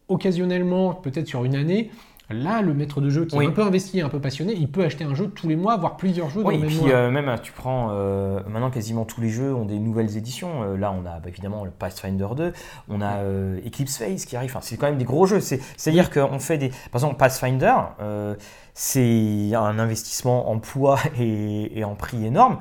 occasionnellement, 0.08 0.94
peut-être 0.94 1.26
sur 1.26 1.44
une 1.44 1.54
année, 1.54 1.90
là, 2.30 2.60
le 2.62 2.74
maître 2.74 3.00
de 3.00 3.08
jeu 3.10 3.24
qui 3.24 3.36
Oui. 3.36 3.44
est 3.44 3.48
un 3.48 3.52
peu 3.52 3.62
investi, 3.62 4.00
un 4.00 4.08
peu 4.08 4.20
passionné, 4.20 4.52
il 4.54 4.70
peut 4.70 4.84
acheter 4.84 5.04
un 5.04 5.14
jeu 5.14 5.28
tous 5.28 5.48
les 5.48 5.56
mois, 5.56 5.76
voire 5.76 5.96
plusieurs 5.96 6.28
jeux 6.30 6.40
Oui, 6.44 6.44
dans 6.44 6.50
et 6.50 6.54
le 6.56 6.60
même 6.60 6.68
puis 6.68 6.78
mois. 6.80 6.90
euh, 6.90 7.10
même, 7.10 7.34
tu 7.42 7.52
prends, 7.52 7.88
euh, 7.92 8.40
maintenant 8.48 8.70
quasiment 8.70 9.04
tous 9.04 9.20
les 9.20 9.30
jeux 9.30 9.54
ont 9.54 9.64
des 9.64 9.78
nouvelles 9.78 10.16
éditions. 10.16 10.62
Euh, 10.62 10.76
là, 10.76 10.92
on 10.92 11.06
a 11.06 11.20
bah, 11.20 11.28
évidemment 11.28 11.64
le 11.64 11.70
Pathfinder 11.70 12.28
2, 12.36 12.52
on 12.88 13.00
a 13.00 13.16
euh, 13.18 13.58
Eclipse 13.66 13.96
Phase 13.98 14.24
qui 14.24 14.36
arrive. 14.36 14.50
Enfin, 14.50 14.60
c'est 14.62 14.76
quand 14.76 14.86
même 14.86 14.98
des 14.98 15.04
gros 15.04 15.26
jeux. 15.26 15.40
C'est- 15.40 15.60
C'est-à-dire 15.76 16.10
qu'on 16.10 16.38
fait 16.38 16.58
des. 16.58 16.68
Par 16.68 16.96
exemple, 16.96 17.16
Pathfinder, 17.16 17.74
euh, 18.00 18.34
c'est 18.74 19.54
un 19.54 19.78
investissement 19.78 20.50
en 20.50 20.58
poids 20.58 20.98
et, 21.18 21.78
et 21.78 21.84
en 21.84 21.94
prix 21.94 22.24
énorme. 22.26 22.58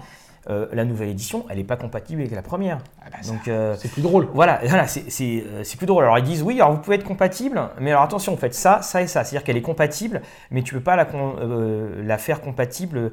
Euh, 0.50 0.68
la 0.72 0.86
nouvelle 0.86 1.10
édition, 1.10 1.46
elle 1.50 1.58
n'est 1.58 1.66
pas 1.66 1.76
compatible 1.76 2.22
avec 2.22 2.34
la 2.34 2.42
première. 2.42 2.80
Ah 3.02 3.10
bah, 3.12 3.18
ça, 3.22 3.34
Donc, 3.34 3.48
euh, 3.50 3.76
c'est 3.78 3.92
plus 3.92 4.02
drôle. 4.02 4.30
voilà, 4.34 4.62
voilà 4.66 4.88
c'est 4.88 5.10
c'est, 5.12 5.44
euh, 5.46 5.64
c'est 5.66 5.76
plus 5.78 5.86
drôle. 5.88 6.06
Alors 6.06 6.18
ils 6.20 6.24
disent 6.24 6.42
oui, 6.42 6.56
alors 6.62 6.72
vous 6.72 6.80
pouvez 6.80 6.96
être 6.96 7.04
compatible, 7.04 7.62
mais 7.82 7.92
alors 7.92 8.04
attention, 8.04 8.32
vous 8.34 8.40
faites 8.40 8.54
ça, 8.54 8.82
ça 8.82 9.02
et 9.02 9.08
ça. 9.08 9.24
C'est-à-dire 9.26 9.44
qu'elle 9.44 9.58
est 9.58 9.62
compatible, 9.62 10.22
mais 10.52 10.62
tu 10.64 10.74
peux 10.74 10.80
pas 10.80 10.96
la, 10.96 11.04
con- 11.06 11.36
euh, 11.40 12.02
la 12.04 12.18
faire 12.18 12.40
compatible 12.42 13.12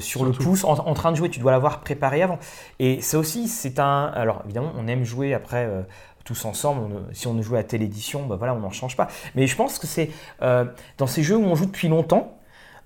sur 0.00 0.24
le 0.24 0.32
pouce 0.32 0.64
en, 0.64 0.72
en 0.72 0.94
train 0.94 1.12
de 1.12 1.16
jouer. 1.16 1.28
Tu 1.28 1.38
dois 1.40 1.52
l'avoir 1.52 1.80
préparée 1.80 2.22
avant. 2.22 2.38
Et 2.80 3.00
ça 3.00 3.18
aussi, 3.18 3.46
c'est 3.48 3.78
un. 3.78 4.06
Alors 4.14 4.42
évidemment, 4.44 4.72
on 4.76 4.88
aime 4.88 5.04
jouer 5.04 5.32
après. 5.34 5.68
tous 6.24 6.44
ensemble, 6.46 6.80
on, 6.82 7.14
si 7.14 7.26
on 7.28 7.40
joue 7.42 7.54
à 7.56 7.62
telle 7.62 7.82
édition, 7.82 8.26
bah 8.26 8.36
voilà, 8.36 8.54
on 8.54 8.60
n'en 8.60 8.70
change 8.70 8.96
pas. 8.96 9.08
Mais 9.34 9.46
je 9.46 9.54
pense 9.54 9.78
que 9.78 9.86
c'est 9.86 10.10
euh, 10.42 10.64
dans 10.98 11.06
ces 11.06 11.22
jeux 11.22 11.36
où 11.36 11.44
on 11.44 11.54
joue 11.54 11.66
depuis 11.66 11.88
longtemps, 11.88 12.38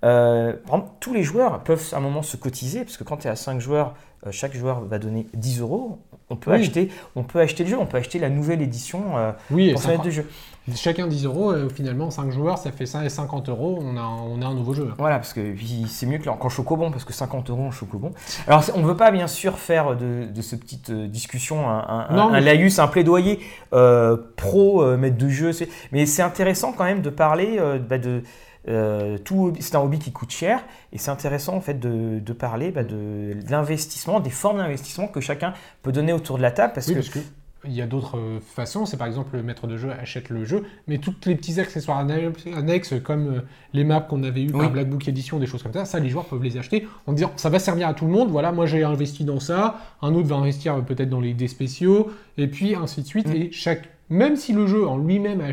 euh, 0.04 0.52
par 0.66 0.76
exemple, 0.76 0.92
tous 1.00 1.12
les 1.14 1.22
joueurs 1.22 1.60
peuvent 1.60 1.86
à 1.92 1.96
un 1.96 2.00
moment 2.00 2.22
se 2.22 2.36
cotiser, 2.36 2.84
parce 2.84 2.96
que 2.96 3.04
quand 3.04 3.16
tu 3.18 3.26
es 3.26 3.30
à 3.30 3.36
5 3.36 3.60
joueurs, 3.60 3.94
euh, 4.26 4.30
chaque 4.32 4.56
joueur 4.56 4.80
va 4.80 4.98
donner 4.98 5.26
10 5.34 5.60
euros. 5.60 5.98
On 6.30 6.36
peut, 6.36 6.50
Oui. 6.52 6.60
acheter, 6.60 6.90
on 7.16 7.22
peut 7.22 7.40
acheter 7.40 7.64
le 7.64 7.70
jeu, 7.70 7.78
on 7.80 7.86
peut 7.86 7.96
acheter 7.96 8.18
la 8.18 8.28
nouvelle 8.28 8.60
édition 8.60 9.16
euh, 9.16 9.32
Oui, 9.50 9.72
pour 9.72 10.04
de 10.04 10.10
jeu. 10.10 10.28
chacun 10.74 11.06
10 11.06 11.24
euros, 11.24 11.54
et 11.56 11.70
finalement 11.70 12.10
5 12.10 12.30
joueurs, 12.32 12.58
ça 12.58 12.70
fait 12.70 12.84
50 12.84 13.48
euros, 13.48 13.78
on 13.82 13.96
a, 13.96 14.00
un- 14.00 14.20
on 14.22 14.42
a 14.42 14.46
un 14.46 14.52
nouveau 14.54 14.74
jeu. 14.74 14.92
Voilà, 14.98 15.16
parce 15.16 15.32
que 15.32 15.54
c'est 15.88 16.04
mieux 16.04 16.18
que 16.18 16.24
qu'en 16.28 16.48
chocobon, 16.50 16.90
parce 16.90 17.04
que 17.04 17.14
50 17.14 17.48
euros 17.48 17.62
en 17.68 17.70
chocobon. 17.70 18.12
Alors, 18.46 18.62
on 18.74 18.80
ne 18.80 18.86
veut 18.86 18.96
pas 18.96 19.10
bien 19.10 19.26
sûr 19.26 19.58
faire 19.58 19.96
de, 19.96 20.26
de 20.26 20.42
cette 20.42 20.60
petite 20.60 20.90
euh, 20.90 21.06
discussion 21.08 21.66
un, 21.68 22.06
un- 22.10 22.14
Non, 22.14 22.28
un- 22.34 22.40
laïus, 22.40 22.78
un 22.78 22.88
plaidoyer 22.88 23.40
euh, 23.72 24.16
pro 24.36 24.82
euh, 24.82 24.98
maître 24.98 25.16
de 25.16 25.28
jeu. 25.30 25.52
Mais 25.92 26.04
c'est 26.04 26.22
intéressant 26.22 26.72
quand 26.72 26.84
même 26.84 27.00
de 27.00 27.10
parler 27.10 27.56
euh, 27.58 27.78
bah, 27.78 27.96
de. 27.98 28.22
Euh, 28.68 29.16
c'est 29.60 29.74
un 29.76 29.80
hobby 29.80 29.98
qui 29.98 30.12
coûte 30.12 30.30
cher 30.30 30.62
et 30.92 30.98
c'est 30.98 31.10
intéressant 31.10 31.54
en 31.54 31.60
fait 31.60 31.78
de, 31.80 32.18
de 32.20 32.32
parler 32.32 32.70
bah, 32.70 32.84
de 32.84 33.34
l'investissement, 33.48 34.20
des 34.20 34.30
formes 34.30 34.58
d'investissement 34.58 35.08
que 35.08 35.20
chacun 35.20 35.54
peut 35.82 35.92
donner 35.92 36.12
autour 36.12 36.36
de 36.36 36.42
la 36.42 36.50
table 36.50 36.72
parce 36.74 36.86
Oui, 36.88 36.94
que 36.94 36.98
parce 36.98 37.08
que 37.10 37.18
il 37.64 37.72
y 37.72 37.82
a 37.82 37.86
d'autres 37.86 38.16
euh, 38.16 38.38
façons. 38.40 38.86
C'est 38.86 38.96
par 38.96 39.08
exemple 39.08 39.36
le 39.36 39.42
maître 39.42 39.66
de 39.66 39.76
jeu 39.76 39.90
achète 39.90 40.28
le 40.30 40.44
jeu, 40.44 40.62
mais 40.86 40.98
tous 40.98 41.12
les 41.26 41.34
petits 41.34 41.58
accessoires 41.58 41.98
anne- 41.98 42.32
annexes 42.54 42.94
comme 43.02 43.36
euh, 43.38 43.40
les 43.72 43.82
maps 43.82 44.00
qu'on 44.00 44.22
avait 44.22 44.42
eu 44.42 44.50
Oui. 44.52 44.60
par 44.60 44.70
Black 44.70 44.88
Book 44.88 45.08
Edition, 45.08 45.38
des 45.40 45.46
choses 45.46 45.62
comme 45.64 45.72
ça, 45.72 45.84
ça 45.84 45.98
les 45.98 46.08
joueurs 46.08 46.26
peuvent 46.26 46.42
les 46.42 46.56
acheter 46.56 46.86
en 47.06 47.12
disant 47.12 47.32
ça 47.36 47.50
va 47.50 47.58
servir 47.58 47.88
à 47.88 47.94
tout 47.94 48.06
le 48.06 48.12
monde. 48.12 48.30
Voilà, 48.30 48.52
moi 48.52 48.66
j'ai 48.66 48.84
investi 48.84 49.24
dans 49.24 49.40
ça, 49.40 49.80
un 50.02 50.14
autre 50.14 50.28
va 50.28 50.36
investir 50.36 50.84
peut-être 50.84 51.10
dans 51.10 51.20
les 51.20 51.34
dés 51.34 51.48
spéciaux, 51.48 52.10
et 52.36 52.46
puis 52.46 52.74
ainsi 52.76 53.02
de 53.02 53.06
suite. 53.06 53.28
Mm. 53.28 53.32
Et 53.36 53.52
chaque 53.52 53.88
même 54.10 54.36
si 54.36 54.52
le 54.52 54.66
jeu 54.66 54.86
en 54.86 54.96
lui-même 54.98 55.40
a, 55.40 55.50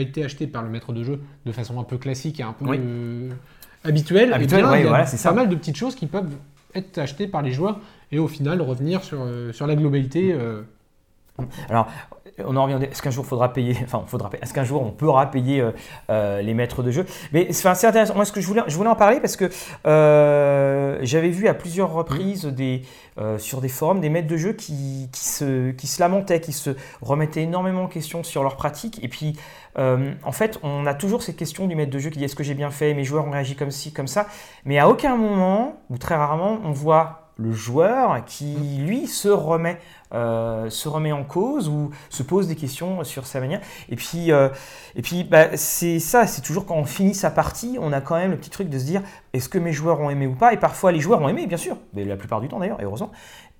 été 0.00 0.24
acheté 0.24 0.46
par 0.46 0.62
le 0.62 0.70
maître 0.70 0.92
de 0.92 1.02
jeu 1.02 1.20
de 1.44 1.52
façon 1.52 1.78
un 1.80 1.84
peu 1.84 1.98
classique 1.98 2.40
et 2.40 2.42
un 2.42 2.52
peu 2.52 2.64
Oui. 2.66 2.78
euh, 2.80 3.30
habituelle, 3.84 4.36
eh 4.40 4.46
bien, 4.46 4.70
ouais, 4.70 4.80
il 4.80 4.82
y 4.82 4.86
a 4.86 4.88
voilà, 4.88 5.06
c'est 5.06 5.16
ça. 5.16 5.30
pas 5.30 5.36
mal 5.36 5.48
de 5.48 5.56
petites 5.56 5.76
choses 5.76 5.94
qui 5.94 6.06
peuvent 6.06 6.30
être 6.74 6.98
achetées 6.98 7.26
par 7.26 7.42
les 7.42 7.52
joueurs 7.52 7.80
et 8.12 8.18
au 8.18 8.28
final 8.28 8.60
revenir 8.62 9.02
sur, 9.02 9.18
euh, 9.22 9.52
sur 9.52 9.66
la 9.66 9.74
globalité. 9.76 10.32
euh, 10.32 10.62
on 12.44 12.56
en 12.56 12.64
revient. 12.64 12.78
Est-ce 12.84 13.02
qu'un 13.02 13.10
jour 13.10 13.24
faudra 13.24 13.52
payer 13.52 13.76
Enfin, 13.84 14.04
faudra. 14.06 14.30
Est-ce 14.42 14.52
qu'un 14.52 14.64
jour 14.64 14.82
on 14.82 14.90
pourra 14.90 15.30
payer 15.30 15.60
euh, 15.60 15.72
euh, 16.10 16.42
les 16.42 16.54
maîtres 16.54 16.82
de 16.82 16.90
jeu? 16.90 17.06
Mais 17.32 17.46
enfin, 17.50 17.74
c'est 17.74 17.86
intéressant. 17.86 18.14
Moi, 18.14 18.24
ce 18.24 18.32
que 18.32 18.40
je 18.40 18.46
voulais, 18.46 18.62
je 18.66 18.76
voulais 18.76 18.90
en 18.90 18.96
parler 18.96 19.20
parce 19.20 19.36
que 19.36 19.50
euh, 19.86 20.98
j'avais 21.02 21.30
vu 21.30 21.48
à 21.48 21.54
plusieurs 21.54 21.92
reprises 21.92 22.44
des, 22.44 22.82
euh, 23.18 23.38
sur 23.38 23.60
des 23.60 23.68
forums 23.68 24.00
des 24.00 24.08
maîtres 24.08 24.28
de 24.28 24.36
jeu 24.36 24.52
qui, 24.52 25.08
qui, 25.12 25.24
se, 25.24 25.70
qui 25.72 25.86
se 25.86 26.00
lamentaient, 26.00 26.40
qui 26.40 26.52
se 26.52 26.70
remettaient 27.00 27.42
énormément 27.42 27.84
en 27.84 27.88
question 27.88 28.22
sur 28.22 28.42
leur 28.42 28.56
pratique. 28.56 29.02
Et 29.02 29.08
puis, 29.08 29.36
en 29.78 30.32
fait, 30.32 30.58
on 30.62 30.86
a 30.86 30.94
toujours 30.94 31.22
ces 31.22 31.34
questions 31.34 31.66
du 31.66 31.76
maître 31.76 31.90
de 31.90 31.98
jeu 31.98 32.08
qui 32.08 32.16
dit 32.16 32.24
est-ce 32.24 32.34
que 32.34 32.42
j'ai 32.42 32.54
bien 32.54 32.70
fait? 32.70 32.94
Mes 32.94 33.04
joueurs 33.04 33.26
ont 33.26 33.30
réagi 33.30 33.56
comme 33.56 33.70
ci, 33.70 33.92
comme 33.92 34.06
ça. 34.06 34.26
Mais 34.64 34.78
à 34.78 34.88
aucun 34.88 35.16
moment, 35.16 35.82
ou 35.90 35.98
très 35.98 36.14
rarement, 36.14 36.60
on 36.64 36.72
voit 36.72 37.25
le 37.38 37.52
joueur 37.52 38.24
qui, 38.24 38.54
lui, 38.78 39.06
se 39.06 39.28
remet, 39.28 39.78
euh, 40.14 40.70
se 40.70 40.88
remet 40.88 41.12
en 41.12 41.24
cause 41.24 41.68
ou 41.68 41.90
se 42.08 42.22
pose 42.22 42.48
des 42.48 42.56
questions 42.56 43.04
sur 43.04 43.26
sa 43.26 43.40
manière. 43.40 43.60
Et 43.90 43.96
puis, 43.96 44.32
euh, 44.32 44.48
et 44.94 45.02
puis 45.02 45.24
bah, 45.24 45.56
c'est 45.56 45.98
ça, 45.98 46.26
c'est 46.26 46.40
toujours 46.40 46.64
quand 46.64 46.76
on 46.76 46.84
finit 46.84 47.14
sa 47.14 47.30
partie, 47.30 47.76
on 47.80 47.92
a 47.92 48.00
quand 48.00 48.16
même 48.16 48.30
le 48.30 48.38
petit 48.38 48.50
truc 48.50 48.70
de 48.70 48.78
se 48.78 48.84
dire 48.84 49.02
est-ce 49.32 49.48
que 49.48 49.58
mes 49.58 49.72
joueurs 49.72 50.00
ont 50.00 50.08
aimé 50.08 50.26
ou 50.26 50.34
pas? 50.34 50.52
Et 50.54 50.56
parfois, 50.56 50.92
les 50.92 51.00
joueurs 51.00 51.20
ont 51.20 51.28
aimé, 51.28 51.46
bien 51.46 51.58
sûr, 51.58 51.76
mais 51.92 52.04
la 52.04 52.16
plupart 52.16 52.40
du 52.40 52.48
temps 52.48 52.58
d'ailleurs, 52.58 52.80
et 52.80 52.84
heureusement. 52.84 53.12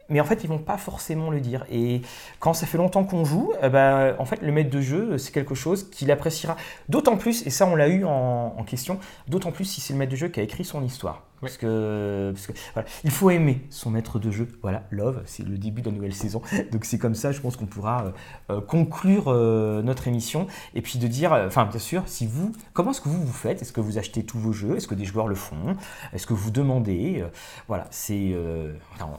Mais 0.09 0.21
en 0.21 0.25
fait, 0.25 0.45
ils 0.45 0.47
vont 0.49 0.59
pas 0.59 0.79
forcément 0.79 1.31
le 1.31 1.41
dire. 1.41 1.67
Et 1.69 2.01
quand 2.39 2.55
ça 2.55 2.65
fait 2.65 2.79
longtemps 2.79 3.03
qu'on 3.03 3.25
joue, 3.25 3.53
eh 3.61 3.69
ben, 3.69 4.15
en 4.21 4.25
fait, 4.25 4.41
le 4.41 4.53
maître 4.53 4.71
de 4.71 4.81
jeu, 4.81 5.19
c'est 5.19 5.33
quelque 5.33 5.57
chose 5.57 5.91
qu'il 5.91 6.11
appréciera 6.13 6.57
d'autant 6.89 7.17
plus, 7.17 7.45
et 7.45 7.51
ça, 7.51 7.67
on 7.67 7.75
l'a 7.75 7.89
eu 7.89 8.05
en, 8.05 8.55
en 8.57 8.63
question, 8.63 9.01
d'autant 9.29 9.51
plus 9.51 9.65
si 9.65 9.81
c'est 9.81 9.93
le 9.93 9.99
maître 9.99 10.13
de 10.13 10.17
jeu 10.17 10.29
qui 10.29 10.39
a 10.41 10.45
écrit 10.45 10.65
son 10.65 10.83
histoire. 10.85 11.25
Parce 11.41 11.59
que, 11.59 12.33
parce 12.35 12.47
que 12.47 12.53
voilà, 12.73 12.89
il 13.05 13.11
faut 13.11 13.31
aimer 13.31 13.67
son 13.71 13.91
maître 13.91 14.19
de 14.19 14.31
jeu. 14.31 14.49
Voilà, 14.63 14.85
Love, 14.91 15.23
c'est 15.27 15.47
le 15.47 15.59
début 15.59 15.83
de 15.83 15.91
la 15.91 15.95
nouvelle 15.95 16.15
saison. 16.15 16.41
Donc 16.73 16.85
c'est 16.85 16.99
comme 16.99 17.15
ça, 17.15 17.33
je 17.33 17.41
pense 17.41 17.57
qu'on 17.57 17.67
pourra 17.67 18.07
euh, 18.07 18.11
euh, 18.51 18.61
conclure 18.61 19.25
euh, 19.29 19.83
notre 19.83 20.09
émission. 20.09 20.47
Et 20.75 20.83
puis 20.83 20.99
de 20.99 21.07
dire, 21.07 21.33
enfin 21.33 21.67
bien 21.67 21.79
sûr, 21.79 22.03
si 22.07 22.27
vous, 22.27 22.53
comment 22.73 22.91
est-ce 22.91 23.01
que 23.01 23.09
vous 23.09 23.25
vous 23.25 23.33
faites? 23.33 23.61
Est-ce 23.63 23.73
que 23.73 23.81
vous 23.81 23.99
achetez 23.99 24.25
tous 24.25 24.39
vos 24.39 24.53
jeux? 24.53 24.77
Est-ce 24.77 24.89
que 24.89 24.95
des 24.95 25.05
joueurs 25.05 25.29
le 25.29 25.35
font? 25.35 25.77
Est-ce 26.13 26.27
que 26.27 26.35
vous 26.35 26.51
demandez 26.51 27.25
Voilà, 27.69 27.87
c'est, 27.91 28.35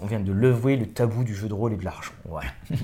on 0.01 0.05
vient 0.05 0.19
de 0.19 0.31
lever 0.31 0.75
le 0.75 0.87
tabou 0.87 1.23
du 1.23 1.35
jeu 1.35 1.47
de 1.47 1.53
rôle 1.53 1.73
et 1.73 1.77
de 1.77 1.85
l'argent. 1.85 2.13
Voilà. 2.25 2.49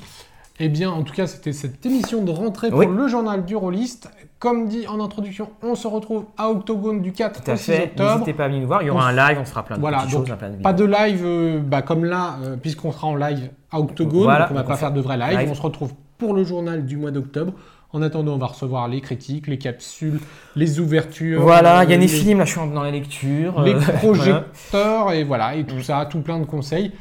Eh 0.66 0.70
bien, 0.70 0.90
en 0.92 1.04
tout 1.04 1.14
cas, 1.14 1.28
c'était 1.28 1.52
cette 1.52 1.86
émission 1.86 2.24
de 2.24 2.32
rentrée 2.32 2.70
pour 2.70 2.80
Oui. 2.80 2.88
le 2.90 3.08
journal 3.10 3.44
du 3.44 3.54
rôliste. 3.54 4.10
Comme 4.40 4.70
dit 4.70 4.88
en 4.88 5.02
introduction, 5.04 5.50
on 5.62 5.76
se 5.76 5.88
retrouve 5.90 6.24
à 6.38 6.50
Octogone 6.50 7.02
du 7.02 7.12
4 7.12 7.44
Tout 7.44 7.52
à 7.52 7.56
au 7.56 7.58
6 7.58 7.64
fait. 7.66 7.84
octobre. 7.84 8.12
N'hésitez 8.14 8.34
pas 8.34 8.46
à 8.46 8.48
venir 8.48 8.62
nous 8.62 8.68
voir. 8.68 8.82
Il 8.82 8.88
y 8.88 8.90
aura 8.90 9.04
On 9.04 9.08
un 9.08 9.12
live, 9.30 9.40
on 9.42 9.46
fera 9.46 9.64
plein 9.64 9.76
de 9.76 9.82
Voilà, 9.82 9.98
petites 10.00 10.12
donc, 10.14 10.28
choses, 10.28 10.38
plein 10.38 10.50
de 10.52 10.62
Pas 10.62 10.72
de 10.72 10.86
live 10.86 11.22
euh, 11.26 11.60
bah, 11.60 11.82
comme 11.82 12.06
là, 12.06 12.38
euh, 12.44 12.56
puisqu'on 12.56 12.94
sera 12.94 13.08
en 13.08 13.16
live 13.18 13.50
à 13.72 13.80
Octogone, 13.82 14.24
Voilà, 14.24 14.40
donc 14.46 14.52
on 14.52 14.54
va 14.54 14.62
donc 14.62 14.70
pas 14.70 14.78
faire 14.78 14.94
de 14.94 15.02
vrai 15.02 15.18
live. 15.18 15.38
live. 15.40 15.50
On 15.52 15.56
se 15.56 15.62
retrouve 15.62 15.92
pour 16.18 16.34
le 16.34 16.46
journal 16.46 16.86
du 16.86 16.96
mois 16.96 17.12
d'octobre. 17.12 17.52
En 17.92 18.02
attendant, 18.02 18.36
on 18.36 18.38
va 18.38 18.48
recevoir 18.48 18.88
les 18.88 19.02
critiques, 19.02 19.48
les 19.48 19.58
capsules, 19.58 20.20
les 20.56 20.80
ouvertures. 20.80 21.42
Voilà, 21.42 21.84
il 21.84 21.90
y 21.92 21.94
a 21.94 21.98
des 21.98 22.08
films, 22.08 22.40
là 22.40 22.46
je 22.46 22.52
suis 22.58 22.70
dans 22.74 22.84
la 22.84 22.92
lecture. 22.92 23.62
les 23.64 23.74
euh, 23.76 23.80
projecteurs 23.98 25.12
et 25.12 25.24
voilà, 25.26 25.56
et 25.56 25.66
tout 25.66 25.82
ça, 25.82 26.06
tout 26.10 26.22
plein 26.22 26.40
de 26.40 26.46
conseils. 26.46 26.92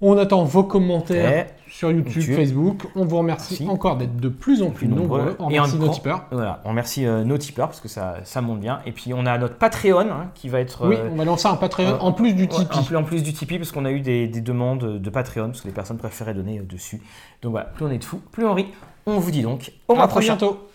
On 0.00 0.16
attend 0.16 0.44
vos 0.44 0.64
commentaires 0.64 1.46
sur 1.70 1.90
YouTube, 1.90 2.12
YouTube. 2.16 2.34
Facebook. 2.36 2.86
On 2.96 3.04
vous 3.04 3.18
remercie 3.18 3.54
Merci. 3.60 3.68
encore 3.68 3.96
d'être 3.96 4.16
de 4.16 4.28
plus 4.28 4.62
en 4.62 4.70
plus, 4.70 4.86
Plus 4.86 4.88
nombreux. 4.88 5.18
nombreux. 5.20 5.36
On 5.38 5.46
remercie 5.46 5.78
nos 5.78 5.88
tipeurs. 5.88 6.24
Voilà, 6.30 6.60
on 6.64 6.70
remercie 6.70 7.06
euh, 7.06 7.24
nos 7.24 7.38
tipeurs 7.38 7.68
parce 7.68 7.80
que 7.80 7.88
ça, 7.88 8.16
ça 8.24 8.40
monte 8.40 8.60
bien. 8.60 8.80
Et 8.86 8.92
puis 8.92 9.14
on 9.14 9.24
a 9.24 9.38
notre 9.38 9.54
Patreon 9.56 10.00
hein, 10.10 10.30
qui 10.34 10.48
va 10.48 10.60
être. 10.60 10.86
Oui, 10.88 10.96
euh, 10.98 11.08
on 11.12 11.16
va 11.16 11.24
lancer 11.24 11.46
un 11.48 11.56
Patreon 11.56 11.92
ouais. 11.92 11.98
en 12.00 12.12
plus 12.12 12.34
du 12.34 12.48
Tipeee. 12.48 12.78
en, 12.78 12.82
plus, 12.82 12.96
en 12.96 13.02
plus 13.04 13.22
du 13.22 13.32
Tipeee 13.32 13.58
parce 13.58 13.72
qu'on 13.72 13.84
a 13.84 13.90
eu 13.92 14.00
des, 14.00 14.26
des 14.26 14.40
demandes 14.40 14.98
de 15.00 15.10
Patreon 15.10 15.46
parce 15.48 15.60
que 15.62 15.68
les 15.68 15.74
personnes 15.74 15.98
préféraient 15.98 16.34
donner 16.34 16.58
euh, 16.58 16.62
dessus. 16.64 17.00
Donc 17.42 17.52
voilà, 17.52 17.66
plus 17.66 17.84
on 17.84 17.90
est 17.90 17.98
de 17.98 18.04
fous, 18.04 18.20
plus 18.32 18.44
on 18.44 18.54
rit. 18.54 18.66
On 19.06 19.18
vous 19.18 19.30
dit 19.30 19.42
donc 19.42 19.72
au 19.88 19.94
mois 19.94 20.08
prochain. 20.08 20.36
bientôt. 20.36 20.68